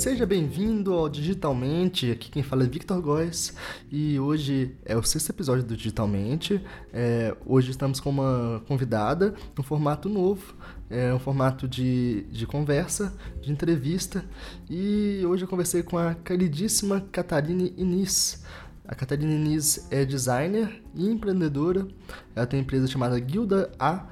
Seja 0.00 0.24
bem-vindo 0.24 0.94
ao 0.94 1.10
Digitalmente. 1.10 2.10
Aqui 2.10 2.30
quem 2.30 2.42
fala 2.42 2.64
é 2.64 2.66
Victor 2.66 3.02
Góes 3.02 3.52
e 3.92 4.18
hoje 4.18 4.74
é 4.82 4.96
o 4.96 5.02
sexto 5.02 5.28
episódio 5.28 5.62
do 5.62 5.76
Digitalmente. 5.76 6.58
É, 6.90 7.36
hoje 7.44 7.70
estamos 7.70 8.00
com 8.00 8.08
uma 8.08 8.62
convidada, 8.66 9.34
um 9.58 9.62
formato 9.62 10.08
novo, 10.08 10.54
é 10.88 11.12
um 11.12 11.18
formato 11.18 11.68
de, 11.68 12.22
de 12.30 12.46
conversa, 12.46 13.14
de 13.42 13.52
entrevista. 13.52 14.24
E 14.70 15.22
hoje 15.26 15.44
eu 15.44 15.48
conversei 15.48 15.82
com 15.82 15.98
a 15.98 16.14
queridíssima 16.14 17.02
Catarine 17.12 17.74
Inis. 17.76 18.42
A 18.88 18.94
Catarina 18.94 19.34
Inis 19.34 19.86
é 19.90 20.06
designer 20.06 20.82
e 20.94 21.10
empreendedora. 21.10 21.86
Ela 22.34 22.46
tem 22.46 22.58
uma 22.58 22.64
empresa 22.64 22.86
chamada 22.86 23.20
Guilda 23.20 23.70
A. 23.78 24.06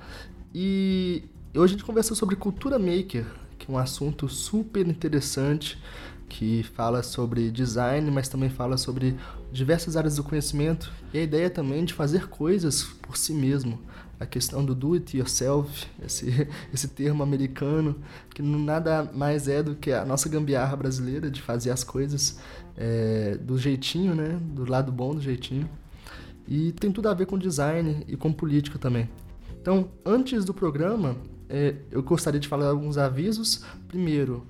E 0.55 1.25
hoje 1.55 1.73
a 1.73 1.77
gente 1.79 1.85
conversa 1.87 2.15
sobre 2.15 2.37
cultura 2.37 2.79
maker, 2.79 3.25
um 3.69 3.77
assunto 3.77 4.29
super 4.29 4.87
interessante 4.87 5.79
que 6.29 6.63
fala 6.75 7.03
sobre 7.03 7.51
design, 7.51 8.11
mas 8.11 8.29
também 8.29 8.51
fala 8.51 8.77
sobre 8.77 9.17
diversas 9.51 9.97
áreas 9.97 10.17
do 10.17 10.23
conhecimento 10.23 10.93
e 11.13 11.19
a 11.19 11.23
ideia 11.23 11.49
também 11.49 11.85
de 11.85 11.95
fazer 11.95 12.29
coisas 12.29 12.85
por 13.03 13.17
si 13.17 13.33
mesmo. 13.33 13.81
A 14.21 14.27
questão 14.27 14.65
do 14.65 14.75
do 14.75 14.95
it 14.95 15.17
yourself, 15.17 15.87
esse, 16.05 16.49
esse 16.75 16.89
termo 16.89 17.23
americano, 17.23 17.97
que 18.35 18.43
nada 18.43 19.09
mais 19.15 19.49
é 19.49 19.63
do 19.63 19.77
que 19.77 19.93
a 19.93 20.05
nossa 20.05 20.29
gambiarra 20.29 20.77
brasileira 20.77 21.31
de 21.31 21.41
fazer 21.41 21.71
as 21.71 21.85
coisas 21.85 22.39
é, 22.77 23.37
do 23.37 23.57
jeitinho, 23.57 24.15
né? 24.15 24.39
Do 24.43 24.69
lado 24.69 24.91
bom 24.91 25.15
do 25.15 25.21
jeitinho. 25.21 25.69
E 26.47 26.73
tem 26.73 26.91
tudo 26.91 27.09
a 27.09 27.15
ver 27.15 27.27
com 27.27 27.39
design 27.39 28.05
e 28.09 28.17
com 28.17 28.33
política 28.33 28.79
também. 28.79 29.09
Então, 29.61 29.89
antes 30.05 30.45
do 30.45 30.55
programa, 30.55 31.17
é, 31.49 31.75
eu 31.91 32.03
gostaria 32.03 32.41
de 32.41 32.49
falar 32.49 32.67
alguns 32.67 32.99
avisos. 32.99 33.65
Primeiro, 33.89 34.47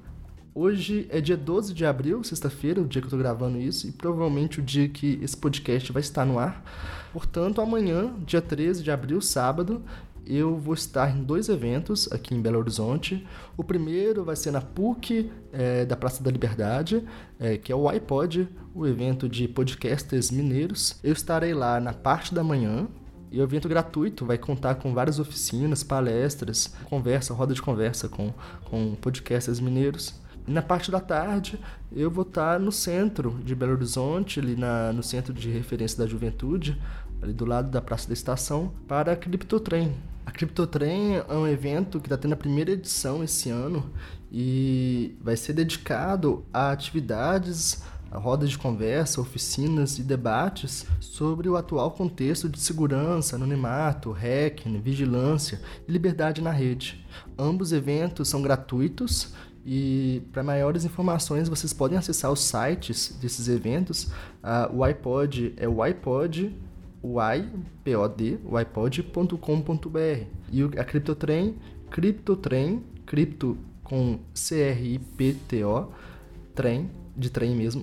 hoje 0.54 1.06
é 1.10 1.20
dia 1.20 1.36
12 1.36 1.72
de 1.72 1.86
abril, 1.86 2.22
sexta-feira, 2.24 2.80
o 2.80 2.86
dia 2.86 3.00
que 3.00 3.06
eu 3.06 3.08
estou 3.08 3.18
gravando 3.18 3.58
isso, 3.58 3.86
e 3.86 3.92
provavelmente 3.92 4.60
o 4.60 4.62
dia 4.62 4.88
que 4.88 5.18
esse 5.22 5.36
podcast 5.36 5.92
vai 5.92 6.00
estar 6.00 6.24
no 6.24 6.38
ar. 6.38 6.64
Portanto, 7.12 7.60
amanhã, 7.60 8.12
dia 8.26 8.42
13 8.42 8.82
de 8.82 8.90
abril, 8.90 9.20
sábado, 9.20 9.82
eu 10.28 10.56
vou 10.58 10.74
estar 10.74 11.16
em 11.16 11.22
dois 11.22 11.48
eventos 11.48 12.12
aqui 12.12 12.34
em 12.34 12.42
Belo 12.42 12.58
Horizonte. 12.58 13.26
O 13.56 13.64
primeiro 13.64 14.22
vai 14.22 14.36
ser 14.36 14.50
na 14.50 14.60
PUC 14.60 15.30
é, 15.50 15.86
da 15.86 15.96
Praça 15.96 16.22
da 16.22 16.30
Liberdade, 16.30 17.02
é, 17.40 17.56
que 17.56 17.72
é 17.72 17.74
o 17.74 17.88
iPod, 17.88 18.46
o 18.74 18.86
evento 18.86 19.26
de 19.26 19.48
podcasters 19.48 20.30
mineiros. 20.30 20.96
Eu 21.02 21.14
estarei 21.14 21.54
lá 21.54 21.80
na 21.80 21.94
parte 21.94 22.34
da 22.34 22.44
manhã, 22.44 22.86
e 23.30 23.40
o 23.40 23.42
evento 23.42 23.68
gratuito 23.68 24.24
vai 24.24 24.38
contar 24.38 24.76
com 24.76 24.94
várias 24.94 25.18
oficinas, 25.18 25.82
palestras, 25.82 26.74
conversa, 26.84 27.34
roda 27.34 27.54
de 27.54 27.62
conversa 27.62 28.08
com, 28.08 28.32
com 28.64 28.94
podcasters 28.94 29.60
mineiros. 29.60 30.14
E 30.46 30.50
na 30.50 30.62
parte 30.62 30.90
da 30.90 31.00
tarde 31.00 31.60
eu 31.92 32.10
vou 32.10 32.22
estar 32.22 32.58
no 32.58 32.72
centro 32.72 33.38
de 33.44 33.54
Belo 33.54 33.72
Horizonte, 33.72 34.40
ali 34.40 34.56
na, 34.56 34.92
no 34.92 35.02
centro 35.02 35.32
de 35.32 35.50
referência 35.50 35.98
da 35.98 36.06
juventude, 36.06 36.80
ali 37.20 37.32
do 37.32 37.44
lado 37.44 37.70
da 37.70 37.82
Praça 37.82 38.08
da 38.08 38.14
Estação, 38.14 38.72
para 38.86 39.12
a 39.12 39.16
Criptotrem. 39.16 39.94
A 40.24 40.30
Criptotrem 40.30 41.16
é 41.16 41.34
um 41.34 41.46
evento 41.46 42.00
que 42.00 42.06
está 42.06 42.16
tendo 42.16 42.32
a 42.32 42.36
primeira 42.36 42.70
edição 42.70 43.24
esse 43.24 43.50
ano 43.50 43.90
e 44.30 45.16
vai 45.20 45.36
ser 45.36 45.54
dedicado 45.54 46.44
a 46.52 46.70
atividades 46.70 47.82
rodas 48.12 48.50
de 48.50 48.58
conversa, 48.58 49.20
oficinas 49.20 49.98
e 49.98 50.02
debates 50.02 50.86
sobre 51.00 51.48
o 51.48 51.56
atual 51.56 51.90
contexto 51.90 52.48
de 52.48 52.58
segurança, 52.58 53.36
anonimato, 53.36 54.10
hacking, 54.10 54.80
vigilância 54.80 55.60
e 55.86 55.92
liberdade 55.92 56.40
na 56.40 56.50
rede. 56.50 57.04
Ambos 57.38 57.72
eventos 57.72 58.28
são 58.28 58.40
gratuitos 58.40 59.34
e 59.64 60.22
para 60.32 60.42
maiores 60.42 60.84
informações 60.84 61.48
vocês 61.48 61.72
podem 61.72 61.98
acessar 61.98 62.32
os 62.32 62.40
sites 62.40 63.16
desses 63.20 63.48
eventos. 63.48 64.04
Uh, 64.42 64.76
o 64.76 64.84
iPod 64.84 65.52
é 65.56 65.68
o 65.68 65.82
iPod 65.82 66.54
o 67.02 67.20
iPod, 67.20 68.40
o 68.44 68.56
iPod.com.br. 68.56 70.26
E 70.50 70.62
a 70.62 70.84
CryptoTrain, 70.84 71.56
CryptoTrain, 71.90 72.82
cripto 73.06 73.56
com 73.84 74.18
C-R-I-P-T-O, 74.34 75.88
trem, 76.54 76.90
de 77.18 77.30
trem 77.30 77.54
mesmo, 77.54 77.82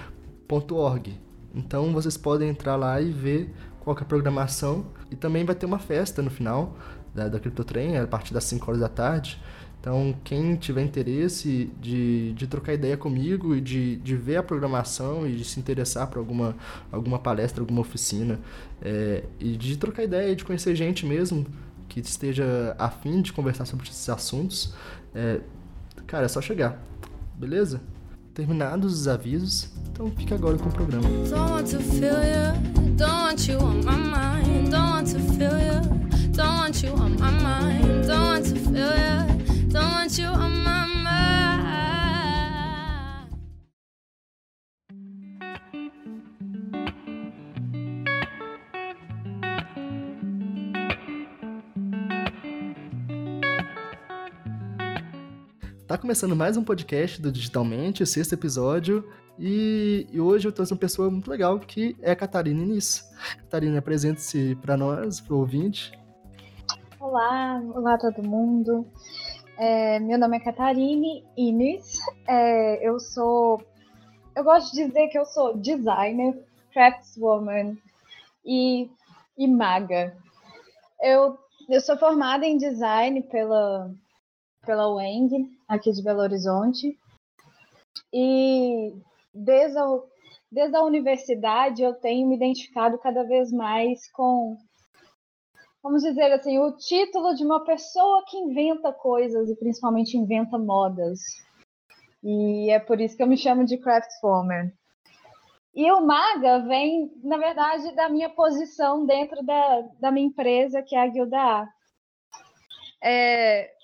.org. 0.48 1.20
Então 1.54 1.92
vocês 1.92 2.16
podem 2.16 2.48
entrar 2.48 2.76
lá 2.76 3.00
e 3.00 3.10
ver 3.10 3.52
qual 3.80 3.96
é 3.96 4.00
a 4.00 4.04
programação. 4.04 4.86
E 5.10 5.16
também 5.16 5.44
vai 5.44 5.54
ter 5.54 5.66
uma 5.66 5.78
festa 5.78 6.20
no 6.20 6.30
final 6.30 6.76
da, 7.14 7.28
da 7.28 7.38
CryptoTrain, 7.38 7.96
a 7.96 8.06
partir 8.06 8.34
das 8.34 8.44
5 8.44 8.68
horas 8.68 8.80
da 8.80 8.88
tarde. 8.88 9.40
Então, 9.80 10.16
quem 10.24 10.56
tiver 10.56 10.82
interesse 10.82 11.70
de, 11.80 12.32
de 12.32 12.46
trocar 12.48 12.74
ideia 12.74 12.96
comigo 12.96 13.54
e 13.54 13.60
de, 13.60 13.94
de 13.98 14.16
ver 14.16 14.38
a 14.38 14.42
programação 14.42 15.24
e 15.24 15.36
de 15.36 15.44
se 15.44 15.60
interessar 15.60 16.08
por 16.08 16.18
alguma, 16.18 16.56
alguma 16.90 17.20
palestra, 17.20 17.62
alguma 17.62 17.82
oficina, 17.82 18.40
é, 18.82 19.22
e 19.38 19.56
de 19.56 19.76
trocar 19.76 20.02
ideia, 20.02 20.34
de 20.34 20.44
conhecer 20.44 20.74
gente 20.74 21.06
mesmo 21.06 21.46
que 21.88 22.00
esteja 22.00 22.74
afim 22.76 23.22
de 23.22 23.32
conversar 23.32 23.64
sobre 23.64 23.88
esses 23.88 24.08
assuntos, 24.08 24.74
é, 25.14 25.40
cara, 26.04 26.24
é 26.24 26.28
só 26.28 26.40
chegar, 26.40 26.82
beleza? 27.36 27.80
Terminados 28.36 28.92
os 28.92 29.08
avisos, 29.08 29.70
então 29.90 30.10
fica 30.10 30.34
agora 30.34 30.58
com 30.58 30.68
o 30.68 30.72
programa. 30.72 31.08
Don't 31.08 31.52
want 31.52 31.70
to 31.70 31.78
feel 31.78 32.20
you, 32.22 32.52
don't 32.94 33.10
want 33.10 33.48
you 33.48 33.58
on 33.58 33.82
my 33.82 33.96
mind, 33.96 34.70
don't 34.70 34.90
want 34.90 35.10
to 35.10 35.18
feel 35.32 35.58
you, 35.58 35.80
don't 36.32 36.58
want 36.58 36.84
you 36.84 36.92
on 36.92 37.16
my 37.18 37.30
mind, 37.30 37.75
começando 56.06 56.36
mais 56.36 56.56
um 56.56 56.62
podcast 56.62 57.20
do 57.20 57.32
Digitalmente, 57.32 58.00
o 58.00 58.06
sexto 58.06 58.32
episódio, 58.32 59.12
e, 59.36 60.06
e, 60.12 60.20
hoje 60.20 60.46
eu 60.46 60.52
trouxe 60.52 60.72
uma 60.72 60.78
pessoa 60.78 61.10
muito 61.10 61.28
legal 61.28 61.58
que 61.58 61.96
é 62.00 62.12
a 62.12 62.16
Catarina 62.16 62.62
Inis. 62.62 63.12
Catarina, 63.38 63.80
apresente-se 63.80 64.54
para 64.62 64.76
nós, 64.76 65.20
para 65.20 65.34
o 65.34 65.38
ouvinte. 65.38 65.90
Olá, 67.00 67.60
olá 67.74 67.98
todo 67.98 68.22
mundo. 68.22 68.86
É, 69.58 69.98
meu 69.98 70.16
nome 70.16 70.36
é 70.36 70.40
Catarine 70.40 71.24
Inis. 71.36 71.98
É, 72.24 72.88
eu 72.88 73.00
sou. 73.00 73.60
Eu 74.36 74.44
gosto 74.44 74.76
de 74.76 74.86
dizer 74.86 75.08
que 75.08 75.18
eu 75.18 75.24
sou 75.24 75.56
designer, 75.56 76.40
craftswoman 76.72 77.76
e, 78.44 78.88
e 79.36 79.48
maga. 79.48 80.16
Eu, 81.02 81.36
eu 81.68 81.80
sou 81.80 81.98
formada 81.98 82.46
em 82.46 82.56
design 82.56 83.22
pela 83.24 83.90
pela 84.66 84.92
UENG, 84.92 85.48
aqui 85.68 85.92
de 85.92 86.02
Belo 86.02 86.20
Horizonte. 86.20 86.98
E 88.12 88.92
desde 89.32 89.78
a, 89.78 89.86
desde 90.50 90.76
a 90.76 90.82
universidade 90.82 91.82
eu 91.82 91.94
tenho 91.94 92.28
me 92.28 92.34
identificado 92.34 92.98
cada 92.98 93.22
vez 93.22 93.52
mais 93.52 94.10
com, 94.10 94.58
vamos 95.82 96.02
dizer 96.02 96.32
assim, 96.32 96.58
o 96.58 96.76
título 96.76 97.34
de 97.34 97.44
uma 97.44 97.64
pessoa 97.64 98.24
que 98.28 98.36
inventa 98.36 98.92
coisas 98.92 99.48
e 99.48 99.56
principalmente 99.56 100.18
inventa 100.18 100.58
modas. 100.58 101.20
E 102.22 102.70
é 102.70 102.80
por 102.80 103.00
isso 103.00 103.16
que 103.16 103.22
eu 103.22 103.26
me 103.28 103.36
chamo 103.36 103.64
de 103.64 103.78
Craftsformer. 103.78 104.74
E 105.74 105.92
o 105.92 106.00
Maga 106.00 106.60
vem, 106.60 107.12
na 107.22 107.36
verdade, 107.36 107.94
da 107.94 108.08
minha 108.08 108.30
posição 108.30 109.04
dentro 109.04 109.44
da, 109.44 109.82
da 110.00 110.10
minha 110.10 110.26
empresa, 110.26 110.82
que 110.82 110.96
é 110.96 111.02
a 111.02 111.06
Guilda 111.06 111.38
A. 111.38 111.68
É, 113.04 113.75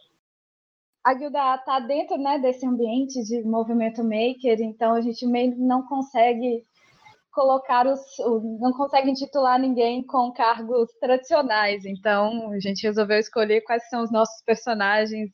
a 1.04 1.14
guilda 1.14 1.56
está 1.56 1.81
dentro 1.81 2.16
né, 2.16 2.38
desse 2.38 2.66
ambiente 2.66 3.22
de 3.25 3.43
movimento 3.43 4.02
maker, 4.02 4.60
então 4.60 4.94
a 4.94 5.00
gente 5.00 5.26
meio 5.26 5.56
não 5.56 5.87
consegue 5.87 6.64
colocar 7.32 7.87
os. 7.87 8.00
não 8.60 8.72
consegue 8.72 9.10
intitular 9.10 9.58
ninguém 9.58 10.02
com 10.06 10.32
cargos 10.32 10.90
tradicionais. 11.00 11.84
Então 11.84 12.52
a 12.52 12.60
gente 12.60 12.87
resolveu 12.87 13.19
escolher 13.19 13.62
quais 13.62 13.88
são 13.88 14.02
os 14.02 14.12
nossos 14.12 14.43
personagens, 14.44 15.31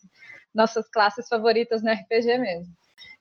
nossas 0.54 0.88
classes 0.88 1.28
favoritas 1.28 1.82
no 1.82 1.90
RPG 1.90 2.38
mesmo. 2.38 2.72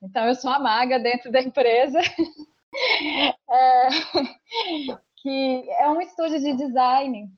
Então 0.01 0.25
eu 0.25 0.35
sou 0.35 0.51
a 0.51 0.59
maga 0.59 1.00
dentro 1.00 1.31
da 1.31 1.41
empresa. 1.41 2.00
é, 3.50 3.88
que 5.21 5.69
é 5.79 5.89
um 5.89 6.00
estúdio 6.00 6.39
de 6.39 6.53
design 6.53 7.29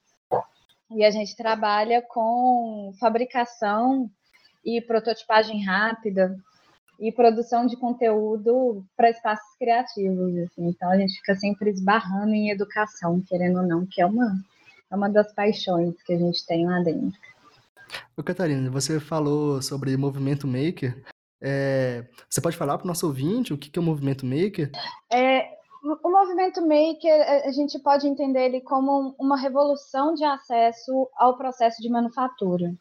e 0.91 1.05
a 1.05 1.11
gente 1.11 1.35
trabalha 1.35 2.01
com 2.01 2.91
fabricação 2.99 4.09
e 4.63 4.81
prototipagem 4.81 5.63
rápida 5.63 6.37
e 6.99 7.11
produção 7.11 7.65
de 7.65 7.77
conteúdo 7.77 8.83
para 8.95 9.09
espaços 9.09 9.55
criativos. 9.57 10.37
Assim. 10.37 10.67
Então 10.67 10.91
a 10.91 10.97
gente 10.97 11.15
fica 11.15 11.35
sempre 11.35 11.69
esbarrando 11.69 12.33
em 12.33 12.49
educação, 12.49 13.21
querendo 13.25 13.59
ou 13.59 13.67
não, 13.67 13.85
que 13.85 14.01
é 14.01 14.05
uma, 14.05 14.37
é 14.91 14.95
uma 14.95 15.09
das 15.09 15.33
paixões 15.33 15.95
que 16.03 16.13
a 16.13 16.17
gente 16.17 16.45
tem 16.45 16.65
lá 16.65 16.79
dentro. 16.81 17.17
Ô, 18.15 18.21
Catarina, 18.21 18.69
você 18.69 18.99
falou 18.99 19.61
sobre 19.61 19.95
movimento 19.97 20.45
maker. 20.45 21.01
É, 21.41 22.05
você 22.29 22.41
pode 22.41 22.57
falar 22.57 22.77
para 22.77 22.83
o 22.83 22.87
nosso 22.87 23.07
ouvinte 23.07 23.53
o 23.53 23.57
que 23.57 23.79
é 23.79 23.81
o 23.81 23.85
movimento 23.85 24.25
maker? 24.25 24.69
É, 25.11 25.57
o 25.81 26.09
movimento 26.09 26.61
maker, 26.61 27.45
a 27.45 27.51
gente 27.51 27.79
pode 27.79 28.05
entender 28.05 28.47
ele 28.47 28.61
como 28.61 29.15
uma 29.17 29.37
revolução 29.37 30.13
de 30.13 30.25
acesso 30.25 31.09
ao 31.15 31.37
processo 31.37 31.81
de 31.81 31.89
manufatura. 31.89 32.75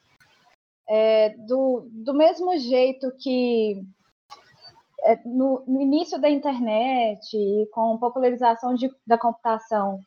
É, 0.88 1.30
do, 1.46 1.86
do 1.90 2.14
mesmo 2.14 2.56
jeito 2.56 3.12
que 3.18 3.84
é, 5.02 5.18
no, 5.24 5.62
no, 5.66 5.80
início 5.80 6.18
da 6.20 6.30
internet, 6.30 7.68
com 7.72 7.94
a 7.94 7.98
popularização 7.98 8.74
de, 8.74 8.90
da 9.06 9.18
computação, 9.18 10.00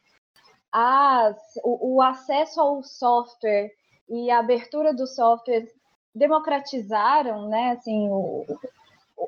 as, 0.71 1.37
o, 1.63 1.95
o, 1.95 2.01
acesso 2.01 2.59
ao 2.59 2.83
software 2.83 3.71
e 4.09 4.31
a 4.31 4.39
abertura 4.39 4.93
do 4.93 5.05
software 5.05 5.67
democratizaram 6.13 7.47
né, 7.47 7.71
assim, 7.71 8.09
o, 8.09 8.45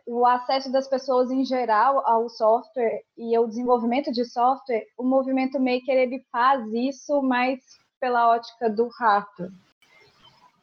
o 0.06 0.26
acesso 0.26 0.72
das 0.72 0.88
pessoas 0.88 1.32
em 1.32 1.46
geral 1.46 2.06
ao 2.06 2.30
software 2.30 3.04
e 3.18 3.36
ao 3.36 3.48
desenvolvimento 3.48 4.12
de 4.12 4.26
software, 4.26 4.86
o 4.98 5.04
movimento 5.04 5.60
maker 5.60 5.96
ele 5.96 6.26
faz 6.32 6.66
isso 6.74 7.22
mais 7.22 7.60
pela 8.00 8.30
ótica 8.30 8.70
do 8.70 8.90
rato. 9.00 9.52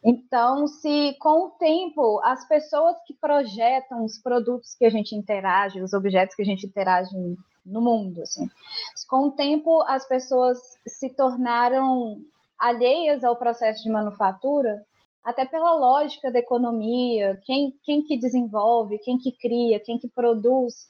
Então, 0.03 0.67
se 0.67 1.15
com 1.21 1.47
o 1.47 1.51
tempo 1.51 2.21
as 2.25 2.47
pessoas 2.49 2.97
que 3.07 3.13
projetam 3.15 4.05
os 4.05 4.19
produtos 4.19 4.75
que 4.75 4.85
a 4.87 4.91
gente 4.91 5.15
interage, 5.15 5.83
os 5.83 5.93
objetos 5.93 6.35
que 6.35 6.43
a 6.43 6.45
gente 6.45 6.67
interage 6.67 7.11
no 7.65 7.81
mundo, 7.81 8.23
assim, 8.23 8.49
com 9.09 9.29
o 9.29 9.33
tempo 9.33 9.83
as 9.83 10.09
pessoas 10.09 10.59
se 10.87 11.11
tornaram 11.11 12.19
alheias 12.59 13.23
ao 13.25 13.37
processo 13.37 13.83
de 13.83 13.91
manufatura, 13.91 14.85
até 15.23 15.45
pela 15.45 15.75
lógica 15.75 16.31
da 16.31 16.39
economia, 16.39 17.39
quem, 17.45 17.75
quem 17.83 18.03
que 18.03 18.17
desenvolve, 18.17 18.99
quem 18.99 19.19
que 19.19 19.33
cria, 19.33 19.79
quem 19.79 19.99
que 19.99 20.09
produz, 20.09 20.89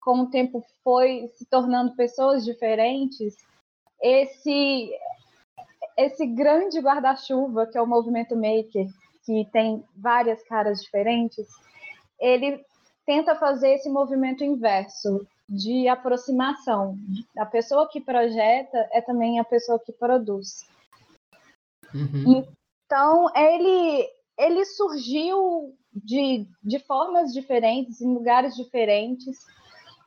com 0.00 0.20
o 0.20 0.30
tempo 0.30 0.62
foi 0.84 1.28
se 1.36 1.46
tornando 1.46 1.94
pessoas 1.94 2.44
diferentes, 2.44 3.34
esse 4.02 4.90
esse 5.96 6.26
grande 6.26 6.80
guarda-chuva 6.80 7.66
que 7.66 7.78
é 7.78 7.82
o 7.82 7.86
movimento 7.86 8.34
maker, 8.34 8.86
que 9.24 9.48
tem 9.52 9.84
várias 9.96 10.42
caras 10.44 10.82
diferentes, 10.82 11.46
ele 12.20 12.64
tenta 13.04 13.34
fazer 13.34 13.74
esse 13.74 13.88
movimento 13.88 14.44
inverso 14.44 15.26
de 15.48 15.88
aproximação. 15.88 16.96
A 17.36 17.44
pessoa 17.44 17.88
que 17.88 18.00
projeta 18.00 18.88
é 18.92 19.00
também 19.00 19.38
a 19.38 19.44
pessoa 19.44 19.78
que 19.78 19.92
produz. 19.92 20.66
Uhum. 21.94 22.44
Então, 22.86 23.28
ele, 23.36 24.08
ele 24.38 24.64
surgiu 24.64 25.74
de, 25.92 26.46
de 26.62 26.78
formas 26.78 27.32
diferentes, 27.32 28.00
em 28.00 28.14
lugares 28.14 28.54
diferentes. 28.54 29.38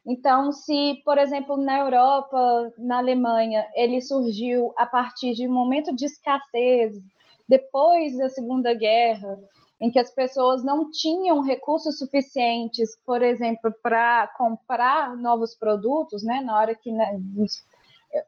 Então, 0.06 0.52
se, 0.52 1.02
por 1.04 1.18
exemplo, 1.18 1.58
na 1.58 1.80
Europa, 1.80 2.72
na 2.78 3.00
Alemanha, 3.00 3.66
ele 3.74 4.00
surgiu 4.02 4.72
a 4.78 4.86
partir 4.86 5.34
de 5.34 5.48
um 5.48 5.52
momento 5.52 5.96
de 5.96 6.06
escassez, 6.06 7.02
depois 7.50 8.16
da 8.18 8.30
Segunda 8.30 8.74
Guerra, 8.74 9.40
em 9.82 9.90
que 9.92 10.00
as 10.00 10.12
pessoas 10.12 10.64
não 10.64 10.92
tinham 10.92 11.42
recursos 11.42 11.98
suficientes, 11.98 12.98
por 13.06 13.22
exemplo, 13.22 13.74
para 13.82 14.28
comprar 14.38 15.16
novos 15.18 15.56
produtos, 15.56 16.24
né? 16.24 16.40
Na 16.42 16.58
hora 16.58 16.76
que 16.76 16.92
né, 16.92 17.20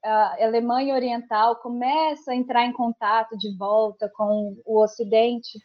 a 0.03 0.43
Alemanha 0.43 0.95
Oriental 0.95 1.55
começa 1.57 2.31
a 2.31 2.35
entrar 2.35 2.65
em 2.65 2.73
contato 2.73 3.37
de 3.37 3.55
volta 3.55 4.09
com 4.09 4.57
o 4.65 4.81
Ocidente 4.81 5.59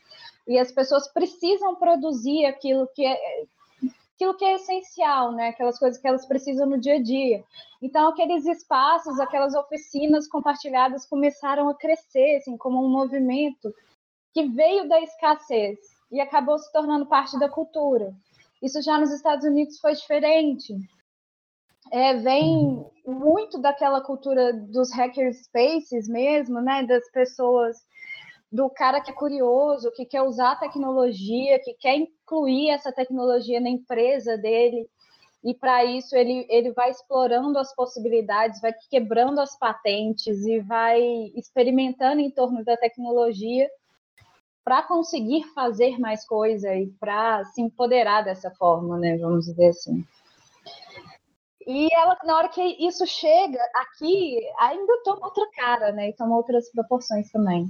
e 0.47 0.59
as 0.59 0.70
pessoas 0.70 1.09
precisam 1.12 1.75
produzir 1.75 2.44
aquilo 2.47 2.88
que 2.94 3.05
é 3.05 3.19
aquilo 4.23 4.37
que 4.37 4.45
é 4.45 4.55
essencial, 4.55 5.33
né? 5.33 5.49
Aquelas 5.49 5.79
coisas 5.79 6.01
que 6.01 6.07
elas 6.07 6.25
precisam 6.25 6.67
no 6.67 6.79
dia 6.79 6.95
a 6.95 7.03
dia. 7.03 7.45
Então, 7.81 8.09
aqueles 8.09 8.47
espaços, 8.47 9.19
aquelas 9.19 9.55
oficinas 9.55 10.29
compartilhadas 10.29 11.05
começaram 11.07 11.69
a 11.69 11.75
crescer, 11.75 12.37
assim, 12.37 12.57
como 12.57 12.85
um 12.85 12.89
movimento 12.89 13.75
que 14.33 14.49
veio 14.49 14.89
da 14.89 15.01
escassez 15.01 15.79
e 16.11 16.21
acabou 16.21 16.59
se 16.59 16.71
tornando 16.73 17.07
parte 17.07 17.39
da 17.39 17.49
cultura. 17.49 18.15
Isso 18.63 18.81
já 18.81 18.97
nos 18.99 19.11
Estados 19.11 19.45
Unidos 19.45 19.81
foi 19.81 19.95
diferente. 19.95 20.75
É, 21.91 22.15
vem 22.15 22.87
muito 23.05 23.59
daquela 23.59 24.01
cultura 24.01 24.53
dos 24.53 24.93
hackerspaces 24.93 26.09
mesmo, 26.09 26.61
né? 26.61 26.85
Das 26.85 27.11
pessoas 27.11 27.77
do 28.53 28.71
cara 28.71 29.01
que 29.01 29.11
é 29.11 29.15
curioso, 29.15 29.91
que 29.93 30.05
quer 30.05 30.23
usar 30.23 30.53
a 30.53 30.57
tecnologia, 30.57 31.59
que 31.59 31.75
quer 31.75 31.97
incluir 32.32 32.70
essa 32.70 32.90
tecnologia 32.90 33.61
na 33.61 33.69
empresa 33.69 34.38
dele. 34.38 34.88
E 35.44 35.52
para 35.55 35.84
isso 35.84 36.17
ele, 36.17 36.46
ele 36.49 36.73
vai 36.73 36.90
explorando 36.90 37.58
as 37.58 37.75
possibilidades, 37.75 38.61
vai 38.61 38.73
quebrando 38.88 39.40
as 39.40 39.58
patentes 39.58 40.46
e 40.46 40.61
vai 40.61 41.02
experimentando 41.34 42.20
em 42.20 42.31
torno 42.31 42.64
da 42.64 42.76
tecnologia 42.76 43.69
para 44.64 44.82
conseguir 44.84 45.44
fazer 45.52 45.99
mais 45.99 46.25
coisa 46.25 46.73
e 46.75 46.87
para 47.00 47.44
se 47.46 47.61
empoderar 47.61 48.23
dessa 48.23 48.50
forma, 48.52 48.96
né? 48.96 49.19
Vamos 49.19 49.46
dizer 49.46 49.69
assim. 49.69 50.05
E 51.67 51.88
ela, 51.93 52.17
na 52.25 52.37
hora 52.38 52.49
que 52.49 52.62
isso 52.62 53.05
chega 53.06 53.61
aqui, 53.75 54.40
ainda 54.58 55.02
toma 55.05 55.26
outra 55.26 55.49
cara, 55.56 55.90
né? 55.90 56.11
E 56.11 56.12
toma 56.12 56.37
outras 56.37 56.70
proporções 56.70 57.31
também 57.32 57.69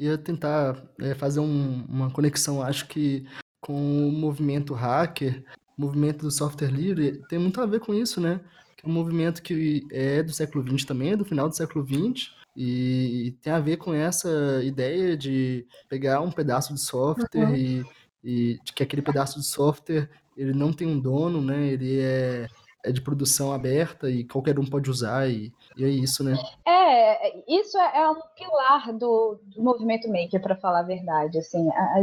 ia 0.00 0.16
tentar 0.16 0.82
é, 0.98 1.14
fazer 1.14 1.40
um, 1.40 1.84
uma 1.88 2.10
conexão, 2.10 2.62
acho 2.62 2.88
que 2.88 3.26
com 3.60 4.08
o 4.08 4.10
movimento 4.10 4.72
hacker, 4.72 5.44
o 5.76 5.82
movimento 5.82 6.22
do 6.22 6.30
software 6.30 6.70
livre, 6.70 7.20
tem 7.28 7.38
muito 7.38 7.60
a 7.60 7.66
ver 7.66 7.80
com 7.80 7.92
isso, 7.92 8.20
né? 8.20 8.40
Que 8.76 8.86
é 8.86 8.88
um 8.88 8.92
movimento 8.92 9.42
que 9.42 9.86
é 9.92 10.22
do 10.22 10.32
século 10.32 10.66
XX 10.66 10.86
também, 10.86 11.12
é 11.12 11.16
do 11.16 11.24
final 11.24 11.48
do 11.48 11.54
século 11.54 11.86
XX, 11.86 12.30
e 12.56 13.36
tem 13.42 13.52
a 13.52 13.60
ver 13.60 13.76
com 13.76 13.92
essa 13.92 14.62
ideia 14.64 15.16
de 15.16 15.66
pegar 15.88 16.20
um 16.20 16.32
pedaço 16.32 16.72
de 16.72 16.80
software 16.80 17.28
uhum. 17.34 17.54
e, 17.54 17.84
e 18.24 18.58
de 18.64 18.72
que 18.72 18.82
aquele 18.82 19.02
pedaço 19.02 19.38
de 19.38 19.46
software 19.46 20.08
ele 20.36 20.54
não 20.54 20.72
tem 20.72 20.86
um 20.86 20.98
dono, 20.98 21.42
né? 21.42 21.68
Ele 21.68 22.00
é 22.00 22.48
é 22.84 22.90
de 22.92 23.00
produção 23.00 23.52
aberta 23.52 24.10
e 24.10 24.24
qualquer 24.24 24.58
um 24.58 24.64
pode 24.64 24.90
usar, 24.90 25.30
e, 25.30 25.52
e 25.76 25.84
é 25.84 25.88
isso, 25.88 26.24
né? 26.24 26.34
É, 26.66 27.38
isso 27.48 27.78
é, 27.78 27.98
é 28.00 28.10
um 28.10 28.20
pilar 28.36 28.92
do, 28.92 29.40
do 29.54 29.62
movimento 29.62 30.08
maker, 30.08 30.40
para 30.40 30.56
falar 30.56 30.80
a 30.80 30.84
verdade. 30.84 31.38
Assim, 31.38 31.68
a, 31.70 31.98
a, 31.98 32.02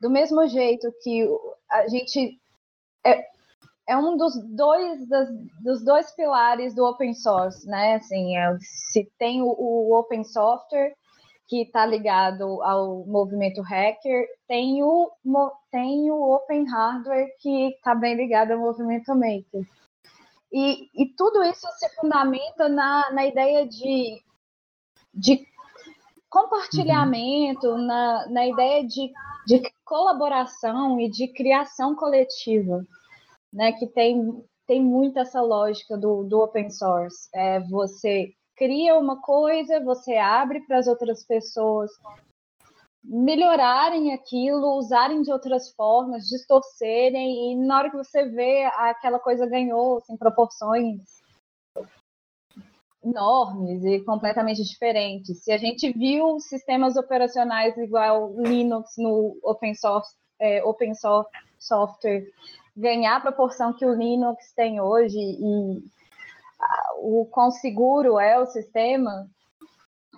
do 0.00 0.10
mesmo 0.10 0.46
jeito 0.46 0.92
que 1.02 1.26
a 1.70 1.88
gente. 1.88 2.38
É, 3.04 3.32
é 3.88 3.96
um 3.96 4.16
dos 4.16 4.34
dois, 4.54 5.08
das, 5.08 5.28
dos 5.62 5.84
dois 5.84 6.10
pilares 6.12 6.74
do 6.74 6.84
open 6.84 7.14
source, 7.14 7.66
né? 7.66 7.96
Assim, 7.96 8.36
é, 8.36 8.56
se 8.60 9.10
tem 9.18 9.42
o, 9.42 9.48
o 9.48 9.98
open 9.98 10.22
software, 10.22 10.94
que 11.48 11.62
está 11.62 11.84
ligado 11.84 12.62
ao 12.62 13.04
movimento 13.04 13.60
hacker, 13.60 14.26
tem 14.48 14.82
o, 14.82 15.10
tem 15.70 16.10
o 16.10 16.34
open 16.34 16.64
hardware, 16.64 17.28
que 17.40 17.74
está 17.74 17.94
bem 17.94 18.14
ligado 18.14 18.52
ao 18.52 18.58
movimento 18.58 19.14
maker. 19.14 19.66
E, 20.52 20.90
e 20.94 21.06
tudo 21.16 21.42
isso 21.44 21.66
se 21.78 21.88
fundamenta 21.96 22.68
na, 22.68 23.10
na 23.10 23.26
ideia 23.26 23.66
de, 23.66 24.22
de 25.14 25.46
compartilhamento, 26.28 27.68
uhum. 27.68 27.86
na, 27.86 28.28
na 28.28 28.46
ideia 28.46 28.86
de, 28.86 29.10
de 29.46 29.62
colaboração 29.84 31.00
e 31.00 31.10
de 31.10 31.28
criação 31.28 31.94
coletiva, 31.94 32.84
né? 33.52 33.72
Que 33.72 33.86
tem, 33.86 34.44
tem 34.66 34.82
muito 34.82 35.18
essa 35.18 35.40
lógica 35.40 35.96
do, 35.96 36.24
do 36.24 36.40
open 36.40 36.70
source. 36.70 37.28
É, 37.34 37.60
você 37.60 38.32
cria 38.56 38.98
uma 38.98 39.20
coisa, 39.20 39.80
você 39.80 40.16
abre 40.16 40.60
para 40.66 40.78
as 40.78 40.86
outras 40.86 41.24
pessoas 41.24 41.90
melhorarem 43.04 44.12
aquilo, 44.12 44.76
usarem 44.78 45.22
de 45.22 45.32
outras 45.32 45.72
formas, 45.74 46.28
distorcerem, 46.28 47.52
e 47.52 47.56
na 47.56 47.78
hora 47.78 47.90
que 47.90 47.96
você 47.96 48.26
vê, 48.26 48.64
aquela 48.64 49.18
coisa 49.18 49.46
ganhou 49.46 49.98
assim, 49.98 50.16
proporções 50.16 51.00
enormes 53.04 53.84
e 53.84 54.00
completamente 54.04 54.62
diferentes. 54.62 55.42
Se 55.42 55.50
a 55.50 55.58
gente 55.58 55.92
viu 55.92 56.38
sistemas 56.38 56.96
operacionais 56.96 57.76
igual 57.76 58.32
Linux 58.38 58.92
no 58.96 59.36
open 59.42 59.74
source, 59.74 60.14
é, 60.40 60.62
open 60.64 60.94
source 60.94 61.28
software 61.58 62.24
ganhar 62.76 63.16
a 63.16 63.20
proporção 63.20 63.72
que 63.72 63.84
o 63.84 63.94
Linux 63.94 64.52
tem 64.54 64.80
hoje 64.80 65.18
e 65.18 65.82
o 66.98 67.26
quão 67.26 67.50
seguro 67.50 68.18
é 68.18 68.38
o 68.38 68.46
sistema, 68.46 69.28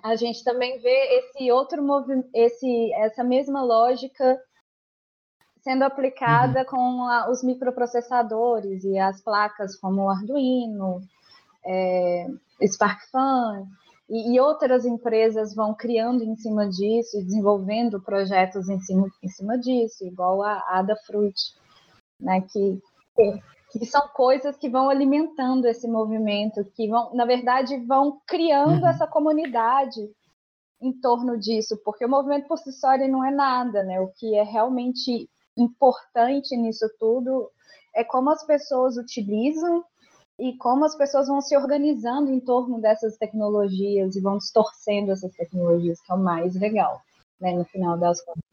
a 0.05 0.15
gente 0.15 0.43
também 0.43 0.77
vê 0.79 1.17
esse 1.17 1.51
outro 1.51 1.81
movimento, 1.81 2.29
esse, 2.31 2.93
essa 2.93 3.23
mesma 3.23 3.63
lógica 3.63 4.39
sendo 5.61 5.83
aplicada 5.83 6.59
uhum. 6.59 6.65
com 6.65 7.03
a, 7.07 7.31
os 7.31 7.43
microprocessadores 7.43 8.83
e 8.83 8.99
as 8.99 9.19
placas 9.19 9.75
como 9.75 10.03
o 10.03 10.09
Arduino, 10.11 11.01
é, 11.65 12.27
SparkFun. 12.61 13.65
e, 14.07 14.35
e, 14.35 14.39
outras 14.39 14.85
empresas 14.85 15.55
vão 15.55 15.73
criando 15.73 16.23
em 16.23 16.35
cima 16.35 16.69
disso, 16.69 17.23
desenvolvendo 17.23 17.99
projetos 17.99 18.69
em 18.69 18.79
cima, 18.81 19.07
em 19.23 19.27
cima 19.29 19.57
disso, 19.57 20.05
igual 20.05 20.43
a 20.43 20.63
Adafruit, 20.67 21.35
né, 22.19 22.41
que, 22.41 22.79
que 23.15 23.41
são 23.83 24.07
coisas 24.09 24.55
que 24.55 24.69
vão 24.69 24.89
alimentando 24.89 25.65
esse 25.65 25.87
movimento, 25.87 26.63
que 26.75 26.87
vão, 26.87 27.13
na 27.15 27.25
verdade, 27.25 27.77
vão 27.85 28.21
criando 28.27 28.83
uhum. 28.83 28.87
essa 28.87 29.07
comunidade 29.07 30.07
em 30.81 30.93
torno 30.93 31.37
disso, 31.39 31.75
porque 31.83 32.05
o 32.05 32.09
movimento 32.09 32.47
por 32.47 32.59
si 32.59 32.71
só 32.71 32.93
ele 32.93 33.07
não 33.07 33.25
é 33.25 33.31
nada, 33.31 33.83
né? 33.83 33.99
O 33.99 34.09
que 34.09 34.35
é 34.35 34.43
realmente 34.43 35.27
importante 35.57 36.55
nisso 36.55 36.85
tudo 36.99 37.49
é 37.95 38.03
como 38.03 38.29
as 38.29 38.45
pessoas 38.45 38.97
utilizam 38.97 39.83
e 40.37 40.55
como 40.57 40.85
as 40.85 40.95
pessoas 40.95 41.27
vão 41.27 41.41
se 41.41 41.55
organizando 41.55 42.29
em 42.29 42.39
torno 42.39 42.79
dessas 42.81 43.17
tecnologias 43.17 44.15
e 44.15 44.21
vão 44.21 44.37
distorcendo 44.37 45.11
essas 45.11 45.31
tecnologias, 45.33 46.01
que 46.01 46.11
é 46.11 46.15
o 46.15 46.19
mais 46.19 46.55
legal, 46.55 47.01
né, 47.39 47.53
no 47.53 47.63
final 47.65 47.97
das 47.97 48.21
contas. 48.21 48.43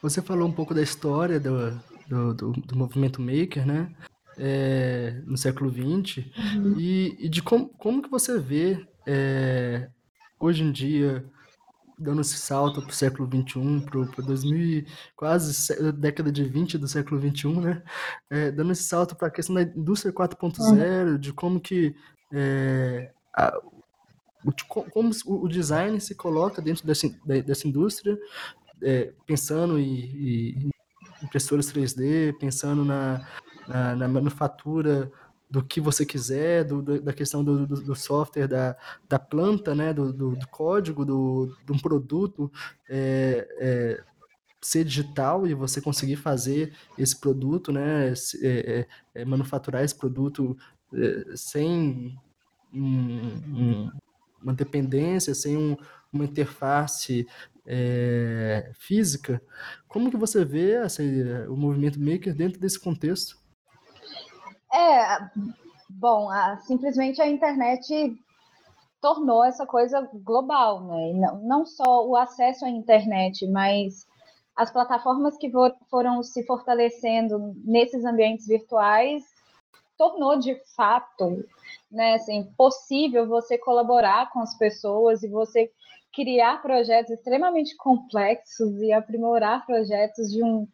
Você 0.00 0.22
falou 0.22 0.48
um 0.48 0.52
pouco 0.52 0.74
da 0.74 0.82
história 0.82 1.38
do, 1.38 1.70
do, 2.08 2.34
do, 2.34 2.52
do 2.52 2.76
movimento 2.76 3.20
maker, 3.20 3.66
né? 3.66 3.94
É, 4.38 5.22
no 5.24 5.36
século 5.38 5.70
XX 5.70 6.18
uhum. 6.54 6.74
e, 6.78 7.16
e, 7.24 7.28
de 7.28 7.42
como, 7.42 7.70
como 7.70 8.02
que 8.02 8.10
você 8.10 8.38
vê 8.38 8.86
é, 9.06 9.88
hoje 10.38 10.62
em 10.62 10.70
dia 10.70 11.24
dando 11.98 12.20
esse 12.20 12.36
salto 12.36 12.82
para 12.82 12.90
o 12.90 12.94
século 12.94 13.26
XXI, 13.26 13.80
para 14.14 14.24
2000, 14.24 14.84
quase 15.16 15.92
década 15.92 16.30
de 16.30 16.44
20 16.44 16.76
do 16.76 16.86
século 16.86 17.20
XXI, 17.20 17.48
né? 17.60 17.82
É, 18.28 18.50
dando 18.50 18.72
esse 18.72 18.82
salto 18.82 19.16
para 19.16 19.28
a 19.28 19.30
questão 19.30 19.54
da 19.54 19.62
indústria 19.62 20.12
4.0, 20.12 21.12
uhum. 21.12 21.18
de 21.18 21.32
como 21.32 21.58
que 21.58 21.96
é, 22.32 23.10
a, 23.34 23.58
o, 24.44 24.52
como 24.90 25.10
o 25.26 25.48
design 25.48 25.98
se 26.00 26.14
coloca 26.14 26.60
dentro 26.60 26.86
dessa, 26.86 27.08
dessa 27.24 27.66
indústria, 27.66 28.18
é, 28.82 29.12
pensando 29.26 29.78
em, 29.78 30.64
em 30.66 30.70
impressoras 31.22 31.72
3D, 31.72 32.36
pensando 32.38 32.84
na, 32.84 33.26
na, 33.68 33.96
na 33.96 34.08
manufatura 34.08 35.10
do 35.48 35.62
que 35.62 35.80
você 35.80 36.04
quiser, 36.04 36.64
do, 36.64 36.82
do, 36.82 37.00
da 37.00 37.12
questão 37.12 37.42
do, 37.44 37.66
do, 37.66 37.94
software, 37.94 38.48
da, 38.48 38.76
da 39.08 39.18
planta, 39.18 39.74
né, 39.74 39.92
do, 39.92 40.12
do, 40.12 40.48
código 40.48 41.04
do, 41.04 41.56
de 41.64 41.72
um 41.72 41.78
produto 41.78 42.50
é, 42.88 43.46
é, 43.58 44.04
ser 44.60 44.84
digital 44.84 45.46
e 45.46 45.54
você 45.54 45.80
conseguir 45.80 46.16
fazer 46.16 46.72
esse 46.98 47.18
produto, 47.18 47.70
né, 47.70 48.08
é, 48.08 48.16
é, 48.42 48.86
é, 49.14 49.24
manufaturar 49.24 49.84
esse 49.84 49.94
produto 49.94 50.56
é, 50.92 51.36
sem 51.36 52.18
um, 52.74 52.80
um, 52.82 53.90
uma 54.42 54.52
dependência, 54.52 55.34
sem 55.34 55.56
um, 55.56 55.76
uma 56.12 56.24
interface 56.24 57.26
física. 58.74 59.42
Como 59.88 60.08
que 60.08 60.16
você 60.16 60.44
vê 60.44 60.76
assim, 60.76 61.04
o 61.48 61.56
movimento 61.56 61.98
maker 61.98 62.32
dentro 62.32 62.60
desse 62.60 62.78
contexto? 62.78 63.36
É, 64.76 65.30
bom, 65.88 66.28
a, 66.28 66.58
simplesmente 66.58 67.22
a 67.22 67.26
internet 67.26 68.14
tornou 69.00 69.42
essa 69.42 69.64
coisa 69.64 70.06
global, 70.12 70.84
né? 70.84 71.12
Não, 71.14 71.38
não 71.38 71.66
só 71.66 72.06
o 72.06 72.14
acesso 72.14 72.66
à 72.66 72.68
internet, 72.68 73.46
mas 73.46 74.06
as 74.54 74.70
plataformas 74.70 75.38
que 75.38 75.50
foram 75.88 76.22
se 76.22 76.44
fortalecendo 76.44 77.54
nesses 77.64 78.04
ambientes 78.04 78.46
virtuais 78.46 79.24
tornou 79.96 80.38
de 80.38 80.54
fato, 80.74 81.42
né, 81.90 82.14
assim, 82.14 82.44
possível 82.56 83.26
você 83.26 83.56
colaborar 83.56 84.30
com 84.30 84.40
as 84.40 84.56
pessoas 84.58 85.22
e 85.22 85.28
você 85.28 85.70
criar 86.12 86.60
projetos 86.60 87.12
extremamente 87.12 87.74
complexos 87.76 88.80
e 88.82 88.92
aprimorar 88.92 89.64
projetos 89.64 90.30
de 90.30 90.42
um 90.42 90.66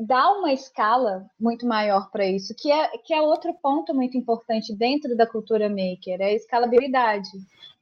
dá 0.00 0.32
uma 0.32 0.52
escala 0.52 1.26
muito 1.38 1.66
maior 1.66 2.10
para 2.10 2.26
isso, 2.26 2.54
que 2.54 2.70
é, 2.70 2.98
que 2.98 3.14
é 3.14 3.22
outro 3.22 3.54
ponto 3.54 3.94
muito 3.94 4.16
importante 4.16 4.74
dentro 4.74 5.16
da 5.16 5.26
cultura 5.26 5.68
maker, 5.68 6.20
é 6.20 6.26
a 6.26 6.32
escalabilidade. 6.32 7.30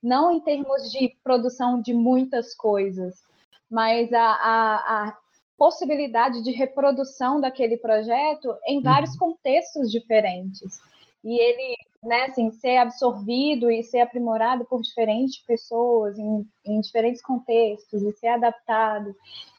Não 0.02 0.30
em 0.32 0.40
termos 0.40 0.90
de 0.90 1.16
produção 1.22 1.80
de 1.80 1.94
muitas 1.94 2.54
coisas, 2.54 3.22
mas 3.70 4.12
a, 4.12 4.20
a, 4.20 5.04
a 5.08 5.16
possibilidade 5.56 6.42
de 6.42 6.50
reprodução 6.50 7.40
daquele 7.40 7.76
projeto 7.76 8.54
em 8.66 8.82
vários 8.82 9.12
uhum. 9.12 9.18
contextos 9.18 9.90
diferentes. 9.90 10.80
E 11.24 11.40
ele 11.40 11.76
né, 12.02 12.24
assim, 12.24 12.50
ser 12.50 12.78
absorvido 12.78 13.70
e 13.70 13.82
ser 13.84 14.00
aprimorado 14.00 14.64
por 14.64 14.82
diferentes 14.82 15.38
pessoas 15.44 16.18
em, 16.18 16.44
em 16.64 16.80
diferentes 16.80 17.22
contextos 17.22 18.02
e 18.02 18.12
ser 18.14 18.28
adaptado 18.28 19.14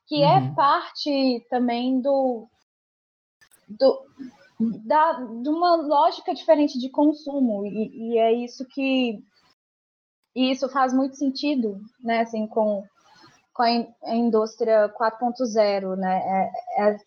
que 0.08 0.22
é 0.22 0.27
uhum. 0.27 0.51
é 0.51 0.53
parte 0.53 1.46
também 1.50 2.00
do, 2.01 2.48
do 3.67 4.05
da, 4.86 5.13
de 5.13 5.50
uma 5.50 5.75
lógica 5.75 6.34
diferente 6.34 6.77
de 6.79 6.89
consumo 6.89 7.65
e, 7.65 8.12
e 8.12 8.17
é 8.17 8.32
isso 8.32 8.65
que 8.67 9.24
e 10.36 10.51
isso 10.51 10.67
faz 10.70 10.91
muito 10.91 11.15
sentido, 11.15 11.79
né, 12.00 12.22
assim, 12.22 12.48
com, 12.48 12.84
com 13.53 13.62
a, 13.62 14.15
indústria 14.15 14.89
4.0, 15.00 15.96
né, 15.96 16.22
é, 16.25 16.51
é, 16.89 16.98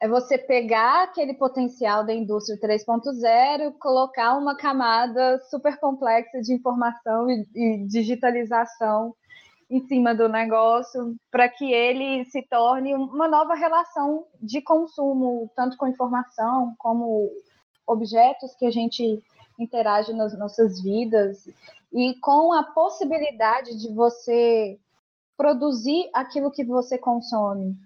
é, 0.00 0.08
você 0.08 0.38
pegar 0.38 1.04
aquele 1.04 1.34
potencial 1.34 2.04
da 2.04 2.14
indústria 2.14 2.58
3.0, 2.58 3.74
colocar 3.78 4.36
uma 4.38 4.56
camada 4.56 5.38
super 5.50 5.78
complexa 5.78 6.40
de 6.40 6.54
informação 6.54 7.30
e, 7.30 7.46
e 7.54 7.86
digitalização 7.86 9.14
em 9.70 9.86
cima 9.86 10.14
do 10.14 10.28
negócio 10.28 11.14
para 11.30 11.48
que 11.48 11.72
ele 11.72 12.24
se 12.24 12.42
torne 12.42 12.94
uma 12.94 13.28
nova 13.28 13.54
relação 13.54 14.26
de 14.40 14.60
consumo, 14.60 15.48
tanto 15.54 15.76
com 15.76 15.86
informação 15.86 16.74
como 16.78 17.30
objetos 17.86 18.54
que 18.54 18.66
a 18.66 18.70
gente 18.70 19.22
interage 19.58 20.12
nas 20.12 20.36
nossas 20.36 20.82
vidas 20.82 21.46
e 21.92 22.14
com 22.20 22.52
a 22.52 22.64
possibilidade 22.64 23.78
de 23.78 23.92
você 23.94 24.78
produzir 25.36 26.08
aquilo 26.14 26.50
que 26.50 26.64
você 26.64 26.98
consome. 26.98 27.76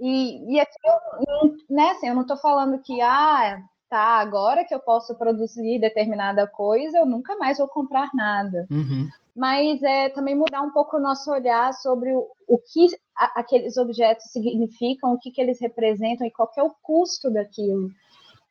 E, 0.00 0.54
e 0.54 0.60
aqui 0.60 0.78
eu, 0.84 1.56
né, 1.68 1.90
assim, 1.90 2.08
eu 2.08 2.14
não 2.14 2.22
estou 2.22 2.36
falando 2.36 2.80
que 2.80 3.00
ah, 3.00 3.62
tá, 3.88 4.18
agora 4.18 4.64
que 4.64 4.74
eu 4.74 4.80
posso 4.80 5.14
produzir 5.16 5.78
determinada 5.78 6.46
coisa, 6.46 6.98
eu 6.98 7.06
nunca 7.06 7.36
mais 7.36 7.58
vou 7.58 7.68
comprar 7.68 8.10
nada. 8.14 8.66
Uhum 8.70 9.08
mas 9.34 9.82
é 9.82 10.08
também 10.10 10.34
mudar 10.34 10.62
um 10.62 10.70
pouco 10.70 10.96
o 10.96 11.00
nosso 11.00 11.30
olhar 11.30 11.72
sobre 11.74 12.14
o, 12.14 12.26
o 12.46 12.58
que 12.58 12.88
a, 13.16 13.40
aqueles 13.40 13.76
objetos 13.76 14.26
significam, 14.30 15.12
o 15.12 15.18
que, 15.18 15.30
que 15.30 15.40
eles 15.40 15.60
representam 15.60 16.26
e 16.26 16.30
qual 16.30 16.50
é 16.56 16.62
o 16.62 16.74
custo 16.82 17.30
daquilo. 17.30 17.90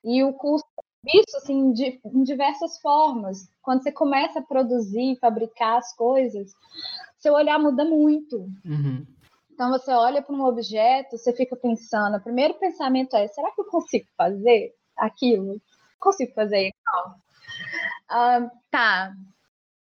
E 0.04 0.24
o 0.24 0.34
custo 0.34 0.68
visto 1.04 1.38
assim, 1.38 1.72
de, 1.74 2.00
em 2.06 2.24
diversas 2.24 2.80
formas. 2.80 3.50
Quando 3.62 3.84
você 3.84 3.92
começa 3.92 4.40
a 4.40 4.44
produzir, 4.44 5.18
fabricar 5.20 5.78
as 5.78 5.96
coisas, 5.96 6.52
seu 7.20 7.34
olhar 7.34 7.60
muda 7.60 7.86
muito. 7.86 8.50
Uhum. 8.66 9.06
Então 9.60 9.72
você 9.72 9.92
olha 9.92 10.22
para 10.22 10.34
um 10.34 10.46
objeto, 10.46 11.18
você 11.18 11.34
fica 11.34 11.54
pensando, 11.54 12.16
o 12.16 12.24
primeiro 12.24 12.54
pensamento 12.54 13.14
é, 13.18 13.28
será 13.28 13.52
que 13.52 13.60
eu 13.60 13.66
consigo 13.66 14.08
fazer 14.16 14.74
aquilo? 14.96 15.62
Consigo 16.00 16.34
fazer? 16.34 16.72
Ah, 18.08 18.50
tá, 18.72 19.14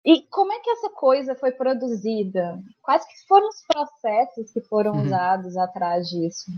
e 0.03 0.23
como 0.23 0.51
é 0.51 0.59
que 0.59 0.69
essa 0.69 0.89
coisa 0.89 1.33
foi 1.33 1.53
produzida? 1.53 2.61
Quais 2.81 3.05
que 3.05 3.25
foram 3.25 3.47
os 3.47 3.63
processos 3.65 4.51
que 4.51 4.59
foram 4.59 4.95
uhum. 4.95 5.03
usados 5.03 5.55
atrás 5.55 6.09
disso? 6.09 6.51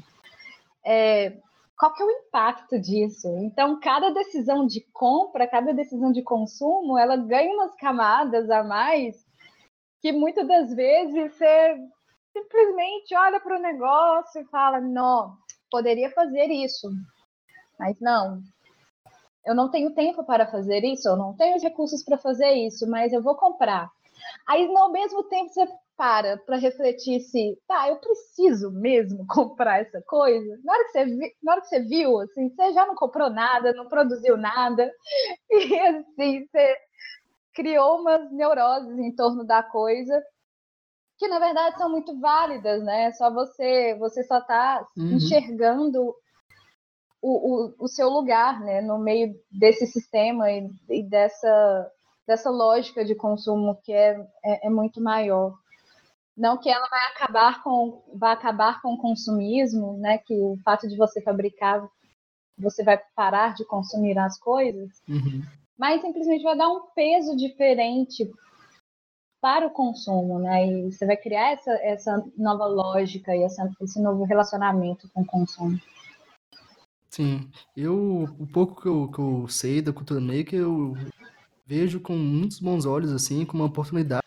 É, 0.84 1.38
qual 1.78 1.94
que 1.94 2.02
é 2.02 2.06
o 2.08 2.10
impacto 2.10 2.80
disso? 2.80 3.28
Então, 3.38 3.80
cada 3.80 4.10
decisão 4.10 4.66
de 4.66 4.82
compra, 4.92 5.48
cada 5.48 5.76
decisão 5.76 6.12
de 6.12 6.24
consumo, 6.24 6.98
ela 6.98 7.18
ganha 7.18 7.54
umas 7.54 7.76
camadas 7.76 8.50
a 8.50 8.64
mais 8.64 9.24
que 10.02 10.12
muitas 10.12 10.48
das 10.48 10.74
vezes 10.74 11.38
você 11.38 11.78
simplesmente 12.34 13.16
olha 13.16 13.40
para 13.40 13.58
o 13.58 13.62
negócio 13.62 14.42
e 14.42 14.46
fala, 14.46 14.80
não, 14.80 15.38
poderia 15.70 16.10
fazer 16.12 16.46
isso. 16.46 16.90
Mas 17.80 18.00
não, 18.00 18.42
eu 19.46 19.56
não 19.56 19.70
tenho 19.70 19.94
tempo 19.94 20.24
para 20.24 20.48
fazer 20.48 20.84
isso, 20.84 21.08
eu 21.08 21.18
não 21.18 21.36
tenho 21.36 21.56
os 21.56 21.64
recursos 21.64 22.04
para 22.04 22.18
fazer 22.18 22.52
isso, 22.52 22.88
mas 22.90 23.12
eu 23.12 23.22
vou 23.22 23.36
comprar. 23.36 23.90
Aí, 24.48 24.72
ao 24.76 24.92
mesmo 24.92 25.24
tempo, 25.24 25.52
você 25.52 25.68
para 25.98 26.38
para 26.38 26.58
refletir 26.58 27.20
se, 27.20 27.56
tá, 27.68 27.88
eu 27.88 27.98
preciso 27.98 28.72
mesmo 28.72 29.26
comprar 29.30 29.82
essa 29.82 30.02
coisa. 30.02 30.60
Na 30.64 30.74
hora 30.74 30.86
que 30.86 30.92
você, 30.92 31.06
vi, 31.06 31.36
na 31.44 31.52
hora 31.52 31.62
que 31.62 31.68
você 31.68 31.80
viu, 31.82 32.20
assim, 32.20 32.50
você 32.50 32.74
já 32.74 32.86
não 32.86 32.96
comprou 32.96 33.30
nada, 33.30 33.74
não 33.74 33.88
produziu 33.88 34.38
nada, 34.38 34.92
e 35.50 35.80
assim, 35.80 36.48
você 36.48 36.76
criou 37.54 38.00
umas 38.00 38.32
neuroses 38.32 38.98
em 38.98 39.14
torno 39.16 39.44
da 39.44 39.62
coisa 39.62 40.24
que 41.22 41.28
na 41.28 41.38
verdade 41.38 41.78
são 41.78 41.88
muito 41.88 42.20
válidas, 42.20 42.84
né? 42.84 43.12
Só 43.12 43.32
você, 43.32 43.96
você 44.00 44.24
só 44.24 44.40
está 44.40 44.84
uhum. 44.98 45.12
enxergando 45.12 46.16
o, 47.22 47.68
o, 47.68 47.76
o 47.78 47.88
seu 47.88 48.10
lugar 48.10 48.60
né, 48.60 48.82
no 48.82 48.98
meio 48.98 49.36
desse 49.52 49.86
sistema 49.86 50.52
e, 50.52 50.68
e 50.90 51.04
dessa, 51.04 51.92
dessa 52.26 52.50
lógica 52.50 53.06
de 53.06 53.14
consumo 53.14 53.80
que 53.84 53.94
é, 53.94 54.20
é, 54.44 54.66
é, 54.66 54.70
muito 54.72 55.00
maior. 55.00 55.54
Não 56.36 56.58
que 56.58 56.72
ela 56.72 56.90
vai 56.90 57.06
acabar 57.10 57.62
com 57.62 58.02
vai 58.16 58.34
acabar 58.34 58.82
com 58.82 58.96
o 58.96 58.98
consumismo, 58.98 59.98
né? 60.00 60.18
Que 60.18 60.34
o 60.34 60.58
fato 60.66 60.88
de 60.88 60.98
você 60.98 61.22
fabricar, 61.22 61.88
você 62.58 62.84
vai 62.84 63.00
parar 63.16 63.54
de 63.54 63.64
consumir 63.64 64.18
as 64.18 64.40
coisas, 64.40 64.90
uhum. 65.08 65.44
mas 65.78 66.02
simplesmente 66.02 66.42
vai 66.42 66.58
dar 66.58 66.68
um 66.68 66.88
peso 66.96 67.38
diferente 67.38 68.28
para 69.42 69.66
o 69.66 69.72
consumo, 69.72 70.38
né? 70.38 70.68
E 70.68 70.92
você 70.92 71.06
vai 71.06 71.18
criar 71.18 71.54
essa, 71.54 71.72
essa 71.82 72.24
nova 72.38 72.68
lógica 72.68 73.36
e 73.36 73.42
essa, 73.42 73.70
esse 73.82 74.00
novo 74.00 74.24
relacionamento 74.24 75.10
com 75.12 75.22
o 75.22 75.26
consumo. 75.26 75.80
Sim, 77.10 77.50
eu, 77.76 78.30
o 78.40 78.48
pouco 78.48 78.80
que 78.82 78.88
eu, 78.88 79.12
que 79.12 79.20
eu 79.20 79.48
sei 79.50 79.82
da 79.82 79.92
cultura 79.92 80.22
maker, 80.22 80.60
eu 80.60 80.96
vejo 81.66 82.00
com 82.00 82.14
muitos 82.14 82.60
bons 82.60 82.86
olhos, 82.86 83.12
assim, 83.12 83.44
como 83.44 83.64
uma 83.64 83.70
oportunidade 83.70 84.26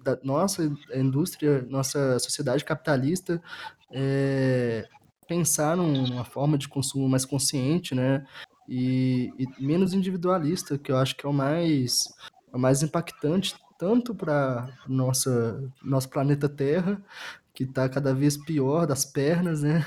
da 0.00 0.18
nossa 0.22 0.62
indústria, 0.94 1.62
nossa 1.68 2.18
sociedade 2.18 2.64
capitalista, 2.64 3.42
é, 3.90 4.86
pensar 5.26 5.76
numa 5.76 6.24
forma 6.24 6.58
de 6.58 6.68
consumo 6.68 7.08
mais 7.08 7.24
consciente, 7.24 7.94
né? 7.94 8.26
E, 8.68 9.32
e, 9.38 9.64
menos 9.64 9.92
individualista, 9.92 10.78
que 10.78 10.92
eu 10.92 10.96
acho 10.96 11.16
que 11.16 11.26
é 11.26 11.28
o 11.28 11.32
mais, 11.32 12.04
é 12.52 12.56
o 12.56 12.60
mais 12.60 12.82
impactante 12.82 13.56
tanto 13.82 14.14
para 14.14 14.68
nossa 14.86 15.60
nosso 15.82 16.08
planeta 16.08 16.48
Terra, 16.48 17.02
que 17.52 17.64
está 17.64 17.88
cada 17.88 18.14
vez 18.14 18.36
pior 18.36 18.86
das 18.86 19.04
pernas, 19.04 19.64
né? 19.64 19.84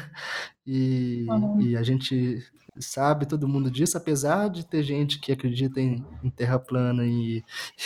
E, 0.68 1.26
uhum. 1.30 1.62
e, 1.62 1.78
a 1.78 1.82
gente 1.82 2.44
sabe, 2.78 3.26
todo 3.26 3.48
mundo 3.48 3.72
disso, 3.72 3.98
apesar 3.98 4.50
de 4.50 4.66
ter 4.66 4.84
gente 4.84 5.18
que 5.18 5.32
acredita 5.32 5.80
em, 5.80 6.06
em 6.22 6.30
terra 6.30 6.60
plana 6.60 7.06
e, 7.06 7.42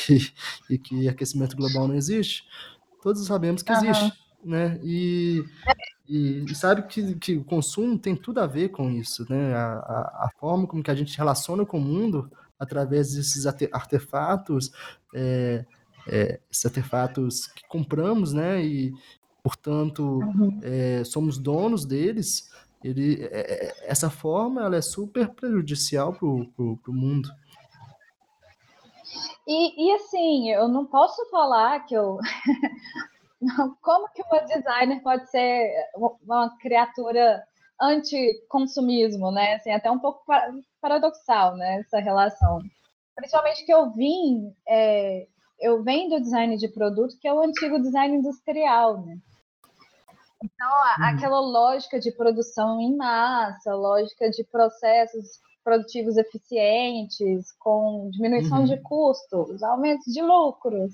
e, 0.10 0.32
e, 0.68 0.78
que 0.80 1.08
aquecimento 1.08 1.56
global 1.56 1.88
não 1.88 1.94
existe, 1.94 2.44
todos 3.04 3.24
sabemos 3.28 3.62
que 3.62 3.72
uhum. 3.72 3.78
existe, 3.78 4.14
né? 4.44 4.80
E, 4.82 5.44
e, 6.08 6.56
sabe 6.56 6.88
que, 6.88 7.14
que 7.16 7.38
o 7.38 7.44
consumo 7.44 8.00
tem 8.00 8.16
tudo 8.16 8.40
a 8.40 8.48
ver 8.48 8.70
com 8.70 8.90
isso, 8.90 9.28
né? 9.30 9.54
A, 9.54 9.74
a, 9.74 10.26
a 10.26 10.30
forma 10.40 10.66
como 10.66 10.82
que 10.82 10.90
a 10.90 10.96
gente 10.96 11.16
relaciona 11.16 11.64
com 11.68 11.78
o 11.78 11.82
mundo 11.82 12.32
através 12.60 13.14
desses 13.14 13.46
artefatos, 13.46 14.72
é, 15.14 15.66
é, 16.12 16.40
esses 16.52 16.66
artefatos 16.66 17.48
que 17.48 17.68
compramos, 17.68 18.34
né? 18.34 18.62
E, 18.62 18.94
portanto, 19.44 20.20
uhum. 20.20 20.60
é, 20.64 21.04
somos 21.04 21.38
donos 21.38 21.86
deles. 21.86 22.50
Ele, 22.84 23.24
é, 23.32 23.68
é 23.68 23.76
essa 23.84 24.10
forma 24.10 24.64
ela 24.64 24.76
é 24.76 24.82
super 24.82 25.30
prejudicial 25.30 26.14
para 26.14 26.26
o 26.28 26.80
mundo. 26.88 27.30
E, 29.48 29.88
e, 29.88 29.92
assim, 29.96 30.52
eu 30.52 30.68
não 30.68 30.86
posso 30.86 31.28
falar 31.32 31.80
que 31.86 31.96
eu. 31.96 32.20
Como 33.82 34.08
que 34.14 34.22
uma 34.22 34.42
designer 34.42 35.02
pode 35.02 35.30
ser 35.32 35.74
uma 35.96 36.56
criatura 36.58 37.44
anti-consumismo, 37.82 39.32
né? 39.32 39.56
Assim, 39.56 39.72
até 39.72 39.90
um 39.90 39.98
pouco 39.98 40.24
paradoxal, 40.80 41.56
né? 41.56 41.80
Essa 41.80 42.00
relação. 42.00 42.60
Principalmente 43.16 43.66
que 43.66 43.74
eu 43.74 43.92
vim 43.92 44.54
é, 44.68 45.28
eu 45.60 45.84
venho 45.84 46.10
do 46.10 46.22
design 46.22 46.58
de 46.58 46.68
produto, 46.68 47.18
que 47.20 47.28
é 47.28 47.34
o 47.34 47.42
antigo 47.42 47.80
design 47.80 48.18
industrial, 48.18 49.06
né? 49.06 49.18
Então, 50.44 50.70
uhum. 50.70 51.06
aquela 51.06 51.40
lógica 51.40 52.00
de 52.00 52.12
produção 52.12 52.80
em 52.80 52.96
massa, 52.96 53.76
lógica 53.76 54.30
de 54.30 54.44
processos 54.46 55.40
produtivos 55.64 56.18
eficientes, 56.18 57.52
com 57.60 58.10
diminuição 58.12 58.60
uhum. 58.60 58.66
de 58.66 58.78
custos, 58.82 59.62
aumento 59.62 60.10
de 60.12 60.22
lucros. 60.22 60.94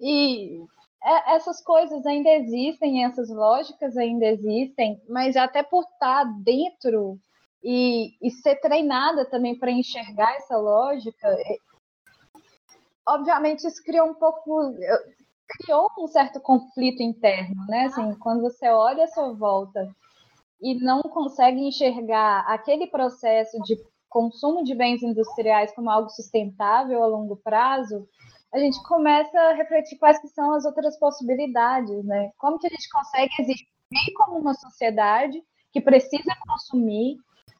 E 0.00 0.64
é, 1.04 1.34
essas 1.34 1.62
coisas 1.62 2.06
ainda 2.06 2.30
existem, 2.30 3.04
essas 3.04 3.28
lógicas 3.28 3.96
ainda 3.96 4.26
existem, 4.26 5.00
mas 5.08 5.36
até 5.36 5.62
por 5.62 5.82
estar 5.82 6.24
dentro 6.42 7.18
e, 7.62 8.16
e 8.22 8.30
ser 8.30 8.56
treinada 8.60 9.24
também 9.24 9.58
para 9.58 9.70
enxergar 9.70 10.36
essa 10.36 10.56
lógica, 10.56 11.28
obviamente 13.06 13.66
isso 13.66 13.82
criou 13.82 14.08
um 14.08 14.14
pouco 14.14 14.74
criou 15.48 15.88
um 15.98 16.08
certo 16.08 16.40
conflito 16.40 17.02
interno, 17.02 17.54
né? 17.68 17.84
Assim, 17.86 18.14
quando 18.16 18.42
você 18.42 18.68
olha 18.68 19.04
a 19.04 19.08
sua 19.08 19.32
volta 19.32 19.88
e 20.60 20.74
não 20.74 21.02
consegue 21.02 21.60
enxergar 21.60 22.40
aquele 22.48 22.86
processo 22.88 23.58
de 23.62 23.76
consumo 24.08 24.64
de 24.64 24.74
bens 24.74 25.02
industriais 25.02 25.72
como 25.74 25.90
algo 25.90 26.08
sustentável 26.08 27.02
a 27.02 27.06
longo 27.06 27.36
prazo, 27.36 28.08
a 28.52 28.58
gente 28.58 28.82
começa 28.84 29.38
a 29.38 29.52
refletir 29.52 29.98
quais 29.98 30.18
que 30.18 30.28
são 30.28 30.54
as 30.54 30.64
outras 30.64 30.98
possibilidades, 30.98 32.04
né? 32.04 32.30
Como 32.38 32.58
que 32.58 32.66
a 32.66 32.70
gente 32.70 32.88
consegue 32.88 33.30
existir 33.38 33.66
como 34.16 34.38
uma 34.38 34.54
sociedade 34.54 35.42
que 35.72 35.80
precisa 35.80 36.34
consumir 36.46 37.18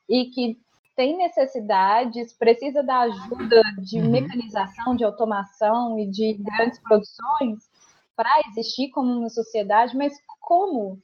e 0.09 0.27
que 0.31 0.59
tem 0.97 1.17
necessidades, 1.17 2.33
precisa 2.33 2.83
da 2.83 3.01
ajuda 3.01 3.63
de 3.83 3.99
uhum. 3.99 4.11
mecanização, 4.11 4.97
de 4.97 5.05
automação 5.05 5.99
e 5.99 6.11
de 6.11 6.35
grandes 6.35 6.79
produções 6.81 7.69
para 8.17 8.31
existir 8.49 8.89
como 8.91 9.13
uma 9.13 9.29
sociedade, 9.29 9.95
mas 9.95 10.15
como 10.41 10.99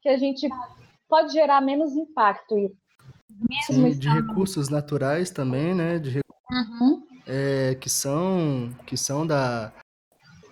que 0.00 0.08
a 0.08 0.16
gente 0.16 0.48
pode 1.08 1.32
gerar 1.32 1.60
menos 1.60 1.92
impacto 1.96 2.54
mesmo 3.50 3.92
Sim, 3.92 3.98
de 3.98 4.08
recursos 4.08 4.68
naturais 4.68 5.30
também, 5.30 5.74
né? 5.74 5.98
De 5.98 6.20
uhum. 6.50 7.02
é, 7.26 7.74
que 7.74 7.90
são 7.90 8.70
que 8.86 8.96
são 8.96 9.26
da 9.26 9.72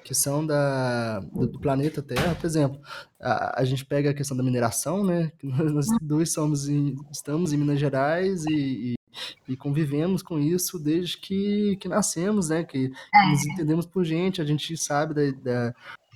que 0.04 0.14
são 0.14 0.46
da, 0.46 1.20
do, 1.20 1.58
planeta 1.58 2.02
Terra, 2.02 2.34
por 2.34 2.46
exemplo, 2.46 2.78
a, 3.18 3.62
a, 3.62 3.64
gente 3.64 3.86
pega 3.86 4.10
a 4.10 4.14
questão 4.14 4.36
da 4.36 4.42
mineração, 4.42 5.02
né? 5.02 5.32
Nós 5.42 5.86
dois 6.00 6.30
somos 6.30 6.68
em, 6.68 6.94
estamos 7.10 7.54
em 7.54 7.56
Minas 7.56 7.80
Gerais 7.80 8.44
e, 8.44 8.92
e, 8.92 8.94
e, 9.48 9.56
convivemos 9.56 10.22
com 10.22 10.38
isso 10.38 10.78
desde 10.78 11.16
que, 11.16 11.76
que 11.76 11.88
nascemos, 11.88 12.50
né? 12.50 12.62
Que, 12.62 12.90
que 12.90 12.96
é. 13.14 13.30
nos 13.30 13.46
entendemos 13.46 13.86
por 13.86 14.04
gente, 14.04 14.42
a 14.42 14.44
gente 14.44 14.76
sabe 14.76 15.14
da, 15.14 15.72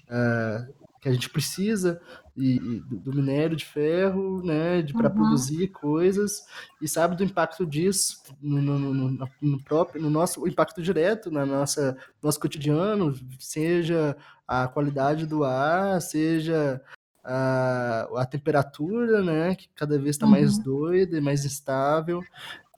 da, 0.07 0.69
que 1.01 1.09
a 1.09 1.13
gente 1.13 1.31
precisa 1.31 1.99
e, 2.39 2.57
e 2.57 2.81
do 2.81 3.13
minério 3.13 3.57
de 3.57 3.65
ferro, 3.65 4.41
né, 4.45 4.83
para 4.93 5.09
uhum. 5.09 5.15
produzir 5.15 5.69
coisas 5.69 6.45
e 6.81 6.87
sabe 6.87 7.17
do 7.17 7.25
impacto 7.25 7.67
disso 7.67 8.23
no, 8.41 8.63
no, 8.63 8.79
no, 8.79 9.29
no, 9.43 9.63
próprio, 9.65 10.01
no 10.01 10.09
nosso 10.09 10.47
impacto 10.47 10.81
direto 10.81 11.31
na 11.31 11.45
nossa 11.45 11.97
nosso 12.23 12.39
cotidiano, 12.39 13.13
seja 13.41 14.17
a 14.47 14.69
qualidade 14.69 15.27
do 15.27 15.43
ar, 15.43 16.01
seja 16.01 16.81
a, 17.25 18.09
a 18.17 18.25
temperatura, 18.25 19.21
né, 19.23 19.57
que 19.57 19.69
cada 19.75 19.99
vez 19.99 20.11
está 20.11 20.25
uhum. 20.25 20.33
mais 20.33 20.59
doida 20.59 21.19
e 21.19 21.21
mais 21.21 21.45
instável, 21.45 22.23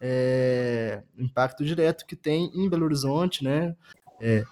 é, 0.01 1.03
impacto 1.19 1.65
direto 1.65 2.07
que 2.07 2.17
tem 2.17 2.51
em 2.55 2.69
Belo 2.69 2.87
Horizonte, 2.87 3.45
né, 3.45 3.77
é, 4.19 4.43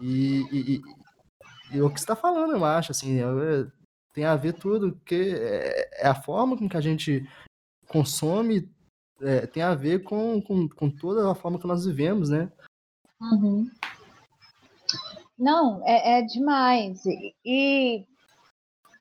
e, 0.00 0.42
e, 0.50 0.82
e 1.70 1.82
o 1.82 1.90
que 1.90 1.98
está 1.98 2.16
falando, 2.16 2.52
eu 2.52 2.64
acho, 2.64 2.92
assim, 2.92 3.20
é, 3.20 3.66
tem 4.14 4.24
a 4.24 4.36
ver 4.36 4.54
tudo, 4.54 4.98
que 5.04 5.34
é, 5.34 6.04
é 6.04 6.06
a 6.06 6.14
forma 6.14 6.56
com 6.56 6.68
que 6.68 6.76
a 6.76 6.80
gente 6.80 7.28
consome, 7.88 8.70
é, 9.20 9.46
tem 9.46 9.62
a 9.62 9.74
ver 9.74 10.04
com, 10.04 10.40
com, 10.40 10.68
com, 10.68 10.88
toda 10.88 11.30
a 11.30 11.34
forma 11.34 11.58
que 11.58 11.66
nós 11.66 11.84
vivemos, 11.84 12.30
né? 12.30 12.50
Uhum. 13.20 13.68
Não, 15.36 15.82
é, 15.84 16.18
é 16.18 16.22
demais. 16.22 17.04
E, 17.04 17.34
e, 17.44 18.06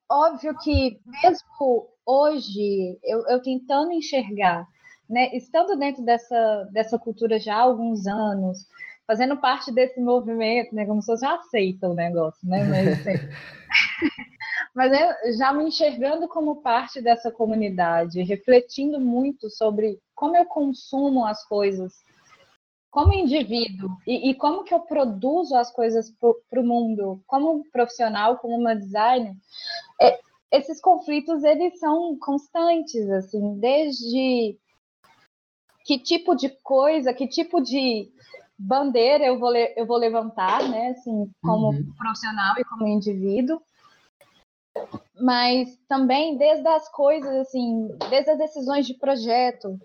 óbvio 0.10 0.58
que 0.60 0.99
mesmo 1.06 1.88
hoje, 2.06 2.99
eu, 3.04 3.26
eu 3.28 3.41
tentando 3.41 3.91
enxergar, 3.91 4.67
né, 5.08 5.36
estando 5.36 5.78
dentro 5.78 6.04
dessa, 6.04 6.67
dessa 6.71 6.97
cultura 6.97 7.39
já 7.39 7.56
há 7.56 7.62
alguns 7.62 8.08
anos, 8.08 8.67
fazendo 9.06 9.38
parte 9.38 9.71
desse 9.71 9.99
movimento, 9.99 10.73
né? 10.73 10.86
Como 10.86 11.02
se 11.02 11.08
fosse 11.08 11.26
aceita 11.26 11.88
o 11.88 11.93
negócio, 11.93 12.47
né? 12.47 12.63
Mas, 12.63 12.88
assim, 12.88 13.30
mas 14.73 14.91
já 15.38 15.53
me 15.53 15.65
enxergando 15.65 16.27
como 16.27 16.62
parte 16.62 17.01
dessa 17.01 17.31
comunidade, 17.31 18.23
refletindo 18.23 18.99
muito 18.99 19.49
sobre 19.49 19.99
como 20.15 20.36
eu 20.36 20.45
consumo 20.45 21.25
as 21.25 21.45
coisas 21.45 21.93
como 22.93 23.12
indivíduo 23.12 23.89
e, 24.05 24.29
e 24.29 24.36
como 24.36 24.63
que 24.63 24.71
eu 24.71 24.79
produzo 24.81 25.55
as 25.55 25.71
coisas 25.71 26.13
para 26.47 26.62
o 26.62 26.63
mundo, 26.63 27.23
como 27.25 27.63
profissional, 27.71 28.38
como 28.38 28.55
uma 28.55 28.75
designer, 28.75 29.33
é, 29.99 30.19
esses 30.51 30.79
conflitos 30.79 31.43
eles 31.43 31.79
são 31.79 32.15
constantes, 32.19 33.09
assim, 33.09 33.57
desde 33.59 34.59
que 35.83 35.97
tipo 35.97 36.36
de 36.36 36.49
coisa, 36.62 37.15
que 37.15 37.27
tipo 37.27 37.59
de 37.59 38.12
bandeira 38.57 39.25
eu 39.25 39.39
vou, 39.39 39.55
eu 39.55 39.88
vou 39.88 39.97
levantar, 39.97 40.69
né? 40.69 40.89
Assim, 40.89 41.31
como 41.41 41.69
uhum. 41.69 41.93
profissional 41.97 42.53
e 42.59 42.63
como 42.63 42.88
indivíduo. 42.88 43.59
Mas 45.19 45.77
também 45.88 46.38
desde 46.38 46.67
as 46.67 46.89
coisas, 46.89 47.31
assim, 47.47 47.88
desde 48.09 48.31
as 48.31 48.38
decisões 48.38 48.88
de 48.88 48.95
projeto, 48.95 49.79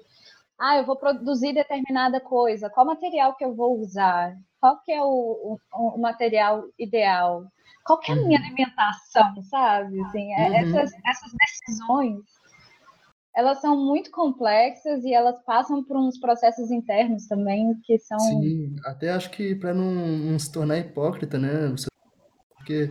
ah, 0.58 0.76
eu 0.76 0.84
vou 0.84 0.96
produzir 0.96 1.52
determinada 1.52 2.20
coisa, 2.20 2.70
qual 2.70 2.86
material 2.86 3.36
que 3.36 3.44
eu 3.44 3.54
vou 3.54 3.78
usar? 3.78 4.34
Qual 4.60 4.80
que 4.82 4.90
é 4.90 5.02
o, 5.02 5.06
o, 5.06 5.58
o 5.72 5.98
material 5.98 6.64
ideal? 6.78 7.46
Qual 7.84 8.00
que 8.00 8.10
é 8.10 8.14
a 8.14 8.18
minha 8.18 8.38
uhum. 8.40 8.46
alimentação, 8.46 9.42
sabe? 9.42 10.00
Assim, 10.02 10.32
é, 10.34 10.48
uhum. 10.48 10.54
essas, 10.56 10.92
essas 11.06 11.32
decisões, 11.32 12.20
elas 13.36 13.60
são 13.60 13.76
muito 13.76 14.10
complexas 14.10 15.04
e 15.04 15.14
elas 15.14 15.40
passam 15.44 15.84
por 15.84 15.96
uns 15.96 16.18
processos 16.18 16.70
internos 16.72 17.28
também 17.28 17.78
que 17.84 17.98
são... 17.98 18.18
Sim, 18.18 18.74
até 18.84 19.10
acho 19.10 19.30
que 19.30 19.54
para 19.54 19.72
não, 19.72 19.92
não, 19.92 20.38
se 20.38 20.50
tornar 20.50 20.78
hipócrita, 20.78 21.38
né? 21.38 21.72
Porque 22.56 22.90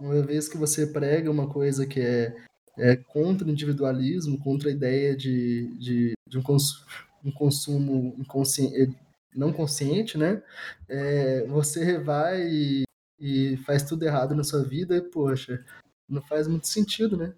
uma 0.00 0.22
vez 0.22 0.48
que 0.48 0.56
você 0.56 0.86
prega 0.86 1.30
uma 1.30 1.48
coisa 1.48 1.86
que 1.86 2.00
é, 2.00 2.36
é 2.76 2.96
contra 2.96 3.46
o 3.46 3.50
individualismo, 3.50 4.38
contra 4.42 4.68
a 4.68 4.72
ideia 4.72 5.16
de, 5.16 5.66
de, 5.78 6.12
de 6.26 6.38
um, 6.38 6.42
cons, 6.42 6.84
um 7.24 7.32
consumo 7.32 8.14
inconsciente, 8.18 8.96
não 9.34 9.52
consciente, 9.52 10.16
né? 10.16 10.42
É, 10.88 11.44
você 11.46 11.98
vai 11.98 12.42
e, 12.42 12.84
e, 13.20 13.56
faz 13.58 13.82
tudo 13.82 14.04
errado 14.04 14.34
na 14.34 14.44
sua 14.44 14.64
vida 14.64 14.96
e, 14.96 15.02
poxa, 15.02 15.64
não 16.08 16.22
faz 16.22 16.48
muito 16.48 16.66
sentido, 16.66 17.16
né? 17.16 17.34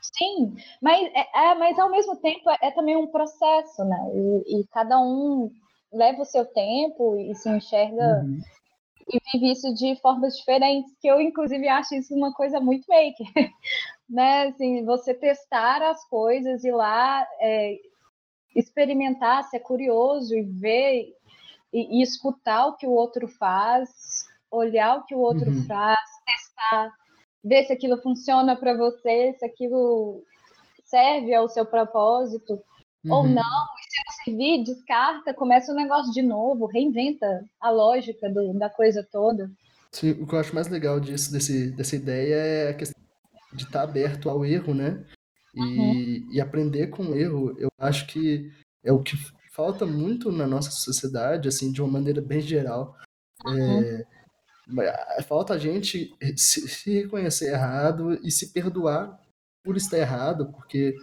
Sim, 0.00 0.56
mas, 0.80 1.00
é, 1.14 1.50
é 1.50 1.54
mas 1.54 1.78
ao 1.78 1.90
mesmo 1.90 2.16
tempo 2.16 2.50
é, 2.50 2.58
é 2.62 2.70
também 2.70 2.96
um 2.96 3.06
processo, 3.06 3.84
né? 3.84 4.10
E, 4.14 4.60
e, 4.60 4.66
cada 4.68 4.98
um 4.98 5.50
leva 5.92 6.22
o 6.22 6.26
seu 6.26 6.44
tempo 6.44 7.16
e 7.16 7.34
se 7.34 7.48
enxerga 7.48 8.22
uhum 8.24 8.40
e 9.08 9.20
vive 9.32 9.52
isso 9.52 9.72
de 9.74 9.96
formas 10.00 10.36
diferentes, 10.36 10.94
que 11.00 11.08
eu, 11.08 11.20
inclusive, 11.20 11.68
acho 11.68 11.94
isso 11.94 12.14
uma 12.14 12.32
coisa 12.32 12.60
muito 12.60 12.84
maker, 12.88 13.26
né? 14.08 14.48
Assim, 14.48 14.84
você 14.84 15.14
testar 15.14 15.82
as 15.82 16.04
coisas 16.08 16.64
e 16.64 16.70
lá 16.70 17.26
é, 17.40 17.78
experimentar, 18.54 19.44
ser 19.44 19.60
curioso 19.60 20.36
e 20.36 20.42
ver 20.42 21.14
e, 21.72 22.00
e, 22.00 22.02
escutar 22.02 22.66
o 22.66 22.76
que 22.76 22.86
o 22.86 22.90
outro 22.90 23.28
faz, 23.28 24.24
olhar 24.50 24.98
o 24.98 25.04
que 25.04 25.14
o 25.14 25.20
outro 25.20 25.50
uhum. 25.50 25.64
faz, 25.66 26.00
testar, 26.26 26.92
ver 27.42 27.64
se 27.64 27.72
aquilo 27.72 28.00
funciona 28.02 28.56
para 28.56 28.76
você, 28.76 29.34
se 29.38 29.44
aquilo 29.44 30.22
serve 30.84 31.32
ao 31.32 31.48
seu 31.48 31.64
propósito 31.64 32.54
uhum. 33.04 33.12
ou 33.12 33.22
não, 33.24 33.42
e 33.42 34.09
servir, 34.24 34.64
descarta, 34.64 35.34
começa 35.34 35.72
o 35.72 35.74
negócio 35.74 36.12
de 36.12 36.22
novo, 36.22 36.66
reinventa 36.66 37.44
a 37.60 37.70
lógica 37.70 38.28
do, 38.28 38.52
da 38.54 38.68
coisa 38.68 39.06
toda. 39.10 39.50
Sim, 39.92 40.12
o 40.12 40.26
que 40.26 40.34
eu 40.34 40.38
acho 40.38 40.54
mais 40.54 40.68
legal 40.68 41.00
disso, 41.00 41.32
desse, 41.32 41.70
dessa 41.72 41.96
ideia 41.96 42.34
é 42.34 42.70
a 42.70 42.74
questão 42.74 43.00
de 43.52 43.64
estar 43.64 43.82
aberto 43.82 44.30
ao 44.30 44.44
erro, 44.44 44.72
né? 44.72 45.04
E, 45.54 45.60
uhum. 45.60 46.28
e 46.32 46.40
aprender 46.40 46.88
com 46.88 47.02
o 47.02 47.16
erro, 47.16 47.56
eu 47.58 47.68
acho 47.76 48.06
que 48.06 48.50
é 48.84 48.92
o 48.92 49.02
que 49.02 49.16
falta 49.52 49.84
muito 49.84 50.30
na 50.30 50.46
nossa 50.46 50.70
sociedade, 50.70 51.48
assim, 51.48 51.72
de 51.72 51.82
uma 51.82 51.90
maneira 51.90 52.20
bem 52.20 52.40
geral. 52.40 52.96
Uhum. 53.44 53.82
É, 53.82 55.22
falta 55.22 55.54
a 55.54 55.58
gente 55.58 56.14
se, 56.36 56.68
se 56.68 57.02
reconhecer 57.02 57.52
errado 57.52 58.14
e 58.22 58.30
se 58.30 58.52
perdoar 58.52 59.18
por 59.64 59.76
estar 59.76 59.98
errado, 59.98 60.52
porque 60.52 60.94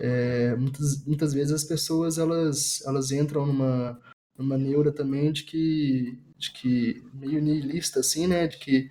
é, 0.00 0.54
muitas, 0.56 1.04
muitas 1.04 1.32
vezes 1.32 1.52
as 1.52 1.64
pessoas 1.64 2.18
elas, 2.18 2.82
elas 2.86 3.10
entram 3.12 3.46
numa, 3.46 4.00
numa 4.36 4.58
neura 4.58 4.92
também 4.92 5.32
de 5.32 5.44
que, 5.44 6.18
de 6.36 6.52
que 6.52 7.02
meio 7.14 7.40
nihilista 7.40 8.00
assim, 8.00 8.26
né, 8.26 8.46
de 8.46 8.58
que 8.58 8.90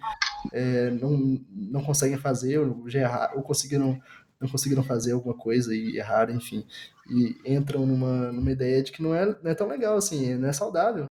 é, 0.52 0.90
não, 0.92 1.40
não 1.50 1.84
conseguem 1.84 2.18
fazer 2.18 2.60
ou, 2.60 2.90
já 2.90 3.00
errar, 3.00 3.34
ou 3.36 3.44
conseguiram 3.44 4.00
não 4.40 4.50
conseguiram 4.50 4.84
fazer 4.84 5.14
alguma 5.14 5.34
coisa 5.34 5.74
e 5.74 5.98
erraram, 5.98 6.36
enfim, 6.36 6.66
e 7.10 7.36
entram 7.46 7.86
numa, 7.86 8.32
numa 8.32 8.52
ideia 8.52 8.84
de 8.84 8.92
que 8.92 9.02
não 9.02 9.16
é, 9.16 9.26
não 9.26 9.50
é 9.50 9.56
tão 9.56 9.68
legal 9.68 9.96
assim, 9.96 10.36
não 10.36 10.50
é 10.50 10.54
saudável, 10.54 11.06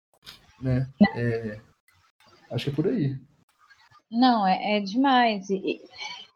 né? 0.61 0.89
É, 1.15 1.61
acho 2.51 2.65
que 2.65 2.71
é 2.71 2.75
por 2.75 2.89
aí. 2.89 3.19
Não, 4.11 4.47
é, 4.47 4.79
é 4.79 4.81
demais. 4.81 5.49
E, 5.51 5.81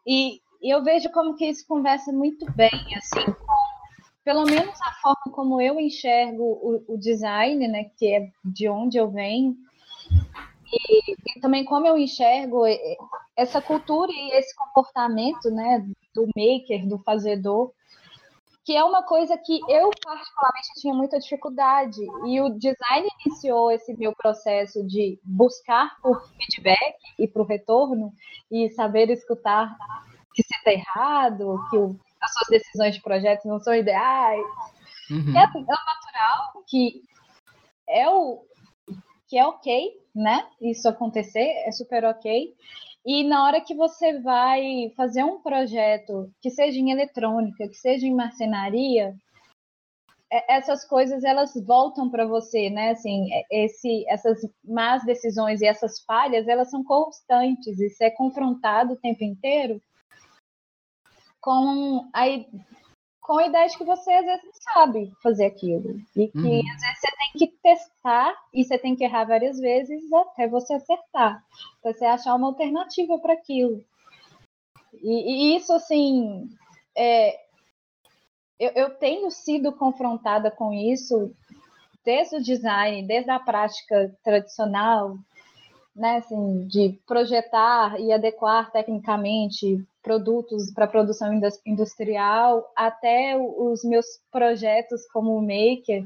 e, 0.07 0.41
e 0.65 0.71
eu 0.71 0.83
vejo 0.83 1.11
como 1.11 1.35
que 1.35 1.45
isso 1.45 1.63
conversa 1.67 2.11
muito 2.11 2.51
bem, 2.53 2.71
assim, 2.97 3.23
com 3.23 3.55
pelo 4.23 4.45
menos 4.45 4.81
a 4.81 4.91
forma 4.93 5.31
como 5.31 5.61
eu 5.61 5.79
enxergo 5.79 6.43
o, 6.43 6.95
o 6.95 6.97
design, 6.97 7.67
né, 7.67 7.91
que 7.95 8.11
é 8.11 8.31
de 8.43 8.67
onde 8.67 8.97
eu 8.97 9.07
venho, 9.11 9.55
e, 10.73 11.11
e, 11.11 11.39
também 11.39 11.63
como 11.63 11.85
eu 11.85 11.95
enxergo 11.95 12.63
essa 13.37 13.61
cultura 13.61 14.11
e 14.11 14.31
esse 14.39 14.55
comportamento, 14.55 15.51
né, 15.51 15.85
do 16.15 16.27
maker, 16.35 16.87
do 16.87 16.97
fazedor, 16.97 17.71
que 18.63 18.75
é 18.75 18.83
uma 18.83 19.03
coisa 19.03 19.37
que 19.37 19.59
eu 19.69 19.91
particularmente 20.03 20.81
tinha 20.81 20.95
muita 20.95 21.19
dificuldade. 21.19 22.01
E 22.25 22.41
o 22.41 22.49
design 22.49 23.07
iniciou 23.23 23.69
esse 23.69 23.95
meu 23.95 24.15
processo 24.15 24.83
de 24.83 25.19
buscar 25.23 25.95
por 26.01 26.27
feedback 26.29 26.95
e 27.19 27.27
para 27.27 27.43
o 27.43 27.45
retorno 27.45 28.11
e 28.49 28.67
saber 28.71 29.11
escutar 29.11 29.77
que 30.35 30.43
se 30.43 30.53
está 30.53 30.71
errado, 30.71 31.59
que 31.69 31.77
o, 31.77 31.97
as 32.21 32.33
suas 32.33 32.47
decisões 32.49 32.95
de 32.95 33.01
projeto 33.01 33.47
não 33.47 33.59
são 33.59 33.73
ideais. 33.73 34.45
Uhum. 35.09 35.37
É, 35.37 35.43
é 35.43 35.45
natural 35.45 36.63
que 36.67 37.01
é 37.87 38.09
o 38.09 38.43
que 39.27 39.37
é 39.37 39.45
ok, 39.45 39.91
né? 40.13 40.47
Isso 40.61 40.87
acontecer 40.87 41.63
é 41.65 41.71
super 41.71 42.03
ok. 42.05 42.53
E 43.05 43.23
na 43.23 43.45
hora 43.45 43.61
que 43.61 43.73
você 43.73 44.19
vai 44.19 44.91
fazer 44.95 45.23
um 45.23 45.41
projeto 45.41 46.31
que 46.41 46.49
seja 46.49 46.79
em 46.79 46.91
eletrônica, 46.91 47.67
que 47.67 47.75
seja 47.75 48.05
em 48.05 48.15
marcenaria, 48.15 49.15
é, 50.31 50.55
essas 50.57 50.85
coisas 50.85 51.23
elas 51.23 51.53
voltam 51.65 52.09
para 52.09 52.25
você, 52.25 52.69
né? 52.69 52.91
Assim, 52.91 53.31
é, 53.31 53.43
esse, 53.51 54.05
essas 54.07 54.39
más 54.63 55.03
decisões 55.05 55.61
e 55.61 55.67
essas 55.67 56.01
falhas, 56.01 56.47
elas 56.47 56.69
são 56.69 56.83
constantes 56.83 57.79
e 57.79 57.89
você 57.89 58.05
é 58.05 58.11
confrontado 58.11 58.93
o 58.93 58.97
tempo 58.97 59.23
inteiro 59.23 59.81
com 61.45 62.09
a, 62.11 62.23
com 63.21 63.37
a 63.37 63.45
ideia 63.45 63.67
de 63.69 63.77
que 63.77 63.83
você 63.83 64.11
às 64.11 64.25
vezes 64.25 64.43
não 64.43 64.73
sabe 64.73 65.13
fazer 65.21 65.45
aquilo. 65.45 66.01
E 66.15 66.27
que 66.27 66.39
uhum. 66.39 66.73
às 66.73 66.81
vezes 66.81 66.99
você 66.99 67.17
tem 67.17 67.31
que 67.37 67.47
testar 67.61 68.35
e 68.51 68.65
você 68.65 68.77
tem 68.79 68.95
que 68.95 69.03
errar 69.03 69.25
várias 69.25 69.59
vezes 69.59 70.11
até 70.11 70.47
você 70.47 70.73
acertar. 70.73 71.45
Para 71.83 71.93
você 71.93 72.03
achar 72.03 72.33
uma 72.33 72.47
alternativa 72.47 73.19
para 73.19 73.33
aquilo. 73.33 73.85
E, 75.03 75.53
e, 75.53 75.55
isso, 75.55 75.71
assim, 75.71 76.49
é, 76.97 77.39
eu, 78.59 78.71
eu 78.71 78.89
tenho 78.95 79.29
sido 79.29 79.71
confrontada 79.71 80.49
com 80.49 80.73
isso 80.73 81.31
desde 82.03 82.37
o 82.37 82.43
design, 82.43 83.05
desde 83.05 83.29
a 83.29 83.39
prática 83.39 84.15
tradicional, 84.23 85.15
né, 85.95 86.17
assim, 86.17 86.67
de 86.67 86.99
projetar 87.07 87.99
e 87.99 88.11
adequar 88.11 88.69
tecnicamente 88.71 89.83
produtos 90.03 90.71
para 90.71 90.87
produção 90.87 91.39
industrial, 91.65 92.69
até 92.75 93.37
os 93.37 93.83
meus 93.83 94.05
projetos 94.29 95.07
como 95.07 95.39
maker 95.41 96.05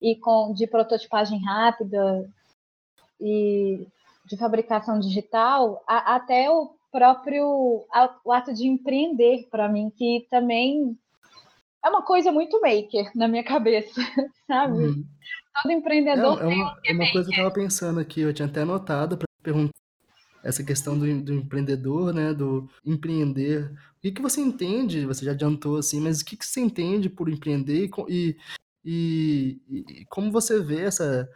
e 0.00 0.14
com 0.16 0.52
de 0.54 0.66
prototipagem 0.66 1.42
rápida 1.44 2.30
e 3.20 3.86
de 4.24 4.36
fabricação 4.36 5.00
digital, 5.00 5.82
a, 5.86 6.14
até 6.14 6.48
o 6.50 6.70
próprio 6.92 7.84
o 8.24 8.32
ato 8.32 8.54
de 8.54 8.66
empreender 8.66 9.48
para 9.50 9.68
mim, 9.68 9.90
que 9.90 10.26
também 10.30 10.96
é 11.84 11.88
uma 11.88 12.02
coisa 12.02 12.30
muito 12.30 12.60
maker 12.60 13.10
na 13.14 13.26
minha 13.26 13.44
cabeça, 13.44 14.00
sabe? 14.46 14.84
Uhum. 14.84 15.04
Todo 15.62 15.72
empreendedor 15.72 16.40
é, 16.40 16.44
é 16.44 16.46
uma, 16.46 16.80
é 16.84 16.92
uma 16.92 17.12
coisa 17.12 17.28
que 17.28 17.34
eu 17.34 17.42
estava 17.42 17.50
pensando 17.50 18.00
aqui, 18.00 18.20
eu 18.20 18.32
tinha 18.32 18.46
até 18.46 18.62
anotado 18.62 19.16
para 19.16 19.26
perguntar 19.42 19.74
essa 20.42 20.64
questão 20.64 20.98
do, 20.98 21.22
do, 21.22 21.34
empreendedor, 21.34 22.14
né, 22.14 22.32
do 22.32 22.68
empreender. 22.84 23.70
O 23.98 24.00
que, 24.00 24.12
que 24.12 24.22
você 24.22 24.40
entende? 24.40 25.04
Você 25.04 25.24
já 25.24 25.32
adiantou 25.32 25.76
assim, 25.76 26.00
mas 26.00 26.20
o 26.20 26.24
que, 26.24 26.36
que 26.36 26.46
você 26.46 26.60
entende 26.60 27.10
por 27.10 27.28
empreender 27.28 27.90
e, 28.08 28.36
e, 28.84 29.60
e, 29.68 29.84
e 30.00 30.04
como 30.06 30.32
você 30.32 30.60
vê 30.60 30.82
essa 30.82 31.28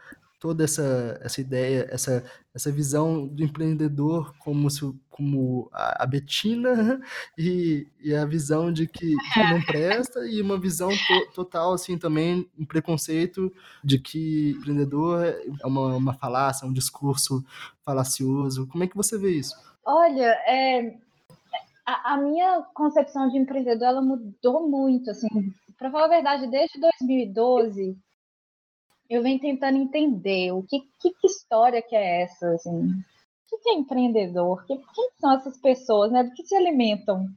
toda 0.45 0.63
essa, 0.63 1.19
essa 1.23 1.41
ideia, 1.41 1.87
essa, 1.89 2.23
essa 2.53 2.71
visão 2.71 3.25
do 3.25 3.43
empreendedor 3.43 4.31
como, 4.37 4.69
se, 4.69 4.81
como 5.09 5.67
a, 5.73 6.03
a 6.03 6.05
Betina 6.05 7.01
e, 7.35 7.87
e 7.99 8.13
a 8.13 8.23
visão 8.25 8.71
de 8.71 8.85
que, 8.85 9.15
que 9.33 9.39
não 9.39 9.59
presta 9.63 10.19
e 10.27 10.39
uma 10.43 10.55
visão 10.55 10.89
to, 10.89 11.31
total, 11.33 11.73
assim, 11.73 11.97
também, 11.97 12.47
um 12.59 12.63
preconceito 12.63 13.51
de 13.83 13.97
que 13.97 14.51
empreendedor 14.51 15.25
é 15.25 15.65
uma, 15.65 15.95
uma 15.95 16.13
falácia, 16.13 16.67
um 16.67 16.73
discurso 16.73 17.43
falacioso. 17.83 18.67
Como 18.67 18.83
é 18.83 18.87
que 18.87 18.95
você 18.95 19.17
vê 19.17 19.31
isso? 19.31 19.55
Olha, 19.83 20.29
é, 20.45 20.95
a, 21.83 22.13
a, 22.13 22.17
minha 22.17 22.61
concepção 22.75 23.29
de 23.29 23.39
empreendedor, 23.39 23.87
ela 23.87 24.01
mudou 24.03 24.69
muito, 24.69 25.09
assim, 25.09 25.27
para 25.75 25.89
falar 25.89 26.05
a 26.05 26.09
verdade, 26.09 26.45
desde 26.51 26.79
2012, 26.79 27.97
eu 29.09 29.21
venho 29.21 29.39
tentando 29.39 29.77
entender 29.77 30.51
o 30.51 30.63
que, 30.63 30.79
que, 30.99 31.11
que 31.11 31.27
história 31.27 31.81
que 31.81 31.95
é 31.95 32.23
essa, 32.23 32.51
assim. 32.53 32.89
O 33.51 33.57
que, 33.57 33.69
é 33.69 33.73
empreendedor? 33.73 34.65
Que, 34.65 34.75
quem 34.75 35.09
são 35.19 35.33
essas 35.33 35.57
pessoas, 35.59 36.11
né? 36.11 36.23
Do 36.23 36.31
que 36.31 36.43
se 36.43 36.55
alimentam? 36.55 37.27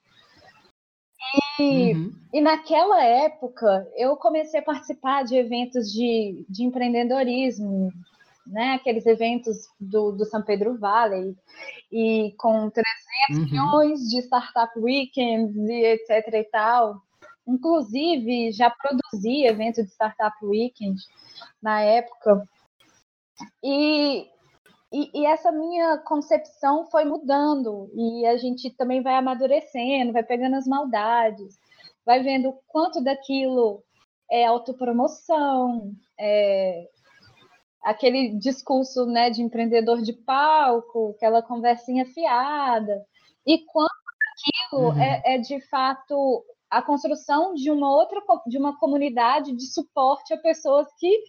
E, 1.61 1.95
uhum. 1.95 2.13
e 2.33 2.41
naquela 2.41 3.03
época 3.03 3.87
eu 3.97 4.17
comecei 4.17 4.61
a 4.61 4.65
participar 4.65 5.25
de 5.25 5.37
eventos 5.37 5.93
de, 5.93 6.45
de 6.49 6.65
empreendedorismo, 6.65 7.93
né? 8.47 8.75
Aqueles 8.75 9.05
eventos 9.05 9.69
do, 9.79 10.13
do 10.13 10.25
São 10.25 10.43
Pedro 10.43 10.79
Valley, 10.79 11.37
e 11.93 12.35
com 12.39 12.71
300 12.71 12.83
uhum. 13.31 13.45
milhões 13.45 14.01
de 14.09 14.21
startup 14.23 14.79
weekends 14.79 15.57
e 15.57 15.85
etc 15.85 16.33
e 16.33 16.45
tal. 16.45 17.03
Inclusive, 17.49 18.53
já 18.53 18.71
produzi 18.71 19.47
evento 19.47 19.83
de 19.83 19.91
startup 19.91 20.37
weekend 20.45 21.01
na 21.63 21.81
época. 21.81 22.47
E 23.65 24.29
e, 24.91 25.11
e, 25.13 25.27
essa 25.27 25.53
minha 25.53 25.99
concepção 25.99 26.87
foi 26.87 27.05
mudando, 27.05 27.91
e 27.95 28.25
a 28.27 28.39
gente 28.39 28.71
também 28.71 29.03
vai 29.03 29.15
amadurecendo, 29.15 30.15
vai 30.15 30.23
pegando 30.23 30.57
as 30.57 30.67
maldades, 30.67 31.59
vai 32.07 32.23
vendo 32.23 32.55
quanto 32.67 33.03
daquilo 33.05 33.83
é 34.31 34.47
autopromoção, 34.47 35.93
é 36.19 36.89
aquele 37.83 38.31
discurso 38.39 39.05
né, 39.07 39.29
de 39.31 39.43
empreendedor 39.43 40.01
de 40.01 40.15
palco, 40.15 41.15
aquela 41.17 41.43
conversinha 41.43 42.07
fiada, 42.07 43.05
e 43.47 43.59
quanto 43.67 43.93
daquilo 43.93 44.89
uhum. 44.91 45.03
é, 45.03 45.23
é 45.35 45.39
de 45.39 45.61
fato 45.69 46.45
a 46.71 46.83
construção 46.83 47.55
de 47.55 47.71
uma 47.71 47.91
outra 47.91 48.21
de 48.47 48.59
uma 48.59 48.79
comunidade 48.79 49.55
de 49.55 49.67
suporte 49.73 50.35
a 50.35 50.39
pessoas 50.39 50.87
que 50.99 51.23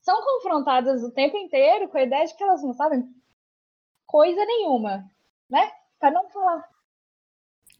são 0.00 0.22
confrontadas 0.22 1.02
o 1.02 1.10
tempo 1.10 1.36
inteiro 1.36 1.88
com 1.88 1.98
a 1.98 2.02
ideia 2.02 2.26
de 2.26 2.36
que 2.36 2.42
elas 2.42 2.62
não 2.62 2.72
sabem 2.74 3.04
coisa 4.06 4.44
nenhuma, 4.44 5.04
né? 5.50 5.70
Para 5.98 6.10
não 6.10 6.28
falar. 6.28 6.68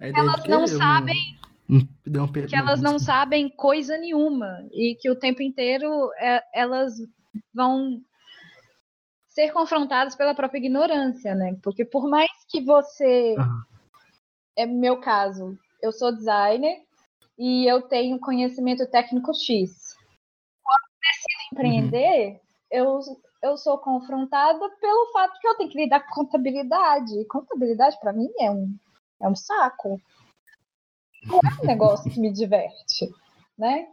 Elas 0.01 0.44
não 0.47 0.66
sabem 0.66 1.38
não... 2.07 2.27
que 2.29 2.57
elas 2.57 2.81
não 2.81 2.99
sabem 2.99 3.49
coisa 3.49 3.97
nenhuma 3.97 4.66
e 4.73 4.97
que 5.01 5.11
o 5.11 5.18
tempo 5.18 5.42
inteiro 5.42 6.11
é, 6.18 6.42
elas 6.53 6.94
vão 7.53 8.03
ser 9.29 9.53
confrontadas 9.53 10.14
pela 10.14 10.35
própria 10.35 10.59
ignorância, 10.59 11.35
né? 11.35 11.59
Porque 11.62 11.85
por 11.85 12.09
mais 12.09 12.31
que 12.49 12.61
você, 12.61 13.35
uhum. 13.37 13.62
é 14.57 14.66
meu 14.66 15.01
caso, 15.01 15.59
eu 15.85 15.92
sou 15.92 16.14
designer 16.14 16.83
e 17.38 17.70
eu 17.70 17.83
tenho 17.83 18.20
conhecimento 18.20 18.87
técnico 18.90 19.35
X 19.35 19.94
empreender, 21.53 22.33
uhum. 22.33 22.38
eu, 22.70 23.01
eu 23.42 23.57
sou 23.57 23.79
confrontada 23.79 24.68
pelo 24.81 25.12
fato 25.12 25.38
que 25.40 25.47
eu 25.47 25.57
tenho 25.57 25.70
que 25.70 25.79
lidar 25.79 26.01
com 26.01 26.25
contabilidade. 26.25 27.18
E 27.18 27.25
contabilidade, 27.25 27.99
para 28.01 28.12
mim, 28.12 28.29
é 28.38 28.51
um, 28.51 28.77
é 29.23 29.29
um 29.29 29.35
saco. 29.35 30.01
Não 31.25 31.38
é 31.38 31.62
um 31.62 31.66
negócio 31.66 32.11
que 32.11 32.20
me 32.20 32.33
diverte, 32.33 33.11
né? 33.57 33.88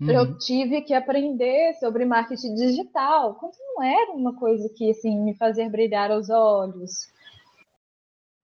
Uhum. 0.00 0.10
Eu 0.10 0.38
tive 0.38 0.82
que 0.82 0.92
aprender 0.92 1.74
sobre 1.74 2.04
marketing 2.04 2.54
digital, 2.54 3.34
quando 3.36 3.54
não 3.58 3.82
era 3.82 4.12
uma 4.12 4.36
coisa 4.36 4.68
que 4.76 4.90
assim 4.90 5.18
me 5.22 5.34
fazia 5.34 5.70
brilhar 5.70 6.10
os 6.10 6.28
olhos. 6.28 7.10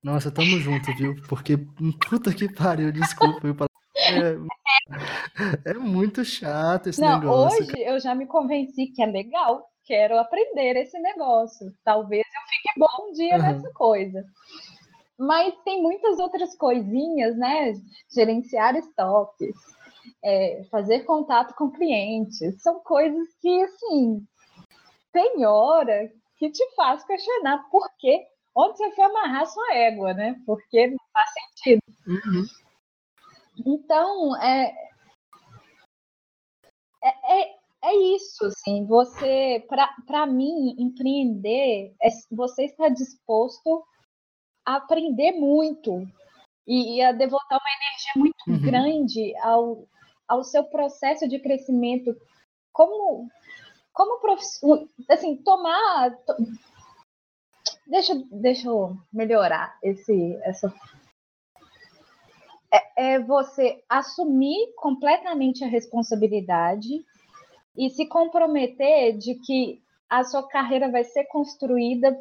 Nossa, 0.02 0.32
tamo 0.32 0.58
junto, 0.58 0.94
viu? 0.96 1.14
Porque 1.28 1.56
puta 2.08 2.34
que 2.34 2.52
pariu, 2.52 2.90
desculpa, 2.90 3.46
eu 3.46 3.54
é, 3.94 5.70
é 5.70 5.74
muito 5.74 6.24
chato 6.24 6.88
esse 6.88 7.00
Não, 7.00 7.20
negócio. 7.20 7.62
Hoje 7.62 7.82
eu 7.82 8.00
já 8.00 8.14
me 8.14 8.26
convenci 8.26 8.88
que 8.88 9.02
é 9.02 9.06
legal, 9.06 9.64
quero 9.84 10.18
aprender 10.18 10.76
esse 10.76 10.98
negócio. 10.98 11.72
Talvez 11.84 12.24
eu 12.24 12.42
fique 12.48 12.78
bom 12.78 13.08
um 13.08 13.12
dia 13.12 13.36
uhum. 13.36 13.42
nessa 13.42 13.70
coisa. 13.72 14.24
Mas 15.18 15.54
tem 15.64 15.80
muitas 15.80 16.18
outras 16.18 16.56
coisinhas, 16.56 17.36
né? 17.36 17.74
Gerenciar 18.12 18.74
estoques, 18.76 19.54
é, 20.24 20.64
fazer 20.70 21.04
contato 21.04 21.54
com 21.54 21.70
clientes, 21.70 22.60
são 22.60 22.80
coisas 22.80 23.28
que, 23.40 23.62
assim, 23.62 24.26
tem 25.12 25.44
hora 25.46 26.10
que 26.38 26.50
te 26.50 26.74
faz 26.74 27.04
questionar 27.04 27.68
por 27.70 27.88
quê, 27.98 28.26
onde 28.54 28.76
você 28.76 28.90
foi 28.92 29.04
amarrar 29.04 29.46
sua 29.46 29.74
égua, 29.74 30.14
né? 30.14 30.40
Porque 30.46 30.88
não 30.88 30.98
faz 31.12 31.30
sentido. 31.32 31.82
Uhum. 32.06 32.46
Então, 33.66 34.36
é, 34.42 34.72
é, 37.02 37.40
é, 37.40 37.56
é 37.84 37.96
isso, 38.14 38.44
assim, 38.46 38.86
você, 38.86 39.64
para 40.06 40.26
mim, 40.26 40.74
empreender, 40.78 41.94
é, 42.02 42.08
você 42.30 42.64
está 42.64 42.88
disposto 42.88 43.84
a 44.64 44.76
aprender 44.76 45.32
muito 45.32 46.06
e, 46.66 46.96
e 46.96 47.02
a 47.02 47.12
devotar 47.12 47.58
uma 47.58 47.70
energia 47.80 48.12
muito 48.16 48.36
uhum. 48.48 48.60
grande 48.60 49.36
ao, 49.38 49.86
ao 50.28 50.44
seu 50.44 50.64
processo 50.64 51.28
de 51.28 51.38
crescimento 51.40 52.16
como 52.72 53.28
como 53.92 54.18
assim 55.10 55.36
tomar 55.36 56.16
to, 56.24 56.34
deixa 57.92 58.14
deixa 58.30 58.68
eu 58.68 58.96
melhorar 59.12 59.76
esse 59.82 60.34
essa 60.44 60.74
é, 62.72 63.14
é 63.14 63.18
você 63.20 63.84
assumir 63.86 64.72
completamente 64.76 65.62
a 65.62 65.68
responsabilidade 65.68 67.04
e 67.76 67.90
se 67.90 68.06
comprometer 68.06 69.18
de 69.18 69.34
que 69.34 69.82
a 70.08 70.24
sua 70.24 70.42
carreira 70.48 70.90
vai 70.90 71.04
ser 71.04 71.24
construída 71.24 72.18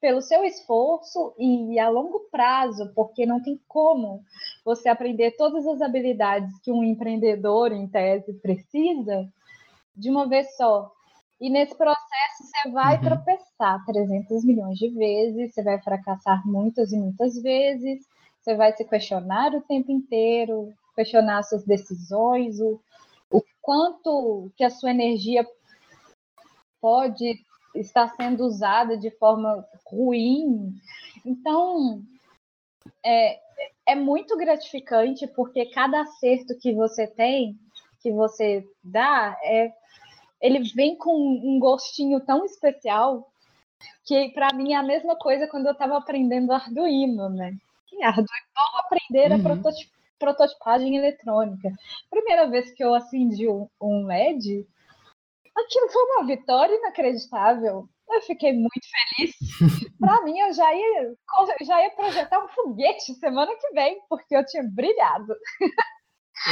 pelo 0.00 0.22
seu 0.22 0.44
esforço 0.44 1.34
e 1.38 1.78
a 1.78 1.88
longo 1.88 2.28
prazo, 2.30 2.92
porque 2.94 3.26
não 3.26 3.42
tem 3.42 3.58
como 3.66 4.22
você 4.64 4.88
aprender 4.88 5.32
todas 5.32 5.66
as 5.66 5.80
habilidades 5.80 6.60
que 6.60 6.70
um 6.70 6.84
empreendedor, 6.84 7.72
em 7.72 7.88
tese, 7.88 8.34
precisa 8.34 9.28
de 9.96 10.10
uma 10.10 10.28
vez 10.28 10.56
só. 10.56 10.92
E 11.40 11.50
nesse 11.50 11.76
processo 11.76 12.42
você 12.42 12.70
vai 12.70 12.96
uhum. 12.96 13.02
tropeçar 13.02 13.84
300 13.84 14.44
milhões 14.44 14.78
de 14.78 14.88
vezes, 14.90 15.52
você 15.52 15.62
vai 15.62 15.80
fracassar 15.80 16.46
muitas 16.46 16.92
e 16.92 16.96
muitas 16.96 17.40
vezes, 17.42 18.06
você 18.40 18.54
vai 18.54 18.76
se 18.76 18.84
questionar 18.84 19.54
o 19.54 19.62
tempo 19.62 19.90
inteiro, 19.90 20.72
questionar 20.94 21.42
suas 21.42 21.64
decisões, 21.64 22.60
o, 22.60 22.80
o 23.30 23.42
quanto 23.60 24.50
que 24.56 24.62
a 24.62 24.70
sua 24.70 24.90
energia 24.90 25.46
pode 26.80 27.42
estar 27.74 28.08
sendo 28.14 28.44
usada 28.44 28.96
de 28.96 29.10
forma 29.10 29.66
ruim. 29.86 30.74
Então, 31.24 32.02
é, 33.04 33.40
é 33.86 33.94
muito 33.94 34.36
gratificante 34.36 35.26
porque 35.28 35.66
cada 35.66 36.02
acerto 36.02 36.56
que 36.58 36.72
você 36.72 37.06
tem, 37.06 37.58
que 38.00 38.12
você 38.12 38.66
dá, 38.82 39.36
é, 39.42 39.72
ele 40.44 40.62
vem 40.74 40.94
com 40.94 41.10
um 41.16 41.58
gostinho 41.58 42.20
tão 42.20 42.44
especial 42.44 43.26
que 44.04 44.28
para 44.30 44.54
mim 44.54 44.74
é 44.74 44.76
a 44.76 44.82
mesma 44.82 45.16
coisa 45.16 45.48
quando 45.48 45.66
eu 45.66 45.72
estava 45.72 45.96
aprendendo 45.96 46.52
Arduino, 46.52 47.30
né? 47.30 47.56
Arduino, 48.02 48.28
vamos 48.54 48.80
aprender 48.80 49.30
uhum. 49.30 49.40
a 49.40 49.42
prototip, 49.42 49.90
prototipagem 50.18 50.96
eletrônica. 50.96 51.72
Primeira 52.10 52.46
vez 52.50 52.70
que 52.72 52.84
eu 52.84 52.94
acendi 52.94 53.48
um, 53.48 53.66
um 53.80 54.06
LED, 54.06 54.66
aquilo 55.56 55.88
foi 55.90 56.02
uma 56.02 56.26
vitória 56.26 56.74
inacreditável. 56.74 57.88
Eu 58.10 58.20
fiquei 58.20 58.52
muito 58.52 58.86
feliz. 59.16 59.34
Para 59.98 60.22
mim, 60.24 60.38
eu 60.40 60.52
já 60.52 60.74
ia, 60.74 61.14
já 61.62 61.82
ia 61.82 61.90
projetar 61.92 62.44
um 62.44 62.48
foguete 62.48 63.14
semana 63.14 63.50
que 63.56 63.72
vem, 63.72 63.98
porque 64.10 64.36
eu 64.36 64.44
tinha 64.44 64.62
brilhado. 64.62 65.34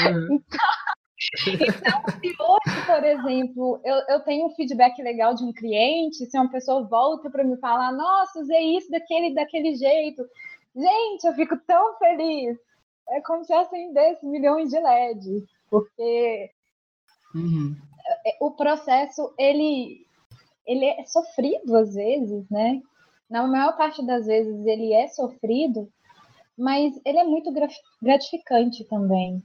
Uhum. 0.07 0.41
Então, 0.49 1.02
então, 1.47 2.03
se 2.21 2.35
hoje, 2.39 2.87
por 2.87 3.05
exemplo, 3.05 3.81
eu, 3.85 3.97
eu 4.09 4.21
tenho 4.21 4.47
um 4.47 4.51
feedback 4.51 5.01
legal 5.03 5.35
de 5.35 5.45
um 5.45 5.53
cliente, 5.53 6.27
se 6.27 6.39
uma 6.39 6.51
pessoa 6.51 6.83
volta 6.83 7.31
para 7.31 7.45
me 7.45 7.57
falar, 7.59 7.93
nossa, 7.93 8.41
usei 8.41 8.77
isso 8.77 8.91
daquele, 8.91 9.35
daquele 9.35 9.75
jeito, 9.75 10.23
Gente, 10.75 11.27
eu 11.27 11.35
fico 11.35 11.57
tão 11.67 11.97
feliz. 11.99 12.59
É 13.09 13.21
como 13.21 13.45
se 13.45 13.53
acendesse 13.53 14.27
milhões 14.27 14.71
de 14.71 14.79
LEDs, 14.79 15.45
porque 15.71 16.51
uhum. 17.35 17.77
É, 18.27 18.37
o 18.41 18.51
processo 18.51 19.33
ele, 19.39 20.07
ele 20.67 20.85
é 20.87 21.05
sofrido 21.05 21.77
às 21.77 21.95
vezes, 21.95 22.49
né? 22.51 22.81
Na 23.31 23.47
maior 23.47 23.77
parte 23.77 24.05
das 24.05 24.27
vezes 24.27 24.67
ele 24.67 24.93
é 24.93 25.09
sofrido, 25.09 25.89
mas 26.57 27.01
ele 27.05 27.19
é 27.19 27.25
muito 27.25 27.53
gratificante 28.01 28.85
também. 28.85 29.43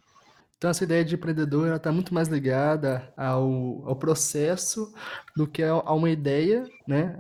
Então, 0.58 0.72
essa 0.72 0.84
ideia 0.84 1.06
de 1.06 1.14
empreendedor 1.14 1.76
está 1.76 1.92
muito 1.92 2.14
mais 2.14 2.28
ligada 2.28 3.14
ao, 3.16 3.88
ao 3.88 3.96
processo 3.96 4.92
do 5.36 5.48
que 5.48 5.62
a, 5.62 5.76
uma 5.94 6.10
ideia, 6.10 6.68
né? 6.88 7.16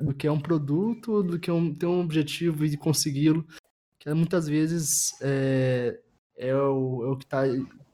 do 0.00 0.12
que 0.12 0.26
a 0.26 0.32
um 0.32 0.40
produto, 0.40 1.22
do 1.22 1.38
que 1.38 1.50
um, 1.50 1.72
ter 1.72 1.86
um 1.86 2.00
objetivo 2.00 2.64
e 2.64 2.76
consegui-lo. 2.76 3.46
Que 4.00 4.12
muitas 4.12 4.48
vezes 4.48 5.12
é, 5.22 6.00
é, 6.36 6.54
o, 6.56 7.04
é 7.04 7.08
o 7.10 7.16
que 7.16 7.24
está 7.24 7.42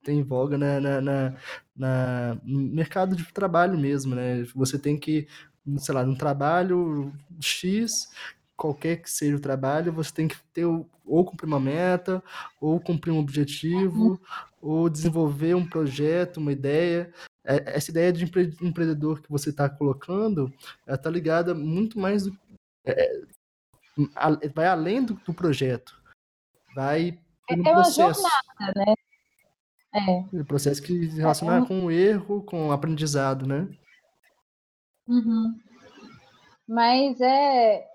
tem 0.03 0.22
voga 0.22 0.57
na, 0.57 0.81
na, 0.81 1.01
na, 1.03 1.35
na, 1.77 2.38
no 2.42 2.61
mercado 2.61 3.14
de 3.14 3.31
trabalho 3.31 3.79
mesmo, 3.79 4.14
né? 4.14 4.42
Você 4.55 4.79
tem 4.79 4.98
que, 4.98 5.29
sei 5.77 5.94
lá, 5.94 6.03
no 6.03 6.16
trabalho 6.16 7.12
X, 7.38 8.09
qualquer 8.59 8.97
que 8.97 9.11
seja 9.11 9.37
o 9.37 9.40
trabalho, 9.40 9.92
você 9.92 10.12
tem 10.12 10.27
que 10.27 10.37
ter 10.53 10.66
ou 10.66 11.25
cumprir 11.25 11.47
uma 11.47 11.61
meta, 11.61 12.23
ou 12.61 12.79
cumprir 12.79 13.12
um 13.12 13.21
objetivo, 13.21 14.21
ou 14.61 14.90
desenvolver 14.90 15.55
um 15.55 15.66
projeto, 15.66 16.38
uma 16.38 16.53
ideia. 16.53 17.11
É, 17.44 17.77
essa 17.77 17.90
ideia 17.90 18.12
de 18.12 18.25
empreendedor 18.61 19.23
que 19.23 19.31
você 19.31 19.51
está 19.51 19.71
colocando 19.71 20.53
está 20.87 21.09
ligada 21.09 21.55
muito 21.55 21.99
mais 21.99 22.25
do, 22.25 22.38
é, 22.85 23.23
vai 24.55 24.66
além 24.66 25.05
do, 25.05 25.14
do 25.14 25.33
projeto, 25.33 25.99
vai 26.75 27.18
é 27.49 27.55
uma 27.55 27.83
processo. 27.83 28.21
jornada, 28.21 28.73
né? 28.77 28.94
É. 29.94 30.40
O 30.40 30.44
processo 30.44 30.83
que 30.83 31.11
se 31.11 31.16
relaciona 31.16 31.61
é, 31.61 31.62
é 31.62 31.66
com 31.66 31.87
o 31.87 31.90
erro, 31.90 32.42
com 32.42 32.68
o 32.68 32.73
aprendizado, 32.73 33.47
né? 33.47 33.66
Uhum. 35.07 35.59
Mas 36.68 37.18
é, 37.23 37.88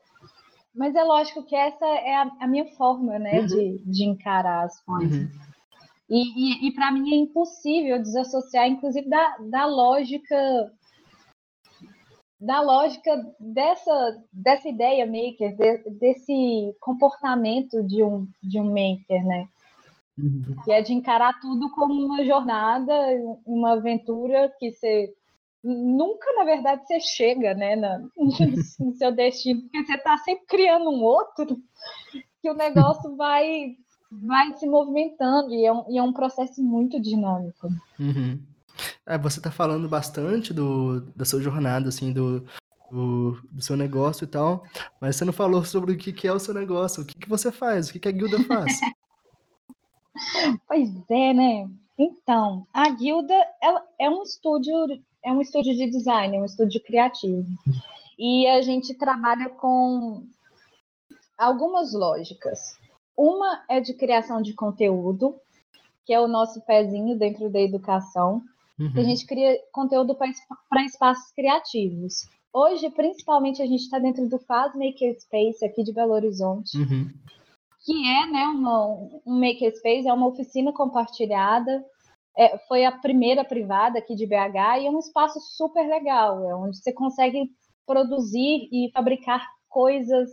mas 0.73 0.95
é 0.95 1.03
lógico 1.03 1.43
que 1.43 1.55
essa 1.55 1.85
é 1.85 2.15
a, 2.15 2.31
a 2.39 2.47
minha 2.47 2.65
forma, 2.75 3.19
né, 3.19 3.41
uhum. 3.41 3.45
de, 3.45 3.77
de 3.85 4.05
encarar 4.05 4.65
as 4.65 4.79
coisas. 4.81 5.23
Uhum. 5.23 5.53
E, 6.09 6.65
e, 6.65 6.67
e 6.67 6.71
para 6.73 6.91
mim 6.91 7.13
é 7.13 7.17
impossível 7.17 8.01
desassociar, 8.01 8.67
inclusive, 8.67 9.07
da, 9.07 9.37
da 9.49 9.65
lógica 9.65 10.71
da 12.39 12.59
lógica 12.59 13.09
dessa, 13.39 14.21
dessa 14.31 14.67
ideia 14.67 15.05
maker, 15.05 15.55
de, 15.55 15.89
desse 15.91 16.75
comportamento 16.81 17.81
de 17.83 18.03
um, 18.03 18.27
de 18.43 18.59
um 18.59 18.65
maker, 18.65 19.25
né? 19.25 19.47
Uhum. 20.17 20.55
Que 20.65 20.73
é 20.73 20.81
de 20.81 20.93
encarar 20.93 21.39
tudo 21.39 21.71
como 21.71 21.93
uma 21.93 22.23
jornada, 22.25 22.93
uma 23.45 23.73
aventura 23.73 24.53
que 24.59 24.71
você 24.71 25.13
nunca, 25.63 26.31
na 26.33 26.43
verdade, 26.43 26.85
você 26.85 26.99
chega 26.99 27.53
né, 27.53 27.75
na, 27.75 27.99
no 28.17 28.93
seu 28.95 29.11
destino, 29.11 29.61
porque 29.61 29.85
você 29.85 29.93
está 29.93 30.17
sempre 30.17 30.45
criando 30.45 30.89
um 30.89 31.01
outro, 31.01 31.57
que 32.41 32.49
o 32.49 32.53
negócio 32.53 33.15
vai, 33.17 33.77
vai 34.11 34.53
se 34.57 34.67
movimentando 34.67 35.53
e 35.53 35.65
é 35.65 35.71
um, 35.71 35.85
e 35.89 35.97
é 35.97 36.03
um 36.03 36.13
processo 36.13 36.61
muito 36.61 36.99
dinâmico. 37.01 37.69
Uhum. 37.99 38.39
É, 39.05 39.17
você 39.17 39.39
está 39.39 39.51
falando 39.51 39.87
bastante 39.87 40.53
do, 40.53 41.01
da 41.15 41.23
sua 41.23 41.41
jornada, 41.41 41.89
assim, 41.89 42.11
do, 42.11 42.43
do, 42.91 43.39
do, 43.51 43.61
seu 43.61 43.77
negócio 43.77 44.25
e 44.25 44.27
tal, 44.27 44.63
mas 44.99 45.15
você 45.15 45.23
não 45.23 45.33
falou 45.33 45.63
sobre 45.63 45.93
o 45.93 45.97
que, 45.97 46.11
que 46.11 46.27
é 46.27 46.33
o 46.33 46.39
seu 46.39 46.53
negócio, 46.53 47.03
o 47.03 47.05
que, 47.05 47.15
que 47.15 47.29
você 47.29 47.51
faz, 47.51 47.89
o 47.89 47.93
que, 47.93 47.99
que 47.99 48.07
a 48.07 48.11
guilda 48.11 48.43
faz. 48.43 48.79
pois 50.67 50.89
é, 51.09 51.33
né? 51.33 51.69
Então, 51.97 52.67
a 52.73 52.89
guilda 52.89 53.35
ela 53.61 53.85
é 53.99 54.09
um 54.09 54.23
estúdio 54.23 54.73
é 55.23 55.31
um 55.31 55.41
estúdio 55.41 55.75
de 55.75 55.89
design, 55.89 56.35
é 56.35 56.39
um 56.39 56.45
estúdio 56.45 56.81
criativo. 56.83 57.45
E 58.17 58.45
a 58.47 58.61
gente 58.61 58.93
trabalha 58.93 59.49
com 59.49 60.23
algumas 61.37 61.93
lógicas. 61.93 62.77
Uma 63.17 63.63
é 63.69 63.79
de 63.79 63.93
criação 63.93 64.41
de 64.41 64.53
conteúdo, 64.53 65.35
que 66.05 66.13
é 66.13 66.19
o 66.19 66.27
nosso 66.27 66.61
pezinho 66.61 67.17
dentro 67.17 67.49
da 67.49 67.61
educação. 67.61 68.41
Uhum. 68.79 68.91
A 68.95 69.03
gente 69.03 69.25
cria 69.25 69.57
conteúdo 69.71 70.15
para 70.15 70.85
espaços 70.85 71.31
criativos. 71.31 72.27
Hoje, 72.51 72.89
principalmente, 72.91 73.61
a 73.61 73.65
gente 73.65 73.81
está 73.81 73.97
dentro 73.97 74.27
do 74.27 74.37
Faz 74.39 74.75
Makerspace 74.75 75.65
aqui 75.65 75.83
de 75.83 75.93
Belo 75.93 76.13
Horizonte, 76.13 76.77
uhum. 76.77 77.09
que 77.83 78.07
é 78.07 78.27
né, 78.27 78.45
uma, 78.45 78.87
um 79.25 79.39
makerspace, 79.39 80.07
é 80.07 80.13
uma 80.13 80.27
oficina 80.27 80.71
compartilhada 80.71 81.83
é, 82.37 82.57
foi 82.67 82.85
a 82.85 82.91
primeira 82.91 83.43
privada 83.43 83.99
aqui 83.99 84.15
de 84.15 84.25
BH 84.25 84.79
e 84.81 84.87
é 84.87 84.89
um 84.89 84.99
espaço 84.99 85.39
super 85.39 85.87
legal, 85.87 86.49
é 86.49 86.55
onde 86.55 86.77
você 86.77 86.91
consegue 86.91 87.49
produzir 87.85 88.69
e 88.71 88.89
fabricar 88.93 89.45
coisas 89.69 90.29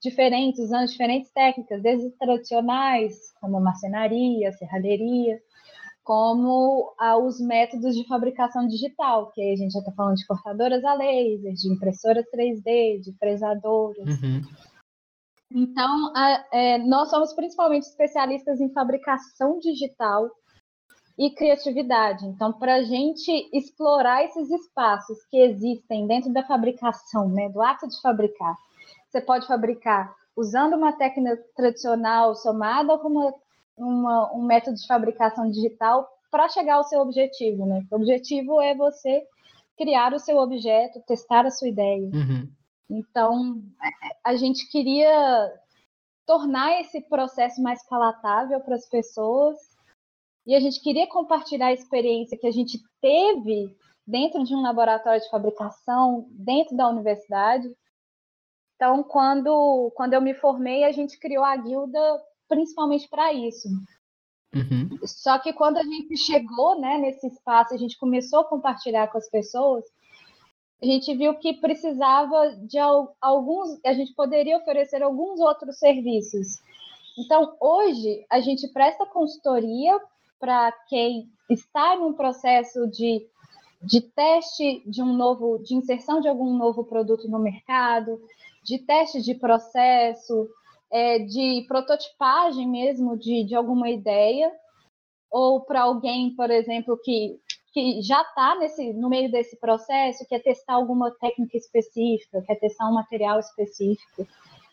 diferentes, 0.00 0.60
usando 0.60 0.86
diferentes 0.86 1.30
técnicas, 1.32 1.82
desde 1.82 2.10
tradicionais, 2.12 3.32
como 3.40 3.60
marcenaria, 3.60 4.52
serralheria, 4.52 5.40
como 6.04 6.94
ah, 6.98 7.16
os 7.18 7.40
métodos 7.40 7.96
de 7.96 8.06
fabricação 8.06 8.66
digital, 8.68 9.30
que 9.32 9.42
a 9.42 9.56
gente 9.56 9.72
já 9.72 9.80
está 9.80 9.90
falando 9.92 10.16
de 10.16 10.26
cortadoras 10.26 10.84
a 10.84 10.94
laser, 10.94 11.52
de 11.52 11.72
impressoras 11.72 12.24
3D, 12.32 13.00
de 13.00 13.12
fresadoras. 13.18 14.22
Uhum. 14.22 14.42
Então, 15.50 16.12
a, 16.14 16.46
é, 16.52 16.78
nós 16.78 17.10
somos 17.10 17.32
principalmente 17.32 17.84
especialistas 17.84 18.60
em 18.60 18.72
fabricação 18.72 19.58
digital 19.58 20.30
e 21.18 21.30
criatividade. 21.30 22.26
Então, 22.26 22.52
para 22.52 22.76
a 22.76 22.82
gente 22.82 23.48
explorar 23.52 24.24
esses 24.24 24.50
espaços 24.50 25.24
que 25.30 25.38
existem 25.38 26.06
dentro 26.06 26.32
da 26.32 26.42
fabricação, 26.42 27.28
né, 27.28 27.48
do 27.48 27.62
ato 27.62 27.88
de 27.88 28.00
fabricar, 28.02 28.54
você 29.08 29.20
pode 29.20 29.46
fabricar 29.46 30.14
usando 30.36 30.74
uma 30.74 30.92
técnica 30.92 31.42
tradicional 31.56 32.34
somada 32.34 32.98
com 32.98 33.08
uma, 33.08 33.34
uma, 33.76 34.32
um 34.34 34.42
método 34.42 34.76
de 34.76 34.86
fabricação 34.86 35.50
digital 35.50 36.06
para 36.30 36.48
chegar 36.50 36.74
ao 36.74 36.84
seu 36.84 37.00
objetivo. 37.00 37.64
Né? 37.64 37.82
O 37.90 37.96
objetivo 37.96 38.60
é 38.60 38.74
você 38.74 39.26
criar 39.78 40.12
o 40.12 40.18
seu 40.18 40.36
objeto, 40.36 41.00
testar 41.06 41.46
a 41.46 41.50
sua 41.50 41.68
ideia. 41.68 42.10
Uhum. 42.12 42.48
Então, 42.90 43.62
a 44.22 44.36
gente 44.36 44.68
queria 44.68 45.52
tornar 46.26 46.80
esse 46.80 47.00
processo 47.02 47.62
mais 47.62 47.86
palatável 47.88 48.60
para 48.60 48.74
as 48.74 48.86
pessoas 48.88 49.75
e 50.46 50.54
a 50.54 50.60
gente 50.60 50.80
queria 50.80 51.06
compartilhar 51.08 51.66
a 51.66 51.72
experiência 51.72 52.38
que 52.38 52.46
a 52.46 52.52
gente 52.52 52.80
teve 53.00 53.76
dentro 54.06 54.44
de 54.44 54.54
um 54.54 54.62
laboratório 54.62 55.20
de 55.20 55.28
fabricação, 55.28 56.28
dentro 56.30 56.76
da 56.76 56.88
universidade. 56.88 57.68
Então, 58.76 59.02
quando, 59.02 59.92
quando 59.96 60.14
eu 60.14 60.20
me 60.20 60.34
formei, 60.34 60.84
a 60.84 60.92
gente 60.92 61.18
criou 61.18 61.44
a 61.44 61.56
guilda 61.56 62.00
principalmente 62.48 63.08
para 63.08 63.32
isso. 63.32 63.68
Uhum. 64.54 64.96
Só 65.04 65.38
que 65.38 65.52
quando 65.52 65.78
a 65.78 65.82
gente 65.82 66.16
chegou 66.16 66.80
né, 66.80 66.98
nesse 66.98 67.26
espaço, 67.26 67.74
a 67.74 67.76
gente 67.76 67.98
começou 67.98 68.40
a 68.40 68.48
compartilhar 68.48 69.08
com 69.08 69.18
as 69.18 69.28
pessoas, 69.28 69.84
a 70.80 70.86
gente 70.86 71.14
viu 71.16 71.34
que 71.34 71.54
precisava 71.54 72.54
de 72.56 72.78
alguns, 73.20 73.80
a 73.84 73.94
gente 73.94 74.14
poderia 74.14 74.58
oferecer 74.58 75.02
alguns 75.02 75.40
outros 75.40 75.78
serviços. 75.78 76.60
Então, 77.18 77.56
hoje, 77.58 78.24
a 78.30 78.40
gente 78.40 78.68
presta 78.68 79.06
consultoria 79.06 79.98
para 80.38 80.72
quem 80.88 81.30
está 81.48 81.94
em 81.94 82.00
um 82.00 82.12
processo 82.12 82.86
de, 82.88 83.26
de 83.82 84.00
teste 84.00 84.82
de 84.86 85.02
um 85.02 85.12
novo, 85.12 85.58
de 85.58 85.74
inserção 85.74 86.20
de 86.20 86.28
algum 86.28 86.56
novo 86.56 86.84
produto 86.84 87.28
no 87.28 87.38
mercado, 87.38 88.20
de 88.62 88.78
teste 88.78 89.22
de 89.22 89.34
processo, 89.34 90.48
é, 90.90 91.18
de 91.20 91.64
prototipagem 91.68 92.68
mesmo 92.68 93.16
de, 93.16 93.44
de 93.44 93.54
alguma 93.54 93.88
ideia, 93.90 94.52
ou 95.30 95.60
para 95.60 95.82
alguém, 95.82 96.34
por 96.34 96.50
exemplo, 96.50 96.98
que, 97.02 97.38
que 97.72 98.00
já 98.02 98.22
está 98.22 98.56
no 98.94 99.08
meio 99.08 99.30
desse 99.30 99.56
processo, 99.58 100.26
quer 100.26 100.42
testar 100.42 100.74
alguma 100.74 101.10
técnica 101.12 101.56
específica, 101.56 102.42
quer 102.42 102.56
testar 102.56 102.88
um 102.88 102.94
material 102.94 103.38
específico. 103.38 104.26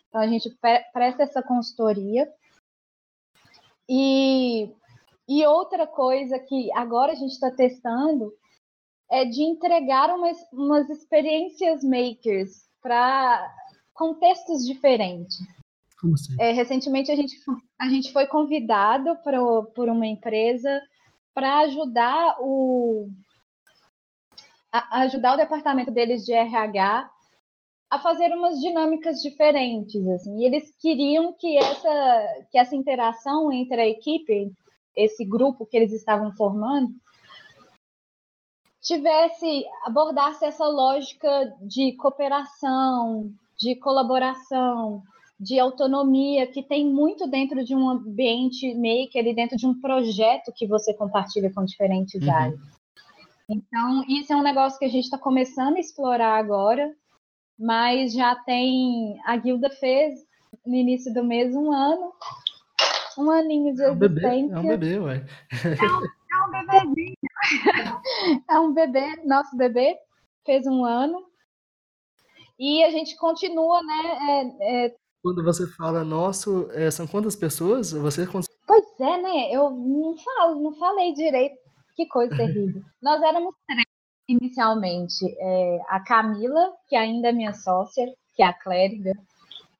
Então, 0.08 0.20
a 0.20 0.26
gente 0.26 0.48
presta 0.92 1.24
essa 1.24 1.42
consultoria. 1.42 2.32
E 3.88 4.72
e 5.28 5.44
outra 5.46 5.86
coisa 5.86 6.38
que 6.38 6.70
agora 6.72 7.12
a 7.12 7.14
gente 7.14 7.32
está 7.32 7.50
testando 7.50 8.32
é 9.10 9.24
de 9.24 9.42
entregar 9.42 10.14
umas, 10.14 10.38
umas 10.52 10.88
experiências 10.90 11.82
makers 11.82 12.68
para 12.82 13.54
contextos 13.92 14.66
diferentes. 14.66 15.36
Como 16.00 16.14
assim? 16.14 16.34
É, 16.38 16.52
recentemente 16.52 17.10
a 17.10 17.16
gente, 17.16 17.34
a 17.80 17.88
gente 17.88 18.12
foi 18.12 18.26
convidado 18.26 19.16
pro, 19.22 19.64
por 19.74 19.88
uma 19.88 20.06
empresa 20.06 20.82
para 21.32 21.60
ajudar 21.60 22.36
o 22.40 23.08
a, 24.72 25.02
ajudar 25.02 25.34
o 25.34 25.36
departamento 25.36 25.90
deles 25.90 26.24
de 26.24 26.32
RH 26.32 27.10
a 27.90 27.98
fazer 28.00 28.32
umas 28.34 28.60
dinâmicas 28.60 29.22
diferentes 29.22 30.06
assim. 30.08 30.40
E 30.40 30.44
eles 30.44 30.74
queriam 30.80 31.32
que 31.32 31.56
essa 31.56 32.46
que 32.50 32.58
essa 32.58 32.74
interação 32.74 33.52
entre 33.52 33.80
a 33.80 33.88
equipe 33.88 34.52
esse 34.96 35.24
grupo 35.24 35.66
que 35.66 35.76
eles 35.76 35.92
estavam 35.92 36.32
formando 36.32 36.94
tivesse 38.80 39.64
abordasse 39.84 40.44
essa 40.44 40.66
lógica 40.66 41.56
de 41.62 41.92
cooperação, 41.96 43.32
de 43.58 43.74
colaboração, 43.76 45.02
de 45.40 45.58
autonomia 45.58 46.46
que 46.46 46.62
tem 46.62 46.86
muito 46.86 47.26
dentro 47.26 47.64
de 47.64 47.74
um 47.74 47.88
ambiente 47.88 48.74
maker 48.74 49.26
e 49.26 49.34
dentro 49.34 49.56
de 49.56 49.66
um 49.66 49.80
projeto 49.80 50.52
que 50.54 50.66
você 50.66 50.92
compartilha 50.94 51.52
com 51.52 51.64
diferentes 51.64 52.22
uhum. 52.22 52.32
áreas. 52.32 52.60
Então, 53.48 54.04
isso 54.08 54.32
é 54.32 54.36
um 54.36 54.42
negócio 54.42 54.78
que 54.78 54.84
a 54.84 54.90
gente 54.90 55.04
está 55.04 55.18
começando 55.18 55.76
a 55.76 55.80
explorar 55.80 56.38
agora, 56.38 56.94
mas 57.58 58.12
já 58.12 58.34
tem. 58.36 59.18
A 59.24 59.36
Guilda 59.36 59.68
fez 59.70 60.14
no 60.64 60.74
início 60.74 61.12
do 61.12 61.22
mês 61.22 61.54
um 61.54 61.70
ano, 61.72 62.12
um 63.22 63.30
aninho 63.30 63.74
de 63.74 63.82
é 63.82 63.90
um 63.90 63.96
existência. 64.02 64.08
Bebê, 64.08 64.52
é 64.52 64.58
um 64.58 64.68
bebê, 64.68 64.98
ué. 64.98 65.26
É 65.64 65.86
um, 65.86 66.04
é 66.32 66.46
um 66.46 66.50
bebezinho. 66.50 67.14
É 68.50 68.58
um 68.58 68.72
bebê, 68.72 69.22
nosso 69.24 69.56
bebê, 69.56 69.96
fez 70.46 70.66
um 70.66 70.84
ano. 70.84 71.24
E 72.58 72.82
a 72.84 72.90
gente 72.90 73.16
continua, 73.16 73.82
né? 73.82 74.52
É, 74.60 74.86
é... 74.86 74.94
Quando 75.22 75.42
você 75.42 75.66
fala 75.66 76.04
nosso, 76.04 76.68
é, 76.72 76.90
são 76.90 77.06
quantas 77.06 77.34
pessoas? 77.34 77.92
Você 77.92 78.26
Pois 78.66 79.00
é, 79.00 79.22
né? 79.22 79.50
Eu 79.50 79.70
não 79.70 80.16
falo, 80.16 80.62
não 80.62 80.74
falei 80.74 81.12
direito. 81.12 81.56
Que 81.96 82.06
coisa 82.06 82.36
terrível. 82.36 82.82
Nós 83.02 83.22
éramos 83.22 83.54
três 83.66 83.84
inicialmente. 84.28 85.24
É, 85.38 85.78
a 85.88 86.00
Camila, 86.00 86.72
que 86.88 86.96
ainda 86.96 87.28
é 87.28 87.32
minha 87.32 87.52
sócia, 87.52 88.06
que 88.34 88.42
é 88.42 88.46
a 88.46 88.52
clériga 88.52 89.12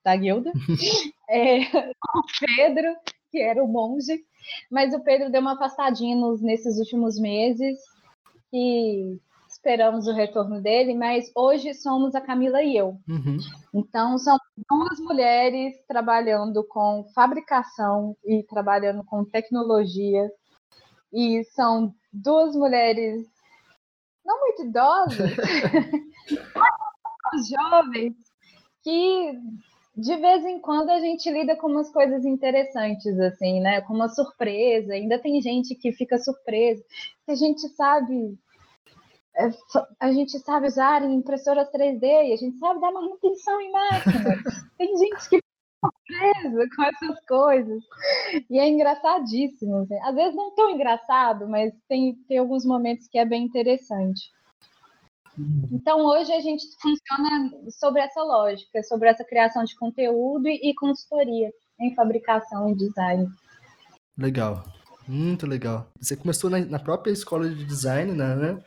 da 0.05 0.17
guilda. 0.17 0.53
é, 1.29 1.61
o 1.91 2.23
Pedro, 2.39 2.95
que 3.35 3.43
era 3.43 3.63
o 3.63 3.67
monge. 3.67 4.25
Mas 4.71 4.95
o 4.95 5.01
Pedro 5.01 5.31
deu 5.31 5.41
uma 5.41 5.55
afastadinha 5.55 6.15
nos, 6.15 6.41
nesses 6.41 6.79
últimos 6.79 7.19
meses. 7.19 7.81
E 8.53 9.19
esperamos 9.49 10.07
o 10.07 10.13
retorno 10.13 10.63
dele, 10.63 10.95
mas 10.95 11.33
hoje 11.35 11.75
somos 11.75 12.15
a 12.15 12.21
Camila 12.21 12.63
e 12.63 12.77
eu. 12.77 12.97
Uhum. 13.09 13.39
Então, 13.75 14.17
são 14.19 14.39
duas 14.71 15.01
mulheres 15.01 15.75
trabalhando 15.89 16.63
com 16.65 17.05
fabricação 17.13 18.17
e 18.25 18.45
trabalhando 18.45 19.03
com 19.05 19.25
tecnologia. 19.25 20.31
E 21.13 21.43
são 21.55 21.93
duas 22.13 22.55
mulheres 22.55 23.27
não 24.25 24.41
muito 24.41 24.65
idosas, 24.65 25.19
jovens, 27.51 28.15
que 28.83 29.33
de 29.97 30.17
vez 30.17 30.45
em 30.45 30.59
quando 30.59 30.91
a 30.91 31.01
gente 31.01 31.31
lida 31.31 31.57
com 31.57 31.69
umas 31.69 31.91
coisas 31.91 32.25
interessantes, 32.25 33.19
assim, 33.19 33.61
né? 33.61 33.81
Com 33.83 33.95
uma 33.95 34.09
surpresa. 34.09 34.93
Ainda 34.93 35.19
tem 35.19 35.41
gente 35.41 35.75
que 35.75 35.93
fica 35.93 36.19
surpresa. 36.19 36.85
Que 37.25 37.33
a 37.33 37.37
gente 37.37 37.69
sabe 37.69 38.37
é, 39.37 39.51
a 39.99 40.13
gente 40.13 40.39
sabe 40.39 40.69
usar 40.69 41.03
impressoras 41.03 41.69
3D 41.73 42.03
e 42.03 42.33
a 42.33 42.37
gente 42.37 42.57
sabe 42.59 42.81
dar 42.81 42.93
manutenção 42.93 43.61
em 43.61 43.73
máquinas. 43.73 44.39
Tem 44.79 44.97
gente 44.97 45.29
que 45.29 45.39
fica 45.39 45.93
presa 46.07 46.69
com 46.77 46.83
essas 46.85 47.27
coisas. 47.27 47.83
E 48.49 48.59
é 48.59 48.69
engraçadíssimo. 48.69 49.79
Assim. 49.79 49.99
Às 50.03 50.15
vezes 50.15 50.37
não 50.37 50.55
tão 50.55 50.71
engraçado, 50.71 51.49
mas 51.49 51.73
tem, 51.89 52.15
tem 52.29 52.39
alguns 52.39 52.65
momentos 52.65 53.09
que 53.09 53.19
é 53.19 53.25
bem 53.25 53.43
interessante. 53.45 54.31
Então, 55.71 56.01
hoje 56.05 56.33
a 56.33 56.41
gente 56.41 56.65
funciona 56.81 57.51
sobre 57.71 58.01
essa 58.01 58.23
lógica, 58.23 58.83
sobre 58.83 59.09
essa 59.09 59.25
criação 59.25 59.65
de 59.65 59.77
conteúdo 59.77 60.49
e, 60.49 60.71
e 60.71 60.75
consultoria 60.75 61.53
em 61.81 61.95
fabricação 61.95 62.71
e 62.71 62.77
design. 62.77 63.29
Legal, 64.17 64.65
muito 65.09 65.47
legal. 65.47 65.89
Você 66.01 66.17
começou 66.17 66.49
na, 66.49 66.61
na 66.61 66.79
própria 66.79 67.11
escola 67.11 67.49
de 67.49 67.65
design, 67.65 68.13
né? 68.13 68.63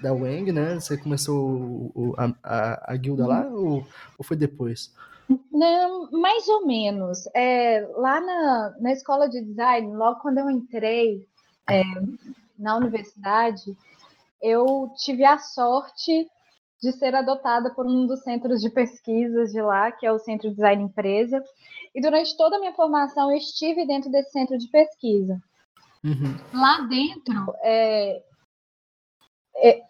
da 0.00 0.12
Wang, 0.12 0.52
né? 0.52 0.74
Você 0.74 0.96
começou 0.96 1.90
o, 1.94 2.14
a, 2.18 2.32
a, 2.42 2.92
a, 2.92 2.96
guilda 2.96 3.26
lá 3.26 3.46
ou, 3.48 3.86
ou 4.18 4.24
foi 4.24 4.36
depois? 4.36 4.94
Não, 5.50 6.10
mais 6.10 6.46
ou 6.48 6.66
menos. 6.66 7.26
É, 7.34 7.88
lá 7.96 8.20
na, 8.20 8.74
na 8.80 8.92
escola 8.92 9.28
de 9.28 9.40
design, 9.40 9.94
logo 9.96 10.20
quando 10.20 10.38
eu 10.38 10.50
entrei 10.50 11.26
é, 11.68 11.82
na 12.58 12.76
universidade, 12.76 13.76
eu 14.40 14.90
tive 14.96 15.24
a 15.24 15.38
sorte 15.38 16.28
de 16.82 16.92
ser 16.92 17.14
adotada 17.14 17.74
por 17.74 17.86
um 17.86 18.06
dos 18.06 18.22
centros 18.22 18.60
de 18.60 18.70
pesquisas 18.70 19.50
de 19.52 19.60
lá, 19.62 19.90
que 19.90 20.06
é 20.06 20.12
o 20.12 20.18
Centro 20.18 20.48
de 20.48 20.56
Design 20.56 20.82
Empresa. 20.82 21.42
E 21.94 22.00
durante 22.00 22.36
toda 22.36 22.56
a 22.56 22.60
minha 22.60 22.74
formação, 22.74 23.30
eu 23.30 23.36
estive 23.38 23.86
dentro 23.86 24.10
desse 24.10 24.30
centro 24.30 24.58
de 24.58 24.68
pesquisa. 24.68 25.40
Uhum. 26.04 26.36
Lá 26.52 26.80
dentro, 26.82 27.54
é, 27.62 28.22
é, 29.56 29.82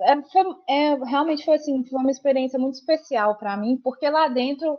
é, 0.00 0.22
foi, 0.22 0.42
é, 0.68 0.94
realmente 1.04 1.44
foi 1.44 1.54
assim, 1.54 1.84
foi 1.84 2.00
uma 2.00 2.10
experiência 2.10 2.58
muito 2.58 2.76
especial 2.76 3.36
para 3.36 3.56
mim, 3.56 3.76
porque 3.76 4.08
lá 4.08 4.28
dentro 4.28 4.78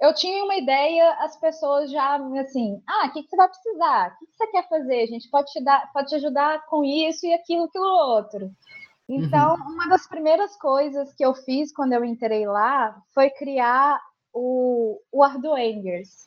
eu 0.00 0.14
tinha 0.14 0.42
uma 0.44 0.56
ideia, 0.56 1.12
as 1.20 1.36
pessoas 1.38 1.90
já 1.90 2.16
assim, 2.40 2.82
ah, 2.86 3.06
o 3.06 3.12
que, 3.12 3.22
que 3.22 3.28
você 3.28 3.36
vai 3.36 3.48
precisar? 3.48 4.14
O 4.14 4.18
que, 4.18 4.26
que, 4.26 4.36
você 4.36 4.46
quer 4.46 4.68
fazer? 4.68 5.02
A 5.02 5.06
gente 5.06 5.28
pode 5.28 5.52
te 5.52 5.62
dar, 5.62 5.92
pode 5.92 6.08
te 6.08 6.14
ajudar 6.14 6.64
com 6.66 6.82
isso 6.82 7.26
e 7.26 7.34
aquilo, 7.34 7.64
aquilo 7.64 7.84
outro. 7.84 8.50
Então, 9.08 9.56
uhum. 9.56 9.72
uma 9.72 9.88
das 9.88 10.06
primeiras 10.06 10.56
coisas 10.56 11.12
que 11.14 11.24
eu 11.24 11.34
fiz 11.34 11.72
quando 11.72 11.92
eu 11.92 12.04
entrei 12.04 12.46
lá 12.46 12.96
foi 13.12 13.28
criar 13.28 14.00
o, 14.32 14.98
o 15.12 15.22
Arduengers, 15.22 16.26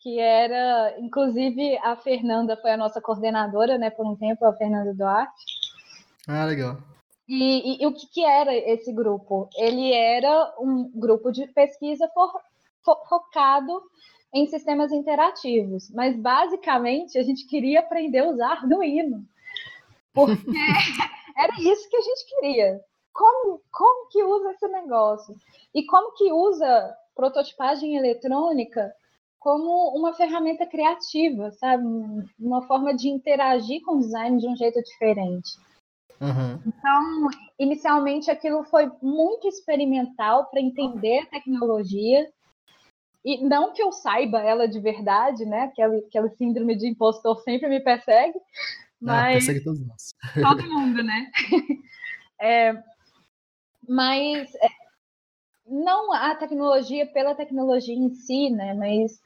que 0.00 0.18
era, 0.18 0.98
inclusive, 0.98 1.78
a 1.78 1.94
Fernanda 1.94 2.56
foi 2.56 2.72
a 2.72 2.76
nossa 2.76 3.00
coordenadora, 3.00 3.78
né, 3.78 3.90
por 3.90 4.04
um 4.04 4.16
tempo, 4.16 4.44
a 4.44 4.52
Fernanda 4.54 4.92
Duarte. 4.94 5.44
Ah, 6.26 6.44
legal. 6.44 6.78
E, 7.28 7.76
e, 7.76 7.82
e 7.82 7.86
o 7.86 7.94
que, 7.94 8.06
que, 8.08 8.24
era 8.24 8.54
esse 8.54 8.92
grupo? 8.92 9.48
Ele 9.56 9.92
era 9.92 10.54
um 10.58 10.90
grupo 10.92 11.30
de 11.30 11.46
pesquisa 11.46 12.08
for, 12.12 12.32
for, 12.32 12.40
focado 12.84 13.82
em 14.34 14.46
sistemas 14.46 14.92
interativos, 14.92 15.90
mas 15.90 16.16
basicamente 16.16 17.18
a 17.18 17.22
gente 17.22 17.46
queria 17.46 17.80
aprender 17.80 18.20
a 18.20 18.28
usar 18.30 18.52
Arduino, 18.52 19.24
porque 20.12 20.42
era 21.36 21.52
isso 21.60 21.88
que 21.88 21.96
a 21.96 22.00
gente 22.00 22.26
queria. 22.26 22.80
Como, 23.12 23.60
como 23.70 24.08
que 24.08 24.22
usa 24.22 24.52
esse 24.52 24.68
negócio? 24.68 25.34
E 25.74 25.84
como 25.84 26.12
que 26.12 26.32
usa 26.32 26.96
prototipagem 27.14 27.96
eletrônica 27.96 28.92
como 29.38 29.88
uma 29.96 30.14
ferramenta 30.14 30.64
criativa, 30.64 31.50
sabe? 31.50 31.84
Uma 32.38 32.62
forma 32.62 32.94
de 32.94 33.08
interagir 33.08 33.82
com 33.82 33.96
o 33.96 33.98
design 33.98 34.38
de 34.38 34.46
um 34.46 34.56
jeito 34.56 34.80
diferente. 34.82 35.58
Uhum. 36.20 36.60
Então, 36.64 37.28
inicialmente 37.58 38.30
aquilo 38.30 38.62
foi 38.62 38.88
muito 39.02 39.48
experimental 39.48 40.46
para 40.46 40.60
entender 40.60 41.18
a 41.18 41.26
tecnologia. 41.26 42.30
E 43.24 43.44
não 43.44 43.72
que 43.72 43.82
eu 43.82 43.92
saiba 43.92 44.40
ela 44.40 44.66
de 44.66 44.80
verdade, 44.80 45.44
né? 45.44 45.64
Aquela, 45.64 45.96
aquela 45.98 46.28
síndrome 46.30 46.76
de 46.76 46.88
impostor 46.88 47.40
sempre 47.42 47.68
me 47.68 47.80
persegue. 47.80 48.36
Ah, 48.36 48.42
mas... 49.00 49.24
Ah, 49.24 49.32
persegue 49.32 49.64
todos 49.64 49.86
nós. 49.86 50.14
Todo 50.34 50.68
mundo, 50.68 51.02
né? 51.02 51.30
É, 52.44 52.74
mas 53.88 54.52
é, 54.56 54.68
não 55.64 56.12
a 56.12 56.34
tecnologia 56.34 57.06
pela 57.06 57.36
tecnologia 57.36 57.94
em 57.94 58.12
si, 58.12 58.50
né? 58.50 58.74
Mas 58.74 59.22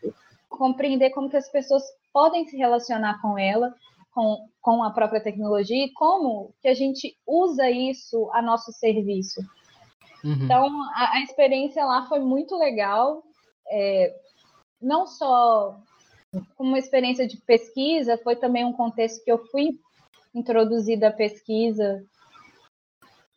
compreender 0.50 1.08
como 1.10 1.30
que 1.30 1.36
as 1.38 1.50
pessoas 1.50 1.82
podem 2.12 2.46
se 2.46 2.58
relacionar 2.58 3.18
com 3.22 3.38
ela 3.38 3.74
com, 4.16 4.48
com 4.62 4.82
a 4.82 4.90
própria 4.90 5.20
tecnologia 5.20 5.84
e 5.84 5.92
como 5.92 6.54
que 6.62 6.68
a 6.68 6.74
gente 6.74 7.14
usa 7.26 7.70
isso 7.70 8.30
a 8.32 8.40
nosso 8.40 8.72
serviço. 8.72 9.42
Uhum. 10.24 10.38
Então, 10.40 10.82
a, 10.94 11.16
a, 11.16 11.20
experiência 11.20 11.84
lá 11.84 12.06
foi 12.08 12.20
muito 12.20 12.56
legal, 12.56 13.22
é, 13.70 14.14
não 14.80 15.06
só 15.06 15.78
como 16.56 16.70
uma 16.70 16.78
experiência 16.78 17.26
de 17.26 17.38
pesquisa, 17.38 18.18
foi 18.18 18.36
também 18.36 18.64
um 18.64 18.72
contexto 18.72 19.24
que 19.24 19.30
eu 19.30 19.38
fui 19.46 19.78
introduzida 20.34 21.08
à 21.08 21.12
pesquisa 21.12 22.04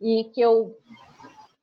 e 0.02 0.26
que 0.34 0.42
eu 0.42 0.76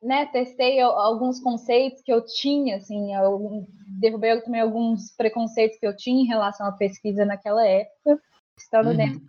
né, 0.03 0.27
testei 0.27 0.81
alguns 0.81 1.41
conceitos 1.41 2.03
que 2.03 2.13
eu 2.13 2.25
tinha, 2.25 2.77
assim, 2.77 3.15
eu 3.15 3.67
derrubei 4.01 4.41
também 4.41 4.61
alguns 4.61 5.11
preconceitos 5.17 5.79
que 5.79 5.87
eu 5.87 5.97
tinha 5.97 6.23
em 6.23 6.27
relação 6.27 6.67
à 6.67 6.73
pesquisa 6.73 7.25
naquela 7.25 7.67
época 7.67 8.21
estando 8.57 8.91
uhum. 8.91 8.97
dentro 8.97 9.23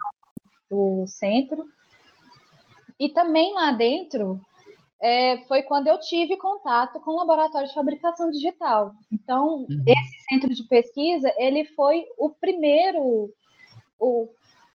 do 0.70 1.06
centro. 1.08 1.66
E 3.00 3.10
também 3.10 3.54
lá 3.54 3.72
dentro 3.72 4.42
é, 5.02 5.38
foi 5.48 5.62
quando 5.64 5.88
eu 5.88 6.00
tive 6.00 6.38
contato 6.38 7.00
com 7.00 7.12
o 7.12 7.18
laboratório 7.18 7.68
de 7.68 7.74
fabricação 7.74 8.32
digital. 8.32 8.94
Então, 9.12 9.66
uhum. 9.70 9.84
esse 9.86 10.26
centro 10.30 10.54
de 10.54 10.64
pesquisa, 10.64 11.32
ele 11.38 11.66
foi 11.66 12.06
o 12.18 12.30
primeiro, 12.30 13.32
o, 14.00 14.30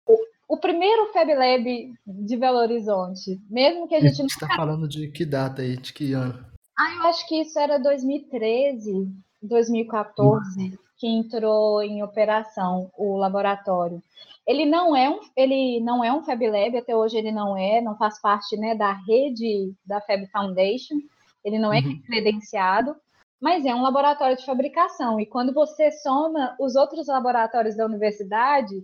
o, 0.05 0.17
o 0.47 0.57
primeiro 0.57 1.11
Fab 1.11 1.33
Lab 1.33 1.93
de 2.05 2.37
Belo 2.37 2.59
Horizonte. 2.59 3.39
Mesmo 3.49 3.87
que 3.87 3.95
a 3.95 3.99
gente... 3.99 4.11
A 4.11 4.15
gente 4.15 4.31
está 4.31 4.47
nunca... 4.47 4.57
falando 4.57 4.87
de 4.87 5.07
que 5.09 5.25
data 5.25 5.61
aí, 5.61 5.75
de 5.77 5.91
que 5.91 6.13
ano? 6.13 6.45
Ah, 6.77 6.95
eu 6.95 7.07
acho 7.07 7.27
que 7.27 7.41
isso 7.41 7.59
era 7.59 7.77
2013, 7.79 9.07
2014, 9.41 10.59
uhum. 10.59 10.77
Que 11.01 11.07
entrou 11.07 11.81
em 11.81 12.03
operação 12.03 12.91
o 12.95 13.17
laboratório. 13.17 14.03
Ele 14.45 14.67
não 14.67 14.95
é 14.95 15.09
um, 15.09 15.19
ele 15.35 15.79
não 15.79 16.03
é 16.03 16.13
um 16.13 16.21
Fab 16.21 16.47
Lab, 16.47 16.77
até 16.77 16.95
hoje 16.95 17.17
ele 17.17 17.31
não 17.31 17.57
é, 17.57 17.81
não 17.81 17.97
faz 17.97 18.21
parte 18.21 18.55
né, 18.55 18.75
da 18.75 18.91
rede 18.91 19.73
da 19.83 19.99
Fab 19.99 20.23
Foundation, 20.27 20.97
ele 21.43 21.57
não 21.57 21.73
é 21.73 21.79
uhum. 21.79 21.99
credenciado, 22.05 22.95
mas 23.41 23.65
é 23.65 23.73
um 23.73 23.81
laboratório 23.81 24.37
de 24.37 24.45
fabricação. 24.45 25.19
E 25.19 25.25
quando 25.25 25.51
você 25.51 25.91
soma 25.91 26.55
os 26.59 26.75
outros 26.75 27.07
laboratórios 27.07 27.75
da 27.75 27.85
universidade, 27.87 28.75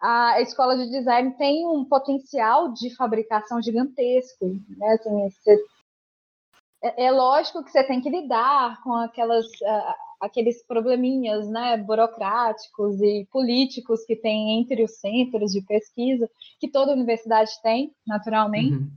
a 0.00 0.40
escola 0.40 0.76
de 0.76 0.90
design 0.90 1.32
tem 1.38 1.64
um 1.64 1.84
potencial 1.84 2.72
de 2.72 2.92
fabricação 2.96 3.62
gigantesco. 3.62 4.46
Né? 4.76 4.88
Assim, 4.94 5.30
você, 5.30 5.64
é, 6.88 7.04
é, 7.06 7.10
lógico 7.10 7.64
que 7.64 7.70
você 7.70 7.84
tem 7.84 8.00
que 8.00 8.10
lidar 8.10 8.82
com 8.82 8.92
aquelas 8.94 9.46
aqueles 10.20 10.62
probleminhas 10.66 11.48
né, 11.48 11.76
burocráticos 11.76 13.00
e 13.00 13.26
políticos 13.30 14.04
que 14.04 14.16
tem 14.16 14.58
entre 14.58 14.82
os 14.82 14.98
centros 14.98 15.52
de 15.52 15.60
pesquisa, 15.62 16.28
que 16.58 16.68
toda 16.68 16.92
universidade 16.92 17.50
tem, 17.62 17.92
naturalmente. 18.06 18.74
Uhum. 18.74 18.90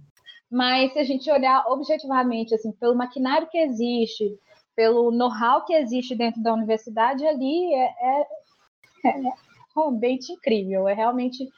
mas 0.50 0.94
se 0.94 1.00
a 1.00 1.04
gente 1.04 1.30
olhar 1.30 1.66
objetivamente, 1.68 2.56
assim, 2.56 2.72
pelo 2.72 2.96
maquinário 2.96 3.50
que 3.50 3.58
existe, 3.58 4.38
pelo 4.76 5.12
know-how 5.12 5.66
que 5.66 5.74
existe 5.74 6.16
dentro 6.16 6.42
da 6.42 6.54
universidade, 6.54 7.26
ali 7.26 7.74
é, 7.74 7.86
é, 8.02 9.10
é 9.10 9.34
realmente 9.76 10.32
incrível, 10.32 10.88
é 10.88 10.94
realmente 10.94 11.50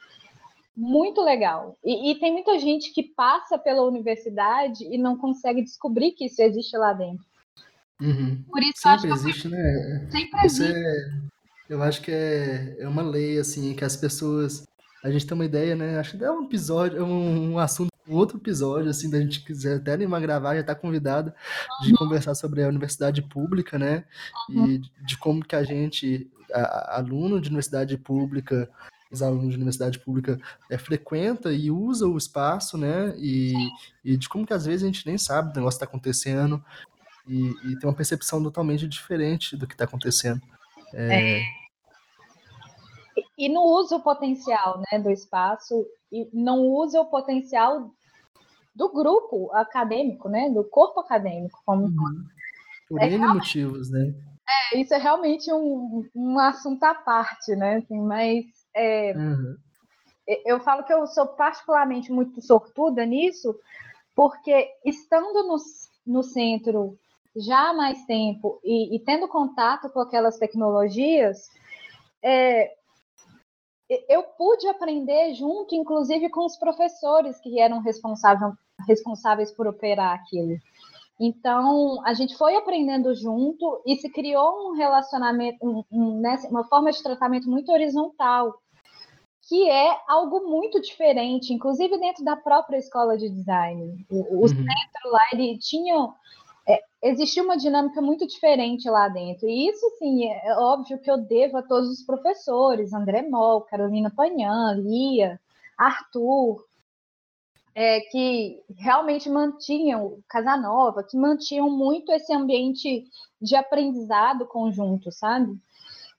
muito 0.76 1.22
legal. 1.22 1.76
E, 1.84 2.10
e, 2.10 2.18
tem 2.18 2.32
muita 2.32 2.58
gente 2.58 2.92
que 2.92 3.02
passa 3.02 3.58
pela 3.58 3.82
universidade 3.82 4.84
e 4.84 4.96
não 4.96 5.16
consegue 5.16 5.62
descobrir 5.62 6.12
que 6.12 6.26
isso 6.26 6.40
existe 6.42 6.76
lá 6.76 6.92
dentro. 6.92 7.24
Uhum. 8.00 8.42
Por 8.50 8.60
isso 8.62 8.80
sempre 8.82 9.08
eu 9.08 9.14
acho 9.14 9.28
existe, 9.28 9.42
que 9.42 9.46
eu... 9.48 9.50
né? 9.50 10.08
Sempre 10.10 10.46
isso 10.46 10.62
existe. 10.62 10.72
É, 10.72 11.22
eu 11.68 11.82
acho 11.82 12.02
que 12.02 12.10
é, 12.10 12.76
é 12.80 12.88
uma 12.88 13.02
lei, 13.02 13.38
assim, 13.38 13.74
que 13.74 13.84
as 13.84 13.96
pessoas. 13.96 14.66
A 15.04 15.10
gente 15.10 15.26
tem 15.26 15.34
uma 15.34 15.44
ideia, 15.44 15.74
né? 15.74 15.98
Acho 15.98 16.16
que 16.16 16.24
é 16.24 16.30
um 16.30 16.44
episódio, 16.44 17.04
um, 17.04 17.52
um 17.52 17.58
assunto, 17.58 17.90
um 18.08 18.14
outro 18.14 18.38
episódio, 18.38 18.90
assim, 18.90 19.10
da 19.10 19.20
gente 19.20 19.44
quiser 19.44 19.76
até 19.76 19.92
animar 19.92 20.20
gravar, 20.20 20.54
já 20.54 20.60
está 20.60 20.74
convidada 20.74 21.34
uhum. 21.80 21.86
de 21.86 21.94
conversar 21.94 22.34
sobre 22.34 22.62
a 22.62 22.68
universidade 22.68 23.22
pública, 23.22 23.78
né? 23.78 24.04
Uhum. 24.48 24.66
E 24.66 24.78
de 25.04 25.16
como 25.18 25.44
que 25.44 25.56
a 25.56 25.62
gente, 25.62 26.30
a, 26.52 26.98
aluno 26.98 27.40
de 27.40 27.48
universidade 27.48 27.96
pública, 27.96 28.70
os 29.12 29.22
alunos 29.22 29.50
de 29.50 29.56
universidade 29.56 29.98
pública 29.98 30.40
é, 30.70 30.78
frequenta 30.78 31.52
e 31.52 31.70
usa 31.70 32.06
o 32.06 32.16
espaço, 32.16 32.78
né? 32.78 33.14
E, 33.18 33.52
e, 34.04 34.16
de 34.16 34.28
como 34.28 34.46
que 34.46 34.54
às 34.54 34.64
vezes 34.64 34.82
a 34.82 34.86
gente 34.86 35.06
nem 35.06 35.18
sabe 35.18 35.50
o 35.50 35.54
negócio 35.54 35.76
está 35.76 35.84
acontecendo 35.84 36.64
e, 37.26 37.50
e, 37.64 37.78
tem 37.78 37.88
uma 37.88 37.94
percepção 37.94 38.42
totalmente 38.42 38.88
diferente 38.88 39.56
do 39.56 39.66
que 39.66 39.74
está 39.74 39.84
acontecendo. 39.84 40.40
É... 40.94 41.40
É. 41.40 41.42
E 43.36 43.48
não 43.48 43.64
usa 43.64 43.96
o 43.96 44.02
potencial 44.02 44.82
né, 44.90 44.98
do 44.98 45.10
espaço 45.10 45.86
e 46.10 46.28
não 46.32 46.60
usa 46.60 47.00
o 47.00 47.06
potencial 47.06 47.90
do 48.74 48.90
grupo 48.90 49.52
acadêmico, 49.52 50.28
né? 50.28 50.48
Do 50.50 50.64
corpo 50.64 51.00
acadêmico. 51.00 51.60
Como... 51.64 51.84
Uhum. 51.84 52.24
Por 52.88 53.00
é 53.00 53.10
N 53.10 53.26
motivos, 53.26 53.90
né? 53.90 54.14
É, 54.72 54.78
isso 54.80 54.92
é 54.94 54.98
realmente 54.98 55.52
um, 55.52 56.08
um 56.14 56.38
assunto 56.38 56.82
à 56.84 56.94
parte, 56.94 57.54
né? 57.54 57.76
Assim, 57.76 58.00
mas 58.00 58.44
é, 58.74 59.12
uhum. 59.16 59.56
Eu 60.44 60.60
falo 60.60 60.84
que 60.84 60.92
eu 60.92 61.06
sou 61.06 61.26
particularmente 61.26 62.12
muito 62.12 62.40
sortuda 62.40 63.04
nisso, 63.04 63.58
porque 64.14 64.68
estando 64.84 65.46
no, 65.46 65.56
no 66.06 66.22
centro 66.22 66.98
já 67.34 67.70
há 67.70 67.74
mais 67.74 68.04
tempo 68.04 68.60
e, 68.62 68.94
e 68.94 69.00
tendo 69.00 69.26
contato 69.26 69.90
com 69.90 70.00
aquelas 70.00 70.38
tecnologias, 70.38 71.48
é, 72.22 72.72
eu 74.08 74.22
pude 74.22 74.66
aprender 74.68 75.34
junto, 75.34 75.74
inclusive 75.74 76.30
com 76.30 76.44
os 76.44 76.56
professores 76.56 77.38
que 77.40 77.58
eram 77.58 77.80
responsável, 77.80 78.52
responsáveis 78.86 79.50
por 79.50 79.66
operar 79.66 80.14
aquilo. 80.14 80.56
Então, 81.20 82.04
a 82.06 82.14
gente 82.14 82.36
foi 82.36 82.56
aprendendo 82.56 83.14
junto 83.14 83.82
e 83.86 83.96
se 83.96 84.08
criou 84.10 84.70
um 84.70 84.76
relacionamento, 84.76 85.58
um, 85.62 85.84
um, 85.90 86.20
né, 86.20 86.36
uma 86.48 86.64
forma 86.64 86.90
de 86.90 87.02
tratamento 87.02 87.48
muito 87.48 87.70
horizontal 87.70 88.61
que 89.48 89.68
é 89.68 89.98
algo 90.06 90.48
muito 90.48 90.80
diferente, 90.80 91.52
inclusive 91.52 91.98
dentro 91.98 92.24
da 92.24 92.36
própria 92.36 92.78
escola 92.78 93.18
de 93.18 93.28
design. 93.28 94.06
O, 94.08 94.36
o 94.36 94.40
uhum. 94.42 94.48
centro 94.48 95.10
lá, 95.10 95.24
ele 95.32 95.58
tinha. 95.58 96.08
É, 96.66 96.80
existia 97.02 97.42
uma 97.42 97.56
dinâmica 97.56 98.00
muito 98.00 98.24
diferente 98.26 98.88
lá 98.88 99.08
dentro. 99.08 99.48
E 99.48 99.68
isso, 99.68 99.84
sim, 99.98 100.26
é, 100.28 100.48
é 100.48 100.56
óbvio 100.56 100.98
que 101.00 101.10
eu 101.10 101.18
devo 101.18 101.56
a 101.56 101.62
todos 101.62 101.90
os 101.90 102.02
professores: 102.04 102.92
André 102.92 103.22
Moll, 103.22 103.62
Carolina 103.62 104.12
Panhan, 104.14 104.74
Lia, 104.76 105.40
Arthur, 105.76 106.64
é, 107.74 108.00
que 108.00 108.62
realmente 108.76 109.28
mantinham, 109.28 110.18
Casanova, 110.28 111.02
que 111.02 111.16
mantinham 111.16 111.68
muito 111.68 112.12
esse 112.12 112.32
ambiente 112.32 113.04
de 113.40 113.56
aprendizado 113.56 114.46
conjunto, 114.46 115.10
sabe? 115.10 115.58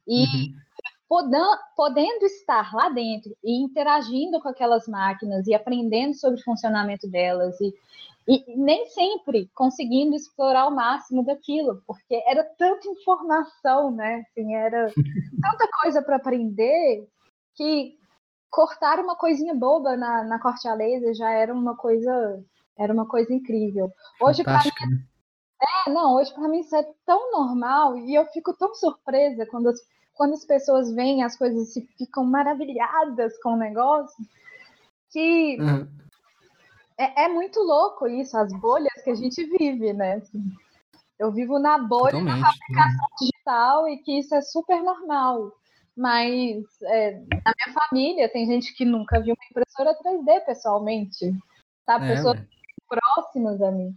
E 0.06 0.24
uhum 0.24 0.64
podendo 1.76 2.26
estar 2.26 2.74
lá 2.74 2.90
dentro 2.90 3.36
e 3.44 3.64
interagindo 3.64 4.40
com 4.42 4.50
aquelas 4.50 4.88
máquinas 4.88 5.48
e 5.48 5.54
aprendendo 5.54 6.14
sobre 6.14 6.40
o 6.40 6.44
funcionamento 6.44 7.10
delas 7.10 7.60
e, 7.62 7.74
e 8.28 8.56
nem 8.58 8.86
sempre 8.88 9.50
conseguindo 9.54 10.16
explorar 10.16 10.68
o 10.68 10.76
máximo 10.76 11.24
daquilo, 11.26 11.84
porque 11.86 12.22
era 12.26 12.44
tanta 12.58 12.88
informação, 12.88 13.92
né? 13.92 14.24
Assim, 14.30 14.56
era 14.56 14.88
tanta 15.42 15.68
coisa 15.82 16.02
para 16.02 16.16
aprender 16.16 17.08
que 17.56 17.98
cortar 18.50 19.00
uma 19.00 19.16
coisinha 19.16 19.54
boba 19.54 19.98
na, 19.98 20.24
na 20.24 20.40
corte 20.40 20.68
a 20.68 20.74
laser 20.74 21.14
já 21.14 21.32
era 21.32 21.54
uma 21.54 21.76
coisa 21.76 22.44
era 22.78 22.94
uma 22.94 23.08
coisa 23.08 23.34
incrível. 23.34 23.92
Hoje 24.22 24.44
para 24.44 24.60
mim 24.64 24.72
né? 24.90 25.06
é, 25.88 25.90
não, 25.90 26.16
hoje 26.16 26.34
para 26.34 26.48
mim 26.48 26.60
isso 26.60 26.76
é 26.76 26.84
tão 27.06 27.32
normal 27.32 27.98
e 27.98 28.16
eu 28.16 28.26
fico 28.28 28.54
tão 28.54 28.74
surpresa 28.74 29.46
quando 29.46 29.70
as 29.70 29.80
quando 30.14 30.34
as 30.34 30.46
pessoas 30.46 30.94
veem 30.94 31.24
as 31.24 31.36
coisas 31.36 31.76
e 31.76 31.82
ficam 31.98 32.24
maravilhadas 32.26 33.38
com 33.42 33.54
o 33.54 33.58
negócio, 33.58 34.24
que 35.12 35.58
uhum. 35.60 35.88
é, 36.98 37.26
é, 37.26 37.28
muito 37.28 37.60
louco 37.60 38.08
isso, 38.08 38.38
as 38.38 38.52
bolhas 38.60 38.94
que 39.04 39.10
a 39.10 39.16
gente 39.16 39.44
vive, 39.46 39.94
né? 39.94 40.16
Assim, 40.16 40.44
eu 41.20 41.32
vivo 41.32 41.60
na 41.60 41.78
bolha 41.78 42.24
da 42.24 42.38
fabricação 42.38 43.08
né? 43.10 43.16
digital 43.20 43.88
e 43.90 43.98
que 43.98 44.20
isso 44.20 44.36
é 44.36 44.42
super 44.42 44.82
normal. 44.84 45.52
Mas 45.96 46.64
é, 46.84 47.12
na 47.46 47.54
minha 47.56 47.74
família 47.74 48.30
tem 48.30 48.48
gente 48.48 48.74
que 48.74 48.84
nunca 48.84 49.20
viu 49.22 49.36
uma 49.36 49.46
impressora 49.50 49.96
3D 50.00 50.46
pessoalmente, 50.46 51.32
tá? 51.86 52.00
Pessoas 52.00 52.40
é, 52.40 52.46
próximas 52.88 53.62
a 53.62 53.72
mim. 53.72 53.96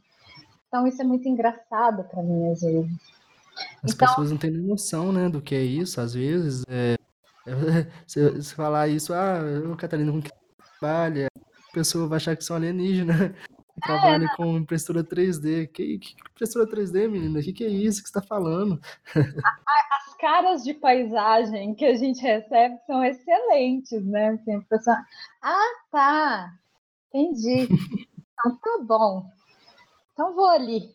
Então 0.69 0.87
isso 0.87 1.01
é 1.01 1.05
muito 1.05 1.27
engraçado 1.27 2.05
para 2.05 2.23
mim 2.23 2.51
às 2.51 2.61
vezes. 2.61 3.16
As 3.83 3.93
então... 3.93 4.09
pessoas 4.09 4.31
não 4.31 4.39
têm 4.39 4.51
noção, 4.51 5.13
né, 5.13 5.29
do 5.29 5.41
que 5.41 5.55
é 5.55 5.63
isso, 5.63 6.01
às 6.01 6.15
vezes. 6.15 6.65
É, 6.69 6.97
é, 7.47 7.51
se, 8.07 8.43
se, 8.43 8.55
falar 8.55 8.89
isso, 8.89 9.15
ah, 9.15 9.39
eu, 9.39 9.77
Catarina, 9.77 10.13
com 10.13 10.21
que 10.21 10.31
trabalha? 10.79 11.29
A 11.37 11.73
pessoa 11.73 12.09
vai 12.09 12.17
achar 12.17 12.37
que 12.37 12.45
são 12.45 12.57
alienígena. 12.57 13.35
Trabalha 13.83 14.25
é. 14.25 14.37
com 14.37 14.57
impressora 14.57 15.05
3D. 15.05 15.67
Que, 15.69 15.99
que 15.99 16.17
impressora 16.31 16.67
3D, 16.67 17.09
menina? 17.09 17.39
O 17.39 17.43
que, 17.43 17.53
que 17.53 17.65
é 17.65 17.69
isso 17.69 18.03
que 18.03 18.09
você 18.09 18.19
está 18.19 18.23
falando? 18.23 18.81
As 19.15 20.17
caras 20.19 20.65
de 20.65 20.73
paisagem 20.73 21.75
que 21.75 21.85
a 21.85 21.95
gente 21.95 22.23
recebe 22.23 22.79
são 22.87 23.05
excelentes, 23.05 24.03
né? 24.07 24.31
Assim, 24.31 24.57
a 24.57 24.61
pessoa, 24.63 24.97
ah, 25.43 25.73
tá, 25.91 26.55
entendi. 27.13 27.69
Então 28.39 28.57
tá 28.57 28.79
bom. 28.83 29.31
Então 30.13 30.35
vou 30.35 30.49
ali. 30.49 30.95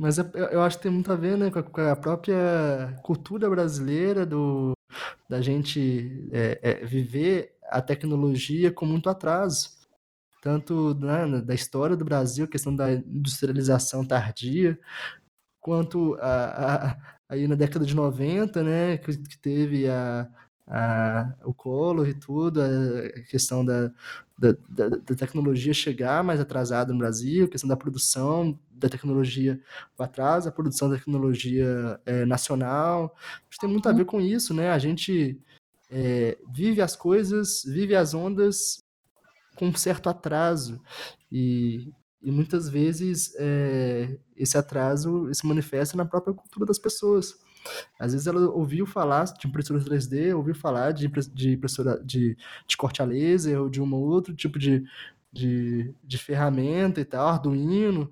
Mas 0.00 0.18
é, 0.18 0.24
eu 0.50 0.62
acho 0.62 0.78
que 0.78 0.84
tem 0.84 0.92
muito 0.92 1.12
a 1.12 1.14
ver, 1.14 1.36
né, 1.36 1.50
com 1.50 1.80
a 1.82 1.94
própria 1.94 2.98
cultura 3.02 3.50
brasileira 3.50 4.24
do, 4.24 4.72
da 5.28 5.42
gente 5.42 6.26
é, 6.32 6.58
é, 6.62 6.86
viver 6.86 7.54
a 7.68 7.82
tecnologia 7.82 8.72
com 8.72 8.86
muito 8.86 9.10
atraso. 9.10 9.68
Tanto 10.40 10.94
né, 10.94 11.42
da 11.42 11.54
história 11.54 11.94
do 11.98 12.04
Brasil, 12.04 12.48
questão 12.48 12.74
da 12.74 12.90
industrialização 12.90 14.02
tardia, 14.02 14.78
quanto 15.60 16.14
a, 16.14 16.92
a, 16.92 17.16
aí 17.28 17.46
na 17.46 17.54
década 17.54 17.84
de 17.84 17.94
90, 17.94 18.62
né, 18.62 18.96
que, 18.96 19.18
que 19.18 19.38
teve 19.38 19.86
a, 19.86 20.26
a, 20.66 21.34
o 21.44 21.52
Collor 21.52 22.08
e 22.08 22.14
tudo, 22.14 22.62
a 22.62 23.20
questão 23.28 23.62
da, 23.62 23.92
da, 24.38 24.56
da, 24.66 24.88
da 24.88 25.14
tecnologia 25.14 25.74
chegar 25.74 26.24
mais 26.24 26.40
atrasada 26.40 26.90
no 26.90 26.98
Brasil, 27.00 27.44
a 27.44 27.48
questão 27.48 27.68
da 27.68 27.76
produção 27.76 28.58
da 28.80 28.88
tecnologia 28.88 29.60
para 29.96 30.08
trás, 30.08 30.46
a 30.46 30.52
produção 30.52 30.88
da 30.88 30.96
tecnologia 30.96 32.00
é, 32.04 32.24
nacional. 32.24 33.14
Isso 33.50 33.60
tem 33.60 33.70
muito 33.70 33.88
a 33.88 33.92
ver 33.92 34.04
com 34.04 34.20
isso, 34.20 34.52
né? 34.54 34.70
A 34.70 34.78
gente 34.78 35.40
é, 35.90 36.38
vive 36.52 36.80
as 36.80 36.96
coisas, 36.96 37.62
vive 37.64 37.94
as 37.94 38.14
ondas 38.14 38.82
com 39.56 39.66
um 39.66 39.74
certo 39.74 40.08
atraso. 40.08 40.80
E, 41.30 41.92
e 42.22 42.30
muitas 42.30 42.68
vezes 42.68 43.34
é, 43.38 44.18
esse 44.36 44.56
atraso 44.56 45.28
se 45.32 45.46
manifesta 45.46 45.96
na 45.96 46.04
própria 46.04 46.34
cultura 46.34 46.66
das 46.66 46.78
pessoas. 46.78 47.38
Às 47.98 48.12
vezes 48.12 48.26
ela 48.26 48.50
ouviu 48.50 48.86
falar 48.86 49.24
de 49.24 49.46
impressora 49.46 49.80
3D, 49.80 50.34
ouviu 50.34 50.54
falar 50.54 50.92
de, 50.92 51.08
de 51.34 51.52
impressora 51.52 52.02
de, 52.02 52.36
de 52.66 52.76
corte 52.76 53.02
a 53.02 53.04
laser 53.04 53.60
ou 53.60 53.68
de 53.68 53.82
um 53.82 53.94
outro 53.94 54.34
tipo 54.34 54.58
de, 54.58 54.82
de, 55.32 55.94
de 56.02 56.18
ferramenta 56.18 57.00
e 57.00 57.04
tal, 57.04 57.28
Arduino, 57.28 58.10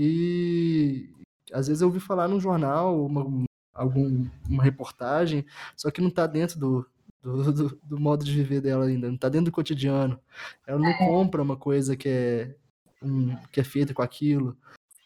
que 0.00 1.10
às 1.52 1.66
vezes 1.68 1.82
eu 1.82 1.88
ouvi 1.88 2.00
falar 2.00 2.26
num 2.26 2.40
jornal, 2.40 3.04
uma, 3.04 3.44
algum, 3.74 4.26
uma 4.48 4.62
reportagem, 4.62 5.44
só 5.76 5.90
que 5.90 6.00
não 6.00 6.08
está 6.08 6.26
dentro 6.26 6.58
do, 6.58 6.86
do, 7.22 7.52
do, 7.52 7.80
do, 7.82 8.00
modo 8.00 8.24
de 8.24 8.32
viver 8.32 8.62
dela 8.62 8.86
ainda, 8.86 9.08
não 9.08 9.16
está 9.16 9.28
dentro 9.28 9.46
do 9.46 9.52
cotidiano. 9.52 10.18
Ela 10.66 10.78
não 10.78 10.88
é. 10.88 10.96
compra 10.96 11.42
uma 11.42 11.54
coisa 11.54 11.94
que 11.96 12.08
é, 12.08 12.54
um, 13.02 13.36
que 13.52 13.60
é 13.60 13.64
feita 13.64 13.92
com 13.92 14.00
aquilo. 14.00 14.56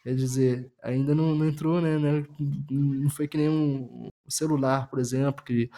Quer 0.04 0.14
dizer, 0.14 0.70
ainda 0.80 1.12
não, 1.12 1.34
não 1.34 1.48
entrou, 1.48 1.80
né, 1.80 1.98
né, 1.98 2.24
Não 2.70 3.10
foi 3.10 3.26
que 3.26 3.36
nem 3.36 3.48
um 3.48 4.08
celular, 4.28 4.88
por 4.88 5.00
exemplo, 5.00 5.44
que, 5.44 5.68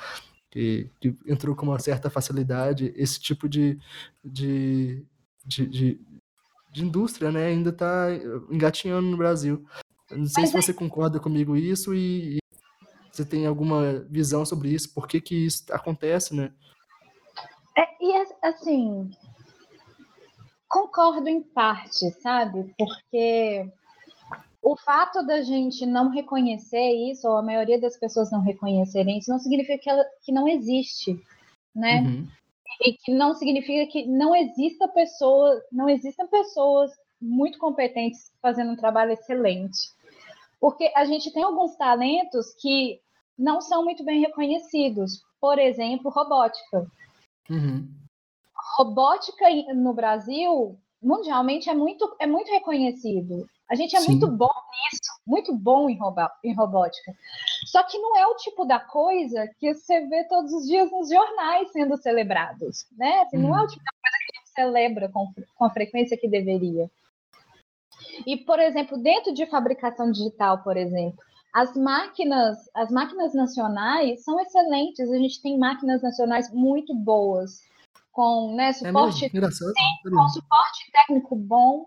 que, 0.50 0.90
que 1.00 1.16
entrou 1.26 1.56
com 1.56 1.64
uma 1.64 1.78
certa 1.78 2.10
facilidade. 2.10 2.92
Esse 2.96 3.18
tipo 3.18 3.48
de, 3.48 3.78
de, 4.22 5.02
de, 5.46 5.66
de 5.66 6.00
de 6.76 6.84
indústria, 6.84 7.32
né, 7.32 7.46
ainda 7.46 7.70
está 7.70 8.08
engatinhando 8.50 9.08
no 9.08 9.16
Brasil. 9.16 9.64
Eu 10.10 10.18
não 10.18 10.26
sei 10.26 10.42
Mas 10.42 10.50
se 10.50 10.58
é... 10.58 10.60
você 10.60 10.74
concorda 10.74 11.18
comigo 11.18 11.56
isso 11.56 11.94
e, 11.94 12.36
e 12.36 12.38
você 13.10 13.24
tem 13.24 13.46
alguma 13.46 14.04
visão 14.10 14.44
sobre 14.44 14.68
isso, 14.68 14.92
por 14.92 15.08
que 15.08 15.18
que 15.18 15.46
isso 15.46 15.64
acontece, 15.70 16.36
né? 16.36 16.52
É, 17.74 17.82
e 17.98 18.26
assim, 18.42 19.10
concordo 20.68 21.26
em 21.28 21.42
parte, 21.42 22.10
sabe? 22.20 22.74
Porque 22.76 23.66
o 24.62 24.76
fato 24.76 25.26
da 25.26 25.40
gente 25.40 25.86
não 25.86 26.10
reconhecer 26.10 26.92
isso, 27.10 27.26
ou 27.26 27.38
a 27.38 27.42
maioria 27.42 27.80
das 27.80 27.96
pessoas 27.96 28.30
não 28.30 28.42
reconhecerem 28.42 29.16
isso, 29.16 29.30
não 29.30 29.38
significa 29.38 29.78
que, 29.78 29.88
ela, 29.88 30.04
que 30.22 30.30
não 30.30 30.46
existe, 30.46 31.18
né? 31.74 32.02
Uhum. 32.02 32.28
E 32.80 32.92
que 32.92 33.12
não 33.12 33.34
significa 33.34 33.90
que 33.90 34.06
não 34.06 34.34
exista 34.34 34.86
pessoa, 34.88 35.62
não 35.72 35.88
existam 35.88 36.26
pessoas 36.26 36.90
muito 37.20 37.58
competentes 37.58 38.30
fazendo 38.42 38.72
um 38.72 38.76
trabalho 38.76 39.12
excelente. 39.12 39.90
Porque 40.60 40.92
a 40.94 41.04
gente 41.04 41.32
tem 41.32 41.42
alguns 41.42 41.76
talentos 41.76 42.54
que 42.60 43.00
não 43.38 43.60
são 43.60 43.84
muito 43.84 44.04
bem 44.04 44.20
reconhecidos. 44.20 45.22
Por 45.40 45.58
exemplo, 45.58 46.10
robótica. 46.10 46.86
Uhum. 47.48 47.88
Robótica 48.76 49.46
no 49.74 49.92
Brasil, 49.92 50.78
mundialmente, 51.02 51.70
é 51.70 51.74
muito, 51.74 52.16
é 52.18 52.26
muito 52.26 52.50
reconhecido. 52.50 53.48
A 53.68 53.74
gente 53.74 53.96
é 53.96 54.00
Sim. 54.00 54.12
muito 54.12 54.28
bom 54.28 54.46
nisso, 54.46 55.12
muito 55.26 55.54
bom 55.54 55.90
em, 55.90 55.98
robô, 55.98 56.28
em 56.44 56.54
robótica. 56.54 57.12
Só 57.66 57.82
que 57.82 57.98
não 57.98 58.16
é 58.16 58.26
o 58.26 58.36
tipo 58.36 58.64
da 58.64 58.78
coisa 58.78 59.48
que 59.58 59.74
você 59.74 60.06
vê 60.06 60.24
todos 60.28 60.52
os 60.52 60.66
dias 60.66 60.90
nos 60.90 61.08
jornais 61.08 61.72
sendo 61.72 61.96
celebrados, 61.96 62.86
né? 62.96 63.22
Assim, 63.22 63.38
Não 63.38 63.56
é 63.56 63.58
o 63.58 63.62
uhum. 63.62 63.66
tipo 63.66 63.84
da 63.84 63.90
coisa 64.00 64.16
que 64.18 64.36
a 64.36 64.38
gente 64.38 64.54
celebra 64.54 65.08
com, 65.08 65.32
com 65.56 65.64
a 65.64 65.70
frequência 65.70 66.16
que 66.16 66.28
deveria. 66.28 66.88
E, 68.24 68.36
por 68.36 68.60
exemplo, 68.60 68.96
dentro 68.98 69.34
de 69.34 69.46
fabricação 69.46 70.10
digital, 70.12 70.62
por 70.62 70.76
exemplo, 70.76 71.18
as 71.52 71.74
máquinas, 71.74 72.58
as 72.74 72.90
máquinas 72.90 73.34
nacionais 73.34 74.22
são 74.22 74.38
excelentes. 74.40 75.10
A 75.10 75.16
gente 75.16 75.42
tem 75.42 75.58
máquinas 75.58 76.02
nacionais 76.02 76.52
muito 76.52 76.94
boas, 76.94 77.62
com 78.12 78.54
né, 78.54 78.72
suporte, 78.72 79.26
é 79.26 79.50
sim, 79.50 79.72
com 80.02 80.28
suporte 80.28 80.90
técnico 80.92 81.34
bom. 81.34 81.86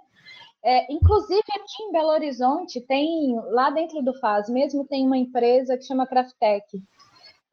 É, 0.64 0.92
inclusive 0.92 1.44
aqui 1.56 1.84
em 1.84 1.92
Belo 1.92 2.10
Horizonte 2.10 2.82
tem, 2.82 3.36
lá 3.52 3.70
dentro 3.70 4.02
do 4.02 4.14
FAS 4.20 4.50
mesmo, 4.50 4.86
tem 4.86 5.06
uma 5.06 5.18
empresa 5.18 5.78
que 5.78 5.86
chama 5.86 6.08
Craftec. 6.08 6.82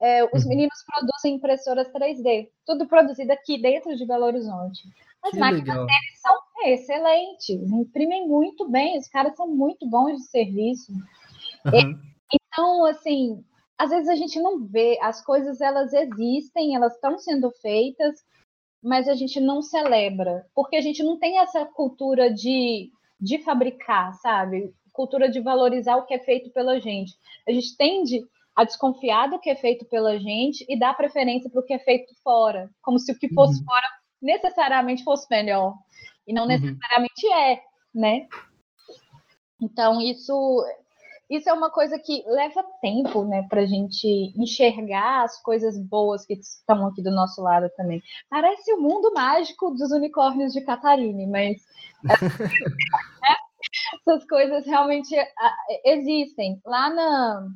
É, 0.01 0.25
os 0.25 0.43
uhum. 0.43 0.51
meninos 0.51 0.85
produzem 0.85 1.37
impressoras 1.37 1.89
3D, 1.93 2.49
tudo 2.67 2.87
produzido 2.87 3.33
aqui 3.33 3.61
dentro 3.61 3.97
de 3.97 4.07
Belo 4.07 4.27
Horizonte. 4.27 4.83
As 5.23 5.31
que 5.31 5.39
máquinas 5.39 5.69
legal. 5.69 5.87
deles 5.87 6.21
são 6.21 6.35
excelentes, 6.65 7.73
imprimem 7.73 8.29
muito 8.29 8.69
bem, 8.69 8.99
os 8.99 9.09
caras 9.09 9.35
são 9.37 9.49
muito 9.49 9.89
bons 9.89 10.17
de 10.17 10.25
serviço. 10.25 10.93
Uhum. 10.93 11.99
Então, 12.33 12.85
assim, 12.87 13.45
às 13.79 13.91
vezes 13.91 14.09
a 14.09 14.15
gente 14.15 14.41
não 14.41 14.65
vê, 14.67 14.99
as 15.01 15.25
coisas 15.25 15.61
elas 15.61 15.93
existem, 15.93 16.75
elas 16.75 16.95
estão 16.95 17.19
sendo 17.19 17.51
feitas, 17.63 18.25
mas 18.87 19.09
a 19.09 19.17
gente 19.17 19.41
não 19.41 19.61
celebra, 19.61 20.47
porque 20.55 20.77
a 20.77 20.81
gente 20.81 21.03
não 21.03 21.19
tem 21.19 21.41
essa 21.41 21.65
cultura 21.65 22.33
de, 22.33 22.89
de 23.21 23.39
fabricar, 23.39 24.15
sabe? 24.15 24.73
Cultura 24.93 25.29
de 25.29 25.41
valorizar 25.41 25.97
o 25.97 26.07
que 26.07 26.15
é 26.15 26.21
feito 26.21 26.51
pela 26.51 26.79
gente. 26.79 27.13
A 27.49 27.51
gente 27.51 27.77
tende 27.77 28.25
a 28.55 28.63
desconfiar 28.63 29.29
do 29.29 29.41
que 29.41 29.51
é 29.51 29.57
feito 29.57 29.85
pela 29.87 30.17
gente 30.21 30.65
e 30.69 30.79
dar 30.79 30.97
preferência 30.97 31.51
para 31.51 31.61
o 31.61 31.65
que 31.65 31.75
é 31.75 31.81
feito 31.81 32.15
fora, 32.23 32.71
como 32.81 32.97
se 33.01 33.11
o 33.11 33.19
que 33.19 33.29
fosse 33.35 33.59
uhum. 33.59 33.65
fora 33.65 33.89
necessariamente 34.23 35.03
fosse 35.03 35.27
melhor. 35.29 35.75
E 36.25 36.33
não 36.33 36.43
uhum. 36.43 36.49
necessariamente 36.49 37.27
uhum. 37.27 37.35
é, 37.35 37.63
né? 37.93 38.29
Então, 39.61 40.01
isso 40.01 40.65
isso 41.29 41.51
é 41.51 41.53
uma 41.53 41.71
coisa 41.71 41.99
que 41.99 42.23
leva 42.27 42.65
tempo, 42.81 43.25
né, 43.25 43.45
para 43.49 43.63
a 43.63 43.67
gente 43.67 44.33
enxergar 44.37 45.25
as 45.25 45.43
coisas 45.43 45.79
boas 45.79 46.25
que 46.25 46.35
estão 46.35 46.87
aqui 46.87 47.03
do 47.03 47.11
nosso 47.11 47.43
lado 47.43 47.69
também. 47.77 48.01
Parece 48.31 48.73
o 48.73 48.81
mundo 48.81 49.13
mágico 49.13 49.73
dos 49.73 49.91
unicórnios 49.91 50.53
de 50.53 50.61
Catarine, 50.61 51.27
mas 51.27 51.63
essas 54.07 54.25
coisas 54.27 54.65
realmente 54.67 55.17
ah, 55.19 55.57
existem. 55.85 56.61
Lá, 56.65 56.91
na, 56.91 57.49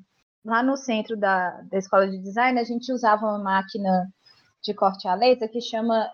lá 0.44 0.62
no 0.62 0.76
centro 0.76 1.16
da, 1.16 1.50
da 1.70 1.78
escola 1.78 2.08
de 2.08 2.18
design, 2.18 2.58
a 2.58 2.64
gente 2.64 2.92
usava 2.92 3.26
uma 3.26 3.38
máquina 3.38 4.12
de 4.62 4.74
corte 4.74 5.06
a 5.06 5.14
laser 5.14 5.50
que 5.50 5.60
chama 5.60 6.10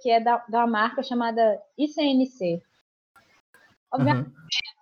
que 0.00 0.10
é 0.10 0.20
da, 0.20 0.38
da 0.48 0.66
marca 0.66 1.02
chamada 1.02 1.60
ICNC. 1.76 2.62
Obviamente, 3.92 4.28
uhum. 4.28 4.34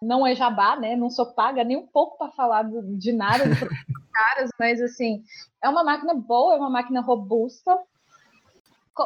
Não 0.03 0.26
é 0.26 0.34
jabá, 0.34 0.76
né? 0.76 0.96
Não 0.96 1.11
sou 1.11 1.26
paga 1.26 1.64
nem 1.64 1.76
um 1.76 1.86
pouco 1.86 2.18
para 2.18 2.32
falar 2.32 2.64
de 2.96 3.12
nada 3.12 3.44
dos 3.46 3.59
caras, 4.12 4.51
mas 4.59 4.80
assim, 4.80 5.24
é 5.62 5.68
uma 5.68 5.84
máquina 5.84 6.14
boa, 6.14 6.55
é 6.55 6.59
uma 6.59 6.70
máquina 6.70 7.01
robusta. 7.01 7.78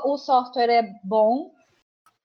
O 0.05 0.17
software 0.17 0.71
é 0.71 0.93
bom. 1.05 1.53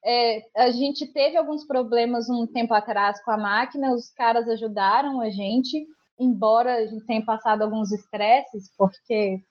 É, 0.05 0.41
a 0.55 0.71
gente 0.71 1.05
teve 1.07 1.35
alguns 1.35 1.65
problemas 1.65 2.29
um 2.29 2.47
tempo 2.47 2.73
atrás 2.73 3.21
com 3.23 3.31
a 3.31 3.37
máquina, 3.37 3.93
os 3.93 4.09
caras 4.09 4.47
ajudaram 4.47 5.19
a 5.19 5.29
gente, 5.29 5.85
embora 6.17 6.75
a 6.75 6.85
gente 6.85 7.05
tenha 7.05 7.25
passado 7.25 7.63
alguns 7.63 7.91
estresses, 7.91 8.71
porque 8.77 9.41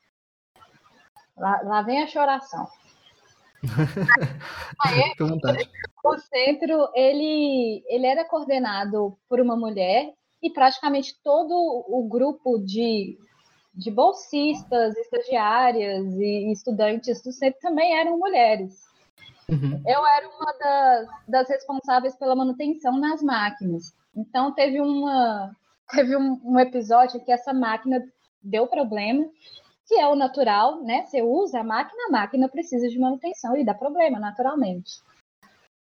lá, 1.37 1.61
lá 1.63 1.83
vem 1.83 2.03
a 2.03 2.07
choração. 2.07 2.67
O 6.05 6.19
centro 6.19 6.89
ele, 6.95 7.83
ele 7.89 8.07
era 8.07 8.25
coordenado 8.25 9.19
por 9.29 9.41
uma 9.41 9.57
mulher 9.57 10.13
e 10.43 10.51
praticamente 10.51 11.17
todo 11.25 11.53
o 11.53 12.07
grupo 12.09 12.59
de, 12.59 13.19
de 13.75 13.91
bolsistas, 13.91 14.97
estagiárias 14.97 16.07
e 16.15 16.53
estudantes 16.53 17.23
do 17.23 17.33
centro 17.33 17.59
também 17.61 17.99
eram 17.99 18.19
mulheres. 18.19 18.87
Uhum. 19.49 19.83
Eu 19.87 20.07
era 20.07 20.29
uma 20.29 20.53
das, 20.59 21.09
das, 21.29 21.49
responsáveis 21.49 22.17
pela 22.17 22.37
manutenção 22.37 22.99
nas 22.99 23.23
máquinas. 23.23 23.95
Então 24.15 24.53
teve 24.53 24.81
uma 24.81 25.51
teve 25.91 26.17
um, 26.17 26.41
um 26.45 26.59
episódio 26.59 27.25
que 27.25 27.31
essa 27.31 27.53
máquina 27.53 28.03
deu 28.43 28.67
problema 28.67 29.25
que 29.87 29.95
é 29.95 30.07
o 30.09 30.17
natural, 30.17 30.83
né? 30.83 31.07
Você 31.07 31.23
usa 31.23 31.61
a 31.61 31.65
máquina, 31.65 32.07
a 32.09 32.11
máquina 32.11 32.49
precisa 32.49 32.89
de 32.89 32.99
manutenção 32.99 33.57
e 33.57 33.65
dá 33.65 33.73
problema, 33.73 34.19
naturalmente. 34.19 35.01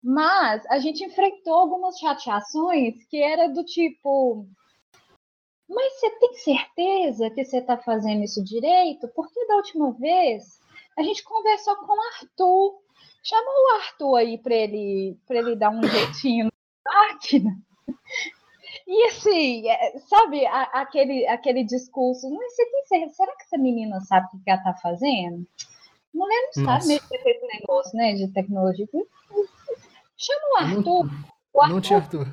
Mas 0.03 0.65
a 0.67 0.79
gente 0.79 1.03
enfrentou 1.03 1.53
algumas 1.53 1.99
chateações 1.99 3.03
que 3.05 3.21
era 3.21 3.47
do 3.47 3.63
tipo. 3.63 4.47
Mas 5.69 5.93
você 5.93 6.09
tem 6.19 6.33
certeza 6.33 7.29
que 7.29 7.43
você 7.43 7.57
está 7.59 7.77
fazendo 7.77 8.23
isso 8.23 8.43
direito? 8.43 9.07
Porque 9.09 9.45
da 9.45 9.55
última 9.57 9.91
vez 9.93 10.59
a 10.97 11.03
gente 11.03 11.23
conversou 11.23 11.75
com 11.77 11.93
o 11.93 12.01
Arthur. 12.13 12.81
Chamou 13.23 13.53
o 13.53 13.75
Arthur 13.75 14.15
aí 14.15 14.37
para 14.37 14.55
ele, 14.55 15.17
ele 15.29 15.55
dar 15.55 15.69
um 15.69 15.83
jeitinho 15.83 16.49
na 16.85 16.91
máquina. 16.91 17.57
E 18.87 19.07
assim, 19.07 19.69
é, 19.69 19.99
sabe 19.99 20.45
a, 20.45 20.63
aquele, 20.81 21.27
aquele 21.27 21.63
discurso, 21.63 22.29
mas 22.29 22.55
você 22.55 22.65
tem 22.65 22.85
certeza, 22.85 23.13
será 23.15 23.35
que 23.35 23.43
essa 23.43 23.57
menina 23.57 23.99
sabe 24.01 24.27
o 24.33 24.43
que 24.43 24.49
ela 24.49 24.59
está 24.59 24.73
fazendo? 24.75 25.45
Mulher 26.13 26.51
não 26.55 26.65
sabe 26.65 26.87
mexer 26.87 27.17
com 27.17 27.29
esse 27.29 27.59
negócio, 27.59 27.97
né, 27.97 28.13
de 28.13 28.27
tecnologia. 28.33 28.87
Chama 30.17 30.41
o 30.51 30.57
Arthur. 30.57 31.05
Não, 31.05 31.25
o 31.53 31.61
Arthur, 31.61 31.73
não 31.73 31.81
tinha 31.81 31.99
Arthur. 31.99 32.27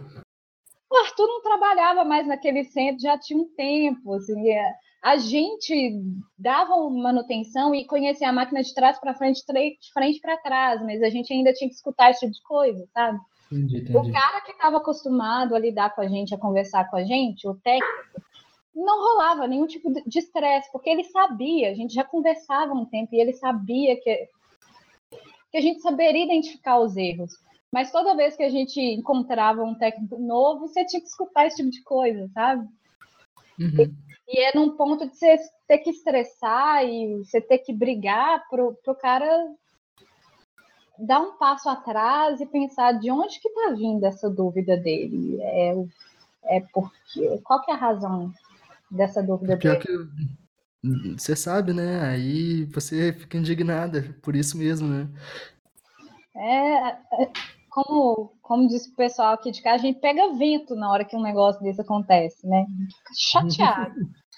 O 0.90 0.96
Arthur 0.96 1.26
não 1.26 1.42
trabalhava 1.42 2.05
mais 2.05 2.26
naquele 2.26 2.64
centro, 2.64 3.01
já 3.01 3.16
tinha 3.18 3.38
um 3.38 3.49
tempo. 3.55 4.14
Assim, 4.14 4.51
é, 4.51 4.74
a 5.03 5.16
gente 5.16 5.92
dava 6.36 6.90
manutenção 6.90 7.74
e 7.74 7.86
conhecia 7.86 8.28
a 8.28 8.32
máquina 8.32 8.62
de 8.62 8.74
trás 8.74 8.99
para 8.99 9.14
frente, 9.14 9.44
de 9.46 9.92
frente 9.92 10.20
para 10.20 10.36
trás, 10.38 10.82
mas 10.82 11.03
a 11.03 11.09
gente 11.09 11.32
ainda 11.32 11.53
tinha 11.53 11.68
que 11.68 11.76
escutar 11.76 12.11
esse 12.11 12.20
tipo 12.20 12.32
de 12.32 12.42
coisa, 12.42 12.86
sabe? 12.92 13.18
Entendi, 13.51 13.78
entendi. 13.78 13.96
O 13.96 14.12
cara 14.12 14.40
que 14.42 14.53
estava 14.53 14.76
acostumado 14.76 15.55
a 15.55 15.59
lidar 15.59 15.94
com 15.94 16.01
a 16.01 16.09
gente, 16.09 16.34
a 16.34 16.38
conversar 16.38 16.88
com 16.90 16.96
a 16.96 17.05
gente, 17.05 17.49
o 17.49 17.55
técnico, 17.55 18.22
não 18.74 19.01
rolava 19.01 19.46
nenhum 19.46 19.66
tipo 19.66 19.90
de 20.07 20.18
estresse, 20.18 20.70
porque 20.70 20.88
ele 20.88 21.05
sabia, 21.05 21.70
a 21.70 21.74
gente 21.74 21.94
já 21.94 22.05
conversava 22.05 22.72
um 22.72 22.84
tempo 22.84 23.14
e 23.14 23.20
ele 23.20 23.32
sabia 23.32 24.01
que, 24.01 24.28
que 25.51 25.59
a 25.59 25.61
gente 25.61 25.80
saberia 25.80 26.24
identificar 26.24 26.78
os 26.78 26.96
erros. 26.96 27.32
Mas 27.72 27.90
toda 27.90 28.16
vez 28.16 28.36
que 28.36 28.42
a 28.42 28.51
gente 28.51 28.80
encontrava 28.80 29.62
um 29.62 29.74
técnico 29.74 30.18
novo, 30.18 30.68
você 30.68 30.84
tinha 30.86 31.01
que 31.01 31.09
escutar 31.09 31.46
esse 31.46 31.57
tipo 31.57 31.70
de 31.70 31.82
coisa, 31.82 32.28
sabe? 32.28 32.66
Uhum. 33.59 33.94
E, 34.28 34.36
e 34.36 34.40
é 34.40 34.55
num 34.55 34.76
ponto 34.76 35.07
de 35.09 35.16
você 35.16 35.36
ter 35.66 35.78
que 35.78 35.90
estressar 35.90 36.84
e 36.84 37.18
você 37.18 37.40
ter 37.40 37.59
que 37.59 37.72
brigar 37.72 38.49
pro, 38.49 38.74
pro 38.82 38.94
cara 38.94 39.28
dar 40.99 41.20
um 41.20 41.36
passo 41.36 41.68
atrás 41.68 42.40
e 42.40 42.46
pensar 42.46 42.92
de 42.92 43.11
onde 43.11 43.40
que 43.40 43.49
está 43.49 43.72
vindo 43.72 44.05
essa 44.05 44.28
dúvida 44.28 44.76
dele. 44.76 45.38
É, 45.40 45.74
é 46.44 46.61
porque 46.72 47.38
qual 47.44 47.62
que 47.62 47.70
é 47.70 47.74
a 47.74 47.78
razão 47.78 48.32
dessa 48.90 49.22
dúvida 49.22 49.57
Pior 49.57 49.78
dele? 49.78 50.09
Que 50.82 51.18
você 51.18 51.34
sabe, 51.34 51.72
né? 51.72 52.01
Aí 52.03 52.64
você 52.66 53.12
fica 53.12 53.36
indignada 53.36 54.14
por 54.22 54.36
isso 54.36 54.57
mesmo, 54.57 54.88
né? 54.88 55.09
É, 56.36 57.22
é 57.22 57.32
como, 57.68 58.32
como 58.42 58.68
diz 58.68 58.86
o 58.86 58.94
pessoal 58.96 59.34
aqui 59.34 59.51
de 59.51 59.62
casa, 59.62 59.76
a 59.76 59.86
gente 59.86 60.01
pega 60.01 60.34
vento 60.34 60.74
na 60.74 60.90
hora 60.90 61.05
que 61.05 61.16
um 61.16 61.22
negócio 61.22 61.62
desse 61.62 61.80
acontece, 61.80 62.46
né? 62.46 62.66
Fica 62.66 63.14
chateado. 63.14 63.94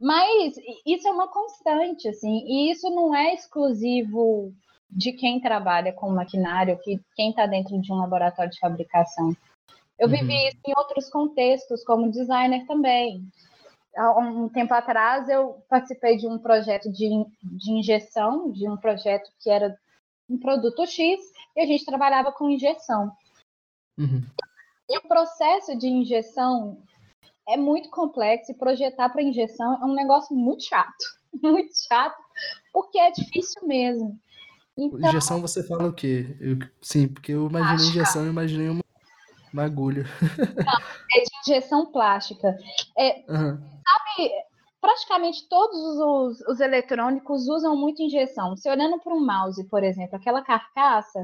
Mas 0.00 0.54
isso 0.84 1.08
é 1.08 1.10
uma 1.10 1.28
constante, 1.28 2.08
assim, 2.08 2.44
e 2.46 2.70
isso 2.70 2.90
não 2.90 3.14
é 3.14 3.32
exclusivo 3.32 4.52
de 4.90 5.12
quem 5.12 5.40
trabalha 5.40 5.92
com 5.92 6.10
maquinário, 6.10 6.78
que 6.78 7.00
quem 7.14 7.30
está 7.30 7.46
dentro 7.46 7.80
de 7.80 7.92
um 7.92 7.96
laboratório 7.96 8.50
de 8.50 8.58
fabricação. 8.58 9.34
Eu 9.98 10.08
uhum. 10.08 10.14
vivi 10.14 10.48
isso 10.48 10.58
em 10.66 10.72
outros 10.76 11.08
contextos, 11.08 11.84
como 11.84 12.10
designer 12.10 12.66
também. 12.66 13.26
Há 13.96 14.18
um 14.18 14.48
tempo 14.48 14.74
atrás, 14.74 15.28
eu 15.28 15.62
participei 15.68 16.16
de 16.16 16.26
um 16.26 16.38
projeto 16.38 16.90
de, 16.90 17.08
de 17.42 17.72
injeção, 17.72 18.50
de 18.50 18.68
um 18.68 18.76
projeto 18.76 19.30
que 19.40 19.50
era 19.50 19.76
um 20.28 20.38
produto 20.38 20.84
X, 20.86 21.20
e 21.56 21.60
a 21.60 21.66
gente 21.66 21.84
trabalhava 21.84 22.32
com 22.32 22.50
injeção. 22.50 23.12
Uhum. 23.98 24.22
E 24.88 24.98
o 24.98 25.02
processo 25.02 25.76
de 25.78 25.88
injeção 25.88 26.82
é 27.48 27.56
muito 27.56 27.88
complexo 27.90 28.52
e 28.52 28.56
projetar 28.56 29.08
para 29.10 29.22
injeção 29.22 29.74
é 29.74 29.84
um 29.84 29.94
negócio 29.94 30.34
muito 30.36 30.64
chato. 30.64 31.04
Muito 31.42 31.72
chato, 31.88 32.16
porque 32.72 32.96
é 32.96 33.10
difícil 33.10 33.66
mesmo. 33.66 34.16
Então, 34.76 35.08
injeção 35.08 35.40
você 35.40 35.62
fala 35.62 35.88
o 35.88 35.92
quê? 35.92 36.36
Eu, 36.40 36.58
sim, 36.80 37.06
porque 37.06 37.32
eu 37.32 37.48
imaginei 37.48 37.86
injeção, 37.86 38.24
eu 38.24 38.30
imaginei 38.30 38.68
uma, 38.68 38.82
uma 39.52 39.64
agulha. 39.64 40.04
Não, 40.38 40.78
é 41.14 41.22
de 41.22 41.50
injeção 41.50 41.86
plástica. 41.86 42.56
É, 42.98 43.24
uhum. 43.28 43.56
Sabe, 43.56 44.30
praticamente 44.80 45.48
todos 45.48 45.78
os, 45.78 46.40
os, 46.48 46.60
eletrônicos 46.60 47.48
usam 47.48 47.76
muito 47.76 48.02
injeção. 48.02 48.56
Se 48.56 48.68
olhando 48.68 48.98
para 48.98 49.14
um 49.14 49.24
mouse, 49.24 49.62
por 49.64 49.84
exemplo, 49.84 50.16
aquela 50.16 50.42
carcaça 50.42 51.20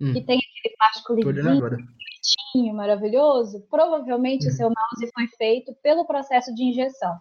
hum. 0.00 0.12
que 0.12 0.22
tem 0.22 0.38
aquele 0.38 0.76
plástico 0.76 1.14
lisinho, 1.14 1.60
bonitinho, 1.60 2.74
maravilhoso, 2.74 3.66
provavelmente 3.68 4.46
hum. 4.46 4.50
o 4.50 4.52
seu 4.52 4.66
mouse 4.68 5.12
foi 5.12 5.26
feito 5.36 5.74
pelo 5.82 6.06
processo 6.06 6.54
de 6.54 6.62
injeção. 6.62 7.18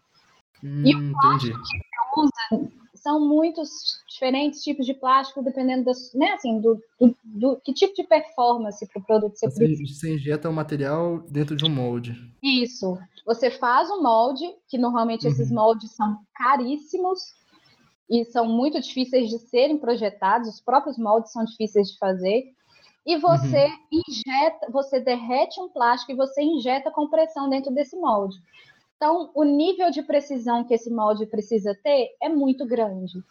Hum, 0.63 0.83
e 0.85 0.95
o 0.95 1.11
plástico 1.11 1.57
entendi. 1.57 1.79
que 1.79 2.21
usa 2.21 2.69
são 3.05 3.19
muitos 3.19 3.69
diferentes 4.09 4.63
tipos 4.63 4.83
de 4.83 4.95
plástico, 4.95 5.43
dependendo 5.43 5.85
das, 5.85 6.11
né, 6.15 6.31
assim, 6.31 6.59
do, 6.59 6.81
do, 6.99 7.15
do 7.23 7.61
que 7.63 7.71
tipo 7.71 7.93
de 7.93 8.03
performance 8.03 8.83
para 8.87 8.99
o 8.99 9.05
produto 9.05 9.35
você, 9.35 9.47
você 9.47 9.63
precisa. 9.63 9.93
Você 9.93 10.15
injeta 10.15 10.49
o 10.49 10.53
material 10.53 11.19
dentro 11.29 11.55
de 11.55 11.63
um 11.63 11.69
molde. 11.69 12.15
Isso. 12.41 12.97
Você 13.23 13.51
faz 13.51 13.91
um 13.91 14.01
molde, 14.01 14.43
que 14.67 14.79
normalmente 14.79 15.27
uhum. 15.27 15.31
esses 15.31 15.51
moldes 15.51 15.91
são 15.91 16.17
caríssimos 16.33 17.19
e 18.09 18.25
são 18.25 18.47
muito 18.47 18.81
difíceis 18.81 19.29
de 19.29 19.37
serem 19.37 19.77
projetados, 19.77 20.49
os 20.49 20.59
próprios 20.59 20.97
moldes 20.97 21.31
são 21.31 21.45
difíceis 21.45 21.91
de 21.91 21.99
fazer. 21.99 22.55
E 23.05 23.19
você 23.19 23.67
uhum. 23.67 24.01
injeta, 24.09 24.71
você 24.71 24.99
derrete 24.99 25.61
um 25.61 25.69
plástico 25.69 26.11
e 26.11 26.15
você 26.15 26.41
injeta 26.41 26.89
compressão 26.89 27.47
dentro 27.47 27.71
desse 27.71 27.95
molde. 27.95 28.35
Então, 28.95 29.29
o 29.35 29.43
nível 29.43 29.91
de 29.91 30.01
precisão 30.01 30.63
que 30.63 30.73
esse 30.73 30.89
molde 30.89 31.25
precisa 31.25 31.77
ter 31.83 32.15
é 32.21 32.29
muito 32.29 32.65
grande. 32.65 33.23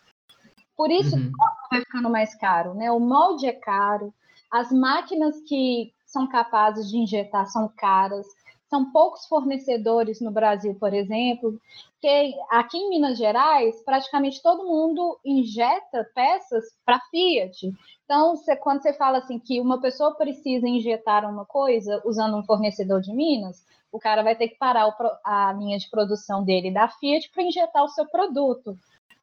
Por 0.77 0.91
isso, 0.91 1.17
uhum. 1.17 1.31
vai 1.71 1.81
ficando 1.81 2.11
mais 2.11 2.35
caro, 2.35 2.75
né? 2.75 2.91
O 2.91 3.01
molde 3.01 3.47
é 3.47 3.53
caro, 3.53 4.13
as 4.51 4.71
máquinas 4.71 5.41
que 5.43 5.93
são 6.05 6.29
capazes 6.29 6.89
de 6.89 6.99
injetar 6.99 7.47
são 7.47 7.69
caras, 7.77 8.27
são 8.69 8.91
poucos 8.91 9.27
fornecedores 9.27 10.21
no 10.21 10.31
Brasil, 10.31 10.75
por 10.75 10.93
exemplo, 10.93 11.59
que 12.01 12.35
aqui 12.51 12.77
em 12.77 12.91
Minas 12.91 13.17
Gerais, 13.17 13.83
praticamente 13.85 14.43
todo 14.43 14.67
mundo 14.67 15.19
injeta 15.25 16.09
peças 16.15 16.65
para 16.85 17.01
Fiat. 17.11 17.73
Então, 18.05 18.37
você, 18.37 18.57
quando 18.57 18.83
você 18.83 18.93
fala 18.93 19.19
assim 19.19 19.39
que 19.39 19.61
uma 19.61 19.81
pessoa 19.81 20.15
precisa 20.17 20.69
injetar 20.69 21.29
uma 21.29 21.45
coisa 21.45 22.03
usando 22.05 22.37
um 22.37 22.45
fornecedor 22.45 23.01
de 23.01 23.13
Minas, 23.13 23.65
o 23.95 23.99
cara 24.01 24.25
vai 24.25 24.35
ter 24.35 24.49
que 24.49 24.57
parar 24.57 24.89
o, 24.89 24.95
a 25.25 25.53
linha 25.53 25.79
de 25.79 25.89
produção 25.89 26.45
dele 26.45 26.73
da 26.73 26.89
Fiat 26.89 27.31
para 27.31 27.45
injetar 27.45 27.85
o 27.85 27.89
seu 27.89 28.05
produto. 28.07 28.77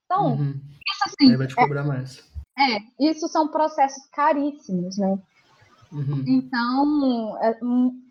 Então, 0.06 0.36
uhum. 0.36 0.62
isso 0.94 1.04
assim. 1.06 1.30
Aí 1.30 1.36
vai 1.36 1.48
te 1.48 1.56
cobrar 1.56 1.82
é, 1.82 1.88
mais. 1.88 2.24
É, 2.58 3.06
isso 3.06 3.28
são 3.28 3.50
processos 3.50 4.06
caríssimos, 4.08 4.98
né? 4.98 5.20
Uhum. 5.92 6.24
Então, 6.26 7.38
é, 7.42 7.60
um, 7.62 8.02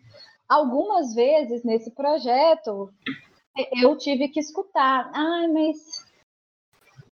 algumas 0.47 1.15
vezes 1.15 1.63
nesse 1.63 1.89
projeto 1.89 2.93
eu 3.81 3.97
tive 3.97 4.27
que 4.27 4.39
escutar, 4.39 5.09
ai, 5.15 5.47
mas 5.47 6.05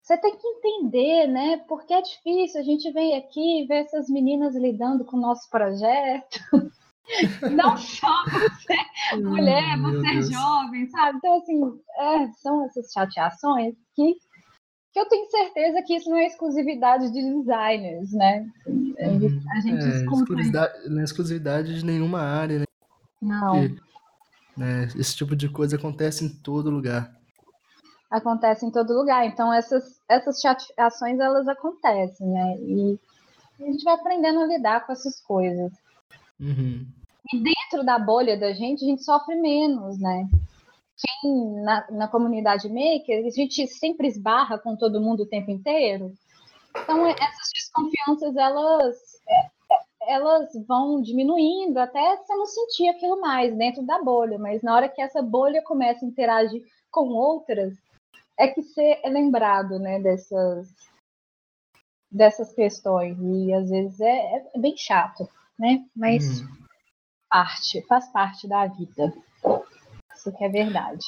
você 0.00 0.16
tem 0.16 0.34
que 0.38 0.46
entender, 0.46 1.26
né? 1.26 1.58
Porque 1.68 1.92
é 1.92 2.00
difícil, 2.00 2.62
a 2.62 2.64
gente 2.64 2.90
vem 2.92 3.14
aqui 3.14 3.60
e 3.60 3.66
vê 3.66 3.74
essas 3.80 4.08
meninas 4.08 4.56
lidando 4.56 5.04
com 5.04 5.18
o 5.18 5.20
nosso 5.20 5.50
projeto. 5.50 6.40
Não 7.52 7.76
só 7.76 8.24
você, 8.24 9.16
mulher, 9.16 9.78
você 9.78 10.06
é 10.06 10.22
jovem, 10.22 10.88
sabe? 10.88 11.18
Então, 11.18 11.38
assim, 11.38 11.80
é, 11.98 12.28
são 12.32 12.64
essas 12.64 12.90
chateações 12.92 13.74
que, 13.94 14.14
que 14.92 15.00
eu 15.00 15.08
tenho 15.08 15.30
certeza 15.30 15.82
que 15.82 15.96
isso 15.96 16.08
não 16.08 16.16
é 16.16 16.26
exclusividade 16.26 17.12
de 17.12 17.20
designers, 17.20 18.12
né? 18.12 18.46
Uhum. 18.66 18.94
A 19.50 19.60
gente 19.60 19.84
é, 19.84 19.88
exclusividade, 19.88 20.88
não 20.88 21.00
é 21.00 21.04
exclusividade 21.04 21.78
de 21.78 21.84
nenhuma 21.84 22.20
área, 22.20 22.60
né? 22.60 22.64
Não. 23.20 23.68
Porque, 23.68 23.80
né, 24.56 24.88
esse 24.96 25.16
tipo 25.16 25.36
de 25.36 25.48
coisa 25.48 25.76
acontece 25.76 26.24
em 26.24 26.28
todo 26.28 26.70
lugar. 26.70 27.14
Acontece 28.10 28.64
em 28.64 28.70
todo 28.70 28.94
lugar. 28.94 29.26
Então, 29.26 29.52
essas, 29.52 30.00
essas 30.08 30.40
chateações, 30.40 31.18
elas 31.18 31.48
acontecem, 31.48 32.28
né? 32.28 32.56
E 32.60 32.98
a 33.60 33.64
gente 33.64 33.84
vai 33.84 33.94
aprendendo 33.94 34.40
a 34.40 34.46
lidar 34.46 34.86
com 34.86 34.92
essas 34.92 35.20
coisas. 35.20 35.72
Uhum. 36.40 36.86
E 37.32 37.38
dentro 37.38 37.84
da 37.84 37.98
bolha 37.98 38.38
da 38.38 38.52
gente, 38.52 38.84
a 38.84 38.88
gente 38.88 39.02
sofre 39.02 39.34
menos, 39.36 39.98
né? 39.98 40.28
Quem 40.96 41.62
na, 41.62 41.90
na 41.90 42.08
comunidade 42.08 42.68
maker, 42.68 43.26
a 43.26 43.30
gente 43.30 43.66
sempre 43.66 44.06
esbarra 44.06 44.58
com 44.58 44.76
todo 44.76 45.00
mundo 45.00 45.22
o 45.22 45.28
tempo 45.28 45.50
inteiro. 45.50 46.12
Então, 46.76 47.06
essas 47.06 47.50
desconfianças, 47.52 48.36
elas, 48.36 48.96
é, 49.28 50.12
elas 50.12 50.50
vão 50.66 51.00
diminuindo 51.00 51.78
até 51.78 52.16
você 52.16 52.34
não 52.34 52.46
sentir 52.46 52.88
aquilo 52.88 53.20
mais 53.20 53.56
dentro 53.56 53.82
da 53.84 54.02
bolha. 54.02 54.38
Mas 54.38 54.62
na 54.62 54.74
hora 54.74 54.88
que 54.88 55.00
essa 55.00 55.22
bolha 55.22 55.62
começa 55.62 56.04
a 56.04 56.08
interagir 56.08 56.62
com 56.90 57.08
outras, 57.08 57.74
é 58.38 58.48
que 58.48 58.62
você 58.62 59.00
é 59.02 59.08
lembrado 59.08 59.78
né, 59.78 59.98
dessas, 60.00 60.68
dessas 62.10 62.52
questões. 62.52 63.16
E 63.20 63.52
às 63.52 63.70
vezes 63.70 64.00
é, 64.00 64.46
é 64.54 64.58
bem 64.58 64.76
chato 64.76 65.26
né? 65.58 65.84
Mas 65.94 66.40
hum. 66.40 66.48
parte, 67.28 67.84
faz 67.86 68.10
parte 68.12 68.48
da 68.48 68.66
vida. 68.66 69.12
Isso 70.14 70.32
que 70.36 70.44
é 70.44 70.48
verdade. 70.48 71.04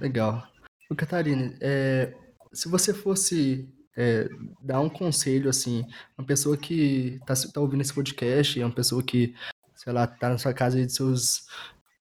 Legal. 0.00 0.46
O 0.90 0.94
Catarina, 0.94 1.56
é, 1.60 2.14
se 2.52 2.68
você 2.68 2.94
fosse 2.94 3.68
é, 3.96 4.28
dar 4.60 4.80
um 4.80 4.88
conselho, 4.88 5.48
assim, 5.48 5.84
uma 6.16 6.26
pessoa 6.26 6.56
que 6.56 7.18
está 7.20 7.34
tá 7.52 7.60
ouvindo 7.60 7.80
esse 7.80 7.94
podcast, 7.94 8.60
é 8.60 8.64
uma 8.64 8.74
pessoa 8.74 9.02
que, 9.02 9.34
sei 9.74 9.92
lá, 9.92 10.06
tá 10.06 10.28
na 10.28 10.38
sua 10.38 10.52
casa 10.52 10.84
de 10.84 10.92
seus 10.92 11.46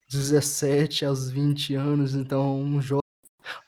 17 0.09 1.05
aos 1.05 1.29
20 1.29 1.75
anos, 1.75 2.15
então 2.15 2.59
um 2.59 2.81
jovem 2.81 3.01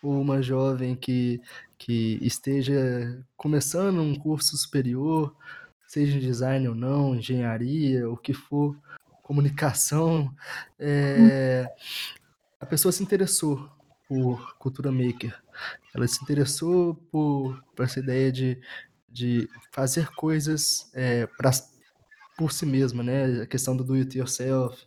ou 0.02 0.20
uma 0.22 0.42
jovem 0.42 0.96
que, 0.96 1.42
que 1.78 2.20
esteja 2.22 3.24
começando 3.36 4.02
um 4.02 4.16
curso 4.16 4.58
superior, 4.58 5.36
seja 5.98 6.20
design 6.20 6.68
ou 6.68 6.76
não, 6.76 7.16
engenharia, 7.16 8.08
o 8.08 8.16
que 8.16 8.32
for, 8.32 8.78
comunicação, 9.24 10.32
é, 10.80 11.68
a 12.60 12.66
pessoa 12.68 12.92
se 12.92 13.02
interessou 13.02 13.68
por 14.08 14.56
cultura 14.58 14.92
maker. 14.92 15.36
Ela 15.94 16.08
se 16.08 16.22
interessou 16.24 16.94
por, 17.12 17.62
por 17.76 17.84
essa 17.84 18.00
ideia 18.00 18.32
de, 18.32 18.62
de 19.10 19.50
fazer 19.72 20.12
coisas 20.12 20.92
é, 20.94 21.26
pra, 21.26 21.50
por 22.38 22.52
si 22.52 22.66
mesma, 22.66 23.02
né? 23.04 23.42
A 23.42 23.48
questão 23.48 23.76
do 23.76 23.84
do 23.84 23.96
it 23.96 24.16
yourself. 24.18 24.86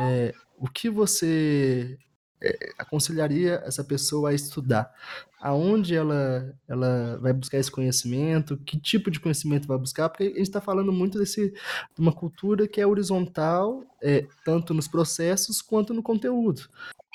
É, 0.00 0.34
o 0.56 0.68
que 0.68 0.88
você 0.88 1.98
é, 2.42 2.70
aconselharia 2.78 3.62
essa 3.64 3.84
pessoa 3.84 4.30
a 4.30 4.34
estudar? 4.34 4.92
Aonde 5.40 5.94
ela, 5.94 6.54
ela 6.68 7.18
vai 7.20 7.32
buscar 7.32 7.58
esse 7.58 7.70
conhecimento? 7.70 8.56
Que 8.58 8.78
tipo 8.78 9.10
de 9.10 9.20
conhecimento 9.20 9.68
vai 9.68 9.78
buscar? 9.78 10.08
Porque 10.08 10.24
a 10.24 10.28
gente 10.28 10.40
está 10.42 10.60
falando 10.60 10.92
muito 10.92 11.18
desse, 11.18 11.50
de 11.50 12.00
uma 12.00 12.12
cultura 12.12 12.66
que 12.66 12.80
é 12.80 12.86
horizontal, 12.86 13.84
é, 14.02 14.26
tanto 14.44 14.74
nos 14.74 14.88
processos 14.88 15.62
quanto 15.62 15.94
no 15.94 16.02
conteúdo. 16.02 16.68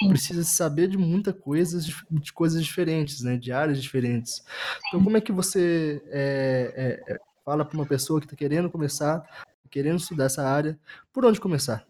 Precisa 0.07 0.43
saber 0.43 0.87
de 0.87 0.97
muita 0.97 1.31
coisa, 1.31 1.79
de 2.09 2.33
coisas 2.33 2.63
diferentes, 2.63 3.21
né? 3.21 3.37
de 3.37 3.51
áreas 3.51 3.81
diferentes. 3.81 4.43
Então, 4.87 5.03
como 5.03 5.17
é 5.17 5.21
que 5.21 5.31
você 5.31 6.01
é, 6.07 7.01
é, 7.07 7.13
é 7.13 7.19
fala 7.45 7.65
para 7.65 7.77
uma 7.77 7.85
pessoa 7.85 8.19
que 8.19 8.25
está 8.25 8.35
querendo 8.35 8.69
começar, 8.69 9.23
querendo 9.69 9.99
estudar 9.99 10.25
essa 10.25 10.43
área, 10.43 10.79
por 11.13 11.25
onde 11.25 11.39
começar? 11.39 11.85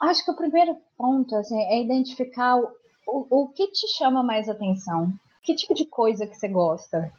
Acho 0.00 0.24
que 0.24 0.30
o 0.30 0.36
primeiro 0.36 0.76
ponto 0.96 1.36
assim, 1.36 1.60
é 1.60 1.80
identificar 1.80 2.56
o, 2.56 2.74
o, 3.06 3.42
o 3.42 3.48
que 3.48 3.68
te 3.68 3.86
chama 3.96 4.22
mais 4.22 4.48
atenção. 4.48 5.12
Que 5.42 5.54
tipo 5.54 5.74
de 5.74 5.84
coisa 5.86 6.26
que 6.26 6.34
você 6.34 6.48
gosta? 6.48 7.12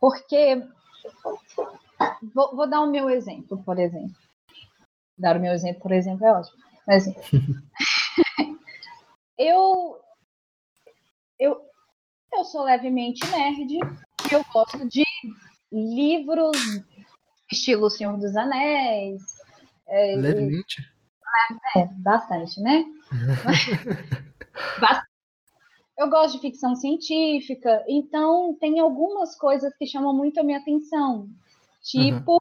Porque 0.00 0.62
vou, 2.34 2.56
vou, 2.56 2.68
dar 2.68 2.80
o 2.80 2.90
meu 2.90 3.10
exemplo, 3.10 3.62
por 3.62 3.78
exemplo. 3.78 4.14
Dar 5.18 5.36
o 5.36 5.40
meu 5.40 5.52
exemplo, 5.52 5.82
por 5.82 5.92
exemplo, 5.92 6.26
é 6.26 6.32
ótimo. 6.32 6.56
Mas 6.86 7.06
assim, 7.06 7.14
eu, 9.38 10.00
eu, 11.38 11.60
eu 12.32 12.44
sou 12.44 12.64
levemente 12.64 13.20
nerd, 13.30 13.78
eu 14.30 14.44
gosto 14.52 14.88
de 14.88 15.04
livros 15.70 16.56
estilo 17.50 17.90
Senhor 17.90 18.16
dos 18.18 18.36
Anéis. 18.36 19.22
É, 19.86 20.16
levemente? 20.16 20.91
É, 21.76 21.86
bastante, 21.96 22.60
né? 22.60 22.84
eu 25.98 26.08
gosto 26.08 26.34
de 26.34 26.40
ficção 26.40 26.74
científica, 26.74 27.84
então 27.88 28.56
tem 28.60 28.80
algumas 28.80 29.36
coisas 29.36 29.74
que 29.76 29.86
chamam 29.86 30.14
muito 30.14 30.40
a 30.40 30.42
minha 30.42 30.58
atenção, 30.58 31.28
tipo 31.82 32.32
uhum. 32.32 32.38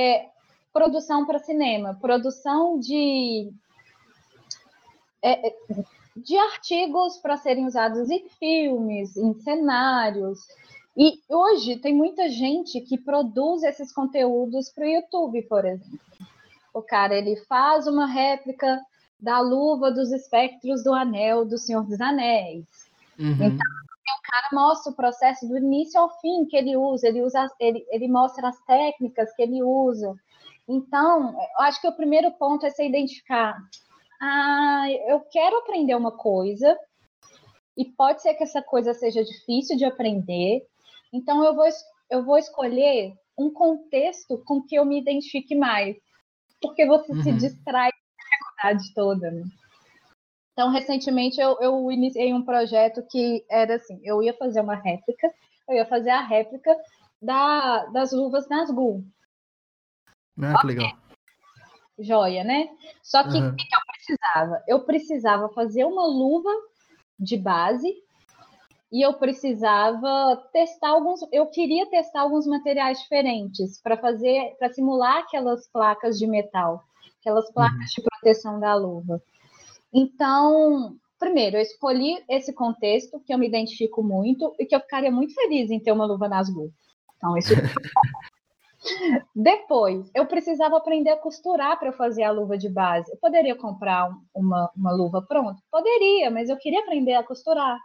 é, 0.00 0.28
produção 0.72 1.26
para 1.26 1.38
cinema, 1.38 1.98
produção 2.00 2.78
de 2.78 3.52
é, 5.22 5.48
é 5.48 5.54
de 6.16 6.36
artigos 6.36 7.18
para 7.18 7.36
serem 7.36 7.66
usados 7.66 8.08
em 8.08 8.28
filmes, 8.28 9.16
em 9.16 9.34
cenários. 9.40 10.38
E 10.96 11.18
hoje 11.28 11.76
tem 11.76 11.92
muita 11.92 12.28
gente 12.28 12.80
que 12.82 12.96
produz 12.96 13.64
esses 13.64 13.92
conteúdos 13.92 14.70
para 14.70 14.84
o 14.84 14.88
YouTube, 14.88 15.42
por 15.42 15.64
exemplo. 15.64 15.98
O 16.74 16.82
cara 16.82 17.14
ele 17.14 17.36
faz 17.46 17.86
uma 17.86 18.04
réplica 18.06 18.80
da 19.18 19.40
luva 19.40 19.90
dos 19.90 20.12
espectros 20.12 20.82
do 20.82 20.92
anel 20.92 21.46
do 21.46 21.56
Senhor 21.56 21.84
dos 21.86 22.00
Anéis. 22.00 22.66
Uhum. 23.18 23.32
Então, 23.32 23.54
o 23.56 24.30
cara 24.30 24.48
mostra 24.52 24.92
o 24.92 24.96
processo 24.96 25.48
do 25.48 25.56
início 25.56 25.98
ao 25.98 26.10
fim 26.20 26.44
que 26.46 26.56
ele 26.56 26.76
usa, 26.76 27.08
ele 27.08 27.22
usa, 27.22 27.48
ele, 27.60 27.86
ele 27.90 28.08
mostra 28.08 28.48
as 28.48 28.60
técnicas 28.64 29.32
que 29.34 29.42
ele 29.42 29.62
usa. 29.62 30.14
Então, 30.68 31.30
eu 31.30 31.64
acho 31.64 31.80
que 31.80 31.88
o 31.88 31.96
primeiro 31.96 32.30
ponto 32.32 32.66
é 32.66 32.70
se 32.70 32.84
identificar. 32.84 33.56
Ah, 34.20 34.86
eu 35.06 35.20
quero 35.30 35.58
aprender 35.58 35.94
uma 35.94 36.12
coisa, 36.12 36.76
e 37.76 37.84
pode 37.84 38.22
ser 38.22 38.34
que 38.34 38.44
essa 38.44 38.62
coisa 38.62 38.94
seja 38.94 39.22
difícil 39.24 39.76
de 39.76 39.84
aprender, 39.84 40.64
então 41.12 41.44
eu 41.44 41.54
vou, 41.54 41.66
eu 42.10 42.24
vou 42.24 42.38
escolher 42.38 43.14
um 43.36 43.50
contexto 43.50 44.38
com 44.44 44.62
que 44.62 44.76
eu 44.76 44.84
me 44.84 45.00
identifique 45.00 45.54
mais, 45.54 45.96
porque 46.64 46.86
você 46.86 47.12
uhum. 47.12 47.22
se 47.22 47.32
distrai 47.32 47.90
da 47.90 48.72
dificuldade 48.72 48.94
toda. 48.94 49.30
Né? 49.30 49.44
Então, 50.52 50.70
recentemente 50.70 51.38
eu, 51.40 51.58
eu 51.60 51.92
iniciei 51.92 52.32
um 52.32 52.44
projeto 52.44 53.06
que 53.10 53.44
era 53.50 53.76
assim: 53.76 54.00
eu 54.02 54.22
ia 54.22 54.32
fazer 54.32 54.60
uma 54.60 54.74
réplica, 54.74 55.30
eu 55.68 55.76
ia 55.76 55.84
fazer 55.84 56.10
a 56.10 56.22
réplica 56.22 56.74
da, 57.20 57.86
das 57.86 58.12
luvas 58.12 58.48
Nazgûl. 58.48 59.04
Ah, 60.40 60.60
que 60.60 60.66
legal. 60.66 60.90
Joia, 61.98 62.42
né? 62.42 62.68
Só 63.02 63.22
que 63.22 63.36
uhum. 63.36 63.50
o 63.50 63.56
que 63.56 63.64
eu 63.64 63.80
precisava? 63.92 64.64
Eu 64.66 64.80
precisava 64.84 65.48
fazer 65.50 65.84
uma 65.84 66.06
luva 66.06 66.50
de 67.18 67.36
base 67.36 67.94
e 68.94 69.02
eu 69.04 69.12
precisava 69.14 70.36
testar 70.52 70.90
alguns. 70.90 71.18
Eu 71.32 71.46
queria 71.46 71.84
testar 71.90 72.20
alguns 72.20 72.46
materiais 72.46 73.00
diferentes 73.00 73.82
para 73.82 73.96
fazer, 73.96 74.54
para 74.56 74.72
simular 74.72 75.18
aquelas 75.18 75.66
placas 75.66 76.16
de 76.16 76.28
metal, 76.28 76.80
aquelas 77.18 77.52
placas 77.52 77.76
uhum. 77.76 77.86
de 77.96 78.02
proteção 78.02 78.60
da 78.60 78.72
luva. 78.76 79.20
Então, 79.92 80.94
primeiro, 81.18 81.56
eu 81.56 81.60
escolhi 81.60 82.22
esse 82.30 82.52
contexto 82.52 83.18
que 83.18 83.34
eu 83.34 83.38
me 83.38 83.48
identifico 83.48 84.00
muito 84.00 84.54
e 84.60 84.64
que 84.64 84.76
eu 84.76 84.80
ficaria 84.80 85.10
muito 85.10 85.34
feliz 85.34 85.72
em 85.72 85.80
ter 85.80 85.90
uma 85.90 86.06
luva 86.06 86.28
Nazgûl. 86.28 86.70
Então, 87.16 87.36
isso. 87.36 87.52
Depois, 89.34 90.08
eu 90.14 90.24
precisava 90.26 90.76
aprender 90.76 91.10
a 91.10 91.16
costurar 91.16 91.80
para 91.80 91.90
fazer 91.90 92.22
a 92.22 92.30
luva 92.30 92.56
de 92.56 92.68
base. 92.68 93.10
Eu 93.10 93.16
poderia 93.16 93.56
comprar 93.56 94.08
uma, 94.32 94.70
uma 94.76 94.92
luva 94.92 95.20
pronta? 95.20 95.60
Poderia, 95.68 96.30
mas 96.30 96.48
eu 96.48 96.56
queria 96.56 96.78
aprender 96.78 97.14
a 97.14 97.24
costurar. 97.24 97.76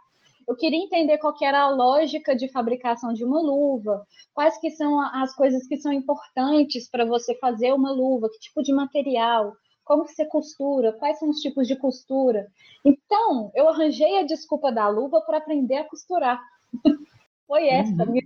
Eu 0.48 0.56
queria 0.56 0.82
entender 0.82 1.18
qual 1.18 1.34
que 1.34 1.44
era 1.44 1.60
a 1.62 1.70
lógica 1.70 2.34
de 2.34 2.50
fabricação 2.50 3.12
de 3.12 3.24
uma 3.24 3.40
luva, 3.40 4.04
quais 4.34 4.58
que 4.58 4.70
são 4.70 5.00
as 5.00 5.34
coisas 5.34 5.66
que 5.66 5.76
são 5.76 5.92
importantes 5.92 6.88
para 6.90 7.04
você 7.04 7.34
fazer 7.36 7.72
uma 7.72 7.92
luva, 7.92 8.28
que 8.28 8.38
tipo 8.38 8.62
de 8.62 8.72
material, 8.72 9.54
como 9.84 10.04
que 10.04 10.12
você 10.12 10.24
costura, 10.26 10.92
quais 10.92 11.18
são 11.18 11.30
os 11.30 11.38
tipos 11.38 11.66
de 11.66 11.76
costura. 11.76 12.46
Então, 12.84 13.50
eu 13.54 13.68
arranjei 13.68 14.18
a 14.18 14.26
desculpa 14.26 14.70
da 14.70 14.88
luva 14.88 15.20
para 15.22 15.38
aprender 15.38 15.76
a 15.76 15.88
costurar. 15.88 16.40
Foi 17.46 17.66
essa. 17.66 18.04
Uhum. 18.04 18.12
Minha... 18.12 18.24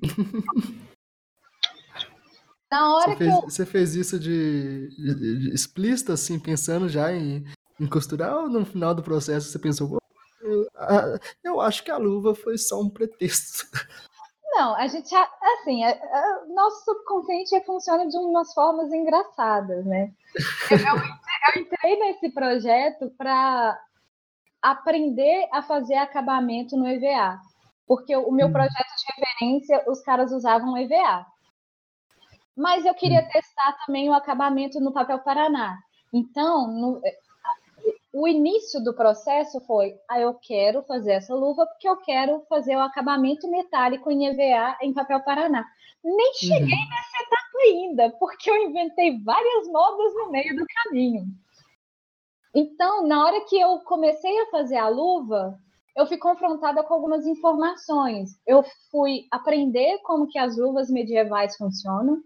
Na 2.71 2.95
hora 2.95 3.13
você 3.13 3.17
fez, 3.17 3.31
que 3.31 3.37
eu... 3.37 3.43
Você 3.43 3.67
fez 3.67 3.95
isso 3.95 4.19
de, 4.19 4.89
de, 4.91 5.15
de, 5.15 5.55
explícito, 5.55 6.13
assim, 6.13 6.39
pensando 6.39 6.89
já 6.89 7.13
em, 7.13 7.45
em 7.81 7.87
costurar, 7.87 8.37
ou 8.37 8.49
no 8.51 8.67
final 8.67 8.95
do 8.95 9.03
processo 9.03 9.49
você 9.49 9.59
pensou, 9.59 9.99
eu, 11.45 11.61
acho 11.61 11.85
que 11.85 11.91
a 11.91 11.97
luva 11.97 12.35
foi 12.35 12.59
só 12.59 12.81
um 12.81 12.91
pretexto. 12.91 13.67
Não, 14.57 14.75
a 14.77 14.87
gente, 14.87 15.13
assim, 15.15 15.85
a, 15.85 15.91
a, 15.91 16.45
nosso 16.49 16.85
subconsciente 16.85 17.61
funciona 17.65 18.07
de 18.07 18.17
umas 18.17 18.53
formas 18.55 18.93
engraçadas, 18.93 19.85
né? 19.85 20.13
Eu, 20.71 20.79
eu 20.79 21.61
entrei 21.63 21.99
nesse 21.99 22.31
projeto 22.31 23.11
para 23.19 23.81
aprender 24.63 25.49
a 25.53 25.63
fazer 25.63 25.97
acabamento 25.97 26.77
no 26.77 26.87
EVA, 26.87 27.39
porque 27.87 28.17
o 28.17 28.31
meu 28.31 28.47
hum. 28.47 28.53
projeto 28.53 28.73
de 28.75 29.23
referência, 29.23 29.85
os 29.89 30.01
caras 30.01 30.33
usavam 30.33 30.79
EVA. 30.79 31.27
Mas 32.57 32.87
eu 32.87 32.95
queria 32.95 33.21
hum. 33.21 33.29
testar 33.33 33.77
também 33.85 34.09
o 34.09 34.15
acabamento 34.15 34.81
no 34.81 34.93
papel 34.93 35.19
Paraná. 35.19 35.79
Então, 36.13 36.69
no, 36.69 37.03
o 38.15 38.29
início 38.29 38.83
do 38.83 38.95
processo 38.95 39.61
foi: 39.67 39.99
ah, 40.09 40.21
eu 40.21 40.35
quero 40.35 40.85
fazer 40.85 41.15
essa 41.15 41.35
luva 41.35 41.67
porque 41.67 41.89
eu 41.89 41.97
quero 41.97 42.45
fazer 42.49 42.77
o 42.77 42.81
acabamento 42.81 43.51
metálico 43.51 44.09
em 44.09 44.29
EVA 44.29 44.79
em 44.81 44.95
papel 44.95 45.21
Paraná. 45.25 45.67
Nem 46.03 46.35
cheguei 46.35 46.59
uhum. 46.61 46.89
nessa 46.91 47.23
etapa 47.23 47.59
ainda, 47.65 48.11
porque 48.19 48.49
eu 48.49 48.57
inventei 48.69 49.19
várias 49.21 49.67
modas 49.67 50.15
no 50.15 50.31
meio 50.31 50.55
do 50.55 50.65
caminho. 50.67 51.25
Então, 52.55 53.05
na 53.05 53.25
hora 53.25 53.45
que 53.47 53.59
eu 53.59 53.81
comecei 53.81 54.39
a 54.43 54.47
fazer 54.47 54.77
a 54.77 54.89
luva, 54.89 55.59
eu 55.97 56.07
fui 56.07 56.17
confrontada 56.17 56.85
com 56.85 56.95
algumas 56.95 57.27
informações. 57.27 58.39
Eu 58.47 58.65
fui 58.93 59.27
aprender 59.31 59.99
como 60.05 60.29
que 60.29 60.39
as 60.39 60.57
luvas 60.57 60.89
medievais 60.89 61.57
funcionam. 61.57 62.23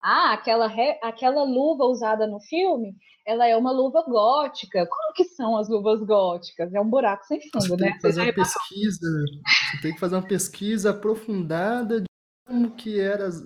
Ah, 0.00 0.32
aquela, 0.34 0.68
re... 0.68 0.98
aquela 1.02 1.42
luva 1.42 1.84
usada 1.86 2.26
no 2.26 2.38
filme, 2.38 2.94
ela 3.26 3.46
é 3.46 3.56
uma 3.56 3.72
luva 3.72 4.02
gótica. 4.02 4.86
Como 4.86 5.12
que 5.14 5.24
são 5.24 5.56
as 5.56 5.68
luvas 5.68 6.02
góticas? 6.02 6.72
É 6.74 6.80
um 6.80 6.88
buraco 6.88 7.24
sem 7.24 7.40
fundo, 7.40 7.66
você 7.66 7.76
né? 7.76 7.88
Tem 7.88 7.92
que 7.94 8.02
fazer 8.02 8.20
uma 8.22 8.32
pesquisa, 8.32 9.24
você 9.70 9.82
tem 9.82 9.94
que 9.94 10.00
fazer 10.00 10.14
uma 10.16 10.26
pesquisa 10.26 10.90
aprofundada 10.90 12.00
de 12.00 12.06
como 12.46 12.70
que 12.72 13.00
eram 13.00 13.26
as, 13.26 13.42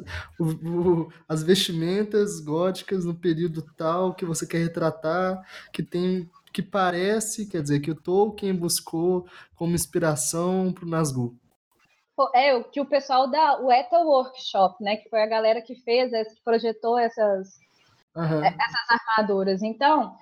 as 1.28 1.42
vestimentas 1.42 2.40
góticas 2.40 3.04
no 3.04 3.14
período 3.14 3.62
tal 3.76 4.14
que 4.14 4.24
você 4.24 4.46
quer 4.46 4.58
retratar, 4.58 5.40
que 5.72 5.82
tem 5.82 6.28
que 6.52 6.62
parece, 6.62 7.46
quer 7.46 7.62
dizer, 7.62 7.80
que 7.80 7.90
o 7.90 7.94
Tolkien 7.94 8.54
buscou 8.54 9.28
como 9.54 9.74
inspiração 9.74 10.72
para 10.72 10.84
o 10.84 10.88
Nazgûl. 10.88 11.36
É, 12.34 12.54
o 12.54 12.64
que 12.64 12.80
o 12.80 12.86
pessoal 12.86 13.30
da 13.30 13.58
Weta 13.60 13.98
Workshop, 13.98 14.82
né, 14.82 14.96
que 14.96 15.08
foi 15.08 15.22
a 15.22 15.26
galera 15.26 15.62
que 15.62 15.76
fez, 15.76 16.10
que 16.10 16.42
projetou 16.42 16.98
essas, 16.98 17.60
uhum. 18.16 18.44
essas 18.44 18.90
armaduras. 18.90 19.62
Então, 19.62 20.16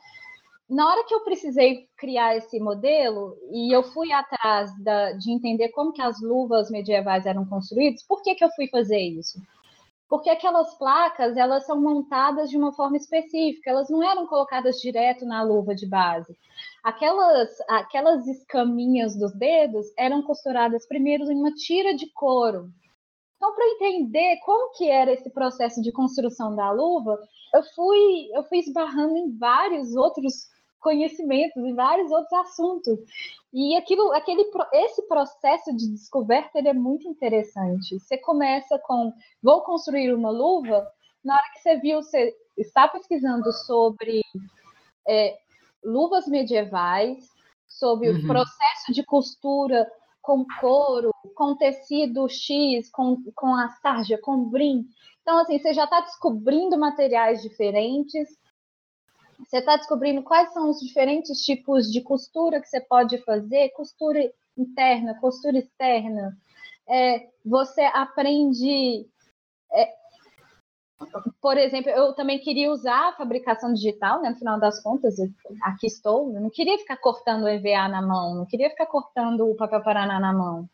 na 0.68 0.89
hora 0.89 1.05
que 1.05 1.14
eu 1.14 1.20
precisei 1.20 1.89
criar 1.97 2.37
esse 2.37 2.59
modelo 2.59 3.37
e 3.51 3.74
eu 3.74 3.82
fui 3.84 4.12
atrás 4.12 4.70
da, 4.82 5.12
de 5.12 5.30
entender 5.30 5.68
como 5.68 5.93
que 5.93 6.03
as 6.03 6.20
luvas 6.20 6.70
medievais 6.70 7.24
eram 7.24 7.47
construídas, 7.47 8.03
por 8.03 8.22
que, 8.22 8.34
que 8.34 8.45
eu 8.45 8.51
fui 8.51 8.68
fazer 8.68 8.99
isso? 8.99 9.41
Porque 10.09 10.30
aquelas 10.30 10.76
placas, 10.78 11.37
elas 11.37 11.66
são 11.66 11.80
montadas 11.80 12.49
de 12.49 12.57
uma 12.57 12.72
forma 12.72 12.97
específica, 12.97 13.70
elas 13.70 13.89
não 13.89 14.03
eram 14.03 14.26
colocadas 14.26 14.76
direto 14.76 15.24
na 15.24 15.43
luva 15.43 15.74
de 15.74 15.87
base. 15.87 16.37
Aquelas, 16.82 17.49
aquelas 17.68 18.26
escaminhas 18.26 19.16
dos 19.16 19.32
dedos 19.32 19.87
eram 19.97 20.22
costuradas 20.22 20.87
primeiro 20.87 21.30
em 21.30 21.37
uma 21.37 21.53
tira 21.53 21.95
de 21.95 22.07
couro. 22.12 22.70
Então, 23.37 23.55
para 23.55 23.68
entender 23.68 24.39
como 24.45 24.72
que 24.72 24.89
era 24.89 25.12
esse 25.12 25.28
processo 25.30 25.82
de 25.82 25.93
construção 25.93 26.57
da 26.57 26.70
luva, 26.70 27.18
eu 27.55 27.62
fui, 27.74 28.30
eu 28.32 28.43
fui 28.45 28.59
esbarrando 28.59 29.16
em 29.16 29.37
vários 29.37 29.95
outros 29.95 30.49
conhecimentos, 30.80 31.57
em 31.57 31.74
vários 31.74 32.11
outros 32.11 32.32
assuntos. 32.32 32.99
E 33.53 33.76
aquilo, 33.76 34.12
aquele, 34.12 34.51
esse 34.72 35.03
processo 35.09 35.74
de 35.76 35.89
descoberta 35.91 36.59
ele 36.59 36.68
é 36.68 36.74
muito 36.74 37.09
interessante. 37.09 37.99
Você 37.99 38.16
começa 38.18 38.78
com 38.78 39.12
vou 39.43 39.62
construir 39.62 40.14
uma 40.14 40.30
luva, 40.30 40.87
na 41.24 41.34
hora 41.34 41.51
que 41.53 41.61
você 41.61 41.76
viu, 41.76 42.03
você 42.03 42.34
está 42.57 42.87
pesquisando 42.89 43.53
sobre 43.53 44.22
é, 45.09 45.37
luvas 45.84 46.26
medievais, 46.26 47.28
sobre 47.68 48.11
uhum. 48.11 48.18
o 48.18 48.26
processo 48.26 48.93
de 48.93 49.05
costura 49.05 49.91
com 50.27 50.45
couro, 50.61 51.12
com 51.37 51.55
tecido 51.55 52.29
X, 52.29 52.91
com, 52.91 53.22
com 53.33 53.55
a 53.55 53.68
sarja, 53.81 54.18
com 54.18 54.51
brim. 54.51 54.85
Então, 55.22 55.39
assim, 55.39 55.57
você 55.57 55.72
já 55.72 55.85
está 55.85 56.01
descobrindo 56.01 56.77
materiais 56.77 57.41
diferentes, 57.43 58.37
você 59.39 59.59
está 59.59 59.77
descobrindo 59.77 60.24
quais 60.24 60.53
são 60.53 60.68
os 60.68 60.81
diferentes 60.81 61.45
tipos 61.45 61.93
de 61.93 62.01
costura 62.01 62.61
que 62.61 62.66
você 62.68 62.81
pode 62.81 63.18
fazer, 63.18 63.68
costura 63.70 64.18
interna, 64.59 65.14
costura 65.20 65.59
externa. 65.59 66.37
É, 66.89 67.29
você 67.45 67.83
aprende. 67.83 69.07
É, 69.72 69.95
por 71.40 71.59
exemplo, 71.59 71.90
eu 71.90 72.12
também 72.14 72.38
queria 72.38 72.70
usar 72.70 73.09
a 73.09 73.12
fabricação 73.12 73.72
digital, 73.72 74.22
né, 74.22 74.30
no 74.30 74.36
final 74.36 74.59
das 74.59 74.82
contas, 74.82 75.16
aqui 75.62 75.86
estou, 75.86 76.32
eu 76.34 76.40
não 76.40 76.51
queria 76.51 76.78
ficar 76.78 76.97
cortando 76.97 77.44
o 77.44 77.49
EVA 77.49 77.88
na 77.88 78.01
mão, 78.01 78.34
não 78.34 78.47
queria 78.47 78.70
ficar 78.70 78.86
cortando 78.86 79.49
o 79.49 79.55
papel 79.55 79.82
Paraná 79.82 80.18
na 80.18 80.32
mão. 80.32 80.68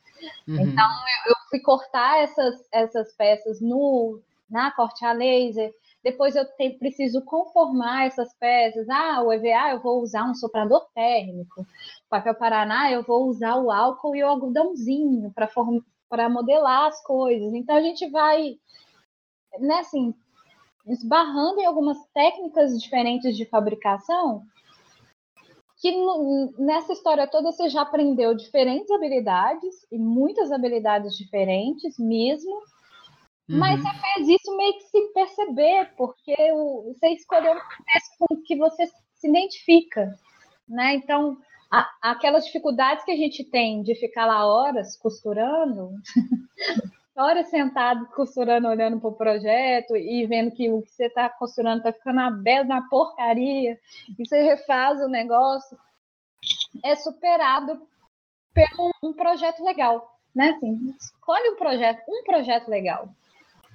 Uhum. 0.46 0.60
Então, 0.60 0.88
eu, 1.26 1.32
eu, 1.32 1.36
fui 1.50 1.60
cortar 1.60 2.22
essas, 2.22 2.66
essas 2.70 3.12
peças 3.14 3.60
no, 3.60 4.20
na 4.48 4.70
corte 4.70 5.04
a 5.04 5.12
laser, 5.12 5.74
depois 6.02 6.34
eu 6.34 6.44
te, 6.44 6.70
preciso 6.70 7.22
conformar 7.22 8.06
essas 8.06 8.34
peças. 8.34 8.88
Ah, 8.88 9.22
o 9.22 9.32
EVA 9.32 9.70
eu 9.70 9.80
vou 9.80 10.02
usar 10.02 10.24
um 10.24 10.34
soprador 10.34 10.86
térmico. 10.94 11.62
O 11.62 12.10
papel 12.10 12.34
Paraná 12.34 12.90
eu 12.90 13.02
vou 13.02 13.28
usar 13.28 13.56
o 13.56 13.70
álcool 13.70 14.16
e 14.16 14.22
o 14.22 14.26
algodãozinho 14.26 15.32
para 16.08 16.28
modelar 16.28 16.88
as 16.88 17.02
coisas. 17.04 17.54
Então 17.54 17.76
a 17.76 17.80
gente 17.80 18.08
vai, 18.10 18.56
né, 19.58 19.78
assim, 19.78 20.14
esbarrando 20.86 21.60
em 21.60 21.66
algumas 21.66 21.98
técnicas 22.14 22.80
diferentes 22.80 23.36
de 23.36 23.44
fabricação 23.46 24.42
que 25.80 25.92
nessa 26.58 26.92
história 26.92 27.26
toda 27.26 27.50
você 27.50 27.68
já 27.68 27.82
aprendeu 27.82 28.36
diferentes 28.36 28.88
habilidades 28.90 29.84
e 29.90 29.98
muitas 29.98 30.52
habilidades 30.52 31.16
diferentes 31.16 31.98
mesmo 31.98 32.62
Uhum. 33.48 33.58
Mas 33.58 33.80
você 33.80 33.90
fez 34.00 34.28
isso 34.28 34.56
meio 34.56 34.72
que 34.74 34.84
se 34.84 35.12
perceber, 35.12 35.92
porque 35.96 36.34
você 36.86 37.08
escolheu 37.08 37.52
um 37.52 37.60
contexto 37.60 38.16
com 38.18 38.42
que 38.42 38.56
você 38.56 38.86
se 38.86 39.28
identifica, 39.28 40.14
né? 40.68 40.94
Então, 40.94 41.36
a, 41.70 41.88
aquelas 42.02 42.46
dificuldades 42.46 43.04
que 43.04 43.10
a 43.10 43.16
gente 43.16 43.44
tem 43.44 43.82
de 43.82 43.94
ficar 43.94 44.26
lá 44.26 44.46
horas 44.46 44.96
costurando, 44.96 45.90
horas 47.16 47.48
sentado 47.48 48.06
costurando, 48.14 48.68
olhando 48.68 49.00
para 49.00 49.10
o 49.10 49.14
projeto 49.14 49.96
e 49.96 50.26
vendo 50.26 50.50
que 50.50 50.70
o 50.70 50.82
que 50.82 50.90
você 50.90 51.06
está 51.06 51.28
costurando 51.28 51.78
está 51.78 51.92
ficando 51.92 52.42
bela 52.42 52.64
na 52.64 52.82
porcaria, 52.88 53.78
e 54.18 54.26
você 54.26 54.42
refaz 54.42 55.00
o 55.00 55.08
negócio, 55.08 55.78
é 56.84 56.96
superado 56.96 57.86
por 58.54 58.90
um 59.02 59.12
projeto 59.12 59.62
legal, 59.62 60.18
né? 60.34 60.50
Assim, 60.50 60.94
escolhe 60.98 61.50
um 61.50 61.56
projeto, 61.56 62.02
um 62.08 62.24
projeto 62.24 62.68
legal. 62.68 63.08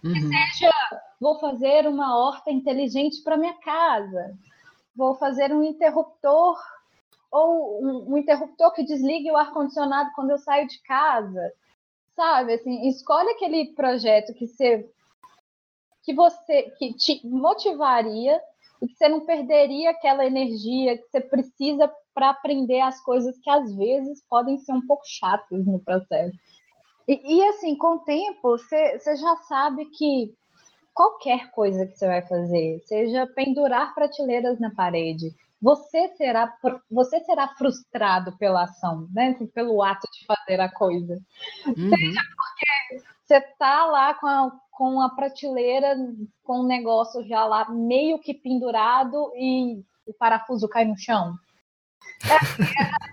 Uhum. 0.04 0.14
Que 0.14 0.22
seja, 0.22 0.72
vou 1.20 1.40
fazer 1.40 1.88
uma 1.88 2.18
horta 2.18 2.52
inteligente 2.52 3.24
para 3.24 3.38
minha 3.38 3.56
casa, 3.60 4.38
vou 4.96 5.16
fazer 5.16 5.54
um 5.54 5.64
interruptor 5.64 6.60
ou 7.32 7.84
um, 7.84 8.14
um 8.14 8.18
interruptor 8.18 8.72
que 8.74 8.84
desligue 8.84 9.32
o 9.32 9.38
ar-condicionado 9.38 10.12
quando 10.16 10.32
eu 10.32 10.38
saio 10.38 10.68
de 10.68 10.80
casa. 10.82 11.52
Sabe, 12.18 12.56
assim, 12.56 12.88
escolhe 12.88 13.30
aquele 13.30 13.76
projeto 13.76 14.34
que 14.34 14.48
você 14.48 14.90
que 16.04 16.16
você 16.16 16.64
que 16.80 16.92
te 16.94 17.22
motivaria 17.28 18.42
e 18.82 18.88
que 18.88 18.96
você 18.96 19.08
não 19.08 19.24
perderia 19.24 19.92
aquela 19.92 20.26
energia 20.26 20.98
que 20.98 21.08
você 21.12 21.22
precisa 21.22 21.94
para 22.16 22.32
aprender 22.32 22.80
as 22.80 23.00
coisas 23.04 23.38
que 23.38 23.50
às 23.52 23.72
vezes 23.76 24.26
podem 24.28 24.58
ser 24.58 24.72
um 24.72 24.88
pouco 24.88 25.04
chatas 25.06 25.64
no 25.64 25.80
processo. 25.80 26.36
E, 27.08 27.38
e 27.38 27.44
assim, 27.50 27.78
com 27.78 27.98
o 27.98 28.00
tempo, 28.00 28.58
você 28.58 28.98
já 29.16 29.36
sabe 29.48 29.86
que 29.92 30.34
qualquer 30.96 31.52
coisa 31.52 31.86
que 31.86 31.96
você 31.96 32.08
vai 32.08 32.24
fazer, 32.24 32.80
seja 32.80 33.28
pendurar 33.28 33.94
prateleiras 33.94 34.60
na 34.60 34.74
parede, 34.74 35.36
você 35.62 36.08
será, 36.16 36.52
você 36.90 37.20
será 37.20 37.48
frustrado 37.50 38.36
pela 38.38 38.64
ação, 38.64 39.08
né? 39.14 39.38
pelo 39.54 39.84
ato 39.84 40.07
fazer 40.28 40.60
a 40.60 40.70
coisa. 40.70 41.18
Uhum. 41.66 41.90
Seja 41.90 42.22
porque 42.36 43.04
você 43.26 43.38
está 43.38 43.86
lá 43.86 44.14
com 44.14 44.28
a, 44.28 44.52
com 44.72 45.02
a 45.02 45.10
prateleira, 45.10 45.96
com 46.44 46.62
o 46.62 46.68
negócio 46.68 47.26
já 47.28 47.46
lá 47.46 47.70
meio 47.70 48.20
que 48.20 48.34
pendurado 48.34 49.32
e 49.36 49.82
o 50.06 50.14
parafuso 50.14 50.68
cai 50.68 50.86
no 50.86 50.98
chão. 50.98 51.34
É, 52.26 52.36
é, 52.36 53.08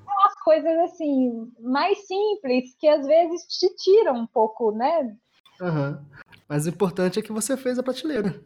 coisas 0.45 0.79
assim, 0.81 1.51
mais 1.59 2.07
simples, 2.07 2.77
que 2.79 2.87
às 2.87 3.07
vezes 3.07 3.43
te 3.47 3.75
tiram 3.77 4.15
um 4.15 4.27
pouco, 4.27 4.71
né? 4.71 5.17
Uhum. 5.61 5.99
Mas 6.47 6.67
o 6.67 6.69
importante 6.69 7.19
é 7.19 7.23
que 7.23 7.33
você 7.33 7.57
fez 7.57 7.79
a 7.79 7.83
prateleira 7.83 8.41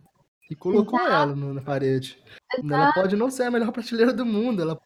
e 0.49 0.55
colocou 0.55 0.99
Exato. 0.99 1.33
ela 1.33 1.55
na 1.55 1.61
parede. 1.61 2.23
Exato. 2.57 2.73
Ela 2.73 2.93
pode 2.93 3.17
não 3.17 3.31
ser 3.31 3.45
a 3.45 3.51
melhor 3.51 3.73
prateleira 3.73 4.13
do 4.13 4.25
mundo, 4.25 4.63
ela 4.63 4.81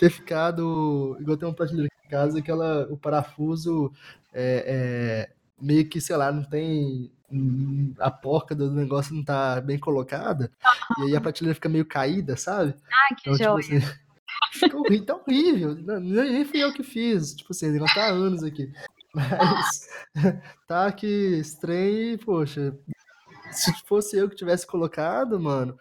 ter 0.00 0.10
ficado. 0.10 1.16
Igual 1.20 1.36
tem 1.36 1.48
uma 1.48 1.54
prateleira 1.54 1.88
casa 2.14 2.40
que 2.40 2.50
ela, 2.50 2.86
o 2.90 2.96
parafuso 2.96 3.92
é, 4.32 4.64
é, 4.66 5.30
meio 5.60 5.88
que, 5.88 6.00
sei 6.00 6.16
lá, 6.16 6.30
não 6.30 6.44
tem. 6.44 7.10
A 7.98 8.10
porca 8.10 8.54
do 8.54 8.70
negócio 8.70 9.12
não 9.12 9.24
tá 9.24 9.60
bem 9.60 9.76
colocada, 9.76 10.52
uhum. 10.98 11.04
e 11.04 11.08
aí 11.08 11.16
a 11.16 11.20
prateleira 11.20 11.54
fica 11.54 11.68
meio 11.68 11.84
caída, 11.84 12.36
sabe? 12.36 12.74
Ai, 12.92 13.16
que 13.16 13.30
então, 13.30 13.58
tipo 13.58 13.62
joia. 13.62 13.80
Tipo 13.80 13.86
assim, 13.86 14.04
Ficou 14.52 14.80
horrível, 14.80 15.06
tá 15.06 15.16
horrível. 15.16 15.74
Nem 16.00 16.44
fui 16.44 16.62
eu 16.62 16.72
que 16.72 16.82
fiz. 16.82 17.34
Tipo 17.34 17.52
assim, 17.52 17.70
o 17.70 17.72
negócio 17.72 17.94
tá 17.94 18.04
há 18.04 18.10
anos 18.10 18.42
aqui. 18.44 18.72
Mas 19.12 19.88
tá 20.66 20.86
aqui 20.86 21.38
estranho 21.38 22.18
poxa, 22.18 22.76
se 23.50 23.72
fosse 23.84 24.16
eu 24.16 24.28
que 24.28 24.36
tivesse 24.36 24.66
colocado, 24.66 25.38
mano, 25.40 25.78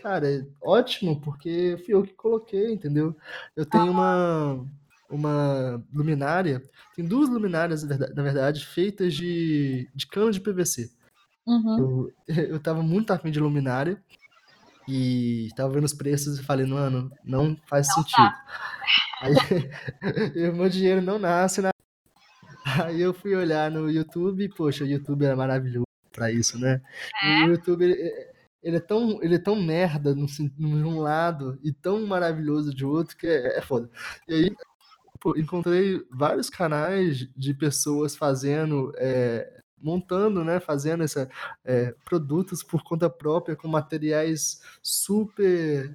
cara, 0.00 0.28
é 0.28 0.44
ótimo, 0.60 1.20
porque 1.20 1.76
fui 1.84 1.94
eu 1.94 2.02
que 2.02 2.12
coloquei, 2.12 2.72
entendeu? 2.72 3.16
Eu 3.56 3.64
tenho 3.64 3.90
uma, 3.90 4.64
uma 5.14 5.82
luminária, 5.92 6.62
tem 6.94 7.04
duas 7.04 7.28
luminárias, 7.28 7.82
na 7.82 8.22
verdade, 8.22 8.64
feitas 8.64 9.14
de, 9.14 9.88
de 9.94 10.06
cano 10.06 10.30
de 10.30 10.40
PVC. 10.40 10.90
Uhum. 11.46 12.10
Eu, 12.26 12.34
eu 12.54 12.60
tava 12.60 12.82
muito 12.82 13.12
afim 13.12 13.30
de 13.30 13.40
luminária, 13.40 14.02
e 14.86 15.48
tava 15.56 15.72
vendo 15.72 15.84
os 15.84 15.94
preços 15.94 16.38
e 16.38 16.42
falei, 16.42 16.66
mano, 16.66 17.10
não 17.24 17.56
faz 17.66 17.88
não 17.88 17.94
sentido. 17.96 18.16
Tá. 18.16 18.44
Aí 19.22 20.50
o 20.50 20.52
meu 20.56 20.68
dinheiro 20.68 21.00
não 21.00 21.18
nasce 21.18 21.62
na. 21.62 21.70
Aí 22.82 23.00
eu 23.00 23.14
fui 23.14 23.34
olhar 23.34 23.70
no 23.70 23.90
YouTube, 23.90 24.48
poxa, 24.50 24.84
o 24.84 24.86
YouTube 24.86 25.24
era 25.24 25.36
maravilhoso 25.36 25.86
pra 26.12 26.30
isso, 26.30 26.58
né? 26.58 26.80
É? 27.22 27.44
O 27.44 27.48
YouTube, 27.48 27.84
ele, 27.84 28.12
ele, 28.62 28.76
é 28.76 28.80
tão, 28.80 29.22
ele 29.22 29.34
é 29.34 29.38
tão 29.38 29.56
merda 29.56 30.14
num, 30.14 30.26
num 30.58 30.98
lado 30.98 31.58
e 31.62 31.72
tão 31.72 32.06
maravilhoso 32.06 32.74
de 32.74 32.84
outro 32.84 33.16
que 33.16 33.26
é, 33.26 33.58
é 33.58 33.60
foda. 33.62 33.90
E 34.28 34.34
aí 34.34 34.56
encontrei 35.36 36.04
vários 36.10 36.50
canais 36.50 37.28
de 37.36 37.54
pessoas 37.54 38.16
fazendo 38.16 38.92
é, 38.96 39.54
montando, 39.84 40.42
né, 40.42 40.58
fazendo 40.58 41.04
essa, 41.04 41.28
é, 41.62 41.94
produtos 42.04 42.62
por 42.62 42.82
conta 42.82 43.10
própria 43.10 43.54
com 43.54 43.68
materiais 43.68 44.62
super 44.82 45.94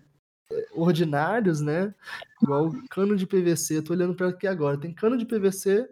é, 0.52 0.68
ordinários, 0.74 1.60
né? 1.60 1.94
Igual 2.42 2.72
cano 2.92 3.18
de 3.18 3.26
PVC. 3.26 3.82
Tô 3.82 3.94
olhando 3.94 4.14
para 4.14 4.30
aqui 4.30 4.46
agora. 4.46 4.78
Tem 4.78 4.94
cano 4.94 5.18
de 5.18 5.26
PVC, 5.26 5.90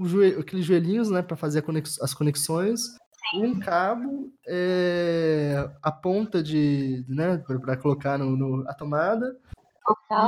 joelho, 0.00 0.40
aqueles 0.40 0.64
joelhinhos, 0.64 1.08
né, 1.08 1.22
para 1.22 1.36
fazer 1.36 1.62
conex, 1.62 2.00
as 2.00 2.12
conexões. 2.12 2.96
Um 3.34 3.58
cabo, 3.58 4.32
é, 4.46 5.68
a 5.82 5.90
ponta 5.90 6.42
de, 6.42 7.04
né, 7.08 7.38
para 7.38 7.76
colocar 7.76 8.18
no, 8.18 8.36
no, 8.36 8.68
a 8.68 8.74
tomada. 8.74 9.36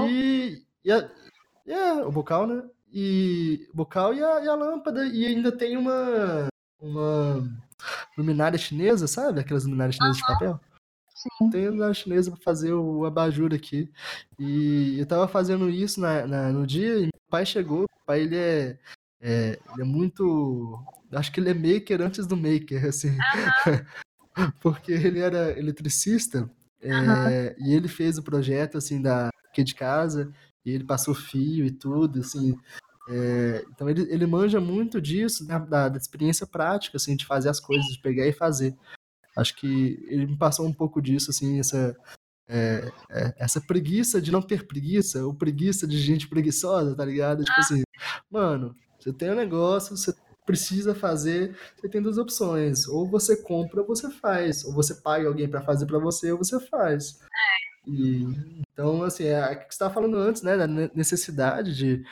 E, 0.09 0.63
e 0.85 0.93
a, 0.93 1.09
é, 1.73 2.05
o 2.05 2.13
bocal, 2.13 2.47
né? 2.47 2.63
E 2.93 3.69
bocal 3.75 4.15
e 4.15 4.23
a, 4.23 4.45
e 4.45 4.49
a 4.49 4.55
lâmpada. 4.55 5.07
E 5.07 5.27
ainda 5.27 5.53
tem 5.53 5.77
uma 5.77 6.49
uma 6.81 7.45
luminária 8.17 8.59
chinesa, 8.59 9.07
sabe? 9.07 9.41
Aquelas 9.41 9.65
luminárias 9.65 9.97
chinesas 9.97 10.17
uhum. 10.17 10.27
de 10.27 10.33
papel. 10.33 10.61
Sim. 11.15 11.51
Tem 11.51 11.67
luminária 11.67 11.95
chinesa 11.95 12.31
para 12.31 12.41
fazer 12.41 12.73
o 12.73 13.05
abajur 13.05 13.53
aqui. 13.53 13.91
E 14.39 14.99
eu 14.99 15.07
tava 15.07 15.27
fazendo 15.27 15.69
isso 15.69 16.01
na, 16.01 16.27
na, 16.27 16.53
no 16.53 16.67
dia 16.67 16.97
e 16.97 17.03
meu 17.03 17.23
pai 17.29 17.45
chegou. 17.45 17.85
O 17.85 18.07
pai, 18.07 18.21
ele 18.23 18.37
é, 18.37 18.79
é, 19.21 19.59
ele 19.73 19.83
é 19.83 19.85
muito... 19.85 20.79
Acho 21.13 21.33
que 21.33 21.41
ele 21.41 21.51
é 21.51 21.55
maker 21.55 22.03
antes 22.03 22.27
do 22.27 22.37
maker, 22.37 22.87
assim. 22.87 23.11
Uhum. 23.11 24.53
Porque 24.63 24.93
ele 24.93 25.19
era 25.19 25.59
eletricista 25.59 26.49
é, 26.81 27.57
uhum. 27.59 27.67
e 27.67 27.75
ele 27.75 27.89
fez 27.89 28.19
o 28.19 28.23
projeto, 28.23 28.79
assim, 28.79 29.03
da, 29.03 29.31
aqui 29.49 29.65
de 29.65 29.75
casa. 29.75 30.33
E 30.69 30.75
ele 30.75 30.85
passou 30.85 31.15
fio 31.15 31.65
e 31.65 31.71
tudo, 31.71 32.21
assim. 32.21 32.57
É, 33.09 33.65
então 33.71 33.89
ele, 33.89 34.03
ele 34.13 34.27
manja 34.27 34.61
muito 34.61 35.01
disso, 35.01 35.47
né, 35.47 35.59
da, 35.59 35.89
da, 35.89 35.97
experiência 35.97 36.47
prática, 36.47 36.99
assim, 36.99 37.17
de 37.17 37.25
fazer 37.25 37.49
as 37.49 37.59
coisas, 37.59 37.87
de 37.87 38.01
pegar 38.01 38.27
e 38.27 38.33
fazer. 38.33 38.77
Acho 39.37 39.57
que 39.57 40.05
ele 40.09 40.27
me 40.27 40.37
passou 40.37 40.67
um 40.67 40.73
pouco 40.73 41.01
disso, 41.01 41.31
assim, 41.31 41.59
essa, 41.59 41.97
é, 42.47 42.93
é, 43.11 43.35
essa 43.39 43.61
preguiça 43.61 44.21
de 44.21 44.31
não 44.31 44.43
ter 44.43 44.67
preguiça, 44.67 45.25
ou 45.25 45.33
preguiça 45.33 45.87
de 45.87 45.99
gente 45.99 46.29
preguiçosa, 46.29 46.95
tá 46.95 47.05
ligado? 47.05 47.45
Tipo 47.45 47.61
assim, 47.61 47.83
mano, 48.31 48.75
Você 48.99 49.13
tem 49.13 49.31
um 49.31 49.37
negócio, 49.37 49.97
você 49.97 50.13
precisa 50.45 50.95
fazer, 50.95 51.55
você 51.77 51.89
tem 51.91 52.01
duas 52.03 52.17
opções. 52.17 52.89
Ou 52.89 53.07
você 53.07 53.37
compra 53.37 53.83
ou 53.83 53.87
você 53.87 54.11
faz. 54.11 54.65
Ou 54.65 54.73
você 54.73 54.95
paga 54.95 55.29
alguém 55.29 55.49
para 55.49 55.61
fazer 55.61 55.85
para 55.87 55.99
você 55.99 56.33
ou 56.33 56.39
você 56.39 56.59
faz. 56.59 57.21
E, 57.89 58.25
então, 58.73 59.03
assim, 59.03 59.25
é 59.25 59.45
o 59.45 59.59
que 59.59 59.65
você 59.65 59.69
estava 59.71 59.95
falando 59.95 60.17
antes, 60.17 60.43
né? 60.43 60.57
Da 60.57 60.67
necessidade 60.67 61.75
de 61.75 62.05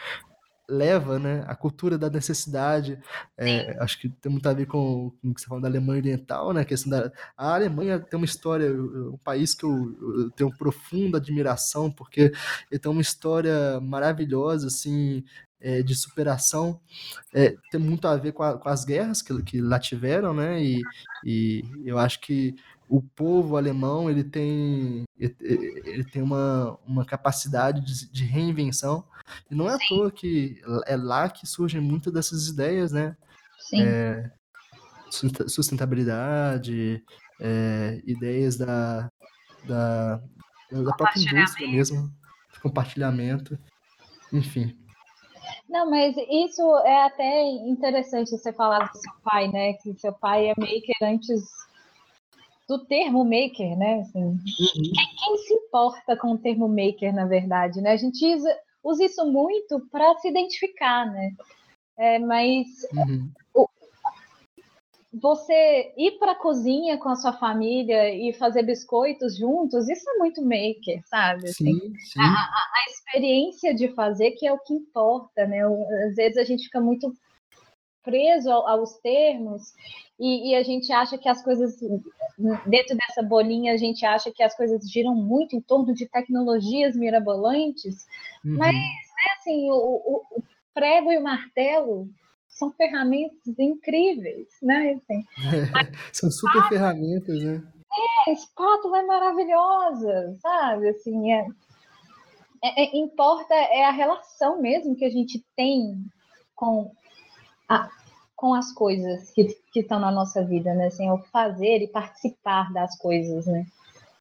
leva, 0.68 1.18
né, 1.18 1.44
a 1.46 1.54
cultura 1.54 1.96
da 1.96 2.10
necessidade, 2.10 2.98
é, 3.36 3.76
acho 3.80 4.00
que 4.00 4.08
tem 4.08 4.30
muito 4.30 4.48
a 4.48 4.52
ver 4.52 4.66
com, 4.66 5.12
com 5.22 5.30
o 5.30 5.34
que 5.34 5.40
você 5.40 5.46
falou 5.46 5.62
da 5.62 5.68
Alemanha 5.68 6.00
Oriental, 6.00 6.52
né, 6.52 6.62
a 6.62 6.64
questão 6.64 6.90
da... 6.90 7.12
A 7.36 7.54
Alemanha 7.54 8.00
tem 8.00 8.18
uma 8.18 8.26
história, 8.26 8.72
um 8.72 9.18
país 9.22 9.54
que 9.54 9.64
eu, 9.64 9.96
eu 10.00 10.30
tenho 10.32 10.56
profunda 10.56 11.18
admiração, 11.18 11.90
porque 11.90 12.32
ele 12.70 12.80
tem 12.80 12.90
uma 12.90 13.00
história 13.00 13.80
maravilhosa, 13.80 14.66
assim, 14.66 15.22
é, 15.60 15.82
de 15.82 15.94
superação, 15.94 16.80
é, 17.32 17.56
tem 17.70 17.80
muito 17.80 18.06
a 18.08 18.16
ver 18.16 18.32
com, 18.32 18.42
a, 18.42 18.58
com, 18.58 18.68
as 18.68 18.84
guerras 18.84 19.22
que, 19.22 19.40
que 19.42 19.60
lá 19.60 19.78
tiveram, 19.78 20.34
né, 20.34 20.60
e, 20.62 20.82
e 21.24 21.62
eu 21.84 21.96
acho 21.96 22.20
que 22.20 22.56
o 22.88 23.02
povo 23.02 23.56
alemão 23.56 24.08
ele 24.08 24.22
tem, 24.22 25.04
ele 25.18 26.04
tem 26.04 26.22
uma, 26.22 26.78
uma 26.86 27.04
capacidade 27.04 27.80
de, 27.80 28.10
de 28.10 28.24
reinvenção 28.24 29.04
e 29.50 29.54
não 29.54 29.68
é 29.68 29.74
à 29.74 29.78
toa 29.88 30.10
que 30.10 30.60
é 30.86 30.96
lá 30.96 31.28
que 31.28 31.46
surgem 31.46 31.80
muitas 31.80 32.12
dessas 32.12 32.48
ideias, 32.48 32.92
né? 32.92 33.16
Sim. 33.58 33.82
É, 33.82 34.30
sustentabilidade, 35.10 37.02
é, 37.40 38.00
ideias 38.06 38.56
da, 38.56 39.10
da, 39.64 40.16
da 40.70 40.96
própria 40.96 41.20
indústria 41.20 41.68
mesmo, 41.68 42.12
compartilhamento, 42.62 43.58
enfim. 44.32 44.76
Não, 45.68 45.90
mas 45.90 46.16
isso 46.16 46.62
é 46.84 47.06
até 47.06 47.42
interessante 47.42 48.30
você 48.30 48.52
falar 48.52 48.88
do 48.88 48.98
seu 48.98 49.12
pai, 49.24 49.48
né? 49.48 49.72
Que 49.74 49.94
seu 49.98 50.12
pai 50.12 50.48
é 50.48 50.54
maker 50.56 50.96
antes 51.02 51.44
do 52.68 52.84
termo 52.86 53.24
maker, 53.24 53.76
né? 53.76 54.00
Assim, 54.00 54.24
uhum. 54.24 54.38
quem, 54.44 55.06
quem, 55.18 55.38
se 55.38 55.54
importa 55.54 56.16
com 56.16 56.32
o 56.32 56.38
termo 56.38 56.68
maker, 56.68 57.14
na 57.14 57.26
verdade, 57.26 57.80
né? 57.80 57.92
A 57.92 57.96
gente 57.96 58.24
usa, 58.34 58.58
usa 58.82 59.04
isso 59.04 59.24
muito 59.26 59.80
para 59.90 60.14
se 60.18 60.28
identificar, 60.28 61.06
né? 61.06 61.32
É, 61.98 62.18
mas 62.18 62.66
uhum. 62.92 63.30
o, 63.54 63.68
você 65.20 65.94
ir 65.96 66.18
para 66.18 66.32
a 66.32 66.36
cozinha 66.36 66.98
com 66.98 67.08
a 67.08 67.16
sua 67.16 67.32
família 67.32 68.12
e 68.14 68.32
fazer 68.34 68.62
biscoitos 68.62 69.36
juntos, 69.36 69.88
isso 69.88 70.08
é 70.10 70.18
muito 70.18 70.42
maker, 70.42 71.00
sabe? 71.06 71.48
Sim, 71.48 71.70
assim, 71.70 71.98
sim. 71.98 72.20
A, 72.20 72.24
a, 72.24 72.26
a, 72.26 72.90
experiência 72.90 73.74
de 73.74 73.88
fazer 73.94 74.32
que 74.32 74.46
é 74.46 74.52
o 74.52 74.58
que 74.58 74.74
importa, 74.74 75.46
né? 75.46 75.60
Às 76.08 76.16
vezes 76.16 76.36
a 76.36 76.44
gente 76.44 76.64
fica 76.64 76.80
muito 76.80 77.12
preso 78.06 78.48
aos 78.52 78.94
termos 78.98 79.74
e, 80.18 80.50
e, 80.50 80.54
a 80.54 80.62
gente 80.62 80.90
acha 80.92 81.18
que 81.18 81.28
as 81.28 81.42
coisas, 81.42 81.76
dentro 82.64 82.96
dessa 82.96 83.22
bolinha, 83.22 83.74
a 83.74 83.76
gente 83.76 84.06
acha 84.06 84.30
que 84.30 84.42
as 84.42 84.56
coisas 84.56 84.88
giram 84.88 85.14
muito 85.14 85.54
em 85.54 85.60
torno 85.60 85.92
de 85.92 86.06
tecnologias 86.06 86.96
mirabolantes, 86.96 88.06
uhum. 88.44 88.56
mas, 88.56 88.72
né, 88.72 89.32
assim, 89.38 89.70
o, 89.70 89.74
o, 89.74 90.22
o, 90.30 90.42
prego 90.72 91.12
e 91.12 91.18
o 91.18 91.22
martelo 91.22 92.08
são 92.48 92.72
ferramentas 92.72 93.58
incríveis, 93.58 94.48
né? 94.62 94.96
Assim, 94.96 95.24
são 96.14 96.30
super 96.30 96.60
espátula, 96.60 96.68
ferramentas, 96.68 97.42
né? 97.42 97.62
É, 98.26 98.32
espátula 98.32 99.00
é 99.00 99.02
maravilhosa, 99.02 100.38
sabe? 100.40 100.88
Assim, 100.88 101.32
é, 101.32 101.46
é, 102.64 102.84
é, 102.84 102.96
importa 102.96 103.54
é 103.54 103.84
a 103.84 103.90
relação 103.90 104.62
mesmo 104.62 104.96
que 104.96 105.04
a 105.04 105.10
gente 105.10 105.44
tem 105.54 105.94
com 106.54 106.90
a, 107.68 107.88
com 108.34 108.54
as 108.54 108.72
coisas 108.72 109.30
que, 109.30 109.44
que 109.72 109.80
estão 109.80 109.98
na 109.98 110.10
nossa 110.10 110.44
vida, 110.44 110.74
né? 110.74 110.86
Assim, 110.86 111.10
o 111.10 111.18
fazer 111.18 111.82
e 111.82 111.88
participar 111.88 112.72
das 112.72 112.96
coisas, 112.98 113.46
né? 113.46 113.66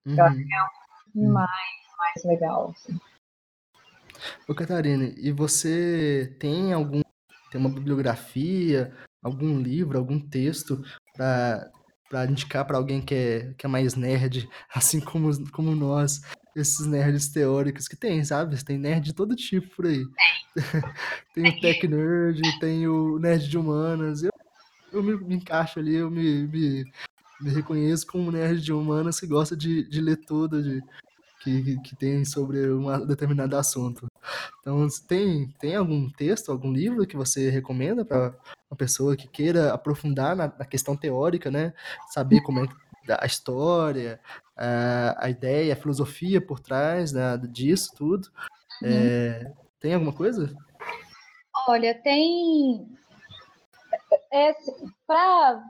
Uhum. 0.06 0.18
Eu 0.18 0.26
acho 0.26 0.38
que 0.38 0.54
é 0.54 0.62
o 0.62 1.26
uhum. 1.26 1.34
mais, 1.34 1.50
mais 1.98 2.24
legal. 2.24 2.72
Assim. 2.72 3.00
Ô, 4.48 4.56
Catarina, 4.56 5.14
e 5.18 5.32
você 5.32 6.36
tem 6.40 6.74
algum 6.74 7.02
tem 7.52 7.62
uma 7.62 7.70
bibliografia, 7.70 8.94
algum 9.24 9.60
livro, 9.60 9.98
algum 9.98 10.20
texto 10.20 10.84
para 11.16 11.72
para 12.10 12.26
indicar 12.26 12.66
para 12.66 12.78
alguém 12.78 13.02
que 13.02 13.16
é, 13.16 13.54
que 13.58 13.66
é 13.66 13.70
mais 13.70 13.96
nerd, 13.96 14.48
assim 14.74 15.00
como, 15.00 15.30
como 15.52 15.76
nós, 15.76 16.22
esses 16.56 16.86
nerds 16.86 17.28
teóricos 17.28 17.88
que 17.88 17.96
tem, 17.96 18.24
sabe? 18.24 18.64
Tem 18.64 18.78
nerd 18.78 19.04
de 19.04 19.14
todo 19.14 19.36
tipo 19.36 19.68
por 19.76 19.86
aí. 19.86 20.06
tem 21.36 21.50
o 21.50 21.60
tech 21.60 21.88
nerd, 21.88 22.42
tem 22.60 22.88
o 22.88 23.20
nerd 23.20 23.50
de 23.50 23.58
humanas. 23.58 24.24
Eu, 24.24 24.32
eu 24.94 25.04
me, 25.04 25.16
me 25.18 25.36
encaixo 25.36 25.80
ali, 25.80 25.96
eu 25.96 26.10
me, 26.10 26.48
me, 26.48 26.86
me, 27.42 27.50
reconheço 27.52 28.08
como 28.08 28.32
nerd 28.32 28.62
de 28.62 28.72
humanas 28.72 29.20
que 29.20 29.28
gosta 29.28 29.56
de, 29.56 29.84
de 29.90 30.00
ler 30.00 30.16
tudo 30.16 30.64
de, 30.64 30.82
que, 31.46 31.80
que 31.82 31.96
tem 31.96 32.24
sobre 32.24 32.72
um 32.72 33.06
determinado 33.06 33.58
assunto. 33.58 34.08
Então, 34.62 34.88
tem, 35.08 35.54
tem 35.60 35.76
algum 35.76 36.10
texto, 36.10 36.52
algum 36.52 36.72
livro 36.72 37.06
que 37.06 37.16
você 37.16 37.50
recomenda 37.50 38.04
para 38.04 38.34
uma 38.70 38.78
pessoa 38.78 39.16
que 39.16 39.28
queira 39.28 39.72
aprofundar 39.74 40.36
na, 40.36 40.48
na, 40.48 40.66
questão 40.66 40.96
teórica, 40.98 41.52
né? 41.52 41.74
Saber 42.10 42.42
como 42.42 42.64
é 42.64 42.68
a 43.10 43.26
história, 43.26 44.20
a, 44.56 45.26
a 45.26 45.30
ideia, 45.30 45.74
a 45.74 45.78
filosofia 45.78 46.40
por 46.40 46.60
trás 46.60 47.12
né, 47.12 47.38
disso 47.50 47.92
tudo. 47.96 48.28
Uhum. 48.82 48.90
É, 48.90 49.54
tem 49.80 49.94
alguma 49.94 50.14
coisa? 50.14 50.56
Olha, 51.68 51.94
tem. 51.96 52.88
É, 54.32 54.54
para 55.08 55.64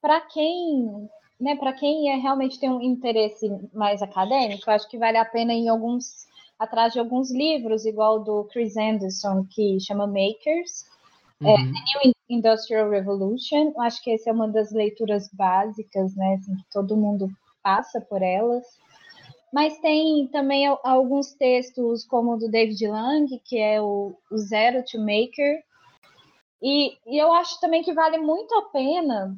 para 0.00 0.20
quem 0.20 1.08
né, 1.40 1.56
para 1.56 1.72
quem 1.72 2.10
é, 2.10 2.16
realmente 2.16 2.58
tem 2.58 2.70
um 2.70 2.80
interesse 2.80 3.50
mais 3.72 4.02
acadêmico, 4.02 4.70
acho 4.70 4.88
que 4.88 4.98
vale 4.98 5.18
a 5.18 5.24
pena 5.24 5.52
em 5.52 5.68
alguns 5.68 6.26
atrás 6.58 6.92
de 6.92 6.98
alguns 6.98 7.30
livros, 7.30 7.84
igual 7.84 8.22
do 8.22 8.44
Chris 8.44 8.76
Anderson, 8.76 9.46
que 9.50 9.78
chama 9.80 10.06
Makers, 10.06 10.86
é, 11.42 11.46
uhum. 11.46 11.52
é, 11.52 11.56
The 11.56 11.70
New 11.70 12.13
Industrial 12.28 12.88
Revolution. 12.88 13.72
Acho 13.80 14.02
que 14.02 14.12
essa 14.12 14.30
é 14.30 14.32
uma 14.32 14.48
das 14.48 14.72
leituras 14.72 15.28
básicas, 15.32 16.14
né, 16.16 16.34
assim, 16.34 16.56
que 16.56 16.64
todo 16.72 16.96
mundo 16.96 17.28
passa 17.62 18.00
por 18.00 18.22
elas. 18.22 18.64
Mas 19.52 19.78
tem 19.78 20.26
também 20.28 20.66
alguns 20.82 21.32
textos, 21.32 22.04
como 22.04 22.32
o 22.32 22.36
do 22.36 22.50
David 22.50 22.88
Lang, 22.88 23.40
que 23.44 23.58
é 23.58 23.80
o, 23.80 24.16
Zero 24.36 24.84
to 24.84 24.98
Maker. 24.98 25.62
E, 26.60 26.96
e 27.06 27.18
eu 27.18 27.32
acho 27.32 27.60
também 27.60 27.82
que 27.82 27.92
vale 27.92 28.18
muito 28.18 28.52
a 28.54 28.62
pena 28.70 29.36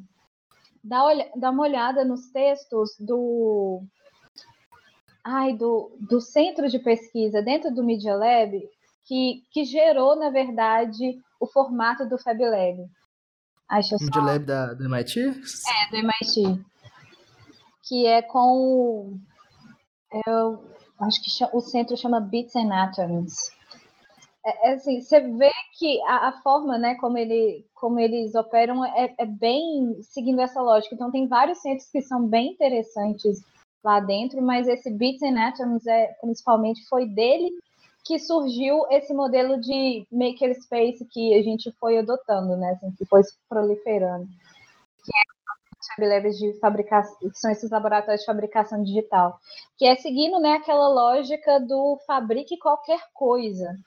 dar, 0.83 1.13
dar 1.35 1.51
uma 1.51 1.63
olhada 1.63 2.03
nos 2.03 2.31
textos 2.31 2.95
do 2.99 3.83
ai, 5.23 5.53
do, 5.53 5.91
do 5.99 6.21
centro 6.21 6.69
de 6.69 6.79
pesquisa 6.79 7.41
dentro 7.41 7.69
do 7.73 7.83
Media 7.83 8.15
Lab 8.15 8.67
que, 9.05 9.43
que 9.51 9.65
gerou, 9.65 10.15
na 10.15 10.29
verdade, 10.29 11.19
o 11.39 11.47
formato 11.47 12.07
do 12.07 12.17
Fab 12.17 12.39
Lab. 12.39 12.89
Acho 13.69 13.95
Media 13.95 14.13
só... 14.13 14.21
Lab 14.21 14.45
da, 14.45 14.73
do 14.73 14.85
MIT? 14.85 15.19
É, 15.19 15.91
do 15.91 15.97
MIT. 15.97 16.65
Que 17.83 18.05
é 18.05 18.21
com. 18.21 19.19
É, 20.11 20.19
acho 21.01 21.21
que 21.21 21.45
o 21.53 21.61
centro 21.61 21.97
chama 21.97 22.19
Bits 22.19 22.55
and 22.55 22.73
Atoms. 22.73 23.51
É, 24.45 24.69
é 24.69 24.73
assim, 24.75 25.01
você 25.01 25.19
vê 25.19 25.51
que 25.77 26.01
a, 26.03 26.29
a, 26.29 26.41
forma, 26.41 26.77
né, 26.77 26.95
como, 26.95 27.17
ele, 27.17 27.65
como 27.75 27.99
eles 27.99 28.33
operam 28.35 28.85
é, 28.85 29.13
é, 29.17 29.25
bem 29.25 30.01
seguindo 30.01 30.41
essa 30.41 30.61
lógica. 30.61 30.95
Então, 30.95 31.11
tem 31.11 31.27
vários 31.27 31.61
centros 31.61 31.89
que 31.89 32.01
são 32.01 32.25
bem 32.25 32.53
interessantes 32.53 33.41
lá 33.83 33.99
dentro, 33.99 34.41
mas 34.41 34.67
esse 34.67 34.89
Bits 34.89 35.21
and 35.21 35.39
Atoms 35.39 35.85
é, 35.85 36.07
principalmente 36.21 36.85
foi 36.87 37.05
dele 37.05 37.51
que 38.07 38.17
surgiu 38.17 38.85
esse 38.89 39.13
modelo 39.13 39.59
de 39.59 40.07
makerspace 40.09 41.05
que 41.11 41.35
a 41.35 41.43
gente 41.43 41.69
foi 41.77 41.97
adotando, 41.97 42.55
né, 42.55 42.71
assim, 42.71 42.89
que 42.97 43.05
foi 43.05 43.21
proliferando. 43.49 44.25
Que 45.03 45.11
é 45.17 46.29
de 46.31 46.53
fabricação, 46.59 47.17
que 47.19 47.37
são 47.37 47.51
esses 47.51 47.69
laboratórios 47.69 48.21
de 48.21 48.25
fabricação 48.25 48.81
digital, 48.81 49.37
que 49.77 49.85
é 49.85 49.95
seguindo, 49.97 50.39
né, 50.39 50.53
aquela 50.53 50.87
lógica 50.87 51.59
do 51.59 51.99
fabrique 52.07 52.57
qualquer 52.57 53.01
coisa 53.13 53.77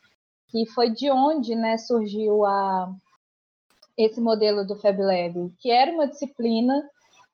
que 0.48 0.66
foi 0.66 0.90
de 0.90 1.10
onde 1.10 1.55
né, 1.55 1.78
surgiu 1.78 2.44
a, 2.44 2.92
esse 3.97 4.20
modelo 4.20 4.66
do 4.66 4.76
Fab 4.76 5.01
Lab, 5.01 5.51
que 5.59 5.70
era 5.70 5.92
uma 5.92 6.06
disciplina, 6.06 6.86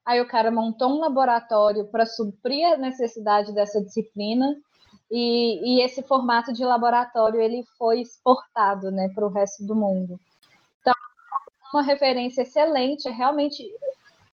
aí 0.04 0.20
o 0.20 0.28
cara 0.28 0.52
montou 0.52 0.90
um 0.90 1.00
laboratório 1.00 1.86
para 1.86 2.06
suprir 2.06 2.64
a 2.66 2.76
necessidade 2.76 3.52
dessa 3.52 3.82
disciplina, 3.82 4.54
e, 5.10 5.78
e, 5.78 5.82
esse 5.82 6.02
formato 6.02 6.52
de 6.52 6.64
laboratório 6.64 7.40
ele 7.40 7.64
foi 7.78 8.00
exportado 8.00 8.90
né, 8.90 9.08
para 9.14 9.24
o 9.24 9.30
resto 9.30 9.64
do 9.64 9.74
mundo. 9.74 10.18
Então, 10.80 10.94
uma 11.72 11.82
referência 11.82 12.42
excelente, 12.42 13.06
é 13.08 13.12
realmente 13.12 13.64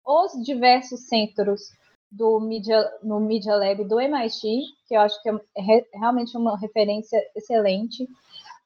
os 0.05 0.33
diversos 0.45 1.09
centros 1.09 1.73
do 2.11 2.41
Media, 2.41 2.91
no 3.03 3.21
Media 3.21 3.55
Lab 3.55 3.85
do 3.85 4.01
MIT, 4.01 4.63
que 4.87 4.95
eu 4.95 5.01
acho 5.01 5.23
que 5.23 5.29
é 5.29 5.85
realmente 5.95 6.37
uma 6.37 6.57
referência 6.57 7.23
excelente 7.37 8.09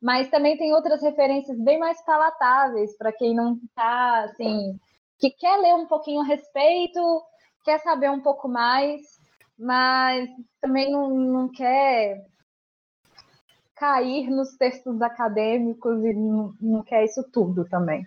Mas 0.00 0.28
também 0.28 0.56
tem 0.56 0.72
outras 0.72 1.02
referências 1.02 1.58
bem 1.58 1.78
mais 1.78 2.00
palatáveis 2.04 2.96
para 2.96 3.12
quem 3.12 3.34
não 3.34 3.58
está 3.64 4.24
assim, 4.24 4.78
que 5.18 5.30
quer 5.30 5.56
ler 5.58 5.74
um 5.74 5.86
pouquinho 5.86 6.20
a 6.20 6.24
respeito, 6.24 7.00
quer 7.64 7.78
saber 7.78 8.10
um 8.10 8.20
pouco 8.20 8.48
mais, 8.48 9.18
mas 9.58 10.28
também 10.60 10.90
não, 10.90 11.10
não 11.10 11.48
quer 11.48 12.26
cair 13.74 14.30
nos 14.30 14.56
textos 14.56 15.00
acadêmicos 15.02 16.04
e 16.04 16.12
não, 16.12 16.54
não 16.60 16.82
quer 16.82 17.04
isso 17.04 17.22
tudo 17.32 17.64
também. 17.68 18.06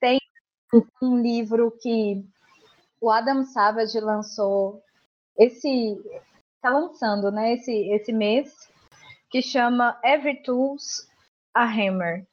Tem 0.00 0.18
um 1.02 1.20
livro 1.20 1.70
que 1.80 2.24
o 3.00 3.10
Adam 3.10 3.44
Savage 3.44 3.98
lançou 4.00 4.82
esse 5.36 5.96
está 6.56 6.70
lançando, 6.70 7.30
né, 7.30 7.54
esse 7.54 7.72
esse 7.90 8.12
mês, 8.12 8.68
que 9.30 9.40
chama 9.40 9.98
Every 10.04 10.42
Tools 10.42 11.08
a 11.54 11.64
Hammer. 11.64 12.26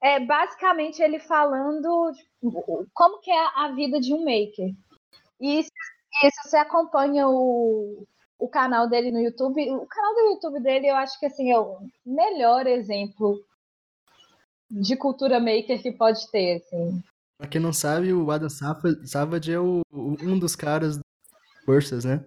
É 0.00 0.20
basicamente 0.20 1.02
ele 1.02 1.18
falando 1.18 2.12
como 2.94 3.20
que 3.20 3.30
é 3.30 3.46
a 3.56 3.68
vida 3.74 4.00
de 4.00 4.14
um 4.14 4.24
maker. 4.24 4.72
E, 5.40 5.66
e 6.22 6.30
se 6.30 6.48
você 6.48 6.56
acompanha 6.56 7.28
o, 7.28 8.06
o 8.38 8.48
canal 8.48 8.88
dele 8.88 9.10
no 9.10 9.20
YouTube, 9.20 9.70
o 9.70 9.86
canal 9.86 10.14
do 10.14 10.20
YouTube 10.32 10.60
dele 10.60 10.88
eu 10.88 10.96
acho 10.96 11.18
que 11.18 11.26
assim 11.26 11.50
é 11.50 11.58
o 11.58 11.78
melhor 12.04 12.66
exemplo 12.66 13.42
de 14.70 14.96
cultura 14.96 15.40
maker 15.40 15.80
que 15.80 15.92
pode 15.92 16.30
ter, 16.30 16.56
assim. 16.56 17.02
Pra 17.38 17.48
quem 17.48 17.60
não 17.60 17.72
sabe, 17.72 18.12
o 18.12 18.30
Adam 18.30 18.48
Savage 18.50 19.52
é 19.52 19.60
o, 19.60 19.82
um 19.92 20.38
dos 20.38 20.56
caras 20.56 20.98
forças, 21.64 22.04
né? 22.04 22.24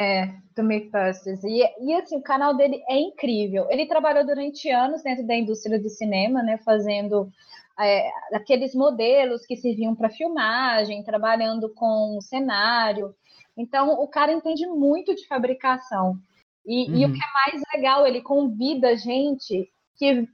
É, 0.00 0.26
do 0.54 0.62
Mythbusters. 0.62 1.42
E, 1.42 1.62
e 1.80 1.94
assim, 1.94 2.16
o 2.16 2.22
canal 2.22 2.56
dele 2.56 2.82
é 2.88 2.96
incrível. 2.96 3.66
Ele 3.68 3.86
trabalhou 3.86 4.24
durante 4.24 4.70
anos 4.70 5.02
dentro 5.02 5.26
da 5.26 5.34
indústria 5.34 5.78
do 5.80 5.88
cinema, 5.88 6.42
né? 6.42 6.58
Fazendo 6.58 7.30
é, 7.78 8.08
aqueles 8.32 8.74
modelos 8.74 9.44
que 9.44 9.56
serviam 9.56 9.94
para 9.94 10.08
filmagem, 10.10 11.02
trabalhando 11.02 11.68
com 11.74 12.20
cenário. 12.20 13.14
Então, 13.56 13.90
o 13.90 14.08
cara 14.08 14.32
entende 14.32 14.66
muito 14.66 15.14
de 15.14 15.26
fabricação. 15.26 16.16
E, 16.64 16.90
uhum. 16.90 16.96
e 16.96 17.04
o 17.04 17.08
uhum. 17.08 17.14
que 17.14 17.20
é 17.20 17.32
mais 17.32 17.62
legal, 17.74 18.06
ele 18.06 18.22
convida 18.22 18.96
gente 18.96 19.70
que 19.96 20.28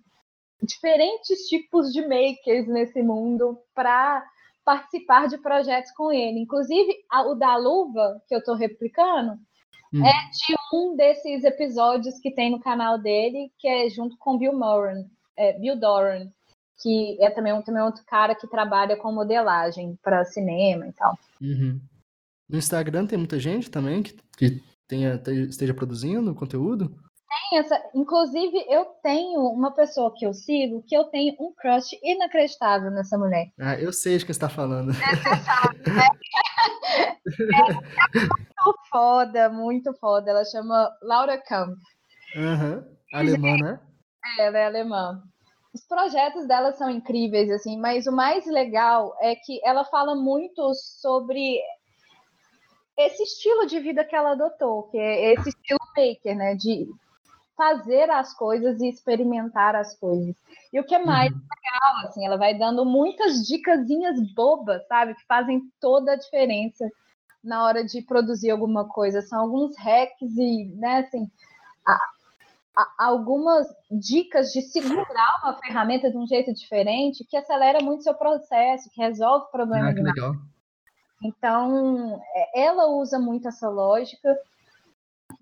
diferentes 0.62 1.48
tipos 1.48 1.92
de 1.92 2.02
makers 2.02 2.66
nesse 2.66 3.02
mundo 3.02 3.58
para 3.74 4.24
participar 4.64 5.28
de 5.28 5.38
projetos 5.38 5.90
com 5.92 6.12
ele. 6.12 6.40
Inclusive, 6.40 6.94
a, 7.10 7.22
o 7.22 7.34
da 7.34 7.56
luva, 7.56 8.20
que 8.28 8.34
eu 8.34 8.40
estou 8.40 8.54
replicando, 8.54 9.32
hum. 9.92 10.04
é 10.04 10.12
de 10.30 10.54
um 10.74 10.94
desses 10.94 11.44
episódios 11.44 12.18
que 12.18 12.30
tem 12.30 12.50
no 12.50 12.60
canal 12.60 12.98
dele, 12.98 13.50
que 13.58 13.66
é 13.66 13.88
junto 13.88 14.16
com 14.18 14.36
Bill 14.36 14.52
Moran, 14.52 15.04
é, 15.36 15.52
Bill 15.58 15.78
Doran, 15.78 16.28
que 16.82 17.16
é 17.20 17.30
também, 17.30 17.52
um, 17.52 17.62
também 17.62 17.82
outro 17.82 18.04
cara 18.04 18.34
que 18.34 18.46
trabalha 18.46 18.96
com 18.96 19.12
modelagem 19.12 19.98
para 20.02 20.24
cinema 20.24 20.86
e 20.86 20.92
tal. 20.92 21.18
Uhum. 21.40 21.80
No 22.48 22.58
Instagram 22.58 23.06
tem 23.06 23.18
muita 23.18 23.38
gente 23.38 23.70
também 23.70 24.02
que, 24.02 24.16
que 24.36 24.62
tenha, 24.86 25.20
esteja 25.48 25.74
produzindo 25.74 26.34
conteúdo? 26.34 26.94
tem 27.28 27.58
essa. 27.58 27.80
Inclusive, 27.94 28.64
eu 28.68 28.84
tenho 29.02 29.40
uma 29.40 29.72
pessoa 29.72 30.12
que 30.14 30.26
eu 30.26 30.32
sigo 30.32 30.82
que 30.86 30.96
eu 30.96 31.04
tenho 31.04 31.34
um 31.38 31.52
crush 31.54 31.98
inacreditável 32.02 32.90
nessa 32.90 33.16
mulher. 33.18 33.46
Ah, 33.60 33.78
eu 33.78 33.92
sei 33.92 34.16
de 34.18 34.24
que 34.24 34.32
você 34.32 34.36
está 34.36 34.48
falando. 34.48 34.92
É, 37.30 37.72
muito 38.14 38.78
foda, 38.90 39.48
muito 39.50 39.92
foda. 39.98 40.30
Ela 40.30 40.44
chama 40.46 40.90
Laura 41.02 41.36
Kamp. 41.38 41.76
Uhum. 42.34 42.82
Alemã, 43.12 43.56
né? 43.58 43.80
É, 44.38 44.46
ela 44.46 44.58
é 44.58 44.66
alemã. 44.66 45.22
Os 45.74 45.86
projetos 45.86 46.48
dela 46.48 46.72
são 46.72 46.88
incríveis, 46.90 47.50
assim, 47.50 47.78
mas 47.78 48.06
o 48.06 48.12
mais 48.12 48.46
legal 48.46 49.14
é 49.20 49.36
que 49.36 49.60
ela 49.62 49.84
fala 49.84 50.14
muito 50.16 50.72
sobre 50.74 51.60
esse 52.98 53.22
estilo 53.22 53.66
de 53.66 53.78
vida 53.78 54.04
que 54.04 54.16
ela 54.16 54.32
adotou, 54.32 54.84
que 54.84 54.98
é 54.98 55.32
esse 55.32 55.50
estilo 55.50 55.78
maker, 55.96 56.36
né? 56.36 56.54
De 56.56 56.88
fazer 57.56 58.10
as 58.10 58.34
coisas 58.34 58.80
e 58.80 58.88
experimentar 58.88 59.74
as 59.74 59.98
coisas. 59.98 60.36
E 60.72 60.78
o 60.78 60.84
que 60.84 60.94
é 60.94 61.04
mais 61.04 61.32
uhum. 61.32 61.38
legal, 61.38 62.08
assim, 62.08 62.24
ela 62.24 62.36
vai 62.36 62.56
dando 62.56 62.84
muitas 62.84 63.46
dicasinhas 63.46 64.16
bobas, 64.34 64.86
sabe, 64.86 65.14
que 65.14 65.26
fazem 65.26 65.62
toda 65.80 66.12
a 66.12 66.16
diferença 66.16 66.88
na 67.42 67.64
hora 67.64 67.84
de 67.84 68.02
produzir 68.02 68.50
alguma 68.50 68.88
coisa. 68.88 69.22
São 69.22 69.40
alguns 69.40 69.76
hacks 69.78 70.36
e, 70.36 70.66
né, 70.76 70.98
assim, 70.98 71.28
a, 71.84 71.98
a, 72.76 73.06
algumas 73.06 73.66
dicas 73.90 74.52
de 74.52 74.62
segurar 74.62 75.40
uma 75.42 75.58
ferramenta 75.58 76.10
de 76.10 76.16
um 76.16 76.26
jeito 76.26 76.52
diferente 76.54 77.24
que 77.24 77.36
acelera 77.36 77.80
muito 77.80 78.04
seu 78.04 78.14
processo, 78.14 78.90
que 78.90 79.00
resolve 79.00 79.46
o 79.46 79.50
problema. 79.50 79.88
Ah, 79.88 79.94
que 79.94 80.02
legal. 80.02 80.34
Então, 81.22 82.22
é, 82.34 82.62
ela 82.62 82.86
usa 82.86 83.18
muito 83.18 83.48
essa 83.48 83.68
lógica 83.68 84.38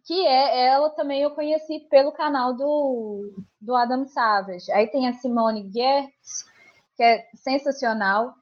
que 0.06 0.24
é 0.24 0.66
ela 0.68 0.88
também 0.90 1.22
eu 1.22 1.32
conheci 1.32 1.80
pelo 1.90 2.12
canal 2.12 2.54
do, 2.54 3.34
do 3.60 3.74
Adam 3.74 4.06
Savage. 4.06 4.70
Aí 4.70 4.86
tem 4.86 5.08
a 5.08 5.12
Simone 5.14 5.68
Gertz, 5.72 6.44
que 6.96 7.02
é 7.02 7.28
sensacional. 7.34 8.34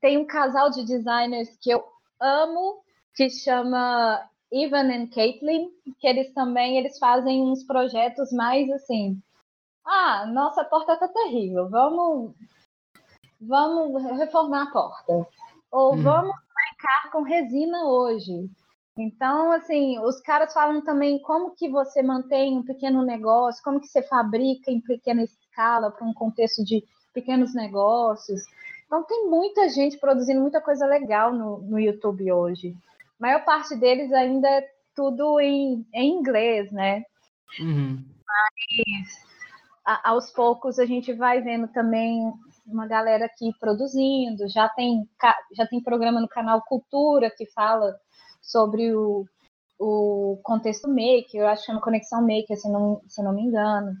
Tem 0.00 0.18
um 0.18 0.26
casal 0.26 0.70
de 0.70 0.84
designers 0.84 1.56
que 1.60 1.70
eu 1.70 1.84
amo, 2.20 2.82
que 3.14 3.30
chama 3.30 4.28
Ivan 4.52 4.92
and 4.92 5.08
Caitlin, 5.08 5.70
que 6.00 6.06
eles 6.06 6.32
também 6.34 6.78
eles 6.78 6.98
fazem 6.98 7.42
uns 7.42 7.62
projetos 7.64 8.32
mais 8.32 8.68
assim. 8.70 9.20
Ah, 9.84 10.26
nossa 10.26 10.64
porta 10.64 10.96
tá 10.96 11.06
terrível. 11.06 11.68
Vamos 11.68 12.34
vamos 13.40 14.02
reformar 14.18 14.64
a 14.64 14.70
porta. 14.72 15.28
Ou 15.70 15.94
hum. 15.94 16.02
vamos 16.02 16.36
com 17.10 17.22
resina 17.22 17.84
hoje. 17.84 18.50
Então, 18.96 19.52
assim, 19.52 19.98
os 20.00 20.20
caras 20.20 20.52
falam 20.52 20.82
também 20.82 21.20
como 21.22 21.54
que 21.54 21.68
você 21.68 22.02
mantém 22.02 22.58
um 22.58 22.64
pequeno 22.64 23.04
negócio, 23.04 23.62
como 23.62 23.80
que 23.80 23.86
você 23.86 24.02
fabrica 24.02 24.70
em 24.70 24.80
pequena 24.80 25.22
escala 25.22 25.90
para 25.90 26.06
um 26.06 26.12
contexto 26.12 26.64
de 26.64 26.82
pequenos 27.14 27.54
negócios. 27.54 28.42
Então, 28.86 29.04
tem 29.04 29.28
muita 29.28 29.68
gente 29.68 29.98
produzindo 29.98 30.40
muita 30.40 30.60
coisa 30.60 30.84
legal 30.86 31.32
no, 31.32 31.58
no 31.58 31.78
YouTube 31.78 32.32
hoje. 32.32 32.74
A 33.20 33.26
maior 33.26 33.44
parte 33.44 33.76
deles 33.76 34.12
ainda 34.12 34.48
é 34.48 34.68
tudo 34.96 35.38
em, 35.38 35.86
em 35.94 36.18
inglês, 36.18 36.72
né? 36.72 37.04
Uhum. 37.60 38.04
Mas, 38.26 39.24
a, 39.84 40.10
aos 40.10 40.30
poucos, 40.32 40.78
a 40.78 40.84
gente 40.84 41.12
vai 41.12 41.40
vendo 41.40 41.68
também 41.68 42.32
uma 42.68 42.86
galera 42.86 43.26
aqui 43.26 43.50
produzindo. 43.58 44.48
Já 44.48 44.68
tem, 44.68 45.08
já 45.52 45.66
tem 45.66 45.82
programa 45.82 46.20
no 46.20 46.28
canal 46.28 46.62
Cultura 46.62 47.30
que 47.30 47.46
fala 47.46 47.98
sobre 48.42 48.94
o, 48.94 49.26
o 49.78 50.38
contexto 50.42 50.88
maker, 50.88 51.40
eu 51.40 51.46
acho 51.46 51.62
que 51.62 51.66
chama 51.66 51.80
Conexão 51.80 52.20
Maker, 52.22 52.56
se 52.56 52.68
não, 52.68 53.00
se 53.06 53.22
não 53.22 53.32
me 53.32 53.42
engano. 53.42 53.96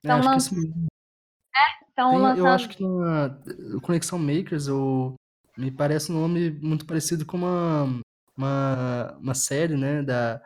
Então, 0.00 0.18
é, 0.18 0.22
lanç... 0.22 0.52
é, 0.52 1.86
então 1.92 2.10
Tem, 2.10 2.18
lançando... 2.20 2.38
Eu 2.38 2.46
acho 2.46 2.68
que 2.68 2.84
na 2.84 3.38
Conexão 3.82 4.18
Makers 4.18 4.68
ou 4.68 5.14
me 5.56 5.70
parece 5.70 6.12
um 6.12 6.20
nome 6.20 6.50
muito 6.50 6.84
parecido 6.84 7.24
com 7.24 7.38
uma, 7.38 8.00
uma, 8.36 9.16
uma 9.18 9.34
série, 9.34 9.76
né, 9.76 10.02
da, 10.02 10.40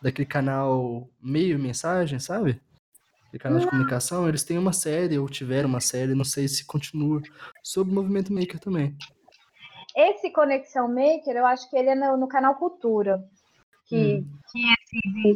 daquele 0.00 0.26
canal 0.26 1.08
Meio 1.20 1.58
Mensagem, 1.58 2.20
sabe? 2.20 2.60
Aquele 3.34 3.42
canal 3.42 3.58
de 3.58 3.66
comunicação, 3.66 4.28
eles 4.28 4.44
têm 4.44 4.58
uma 4.58 4.72
série, 4.72 5.18
ou 5.18 5.28
tiveram 5.28 5.68
uma 5.68 5.80
série, 5.80 6.14
não 6.14 6.24
sei 6.24 6.46
se 6.46 6.64
continua, 6.64 7.20
sobre 7.62 7.92
o 7.92 7.94
movimento 7.94 8.32
maker 8.32 8.60
também. 8.60 8.96
Esse 9.96 10.30
Conexão 10.30 10.88
Maker, 10.88 11.36
eu 11.36 11.46
acho 11.46 11.68
que 11.68 11.76
ele 11.76 11.90
é 11.90 11.94
no, 11.94 12.16
no 12.16 12.28
canal 12.28 12.54
Cultura, 12.56 13.24
que, 13.86 14.18
hum. 14.18 14.38
que, 14.50 14.58
é, 14.70 15.34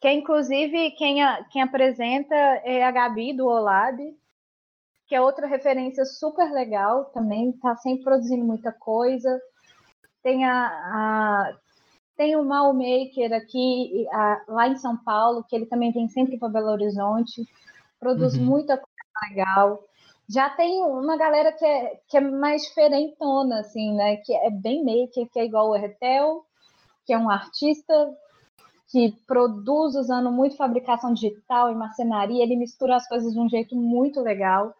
que 0.00 0.08
é 0.08 0.12
inclusive 0.12 0.90
quem, 0.92 1.22
a, 1.22 1.44
quem 1.44 1.62
apresenta 1.62 2.34
é 2.34 2.84
a 2.84 2.90
Gabi 2.90 3.32
do 3.32 3.46
Olab, 3.46 3.98
que 5.06 5.14
é 5.14 5.20
outra 5.20 5.46
referência 5.46 6.04
super 6.04 6.50
legal 6.50 7.06
também, 7.06 7.50
está 7.50 7.76
sempre 7.76 8.04
produzindo 8.04 8.44
muita 8.44 8.72
coisa. 8.72 9.40
Tem 10.22 10.44
a, 10.44 10.66
a 10.66 11.56
tem 12.16 12.36
o 12.36 12.44
Mal 12.44 12.72
Maker 12.72 13.32
aqui, 13.32 14.06
lá 14.48 14.68
em 14.68 14.76
São 14.76 14.96
Paulo, 14.96 15.44
que 15.44 15.54
ele 15.54 15.66
também 15.66 15.92
vem 15.92 16.08
sempre 16.08 16.38
para 16.38 16.48
Belo 16.48 16.70
Horizonte, 16.70 17.46
produz 17.98 18.36
uhum. 18.36 18.44
muita 18.44 18.76
coisa 18.76 19.28
legal. 19.28 19.84
Já 20.28 20.48
tem 20.48 20.82
uma 20.82 21.16
galera 21.16 21.52
que 21.52 21.64
é, 21.64 22.00
que 22.08 22.16
é 22.16 22.20
mais 22.20 22.62
diferentona, 22.62 23.60
assim, 23.60 23.94
né? 23.94 24.16
Que 24.16 24.34
é 24.34 24.50
bem 24.50 24.82
maker, 24.84 25.28
que 25.30 25.38
é 25.38 25.44
igual 25.44 25.70
o 25.70 25.76
Ertel, 25.76 26.44
que 27.04 27.12
é 27.12 27.18
um 27.18 27.28
artista 27.28 27.94
que 28.90 29.12
produz 29.26 29.94
usando 29.96 30.30
muito 30.30 30.56
fabricação 30.56 31.12
digital 31.12 31.70
e 31.70 31.74
marcenaria. 31.74 32.42
Ele 32.42 32.56
mistura 32.56 32.96
as 32.96 33.06
coisas 33.08 33.32
de 33.32 33.38
um 33.38 33.48
jeito 33.48 33.76
muito 33.76 34.20
legal. 34.20 34.72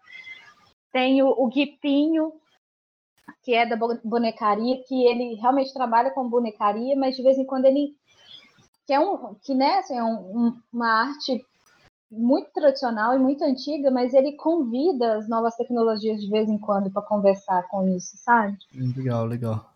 Tem 0.92 1.22
o, 1.22 1.28
o 1.28 1.48
Guipinho, 1.48 2.32
que 3.42 3.54
é 3.54 3.66
da 3.66 3.76
bonecaria, 4.02 4.82
que 4.84 5.06
ele 5.06 5.34
realmente 5.34 5.72
trabalha 5.72 6.10
com 6.10 6.28
bonecaria, 6.28 6.96
mas 6.96 7.16
de 7.16 7.22
vez 7.22 7.38
em 7.38 7.44
quando 7.44 7.66
ele 7.66 7.94
que 8.86 8.92
é 8.92 9.00
um 9.00 9.34
que 9.36 9.54
né, 9.54 9.78
assim, 9.78 9.96
é 9.96 10.04
um, 10.04 10.60
uma 10.72 11.08
arte 11.08 11.44
muito 12.10 12.50
tradicional 12.52 13.14
e 13.14 13.18
muito 13.18 13.42
antiga, 13.44 13.90
mas 13.90 14.14
ele 14.14 14.32
convida 14.32 15.16
as 15.16 15.28
novas 15.28 15.56
tecnologias 15.56 16.20
de 16.20 16.30
vez 16.30 16.48
em 16.48 16.58
quando 16.58 16.90
para 16.90 17.02
conversar 17.02 17.66
com 17.68 17.88
isso, 17.88 18.16
sabe? 18.18 18.56
Legal, 18.72 19.26
legal. 19.26 19.74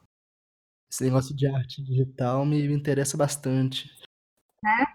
Esse 0.91 1.05
negócio 1.05 1.35
de 1.35 1.47
arte 1.47 1.83
digital 1.83 2.47
me, 2.47 2.67
me 2.67 2.75
interessa 2.75 3.17
bastante. 3.17 3.91
Né? 4.63 4.87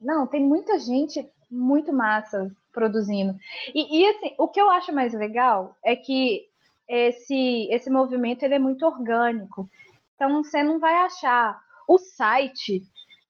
Não, 0.00 0.26
tem 0.26 0.40
muita 0.40 0.78
gente 0.78 1.26
muito 1.50 1.92
massa 1.92 2.50
produzindo. 2.72 3.36
E, 3.74 4.00
e, 4.00 4.08
assim, 4.08 4.34
o 4.38 4.48
que 4.48 4.60
eu 4.60 4.70
acho 4.70 4.92
mais 4.92 5.12
legal 5.12 5.76
é 5.84 5.96
que 5.96 6.48
esse, 6.88 7.68
esse 7.70 7.90
movimento 7.90 8.42
ele 8.42 8.54
é 8.54 8.58
muito 8.58 8.84
orgânico. 8.86 9.68
Então 10.14 10.42
você 10.42 10.62
não 10.62 10.78
vai 10.78 10.94
achar 10.94 11.60
o 11.88 11.98
site 11.98 12.82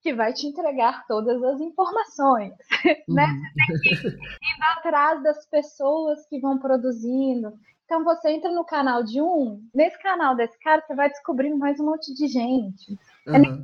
que 0.02 0.12
vai 0.12 0.32
te 0.32 0.46
entregar 0.46 1.06
todas 1.06 1.42
as 1.42 1.60
informações, 1.60 2.52
né? 3.08 3.26
Uhum. 3.26 3.76
Você 3.76 3.90
tem 3.90 3.96
que 3.96 4.08
ir 4.08 4.62
atrás 4.76 5.22
das 5.22 5.46
pessoas 5.46 6.26
que 6.26 6.40
vão 6.40 6.58
produzindo. 6.58 7.52
Então 7.84 8.02
você 8.04 8.30
entra 8.30 8.50
no 8.50 8.64
canal 8.64 9.04
de 9.04 9.20
um, 9.20 9.62
nesse 9.74 10.00
canal 10.02 10.34
desse 10.34 10.58
cara 10.58 10.82
você 10.84 10.94
vai 10.94 11.08
descobrindo 11.08 11.56
mais 11.56 11.78
um 11.78 11.86
monte 11.86 12.12
de 12.14 12.26
gente. 12.26 12.98
Uhum. 13.26 13.34
É 13.34 13.38
nesse 13.38 13.62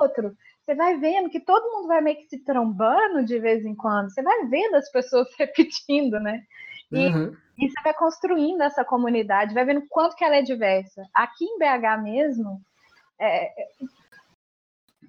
outro, 0.00 0.36
você 0.68 0.74
vai 0.74 0.98
vendo 0.98 1.30
que 1.30 1.40
todo 1.40 1.72
mundo 1.72 1.88
vai 1.88 2.02
meio 2.02 2.18
que 2.18 2.28
se 2.28 2.44
trombando 2.44 3.24
de 3.24 3.38
vez 3.38 3.64
em 3.64 3.74
quando. 3.74 4.10
Você 4.10 4.22
vai 4.22 4.46
vendo 4.48 4.74
as 4.74 4.90
pessoas 4.92 5.26
repetindo, 5.38 6.20
né? 6.20 6.42
E, 6.92 7.08
uhum. 7.08 7.34
E 7.58 7.68
você 7.68 7.82
vai 7.82 7.92
construindo 7.92 8.62
essa 8.62 8.84
comunidade, 8.84 9.52
vai 9.52 9.64
vendo 9.64 9.82
quanto 9.88 10.14
que 10.14 10.24
ela 10.24 10.36
é 10.36 10.42
diversa. 10.42 11.04
Aqui 11.12 11.44
em 11.44 11.58
BH 11.58 12.02
mesmo, 12.02 12.60
é, 13.18 13.64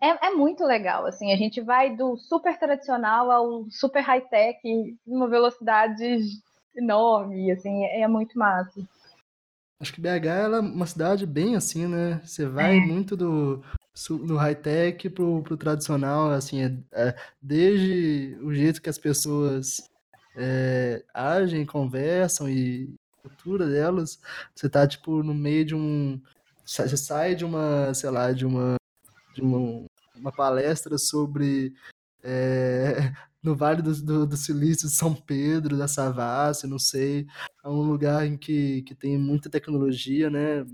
é, 0.01 0.27
é, 0.27 0.30
muito 0.31 0.63
legal, 0.63 1.05
assim, 1.05 1.31
a 1.31 1.35
gente 1.35 1.61
vai 1.61 1.95
do 1.95 2.17
super 2.17 2.57
tradicional 2.57 3.30
ao 3.30 3.69
super 3.69 4.01
high-tech 4.01 4.59
numa 5.05 5.27
velocidade 5.27 6.19
enorme, 6.76 7.51
assim, 7.51 7.85
é, 7.85 8.01
é 8.01 8.07
muito 8.07 8.38
massa. 8.38 8.81
Acho 9.80 9.93
que 9.93 10.01
BH 10.01 10.26
é 10.26 10.59
uma 10.59 10.85
cidade 10.85 11.26
bem 11.26 11.55
assim, 11.55 11.88
né? 11.88 12.19
Você 12.26 12.45
vai 12.45 12.77
é. 12.77 12.80
muito 12.81 13.15
do, 13.15 13.63
do 14.26 14.35
high-tech 14.35 15.09
pro, 15.11 15.41
pro 15.43 15.55
tradicional, 15.55 16.31
assim, 16.31 16.63
é, 16.63 16.77
é, 16.91 17.15
desde 17.41 18.38
o 18.41 18.53
jeito 18.53 18.81
que 18.81 18.89
as 18.89 18.97
pessoas 18.97 19.89
é, 20.40 21.03
agem, 21.14 21.66
conversam 21.66 22.49
e 22.49 22.90
cultura 23.22 23.68
delas, 23.68 24.20
você 24.56 24.70
tá, 24.70 24.88
tipo, 24.88 25.22
no 25.22 25.34
meio 25.34 25.66
de 25.66 25.76
um... 25.76 26.22
Você 26.66 26.95
sai 26.95 27.36
de 27.36 27.44
uma, 27.44 27.94
sei 27.94 28.10
lá, 28.10 28.32
de 28.32 28.45
uma 28.45 28.80
de 29.34 29.41
uma, 29.41 29.86
uma 30.16 30.32
palestra 30.32 30.98
sobre 30.98 31.74
é, 32.24 33.11
no 33.41 33.56
Vale 33.56 33.82
do, 33.82 33.94
do, 34.03 34.28
do, 34.28 34.38
Silício 34.38 34.88
de 34.88 34.94
São 34.94 35.14
Pedro, 35.14 35.78
da 35.78 35.88
Savassi, 35.88 36.68
não 36.68 36.80
sei, 36.80 37.26
é 37.64 37.68
um 37.68 37.82
lugar 37.82 38.26
em 38.26 38.38
que, 38.38 38.82
que 38.84 38.94
tem 38.94 39.18
muita 39.18 39.49
tecnologia, 39.49 40.30
né? 40.30 40.66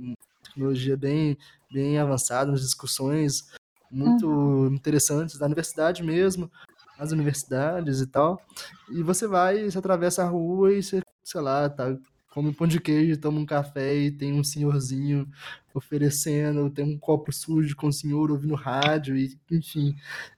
Tecnologia 0.43 0.97
bem, 0.97 1.37
bem 1.71 1.97
avançada, 1.97 2.51
nas 2.51 2.61
discussões 2.61 3.51
muito 3.91 4.27
uhum. 4.27 4.73
interessantes 4.73 5.37
da 5.37 5.45
universidade 5.45 6.03
mesmo, 6.03 6.51
as 6.97 7.11
universidades 7.11 8.01
e 8.01 8.07
tal. 8.07 8.41
E 8.89 9.03
você 9.03 9.27
vai, 9.27 9.69
você 9.69 9.77
atravessa 9.77 10.23
a 10.23 10.27
rua 10.27 10.73
e 10.73 10.81
você, 10.81 11.01
sei 11.23 11.41
lá, 11.41 11.69
tá 11.69 11.97
come 12.35 12.53
pão 12.53 12.67
de 12.67 12.81
queijo, 12.81 13.17
toma 13.17 13.39
um 13.39 13.45
café 13.45 13.95
e 13.95 14.11
tem 14.11 14.33
um 14.33 14.43
senhorzinho 14.43 15.25
oferecendo, 15.73 16.69
tem 16.69 16.83
um 16.83 16.99
copo 16.99 17.31
sujo 17.31 17.73
com 17.77 17.87
o 17.87 17.93
senhor 17.93 18.29
ouvindo 18.29 18.55
rádio, 18.55 19.15
e, 19.15 19.39
enfim, 19.49 19.95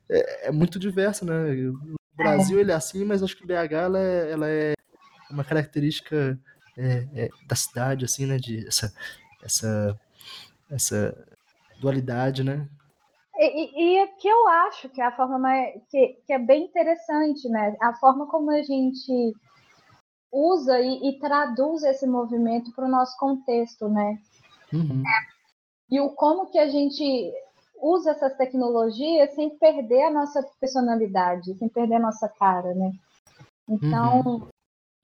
é, 0.08 0.50
é 0.50 0.52
muito 0.52 0.78
diverso, 0.78 1.26
né? 1.26 1.34
O 1.68 1.98
Brasil 2.16 2.60
ele 2.60 2.72
é 2.72 2.76
assim, 2.76 3.04
mas 3.04 3.24
acho 3.24 3.36
que 3.36 3.48
BH 3.48 3.74
ela 3.74 4.00
é, 4.00 4.32
ela 4.32 4.48
é 4.48 4.76
uma 5.32 5.44
característica 5.44 6.40
é, 6.78 7.08
é, 7.16 7.30
da 7.48 7.56
cidade, 7.56 8.06
assim, 8.06 8.28
né? 8.28 8.38
De 8.38 8.68
essa, 8.68 8.94
essa, 9.44 10.00
essa 10.70 11.28
dualidade, 11.82 12.44
né? 12.44 12.70
E, 13.40 14.02
e, 14.02 14.08
que 14.20 14.28
eu 14.28 14.48
acho 14.48 14.90
que 14.90 15.00
é 15.00 15.06
a 15.06 15.16
forma 15.16 15.38
mais, 15.38 15.80
que, 15.90 16.20
que 16.26 16.34
é 16.34 16.40
bem 16.40 16.66
interessante, 16.66 17.48
né? 17.50 17.76
A 17.82 17.94
forma 17.94 18.26
como 18.28 18.52
a 18.52 18.62
gente 18.62 19.34
usa 20.32 20.80
e, 20.80 21.10
e 21.10 21.20
traduz 21.20 21.84
esse 21.84 22.08
movimento 22.08 22.72
para 22.74 22.86
o 22.86 22.92
nosso 22.92 23.16
contexto, 23.18 23.88
né? 23.88 24.20
Uhum. 24.74 25.04
E 25.90 26.00
o 26.00 26.10
como 26.10 26.50
que 26.52 26.58
a 26.58 26.68
gente 26.68 27.32
usa 27.82 28.12
essas 28.12 28.36
tecnologias 28.36 29.34
sem 29.34 29.58
perder 29.58 30.04
a 30.04 30.12
nossa 30.12 30.44
personalidade, 30.60 31.56
sem 31.58 31.70
perder 31.70 31.96
a 31.96 32.02
nossa 32.02 32.28
cara, 32.28 32.74
né? 32.74 32.92
Então. 33.70 34.22
Uhum. 34.22 34.48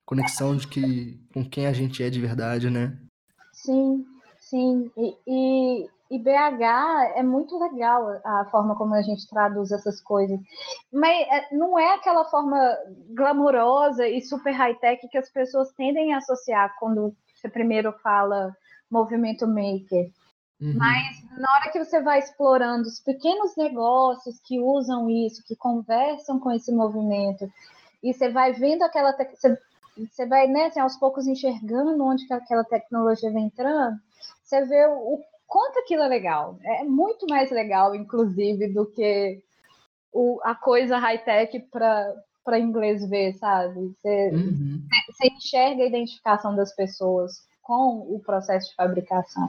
Conexão 0.05 0.55
de 0.55 0.67
que 0.67 1.17
com 1.33 1.47
quem 1.49 1.65
a 1.65 1.71
gente 1.71 2.03
é 2.03 2.09
de 2.09 2.19
verdade, 2.19 2.69
né? 2.69 2.97
Sim, 3.53 4.05
sim. 4.37 4.91
E, 4.97 5.15
e, 5.25 5.89
e 6.11 6.19
BH 6.19 7.15
é 7.15 7.23
muito 7.23 7.57
legal 7.57 8.07
a 8.23 8.45
forma 8.51 8.75
como 8.75 8.93
a 8.93 9.01
gente 9.01 9.27
traduz 9.27 9.71
essas 9.71 10.01
coisas. 10.01 10.39
Mas 10.91 11.27
é, 11.27 11.55
não 11.55 11.79
é 11.79 11.95
aquela 11.95 12.25
forma 12.25 12.59
glamourosa 13.09 14.07
e 14.07 14.21
super 14.21 14.51
high-tech 14.51 15.07
que 15.07 15.17
as 15.17 15.29
pessoas 15.29 15.71
tendem 15.73 16.13
a 16.13 16.17
associar 16.17 16.75
quando 16.79 17.15
você 17.33 17.49
primeiro 17.49 17.91
fala 18.03 18.55
movimento 18.89 19.47
maker. 19.47 20.11
Uhum. 20.61 20.75
Mas 20.77 21.23
na 21.37 21.51
hora 21.55 21.71
que 21.71 21.83
você 21.83 22.01
vai 22.01 22.19
explorando 22.19 22.87
os 22.87 22.99
pequenos 22.99 23.55
negócios 23.57 24.39
que 24.39 24.59
usam 24.59 25.09
isso, 25.09 25.43
que 25.45 25.55
conversam 25.55 26.39
com 26.39 26.51
esse 26.51 26.71
movimento, 26.71 27.51
e 28.03 28.13
você 28.13 28.29
vai 28.29 28.53
vendo 28.53 28.83
aquela. 28.83 29.11
Você, 29.11 29.57
você 29.97 30.25
vai, 30.25 30.47
né, 30.47 30.67
assim, 30.67 30.79
aos 30.79 30.97
poucos 30.97 31.27
enxergando 31.27 32.03
onde 32.03 32.27
que 32.27 32.33
aquela 32.33 32.63
tecnologia 32.63 33.31
vem 33.31 33.45
entrando, 33.45 33.97
você 34.43 34.63
vê 34.65 34.85
o, 34.87 35.19
quanto 35.53 35.77
aquilo 35.77 36.01
é 36.01 36.07
legal. 36.07 36.57
É 36.63 36.83
muito 36.83 37.27
mais 37.27 37.51
legal, 37.51 37.93
inclusive, 37.93 38.69
do 38.69 38.87
que 38.87 39.39
o, 40.11 40.39
a 40.43 40.55
coisa 40.55 40.97
high-tech 40.97 41.59
para 41.69 42.59
inglês 42.59 43.07
ver, 43.07 43.35
sabe? 43.35 43.93
Você, 43.93 44.31
uhum. 44.33 44.81
você 45.11 45.27
enxerga 45.27 45.83
a 45.83 45.85
identificação 45.85 46.55
das 46.55 46.75
pessoas 46.75 47.45
com 47.61 47.99
o 47.99 48.19
processo 48.19 48.71
de 48.71 48.75
fabricação. 48.75 49.47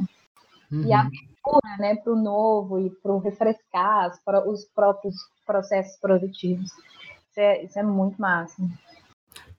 Uhum. 0.70 0.82
E 0.82 0.92
a 0.92 1.00
abertura 1.00 1.76
né, 1.78 1.96
para 1.96 2.12
o 2.12 2.22
novo 2.22 2.78
e 2.78 2.90
para 2.90 3.12
o 3.12 3.18
refrescar 3.18 4.12
para 4.26 4.46
os 4.46 4.66
próprios 4.74 5.16
processos 5.46 5.98
produtivos. 5.98 6.70
Isso 6.70 7.40
é, 7.40 7.64
isso 7.64 7.78
é 7.78 7.82
muito 7.82 8.20
massa. 8.20 8.62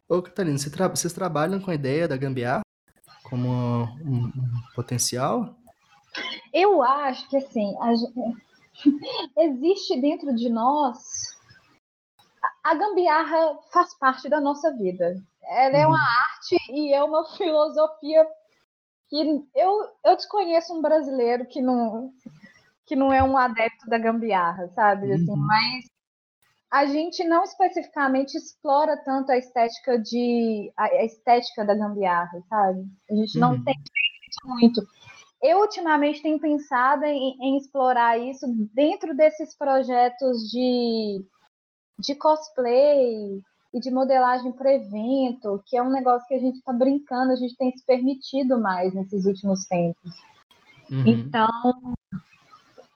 Ô, 0.08 0.22
Catarina, 0.22 0.60
você 0.60 0.70
tra 0.70 0.88
vocês 0.88 1.12
trabalham 1.12 1.60
com 1.60 1.72
a 1.72 1.76
ideia 1.76 2.08
da 2.08 2.16
gambiarra 2.16 2.62
como 3.24 3.50
um, 3.50 4.28
um 4.28 4.32
potencial? 4.76 5.56
Eu 6.56 6.82
acho 6.82 7.30
que 7.30 7.36
assim, 7.36 7.76
a, 7.82 7.92
existe 9.44 10.00
dentro 10.00 10.34
de 10.34 10.50
nós 10.50 11.36
a 12.64 12.74
gambiarra 12.74 13.60
faz 13.72 13.94
parte 14.00 14.30
da 14.30 14.40
nossa 14.40 14.72
vida. 14.76 15.22
Ela 15.44 15.78
é 15.78 15.86
uma 15.86 15.98
uhum. 15.98 16.02
arte 16.02 16.58
e 16.72 16.94
é 16.94 17.04
uma 17.04 17.26
filosofia 17.36 18.26
que 19.10 19.46
eu, 19.54 19.90
eu 20.04 20.16
desconheço 20.16 20.74
um 20.74 20.82
brasileiro 20.82 21.46
que 21.46 21.62
não 21.62 22.12
que 22.88 22.96
não 22.96 23.12
é 23.12 23.22
um 23.22 23.36
adepto 23.36 23.90
da 23.90 23.98
gambiarra, 23.98 24.68
sabe? 24.70 25.12
Assim, 25.12 25.32
uhum. 25.32 25.38
mas 25.38 25.86
a 26.72 26.86
gente 26.86 27.24
não 27.24 27.44
especificamente 27.44 28.36
explora 28.36 28.96
tanto 29.04 29.32
a 29.32 29.38
estética 29.38 30.00
de 30.00 30.72
a 30.78 31.04
estética 31.04 31.66
da 31.66 31.76
gambiarra, 31.76 32.42
sabe? 32.48 32.86
A 33.10 33.16
gente 33.16 33.38
não 33.40 33.54
uhum. 33.54 33.64
tem 33.64 33.76
muito. 34.44 34.82
Eu 35.46 35.60
ultimamente 35.60 36.24
tenho 36.24 36.40
pensado 36.40 37.06
em, 37.06 37.38
em 37.40 37.58
explorar 37.58 38.18
isso 38.18 38.48
dentro 38.74 39.16
desses 39.16 39.56
projetos 39.56 40.50
de, 40.50 41.24
de 42.00 42.16
cosplay 42.16 43.40
e 43.72 43.80
de 43.80 43.92
modelagem 43.92 44.52
para 44.52 44.74
evento, 44.74 45.64
que 45.68 45.78
é 45.78 45.84
um 45.84 45.92
negócio 45.92 46.28
que 46.28 46.34
a 46.34 46.40
gente 46.40 46.58
está 46.58 46.74
brincando, 46.74 47.32
a 47.32 47.36
gente 47.36 47.56
tem 47.58 47.72
se 47.78 47.86
permitido 47.86 48.60
mais 48.60 48.92
nesses 48.96 49.26
últimos 49.26 49.68
tempos. 49.68 50.12
Uhum. 50.90 51.06
Então, 51.06 51.96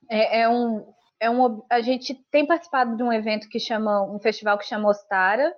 é, 0.10 0.42
é, 0.42 0.50
um, 0.50 0.92
é 1.20 1.30
um. 1.30 1.62
A 1.70 1.82
gente 1.82 2.16
tem 2.32 2.48
participado 2.48 2.98
de 2.98 3.04
um 3.04 3.14
evento 3.14 3.48
que 3.48 3.60
chama. 3.60 4.02
um 4.02 4.18
festival 4.18 4.58
que 4.58 4.66
chama 4.66 4.90
Ostara. 4.90 5.56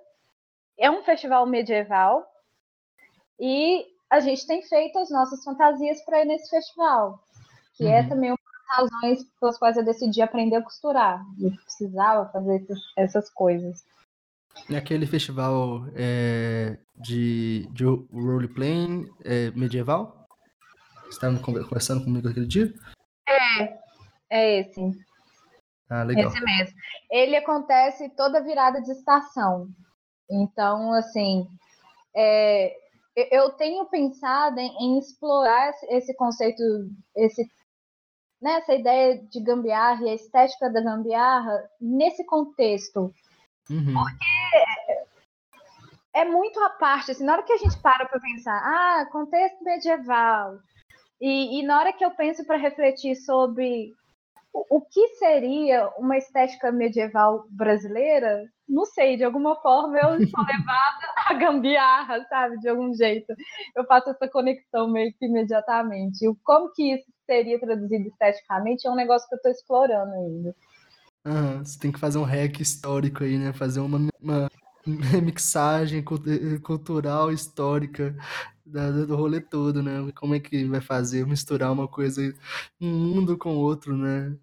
É 0.78 0.90
um 0.90 1.02
festival 1.02 1.46
medieval. 1.46 2.26
E 3.40 3.91
a 4.12 4.20
gente 4.20 4.46
tem 4.46 4.60
feito 4.62 4.98
as 4.98 5.10
nossas 5.10 5.42
fantasias 5.42 6.04
para 6.04 6.20
ir 6.20 6.26
nesse 6.26 6.50
festival, 6.50 7.18
que 7.74 7.84
é 7.84 7.86
uhum. 7.86 7.94
é 7.94 8.08
também 8.08 8.30
uma 8.30 8.38
das 8.68 8.90
razões 8.90 9.24
pelas 9.40 9.58
quais 9.58 9.76
eu 9.78 9.84
decidi 9.84 10.20
aprender 10.20 10.56
a 10.56 10.62
costurar. 10.62 11.24
Eu 11.40 11.50
precisava 11.50 12.30
fazer 12.30 12.62
essas 12.94 13.30
coisas. 13.30 13.82
Naquele 14.68 15.06
festival 15.06 15.86
é, 15.96 16.76
de, 16.94 17.66
de 17.72 17.84
roleplaying 17.86 19.08
é, 19.24 19.50
medieval? 19.52 20.28
Você 21.04 21.12
estava 21.12 21.38
conversando 21.38 22.04
comigo 22.04 22.28
aquele 22.28 22.46
dia? 22.46 22.70
É, 23.26 23.78
é 24.28 24.60
esse. 24.60 24.90
Ah, 25.88 26.02
legal. 26.02 26.28
Esse 26.28 26.44
mesmo. 26.44 26.76
Ele 27.10 27.34
acontece 27.34 28.10
toda 28.10 28.44
virada 28.44 28.82
de 28.82 28.92
estação. 28.92 29.68
Então, 30.30 30.92
assim, 30.92 31.46
é, 32.14 32.76
eu 33.16 33.50
tenho 33.50 33.84
pensado 33.86 34.58
em, 34.58 34.74
em, 34.80 34.98
explorar 34.98 35.72
esse 35.88 36.14
conceito, 36.14 36.62
esse, 37.14 37.46
né, 38.40 38.54
essa 38.54 38.74
ideia 38.74 39.22
de 39.22 39.40
gambiarra 39.40 40.02
e 40.02 40.10
a 40.10 40.14
estética 40.14 40.70
da 40.70 40.80
gambiarra 40.80 41.68
nesse 41.80 42.24
contexto. 42.24 43.12
Uhum. 43.70 43.94
Porque 43.94 44.24
é 46.14 46.24
muito 46.24 46.58
à 46.60 46.70
parte, 46.70 47.10
assim, 47.10 47.24
na 47.24 47.34
hora 47.34 47.42
que 47.42 47.52
a 47.52 47.58
gente 47.58 47.78
para 47.80 48.06
para 48.06 48.20
pensar, 48.20 48.56
ah, 48.56 49.06
contexto 49.10 49.62
medieval, 49.62 50.58
e, 51.20 51.60
e 51.60 51.62
na 51.62 51.78
hora 51.78 51.92
que 51.92 52.04
eu 52.04 52.10
penso 52.10 52.44
para 52.44 52.56
refletir 52.56 53.14
sobre 53.14 53.94
o, 54.52 54.78
o 54.78 54.80
que 54.80 55.06
seria 55.16 55.88
uma 55.96 56.18
estética 56.18 56.72
medieval 56.72 57.46
brasileira, 57.48 58.44
não 58.72 58.86
sei, 58.86 59.16
de 59.16 59.24
alguma 59.24 59.54
forma 59.60 59.98
eu 59.98 60.26
sou 60.26 60.44
levada 60.44 61.06
a 61.28 61.34
gambiarra, 61.34 62.24
sabe, 62.28 62.58
de 62.58 62.68
algum 62.68 62.94
jeito. 62.94 63.34
Eu 63.76 63.84
faço 63.84 64.10
essa 64.10 64.26
conexão 64.28 64.90
meio 64.90 65.12
que 65.18 65.26
imediatamente. 65.26 66.26
E 66.26 66.34
como 66.42 66.72
que 66.72 66.94
isso 66.94 67.04
seria 67.26 67.60
traduzido 67.60 68.08
esteticamente 68.08 68.86
é 68.86 68.90
um 68.90 68.96
negócio 68.96 69.28
que 69.28 69.34
eu 69.34 69.36
estou 69.36 69.52
explorando 69.52 70.12
ainda. 70.14 70.56
Uhum, 71.24 71.64
você 71.64 71.78
tem 71.78 71.92
que 71.92 72.00
fazer 72.00 72.18
um 72.18 72.24
hack 72.24 72.60
histórico 72.60 73.22
aí, 73.22 73.38
né? 73.38 73.52
Fazer 73.52 73.80
uma, 73.80 74.08
uma 74.20 74.50
remixagem 75.12 76.02
cultural, 76.62 77.30
histórica 77.30 78.16
do 78.64 79.16
rolê 79.16 79.40
todo, 79.40 79.82
né? 79.82 80.10
Como 80.16 80.34
é 80.34 80.40
que 80.40 80.64
vai 80.64 80.80
fazer 80.80 81.26
misturar 81.26 81.70
uma 81.70 81.86
coisa, 81.86 82.22
um 82.80 82.88
mundo 82.88 83.36
com 83.36 83.54
outro, 83.56 83.96
né? 83.96 84.34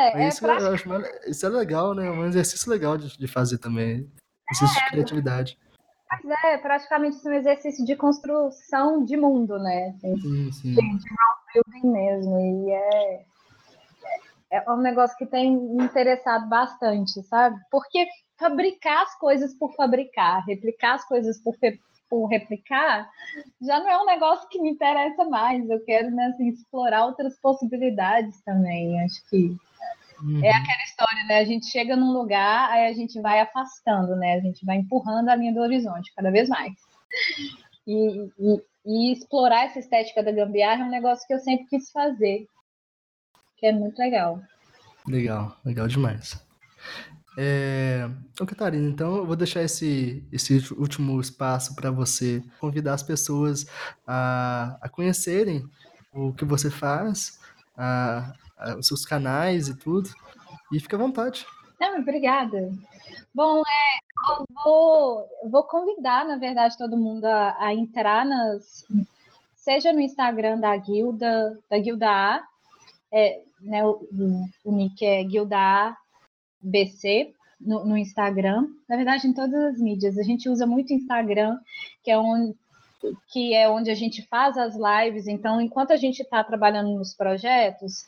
É, 0.00 0.24
é 0.24 0.28
isso, 0.28 0.46
eu 0.46 0.72
acho, 0.72 0.88
isso 1.26 1.46
é 1.46 1.48
legal, 1.48 1.94
né? 1.94 2.06
É 2.06 2.10
um 2.10 2.26
exercício 2.26 2.70
legal 2.70 2.96
de, 2.96 3.16
de 3.16 3.26
fazer 3.26 3.58
também. 3.58 4.10
Exercício 4.50 4.82
é, 4.82 4.84
de 4.84 4.90
criatividade. 4.90 5.58
Mas 6.10 6.44
é 6.44 6.58
praticamente 6.58 7.16
um 7.26 7.32
exercício 7.32 7.84
de 7.84 7.96
construção 7.96 9.04
de 9.04 9.16
mundo, 9.16 9.58
né? 9.58 9.94
Sim, 10.00 10.52
sim. 10.52 10.74
De, 10.74 10.98
de 10.98 11.08
building 11.54 11.92
mesmo. 11.92 12.38
E 12.38 12.70
é, 12.72 13.24
é 14.52 14.70
um 14.70 14.76
negócio 14.76 15.16
que 15.16 15.26
tem 15.26 15.56
me 15.56 15.84
interessado 15.84 16.48
bastante, 16.48 17.22
sabe? 17.24 17.58
Porque 17.70 18.06
fabricar 18.38 19.02
as 19.02 19.18
coisas 19.18 19.54
por 19.54 19.74
fabricar, 19.74 20.44
replicar 20.44 20.94
as 20.94 21.04
coisas 21.06 21.40
por, 21.42 21.54
por 22.08 22.26
replicar, 22.26 23.08
já 23.60 23.78
não 23.78 23.88
é 23.88 24.00
um 24.00 24.06
negócio 24.06 24.48
que 24.48 24.60
me 24.60 24.70
interessa 24.70 25.24
mais. 25.24 25.68
Eu 25.68 25.84
quero 25.84 26.10
né, 26.10 26.26
assim, 26.26 26.48
explorar 26.48 27.06
outras 27.06 27.38
possibilidades 27.40 28.40
também. 28.42 29.00
Acho 29.02 29.28
que 29.28 29.56
uhum. 30.22 30.44
é 30.44 30.50
aquela 30.50 30.84
história, 30.84 31.24
né? 31.26 31.38
A 31.38 31.44
gente 31.44 31.66
chega 31.66 31.96
num 31.96 32.12
lugar, 32.12 32.70
aí 32.70 32.86
a 32.86 32.92
gente 32.92 33.20
vai 33.20 33.40
afastando, 33.40 34.16
né? 34.16 34.34
A 34.34 34.40
gente 34.40 34.64
vai 34.64 34.76
empurrando 34.76 35.28
a 35.28 35.36
linha 35.36 35.52
do 35.52 35.60
horizonte 35.60 36.12
cada 36.14 36.30
vez 36.30 36.48
mais. 36.48 36.72
E, 37.86 38.30
e, 38.38 38.62
e 38.86 39.12
explorar 39.12 39.64
essa 39.64 39.78
estética 39.78 40.22
da 40.22 40.32
gambiarra 40.32 40.82
é 40.82 40.86
um 40.86 40.90
negócio 40.90 41.26
que 41.26 41.34
eu 41.34 41.40
sempre 41.40 41.66
quis 41.66 41.90
fazer, 41.90 42.46
que 43.56 43.66
é 43.66 43.72
muito 43.72 43.98
legal. 43.98 44.40
Legal, 45.06 45.56
legal 45.64 45.86
demais. 45.86 46.42
É... 47.36 48.08
Ô, 48.40 48.46
Catarina, 48.46 48.88
então 48.88 49.16
eu 49.16 49.26
vou 49.26 49.36
deixar 49.36 49.62
esse, 49.62 50.24
esse 50.30 50.72
último 50.74 51.20
espaço 51.20 51.74
para 51.74 51.90
você 51.90 52.42
convidar 52.60 52.94
as 52.94 53.02
pessoas 53.02 53.66
a, 54.06 54.78
a 54.80 54.88
conhecerem 54.88 55.64
o 56.12 56.32
que 56.32 56.44
você 56.44 56.70
faz, 56.70 57.40
a, 57.76 58.32
a, 58.56 58.76
os 58.76 58.86
seus 58.86 59.04
canais 59.04 59.68
e 59.68 59.76
tudo. 59.76 60.10
E 60.72 60.78
fica 60.78 60.96
à 60.96 60.98
vontade. 60.98 61.44
Não, 61.80 61.98
obrigada. 61.98 62.72
Bom, 63.34 63.60
é, 63.60 63.98
eu 64.30 64.46
vou, 64.64 65.28
vou 65.50 65.64
convidar, 65.64 66.24
na 66.24 66.36
verdade, 66.36 66.78
todo 66.78 66.96
mundo 66.96 67.24
a, 67.24 67.56
a 67.58 67.74
entrar 67.74 68.24
nas. 68.24 68.84
Seja 69.56 69.92
no 69.92 70.00
Instagram 70.00 70.60
da 70.60 70.76
Guilda, 70.76 71.58
da 71.70 71.78
Guilda 71.78 72.08
A, 72.08 72.42
é, 73.10 73.42
né, 73.60 73.84
o, 73.84 74.06
o 74.62 74.72
nick 74.72 75.04
é 75.04 75.24
Guilda 75.24 75.56
A 75.56 75.96
BC 76.64 77.32
no, 77.60 77.84
no, 77.84 77.96
Instagram. 77.96 78.66
Na 78.88 78.96
verdade, 78.96 79.26
em 79.26 79.32
todas 79.32 79.54
as 79.54 79.78
mídias. 79.78 80.18
A 80.18 80.22
gente 80.22 80.48
usa 80.48 80.66
muito 80.66 80.92
Instagram, 80.92 81.58
que 82.02 82.10
é 82.10 82.18
onde 82.18 82.54
que 83.28 83.52
é 83.52 83.68
onde 83.68 83.90
a 83.90 83.94
gente 83.94 84.26
faz 84.28 84.56
as 84.56 84.74
lives. 84.74 85.26
Então, 85.26 85.60
enquanto 85.60 85.92
a 85.92 85.96
gente 85.96 86.20
está 86.22 86.42
trabalhando 86.42 86.90
nos 86.94 87.14
projetos, 87.14 88.06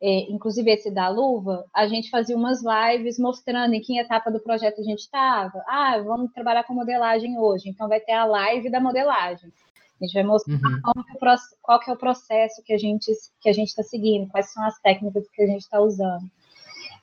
é, 0.00 0.32
inclusive 0.32 0.70
esse 0.70 0.90
da 0.90 1.08
luva, 1.08 1.66
a 1.74 1.86
gente 1.86 2.08
fazia 2.08 2.36
umas 2.36 2.62
lives 2.62 3.18
mostrando 3.18 3.74
em 3.74 3.80
que 3.80 3.98
etapa 3.98 4.30
do 4.30 4.40
projeto 4.40 4.80
a 4.80 4.84
gente 4.84 5.00
estava. 5.00 5.62
Ah, 5.68 5.98
vamos 5.98 6.32
trabalhar 6.32 6.64
com 6.64 6.72
modelagem 6.72 7.38
hoje, 7.38 7.68
então 7.68 7.88
vai 7.88 8.00
ter 8.00 8.12
a 8.12 8.24
live 8.24 8.70
da 8.70 8.80
modelagem. 8.80 9.52
A 10.00 10.04
gente 10.06 10.14
vai 10.14 10.22
mostrar 10.22 10.54
uhum. 10.54 10.80
qual 11.60 11.78
que 11.78 11.90
é 11.90 11.92
o 11.92 11.98
processo 11.98 12.62
que 12.62 12.72
a 12.72 12.78
gente 12.78 13.12
que 13.42 13.50
a 13.50 13.52
gente 13.52 13.68
está 13.68 13.82
seguindo, 13.82 14.30
quais 14.30 14.50
são 14.50 14.64
as 14.64 14.78
técnicas 14.80 15.28
que 15.28 15.42
a 15.42 15.46
gente 15.46 15.60
está 15.60 15.78
usando. 15.78 16.24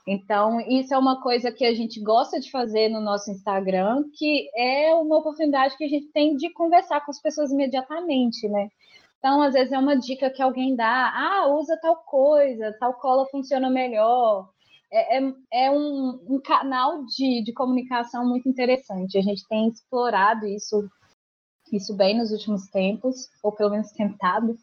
Então, 0.08 0.62
isso 0.62 0.94
é 0.94 0.98
uma 0.98 1.22
coisa 1.22 1.52
que 1.52 1.66
a 1.66 1.74
gente 1.74 2.00
gosta 2.02 2.40
de 2.40 2.50
fazer 2.50 2.88
no 2.88 3.02
nosso 3.02 3.30
Instagram, 3.30 4.06
que 4.14 4.50
é 4.56 4.94
uma 4.96 5.18
oportunidade 5.18 5.76
que 5.76 5.84
a 5.84 5.90
gente 5.90 6.08
tem 6.14 6.38
de 6.38 6.50
conversar 6.54 7.04
com 7.04 7.12
as 7.12 7.22
pessoas 7.22 7.52
imediatamente, 7.52 8.48
né? 8.48 8.70
Então, 9.20 9.42
às 9.42 9.54
vezes 9.54 9.74
é 9.74 9.78
uma 9.78 9.98
dica 9.98 10.30
que 10.30 10.42
alguém 10.42 10.78
dá, 10.78 11.12
ah, 11.14 11.48
usa 11.54 11.78
tal 11.82 11.98
coisa, 12.06 12.74
tal 12.80 12.94
cola 12.94 13.28
funciona 13.30 13.70
melhor. 13.70 14.50
É, 14.90 15.18
é, 15.18 15.34
é 15.52 15.72
um, 15.72 16.18
um, 16.30 16.40
canal 16.42 17.04
de, 17.06 17.44
de 17.44 17.52
comunicação 17.52 18.26
muito 18.26 18.48
interessante. 18.48 19.18
A 19.18 19.22
gente 19.22 19.46
tem 19.50 19.68
explorado 19.68 20.46
isso, 20.48 20.88
isso 21.76 21.94
bem 21.94 22.18
nos 22.18 22.32
últimos 22.32 22.68
tempos, 22.68 23.30
ou 23.44 23.52
pelo 23.52 23.72
menos 23.72 23.92
tentado. 23.92 24.58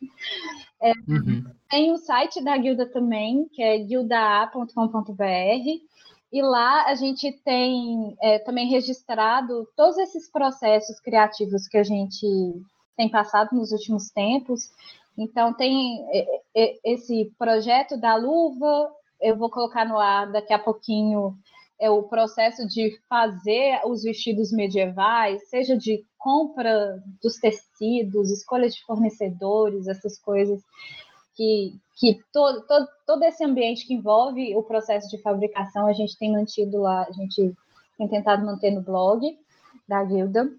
É, 0.80 0.92
uhum. 1.08 1.44
Tem 1.68 1.92
o 1.92 1.98
site 1.98 2.42
da 2.42 2.56
Guilda 2.56 2.86
também, 2.86 3.48
que 3.52 3.62
é 3.62 3.78
guildaa.com.br, 3.78 5.24
e 6.32 6.42
lá 6.42 6.86
a 6.86 6.94
gente 6.94 7.30
tem 7.44 8.16
é, 8.20 8.38
também 8.40 8.68
registrado 8.68 9.68
todos 9.76 9.96
esses 9.98 10.28
processos 10.30 10.98
criativos 10.98 11.68
que 11.68 11.78
a 11.78 11.84
gente 11.84 12.26
tem 12.96 13.08
passado 13.08 13.50
nos 13.52 13.70
últimos 13.70 14.10
tempos. 14.10 14.70
Então, 15.16 15.54
tem 15.54 16.04
é, 16.10 16.40
é, 16.56 16.78
esse 16.84 17.32
projeto 17.38 17.96
da 17.96 18.16
luva, 18.16 18.90
eu 19.20 19.36
vou 19.36 19.48
colocar 19.48 19.84
no 19.84 19.98
ar 19.98 20.30
daqui 20.32 20.52
a 20.52 20.58
pouquinho 20.58 21.36
é 21.84 21.90
o 21.90 22.02
processo 22.02 22.66
de 22.66 22.98
fazer 23.08 23.80
os 23.84 24.02
vestidos 24.02 24.50
medievais, 24.50 25.48
seja 25.50 25.76
de 25.76 26.02
compra 26.16 27.02
dos 27.22 27.36
tecidos, 27.36 28.30
escolha 28.30 28.68
de 28.68 28.82
fornecedores, 28.84 29.86
essas 29.86 30.18
coisas 30.18 30.62
que, 31.36 31.78
que 31.98 32.20
todo, 32.32 32.66
todo, 32.66 32.88
todo 33.06 33.22
esse 33.24 33.44
ambiente 33.44 33.86
que 33.86 33.92
envolve 33.92 34.56
o 34.56 34.62
processo 34.62 35.10
de 35.10 35.20
fabricação 35.20 35.86
a 35.86 35.92
gente 35.92 36.16
tem 36.16 36.32
mantido 36.32 36.80
lá, 36.80 37.02
a 37.02 37.12
gente 37.12 37.54
tem 37.98 38.08
tentado 38.08 38.46
manter 38.46 38.70
no 38.70 38.80
blog 38.80 39.38
da 39.86 40.02
Guilda. 40.02 40.50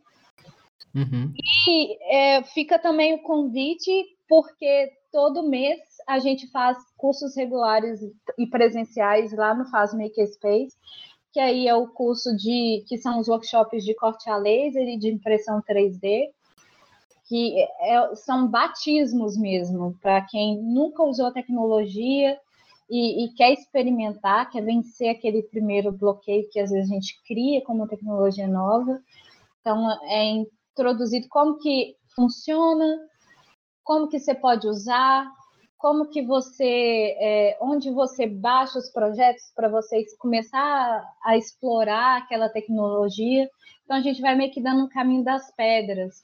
Uhum. 0.94 1.34
E 1.68 1.98
é, 2.16 2.44
fica 2.44 2.78
também 2.78 3.16
o 3.16 3.24
convite, 3.24 4.06
porque 4.30 4.92
todo 5.12 5.50
mês 5.50 5.80
a 6.08 6.20
gente 6.20 6.48
faz 6.52 6.78
cursos 6.98 7.36
regulares 7.36 8.00
e 8.38 8.48
presenciais 8.48 9.34
lá 9.34 9.54
no 9.54 9.66
Faz 9.66 9.94
Makerspace, 9.94 10.76
que 11.36 11.40
aí 11.42 11.68
é 11.68 11.76
o 11.76 11.86
curso 11.86 12.34
de 12.38 12.86
que 12.88 12.98
são 12.98 13.20
os 13.20 13.28
workshops 13.28 13.84
de 13.84 13.94
corte 13.94 14.30
a 14.30 14.38
laser 14.38 14.88
e 14.88 14.98
de 14.98 15.10
impressão 15.10 15.62
3D, 15.62 16.30
que 17.28 17.60
é, 17.60 18.16
são 18.16 18.48
batismos 18.48 19.36
mesmo 19.36 19.98
para 20.02 20.22
quem 20.22 20.58
nunca 20.64 21.04
usou 21.04 21.26
a 21.26 21.34
tecnologia 21.34 22.40
e, 22.90 23.26
e, 23.26 23.34
quer 23.34 23.52
experimentar, 23.52 24.50
quer 24.50 24.64
vencer 24.64 25.10
aquele 25.10 25.44
primeiro 25.44 25.92
bloqueio 25.92 26.48
que 26.50 26.58
às 26.58 26.72
vezes 26.72 26.90
a 26.90 26.94
gente 26.94 27.22
cria 27.28 27.62
com 27.66 27.74
uma 27.74 27.88
tecnologia 27.90 28.48
nova. 28.48 29.02
Então 29.60 29.92
é 30.04 30.46
introduzido 30.72 31.28
como 31.28 31.58
que 31.58 31.98
funciona, 32.16 32.98
como 33.84 34.08
que 34.08 34.22
você 34.22 34.34
pode 34.34 34.70
usar, 34.70 35.30
como 35.78 36.10
que 36.10 36.22
você, 36.22 37.16
é, 37.20 37.58
onde 37.62 37.92
você 37.92 38.26
baixa 38.26 38.80
os 38.80 38.90
projetos 38.90 39.52
para 39.56 39.70
vocês 39.70 40.16
começar 40.18 41.04
a 41.24 41.38
explorar 41.38 42.18
aquela 42.18 42.50
tecnologia. 42.50 43.50
Então 43.84 43.98
a 43.98 44.02
gente 44.02 44.22
vai 44.22 44.36
meio 44.36 44.52
que 44.52 44.62
dando 44.62 44.86
um 44.86 44.90
caminho 44.90 45.24
das 45.24 45.52
pedras. 45.56 46.24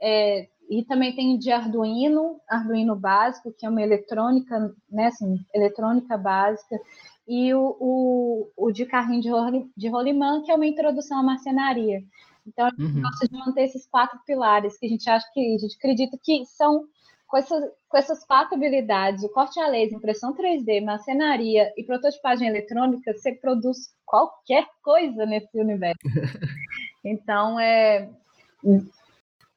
É, 0.00 0.48
e 0.70 0.84
também 0.84 1.14
tem 1.14 1.34
o 1.34 1.38
de 1.38 1.50
Arduino, 1.50 2.40
Arduino 2.48 2.94
básico, 2.94 3.52
que 3.52 3.66
é 3.66 3.68
uma 3.68 3.82
eletrônica, 3.82 4.72
né, 4.88 5.06
assim, 5.06 5.44
eletrônica 5.52 6.16
básica, 6.16 6.78
e 7.26 7.52
o, 7.52 7.76
o, 7.80 8.50
o 8.56 8.70
de 8.70 8.86
carrinho 8.86 9.20
de, 9.20 9.28
roli, 9.28 9.70
de 9.76 9.88
rolimã, 9.88 10.42
que 10.42 10.50
é 10.50 10.54
uma 10.54 10.66
introdução 10.66 11.18
à 11.18 11.22
marcenaria. 11.22 12.02
Então, 12.46 12.66
a 12.66 12.70
gente 12.70 12.82
uhum. 12.82 13.02
gosta 13.02 13.28
de 13.28 13.36
manter 13.36 13.62
esses 13.64 13.86
quatro 13.86 14.18
pilares 14.24 14.78
que 14.78 14.86
a 14.86 14.88
gente 14.88 15.10
acha 15.10 15.26
que 15.32 15.40
a 15.40 15.58
gente 15.58 15.76
acredita 15.76 16.18
que 16.22 16.44
são 16.46 16.84
com 17.30 17.36
essas, 17.36 17.70
com 17.88 17.96
essas 17.96 18.24
quatro 18.24 18.56
habilidades, 18.56 19.22
o 19.22 19.28
corte 19.28 19.60
a 19.60 19.68
laser, 19.68 19.96
impressão 19.96 20.34
3D, 20.34 20.84
marcenaria 20.84 21.72
e 21.76 21.84
prototipagem 21.84 22.48
eletrônica, 22.48 23.12
você 23.12 23.32
produz 23.32 23.94
qualquer 24.04 24.66
coisa 24.82 25.24
nesse 25.24 25.58
universo. 25.58 25.98
Então, 27.02 27.58
é, 27.58 28.10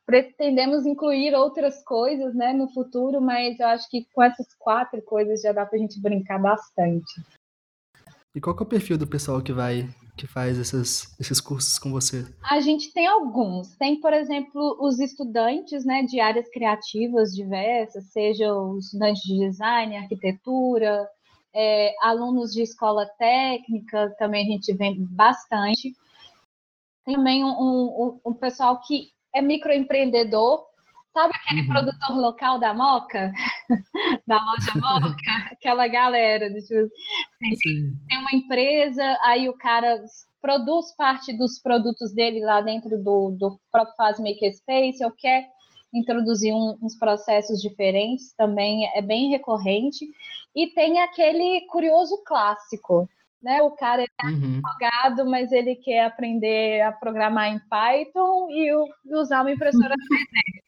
pretendemos 0.06 0.86
incluir 0.86 1.36
outras 1.36 1.84
coisas 1.84 2.34
né, 2.34 2.54
no 2.54 2.70
futuro, 2.70 3.20
mas 3.20 3.60
eu 3.60 3.68
acho 3.68 3.90
que 3.90 4.08
com 4.14 4.24
essas 4.24 4.48
quatro 4.58 5.02
coisas 5.02 5.42
já 5.42 5.52
dá 5.52 5.66
para 5.66 5.78
a 5.78 5.82
gente 5.82 6.02
brincar 6.02 6.40
bastante. 6.40 7.22
E 8.34 8.40
qual 8.40 8.56
é 8.58 8.62
o 8.62 8.66
perfil 8.66 8.98
do 8.98 9.06
pessoal 9.06 9.42
que 9.42 9.52
vai 9.52 9.90
que 10.16 10.28
faz 10.28 10.58
esses, 10.58 11.16
esses 11.20 11.42
cursos 11.42 11.80
com 11.80 11.92
você? 11.92 12.26
A 12.44 12.60
gente 12.60 12.94
tem 12.94 13.08
alguns. 13.08 13.76
Tem, 13.78 14.00
por 14.00 14.14
exemplo, 14.14 14.78
os 14.80 15.00
estudantes 15.00 15.86
né, 15.86 16.04
de 16.04 16.20
áreas 16.20 16.50
criativas 16.50 17.34
diversas, 17.34 18.12
seja 18.12 18.54
os 18.54 18.86
estudantes 18.86 19.24
de 19.24 19.40
design, 19.40 19.98
arquitetura, 19.98 21.08
é, 21.54 21.94
alunos 22.02 22.52
de 22.52 22.62
escola 22.62 23.08
técnica, 23.18 24.14
também 24.18 24.46
a 24.46 24.52
gente 24.52 24.74
vê 24.74 24.96
bastante. 24.98 25.94
Tem 27.06 27.16
também 27.16 27.44
um, 27.44 27.50
um, 27.50 28.20
um 28.26 28.34
pessoal 28.34 28.80
que 28.82 29.10
é 29.34 29.42
microempreendedor, 29.42 30.64
Sabe 31.14 31.32
aquele 31.36 31.62
uhum. 31.62 31.68
produtor 31.68 32.18
local 32.18 32.60
da 32.60 32.74
Moca? 32.74 33.32
da 34.26 34.44
loja 34.44 34.72
Moca? 34.76 35.16
Aquela 35.54 35.88
galera. 35.88 36.52
Tipo, 36.52 36.90
tem, 37.50 37.94
tem 38.08 38.18
uma 38.18 38.34
empresa, 38.34 39.04
aí 39.24 39.50
o 39.50 39.54
cara 39.54 40.04
produz 40.42 40.96
parte 40.96 41.36
dos 41.38 41.60
produtos 41.60 42.14
dele 42.14 42.42
lá 42.42 42.62
dentro 42.62 42.98
do, 43.02 43.32
do 43.32 43.60
próprio 43.72 43.96
Faz 43.96 44.20
Makerspace, 44.20 45.04
ou 45.04 45.12
quer 45.12 45.48
introduzir 45.94 46.54
um, 46.54 46.78
uns 46.82 46.98
processos 46.98 47.62
diferentes, 47.62 48.34
também 48.36 48.90
é 48.96 49.02
bem 49.02 49.30
recorrente. 49.30 50.06
E 50.56 50.68
tem 50.68 51.00
aquele 51.02 51.62
curioso 51.68 52.22
clássico, 52.26 53.08
né? 53.42 53.62
O 53.62 53.72
cara 53.72 54.04
é 54.04 54.26
uhum. 54.26 54.60
advogado, 54.64 55.30
mas 55.30 55.52
ele 55.52 55.76
quer 55.76 56.06
aprender 56.06 56.82
a 56.82 56.92
programar 56.92 57.48
em 57.48 57.60
Python 57.70 58.50
e 58.50 58.72
usar 59.16 59.42
uma 59.42 59.52
impressora 59.52 59.94
3D 59.96 60.64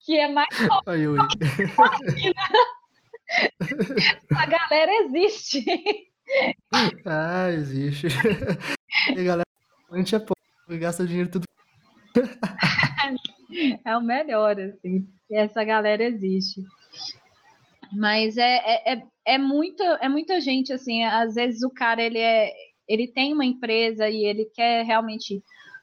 que 0.00 0.16
é 0.18 0.28
mais 0.28 0.48
oi. 0.86 1.18
A 4.36 4.46
galera 4.46 4.92
existe. 5.04 5.64
Ah, 7.04 7.50
existe. 7.50 8.08
E 9.08 9.24
galera, 9.24 9.46
a 9.90 9.96
gente 9.96 10.14
é 10.14 10.18
pobre, 10.18 10.78
gasta 10.78 11.06
dinheiro 11.06 11.30
tudo. 11.30 11.44
É 13.84 13.96
o 13.96 14.00
melhor, 14.00 14.60
assim. 14.60 15.08
Essa 15.28 15.64
galera 15.64 16.04
existe. 16.04 16.64
Mas 17.92 18.36
é, 18.36 18.58
é, 18.58 18.92
é, 18.94 19.02
é, 19.24 19.38
muita, 19.38 19.82
é 20.00 20.08
muita 20.08 20.40
gente, 20.40 20.72
assim. 20.72 21.02
Às 21.04 21.34
vezes 21.34 21.62
o 21.62 21.70
cara, 21.70 22.00
ele 22.00 22.18
é. 22.18 22.52
Ele 22.86 23.06
tem 23.08 23.32
uma 23.32 23.44
empresa 23.44 24.08
e 24.08 24.24
ele 24.24 24.44
quer 24.44 24.84
realmente 24.84 25.42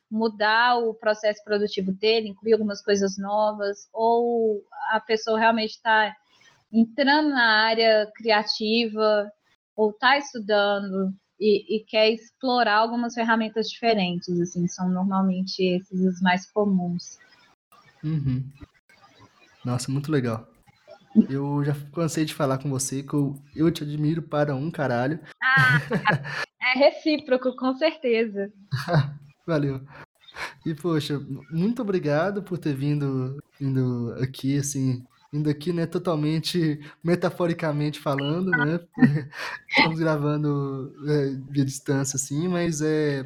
mudar 0.10 0.78
o 0.78 0.94
processo 0.94 1.44
produtivo 1.44 1.92
dele, 1.92 2.30
incluir 2.30 2.54
algumas 2.54 2.82
coisas 2.82 3.18
novas, 3.18 3.90
ou 3.94 4.64
a 4.92 5.00
pessoa 5.00 5.40
realmente 5.40 5.72
está 5.72 6.16
entrando 6.72 7.30
na 7.30 7.66
área 7.66 8.12
criativa, 8.16 9.32
ou 9.76 9.92
está 9.92 10.18
estudando 10.18 11.14
e, 11.40 11.78
e, 11.78 11.86
quer 11.86 12.10
explorar 12.10 12.78
algumas 12.78 13.14
ferramentas 13.14 13.70
diferentes, 13.70 14.40
assim, 14.42 14.68
são 14.68 14.90
normalmente 14.90 15.60
esses 15.60 16.00
os 16.02 16.20
mais 16.22 16.50
comuns. 16.52 17.20
Uhum. 18.04 18.44
Nossa, 19.64 19.92
muito 19.92 20.12
legal. 20.12 20.48
Eu 21.30 21.64
já 21.64 21.74
cansei 21.94 22.26
de 22.26 22.34
falar 22.34 22.58
com 22.58 22.70
você 22.70 23.04
que 23.04 23.14
eu, 23.14 23.36
eu 23.56 23.72
te 23.72 23.84
admiro 23.84 24.22
para 24.22 24.56
um 24.56 24.72
caralho. 24.72 25.20
Ah, 25.42 25.80
é 26.62 26.78
recíproco, 26.78 27.56
com 27.56 27.76
certeza. 27.76 28.52
Valeu. 29.46 29.82
E, 30.66 30.76
poxa, 30.76 31.20
muito 31.52 31.82
obrigado 31.82 32.44
por 32.44 32.58
ter 32.58 32.76
vindo, 32.76 33.38
vindo 33.60 34.14
aqui, 34.22 34.58
assim, 34.58 35.04
vindo 35.38 35.50
aqui, 35.50 35.72
né, 35.72 35.86
totalmente 35.86 36.80
metaforicamente 37.04 38.00
falando, 38.00 38.50
né? 38.52 38.80
Estamos 39.70 40.00
gravando 40.00 40.94
é, 41.08 41.38
via 41.50 41.64
distância, 41.64 42.18
assim, 42.18 42.48
mas 42.48 42.82
é 42.82 43.24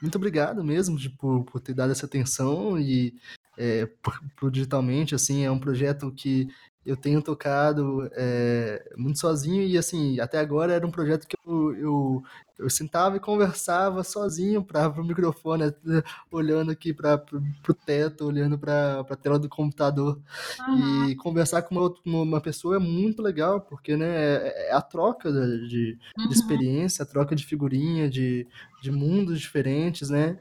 muito 0.00 0.16
obrigado 0.16 0.62
mesmo 0.64 0.98
de, 0.98 1.08
por, 1.08 1.44
por 1.44 1.60
ter 1.60 1.74
dado 1.74 1.92
essa 1.92 2.06
atenção 2.06 2.78
e 2.78 3.14
é, 3.56 3.86
por, 4.02 4.20
por 4.36 4.50
digitalmente, 4.50 5.14
assim, 5.14 5.44
é 5.44 5.50
um 5.50 5.58
projeto 5.58 6.10
que 6.10 6.48
eu 6.84 6.96
tenho 6.96 7.22
tocado 7.22 8.10
é, 8.12 8.92
muito 8.96 9.20
sozinho 9.20 9.62
e 9.62 9.78
assim 9.78 10.18
até 10.18 10.40
agora 10.40 10.72
era 10.72 10.84
um 10.84 10.90
projeto 10.90 11.28
que 11.28 11.36
eu, 11.46 11.76
eu 11.76 12.22
eu 12.58 12.70
sentava 12.70 13.16
e 13.16 13.20
conversava 13.20 14.02
sozinho 14.04 14.62
para 14.62 14.88
o 14.88 15.04
microfone, 15.04 15.72
olhando 16.30 16.70
aqui 16.70 16.92
para 16.92 17.22
o 17.68 17.74
teto, 17.74 18.26
olhando 18.26 18.58
para 18.58 19.00
a 19.00 19.16
tela 19.16 19.38
do 19.38 19.48
computador. 19.48 20.20
Uhum. 20.68 21.08
E 21.08 21.16
conversar 21.16 21.62
com 21.62 21.74
uma, 21.74 22.22
uma 22.22 22.40
pessoa 22.40 22.76
é 22.76 22.78
muito 22.78 23.22
legal, 23.22 23.60
porque 23.60 23.96
né, 23.96 24.06
é, 24.06 24.68
é 24.70 24.72
a 24.72 24.80
troca 24.80 25.30
de, 25.32 25.68
de 25.68 25.98
uhum. 26.18 26.30
experiência, 26.30 27.02
a 27.02 27.06
troca 27.06 27.34
de 27.34 27.44
figurinha, 27.44 28.08
de, 28.08 28.46
de 28.80 28.90
mundos 28.90 29.40
diferentes, 29.40 30.10
né? 30.10 30.38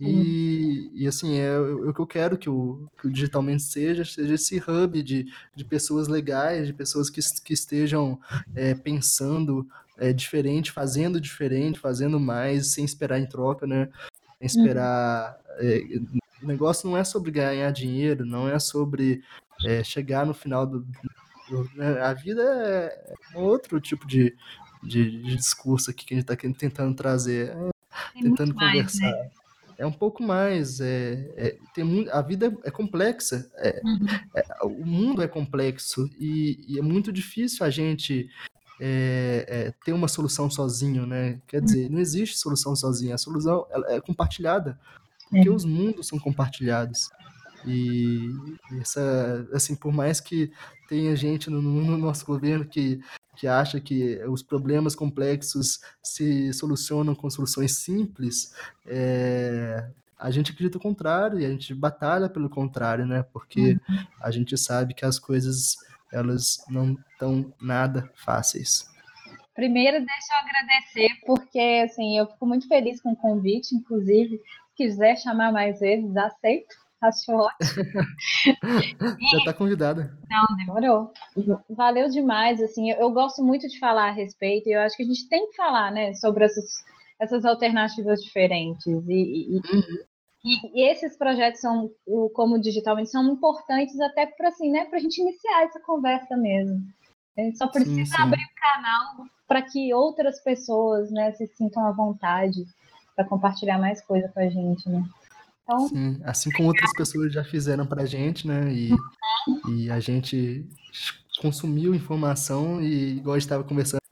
E, 0.00 0.90
e 0.94 1.06
assim, 1.06 1.38
é, 1.38 1.54
é 1.54 1.58
o 1.58 1.94
que 1.94 2.00
eu 2.00 2.06
quero 2.06 2.36
que 2.36 2.50
o, 2.50 2.88
que 3.00 3.06
o 3.06 3.10
Digitalmente 3.10 3.62
seja, 3.62 4.04
seja 4.04 4.34
esse 4.34 4.58
hub 4.58 5.02
de, 5.02 5.26
de 5.54 5.64
pessoas 5.64 6.08
legais, 6.08 6.66
de 6.66 6.72
pessoas 6.72 7.08
que, 7.08 7.20
que 7.42 7.54
estejam 7.54 8.18
é, 8.54 8.74
pensando 8.74 9.66
é, 9.98 10.12
diferente, 10.12 10.72
fazendo 10.72 11.20
diferente, 11.20 11.78
fazendo 11.78 12.18
mais, 12.18 12.72
sem 12.72 12.84
esperar 12.84 13.18
em 13.18 13.26
troca, 13.26 13.66
né? 13.66 13.88
Sem 14.38 14.46
esperar. 14.46 15.38
É, 15.58 15.80
o 16.42 16.46
negócio 16.46 16.88
não 16.88 16.96
é 16.96 17.04
sobre 17.04 17.30
ganhar 17.30 17.70
dinheiro, 17.70 18.26
não 18.26 18.48
é 18.48 18.58
sobre 18.58 19.22
é, 19.64 19.82
chegar 19.82 20.26
no 20.26 20.34
final 20.34 20.66
do. 20.66 20.80
do 21.48 21.70
né? 21.74 22.00
A 22.00 22.12
vida 22.12 22.42
é, 22.42 23.14
é 23.34 23.38
outro 23.38 23.80
tipo 23.80 24.06
de, 24.06 24.36
de, 24.82 25.22
de, 25.22 25.36
discurso 25.36 25.90
aqui 25.90 26.04
que 26.04 26.14
a 26.14 26.16
gente 26.18 26.30
está 26.30 26.36
tentando 26.58 26.94
trazer, 26.94 27.50
é, 27.50 28.20
tentando 28.20 28.54
conversar. 28.54 29.02
Mais, 29.02 29.14
né? 29.16 29.30
É 29.76 29.86
um 29.86 29.92
pouco 29.92 30.22
mais. 30.22 30.80
É, 30.80 31.32
é, 31.36 31.56
tem 31.74 31.84
muito, 31.84 32.10
a 32.10 32.22
vida 32.22 32.56
é 32.64 32.70
complexa. 32.70 33.50
É, 33.56 33.80
uhum. 33.84 34.06
é, 34.34 34.64
o 34.64 34.86
mundo 34.86 35.22
é 35.22 35.28
complexo 35.28 36.08
e, 36.18 36.64
e, 36.68 36.78
é 36.78 36.82
muito 36.82 37.12
difícil 37.12 37.64
a 37.64 37.70
gente 37.70 38.28
é, 38.80 39.44
é, 39.48 39.74
ter 39.84 39.92
uma 39.92 40.08
solução 40.08 40.50
sozinho, 40.50 41.06
né? 41.06 41.40
Quer 41.46 41.60
dizer, 41.60 41.90
não 41.90 41.98
existe 41.98 42.38
solução 42.38 42.74
sozinha, 42.74 43.14
a 43.14 43.18
solução 43.18 43.66
é 43.88 44.00
compartilhada, 44.00 44.78
porque 45.30 45.48
é. 45.48 45.52
os 45.52 45.64
mundos 45.64 46.06
são 46.06 46.18
compartilhados. 46.18 47.10
E 47.66 48.30
essa, 48.80 49.48
assim, 49.52 49.74
por 49.74 49.92
mais 49.92 50.20
que 50.20 50.52
tenha 50.88 51.16
gente 51.16 51.48
no, 51.48 51.62
no 51.62 51.96
nosso 51.96 52.26
governo 52.26 52.64
que, 52.66 53.00
que 53.36 53.46
acha 53.46 53.80
que 53.80 54.22
os 54.26 54.42
problemas 54.42 54.94
complexos 54.94 55.80
se 56.02 56.52
solucionam 56.52 57.14
com 57.14 57.30
soluções 57.30 57.78
simples, 57.78 58.52
é, 58.86 59.88
a 60.18 60.30
gente 60.30 60.52
acredita 60.52 60.78
o 60.78 60.80
contrário 60.80 61.40
e 61.40 61.46
a 61.46 61.48
gente 61.48 61.74
batalha 61.74 62.28
pelo 62.28 62.50
contrário, 62.50 63.06
né? 63.06 63.22
Porque 63.32 63.78
uhum. 63.88 64.06
a 64.20 64.30
gente 64.30 64.56
sabe 64.58 64.94
que 64.94 65.04
as 65.04 65.18
coisas 65.18 65.76
elas 66.14 66.64
não 66.68 66.96
estão 67.12 67.52
nada 67.60 68.10
fáceis. 68.14 68.88
Primeiro, 69.54 69.98
deixa 69.98 70.32
eu 70.32 70.38
agradecer, 70.38 71.08
porque 71.26 71.84
assim, 71.84 72.18
eu 72.18 72.26
fico 72.26 72.46
muito 72.46 72.66
feliz 72.66 73.00
com 73.00 73.12
o 73.12 73.16
convite, 73.16 73.74
inclusive, 73.74 74.38
se 74.38 74.74
quiser 74.76 75.16
chamar 75.16 75.52
mais 75.52 75.80
vezes, 75.80 76.16
aceito. 76.16 76.74
Acho 77.00 77.32
ótimo. 77.32 77.84
Já 79.30 79.38
está 79.38 79.52
convidada. 79.52 80.16
Não, 80.28 80.56
demorou. 80.56 81.12
Valeu 81.68 82.08
demais, 82.08 82.62
assim, 82.62 82.90
eu, 82.90 82.96
eu, 82.96 83.10
gosto 83.10 83.44
muito 83.44 83.68
de 83.68 83.78
falar 83.78 84.08
a 84.08 84.12
respeito, 84.12 84.68
e 84.68 84.72
eu 84.72 84.80
acho 84.80 84.96
que 84.96 85.02
a 85.02 85.06
gente 85.06 85.28
tem 85.28 85.50
que 85.50 85.56
falar, 85.56 85.92
né, 85.92 86.14
sobre 86.14 86.44
essas, 86.44 86.64
essas 87.20 87.44
alternativas 87.44 88.22
diferentes. 88.22 88.86
E, 88.86 89.02
e, 89.10 89.54
uhum. 89.56 90.04
E, 90.44 90.90
esses 90.90 91.16
projetos 91.16 91.60
são, 91.60 91.90
como 92.34 92.60
digitalmente, 92.60 93.10
são 93.10 93.26
importantes 93.32 93.98
até 94.00 94.26
para 94.26 94.48
assim, 94.48 94.70
né, 94.70 94.86
a 94.92 94.98
gente 94.98 95.20
iniciar 95.20 95.62
essa 95.62 95.80
conversa 95.80 96.36
mesmo. 96.36 96.86
A 97.36 97.40
gente 97.40 97.56
só 97.56 97.66
precisa 97.66 97.96
sim, 97.96 98.04
sim. 98.04 98.22
abrir 98.22 98.44
o 98.44 98.54
canal 98.60 99.26
para 99.48 99.62
que 99.62 99.92
outras 99.94 100.40
pessoas 100.42 101.10
né, 101.10 101.32
se 101.32 101.46
sintam 101.46 101.86
à 101.86 101.92
vontade 101.92 102.64
para 103.16 103.24
compartilhar 103.24 103.78
mais 103.78 104.02
coisa 104.02 104.28
com 104.28 104.40
a 104.40 104.48
gente, 104.48 104.88
né? 104.88 105.04
Então, 105.62 105.88
sim, 105.88 106.20
assim 106.24 106.50
como 106.52 106.68
outras 106.68 106.92
pessoas 106.92 107.32
já 107.32 107.42
fizeram 107.42 107.86
para 107.86 108.02
a 108.02 108.06
gente, 108.06 108.46
né? 108.46 108.70
E, 108.70 108.90
e 109.70 109.90
a 109.90 109.98
gente 109.98 110.68
consumiu 111.40 111.94
informação 111.94 112.82
e 112.82 113.16
igual 113.16 113.34
a 113.34 113.38
gente 113.38 113.46
estava 113.46 113.64
conversando 113.64 114.02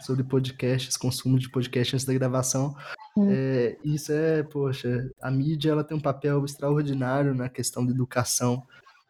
sobre 0.00 0.24
podcasts, 0.24 0.96
consumo 0.96 1.38
de 1.38 1.48
podcast 1.48 1.94
antes 1.94 2.06
da 2.06 2.12
gravação. 2.12 2.74
Hum. 3.16 3.28
É, 3.30 3.76
isso 3.82 4.12
é, 4.12 4.42
poxa, 4.42 5.10
a 5.22 5.30
mídia 5.30 5.70
ela 5.70 5.82
tem 5.82 5.96
um 5.96 6.00
papel 6.00 6.44
extraordinário 6.44 7.34
na 7.34 7.48
questão 7.48 7.84
da 7.84 7.92
educação, 7.92 8.62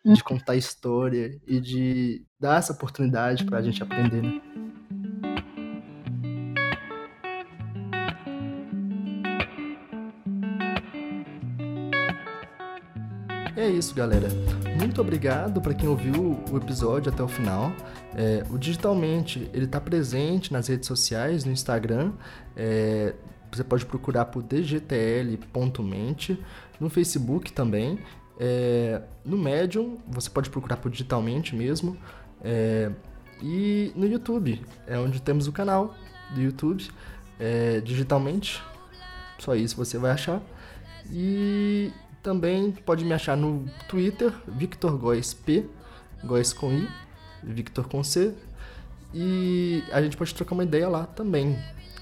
hum. 0.05 0.13
de 0.13 0.23
contar 0.23 0.55
história 0.55 1.39
e 1.47 1.59
de 1.59 2.25
dar 2.39 2.59
essa 2.59 2.73
oportunidade 2.73 3.45
para 3.45 3.59
a 3.59 3.63
gente 3.63 3.83
aprender. 3.83 4.23
Né? 4.23 4.41
é 13.67 13.71
isso, 13.71 13.95
galera. 13.95 14.29
Muito 14.79 15.01
obrigado 15.01 15.61
para 15.61 15.75
quem 15.75 15.89
ouviu 15.89 16.39
o 16.51 16.57
episódio 16.57 17.13
até 17.13 17.23
o 17.23 17.27
final. 17.27 17.73
É, 18.15 18.45
o 18.49 18.57
Digitalmente 18.57 19.51
ele 19.53 19.65
está 19.65 19.81
presente 19.81 20.53
nas 20.53 20.69
redes 20.69 20.87
sociais, 20.87 21.45
no 21.45 21.51
Instagram. 21.51 22.13
É, 22.57 23.15
você 23.51 23.65
pode 23.65 23.87
procurar 23.87 24.27
por 24.27 24.43
dgtl.mente, 24.43 26.39
no 26.81 26.89
Facebook 26.91 27.53
também. 27.53 27.99
É, 28.39 29.01
no 29.25 29.39
Medium, 29.39 29.99
você 30.07 30.29
pode 30.29 30.51
procurar 30.51 30.77
por 30.77 30.91
Digitalmente 30.91 31.57
mesmo. 31.57 31.97
É, 32.43 32.91
e 33.43 33.93
no 33.95 34.07
YouTube, 34.07 34.63
é 34.87 34.99
onde 34.99 35.21
temos 35.21 35.47
o 35.47 35.53
canal 35.53 35.95
do 36.35 36.41
YouTube, 36.41 36.89
é, 37.39 37.81
digitalmente. 37.81 38.63
Só 39.39 39.55
isso 39.55 39.77
você 39.77 39.99
vai 39.99 40.13
achar. 40.13 40.41
E 41.11 41.93
também 42.23 42.73
pode 42.73 43.05
me 43.05 43.13
achar 43.13 43.37
no 43.37 43.65
Twitter, 43.89 44.33
Victor 44.49 44.97
Góes 44.99 45.33
P, 45.33 45.67
Góes 46.25 46.53
com 46.53 46.73
I, 46.73 46.89
Victor 47.43 47.89
com 47.89 48.03
C. 48.03 48.35
E 49.15 49.85
a 49.93 50.03
gente 50.03 50.17
pode 50.17 50.35
trocar 50.35 50.55
uma 50.55 50.65
ideia 50.65 50.89
lá 50.89 51.07
também, 51.07 51.59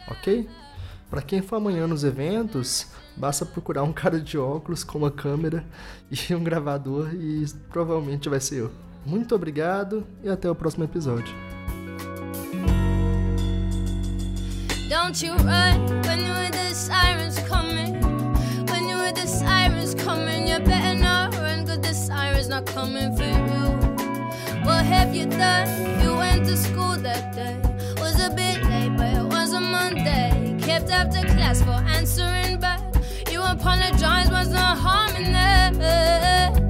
ok? 0.08 0.48
Para 1.10 1.22
quem 1.22 1.42
for 1.42 1.56
amanhã 1.56 1.86
nos 1.86 2.02
eventos, 2.04 2.86
basta 3.16 3.46
procurar 3.46 3.82
um 3.82 3.92
cara 3.94 4.20
de 4.20 4.38
óculos 4.38 4.82
com 4.82 4.98
uma 4.98 5.10
câmera 5.10 5.64
e 6.10 6.34
um 6.34 6.42
gravador 6.42 7.14
e 7.14 7.44
provavelmente 7.70 8.28
vai 8.28 8.40
ser 8.40 8.60
eu. 8.60 8.70
Muito 9.04 9.34
obrigado 9.34 10.06
e 10.22 10.28
até 10.28 10.50
o 10.50 10.54
próximo 10.54 10.84
episódio. 10.84 11.34
Don't 14.88 15.20
you 15.22 15.32
run 15.32 16.02
when 16.06 16.20
you 16.20 16.32
hear 16.32 16.50
the 16.50 16.72
sirens 16.72 17.38
coming. 17.48 18.00
When 18.70 18.88
you 18.88 18.96
hear 18.96 19.12
the 19.12 19.26
sirens 19.26 19.94
coming, 19.94 20.48
you 20.48 20.60
better 20.60 20.94
not 20.94 21.34
run, 21.36 21.66
cause 21.66 21.80
the 21.80 21.92
sirens 21.92 22.48
not 22.48 22.64
coming 22.72 23.14
for 23.16 23.24
you. 23.24 24.64
What 24.64 24.84
have 24.86 25.14
you 25.14 25.26
done? 25.26 25.68
You 26.02 26.16
went 26.16 26.46
to 26.46 26.56
school 26.56 26.96
that 27.02 27.34
day. 27.34 27.73
Kept 30.74 30.90
after 30.90 31.20
class 31.34 31.62
for 31.62 31.70
answering 31.70 32.58
back. 32.58 32.80
You 33.30 33.44
apologize, 33.44 34.28
was 34.28 34.50
not 34.50 34.76
harming 34.76 35.30
that. 35.30 36.63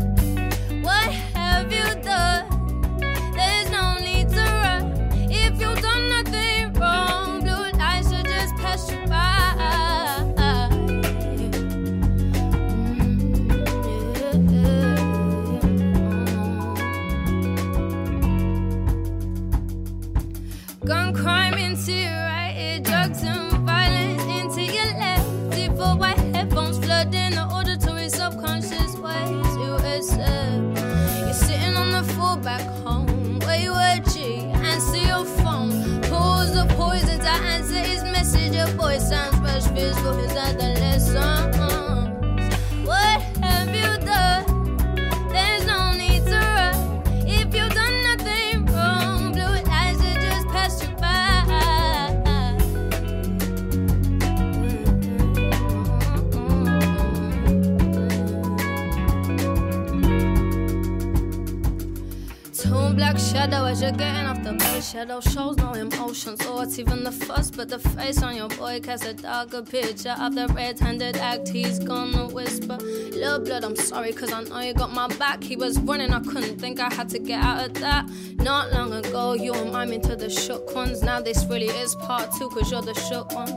Shadow 64.94 65.18
shows 65.18 65.56
no 65.56 65.72
emotions, 65.72 66.46
or 66.46 66.62
it's 66.62 66.78
even 66.78 67.02
the 67.02 67.10
fuss. 67.10 67.50
But 67.50 67.68
the 67.68 67.80
face 67.80 68.22
on 68.22 68.36
your 68.36 68.46
boy 68.46 68.78
casts 68.78 69.04
a 69.04 69.12
darker 69.12 69.60
picture 69.60 70.14
of 70.20 70.36
the 70.36 70.46
red 70.46 70.78
handed 70.78 71.16
act. 71.16 71.48
He's 71.48 71.80
gonna 71.80 72.28
whisper, 72.28 72.76
Little 72.76 73.40
blood, 73.40 73.64
I'm 73.64 73.74
sorry, 73.74 74.12
cause 74.12 74.32
I 74.32 74.44
know 74.44 74.60
you 74.60 74.72
got 74.72 74.92
my 74.92 75.08
back. 75.16 75.42
He 75.42 75.56
was 75.56 75.80
running, 75.80 76.12
I 76.12 76.20
couldn't 76.20 76.60
think 76.60 76.78
I 76.78 76.94
had 76.94 77.08
to 77.08 77.18
get 77.18 77.42
out 77.42 77.66
of 77.66 77.74
that. 77.80 78.08
Not 78.36 78.72
long 78.72 78.92
ago, 78.92 79.32
you 79.32 79.52
remind 79.52 79.90
me 79.90 79.98
to 79.98 80.14
the 80.14 80.30
shook 80.30 80.72
ones. 80.76 81.02
Now 81.02 81.20
this 81.20 81.44
really 81.46 81.70
is 81.82 81.96
part 81.96 82.30
two, 82.38 82.48
cause 82.50 82.70
you're 82.70 82.80
the 82.80 82.94
shook 82.94 83.34
one. 83.34 83.48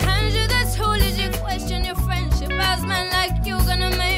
Hand 0.00 0.34
you 0.34 0.48
the 0.48 0.74
tool 0.76 0.94
as 0.94 1.16
you 1.16 1.30
question 1.42 1.84
your 1.84 1.94
friendship. 1.94 2.50
As 2.50 2.82
men 2.84 3.08
like 3.10 3.46
you, 3.46 3.56
gonna 3.58 3.96
make 3.96 4.15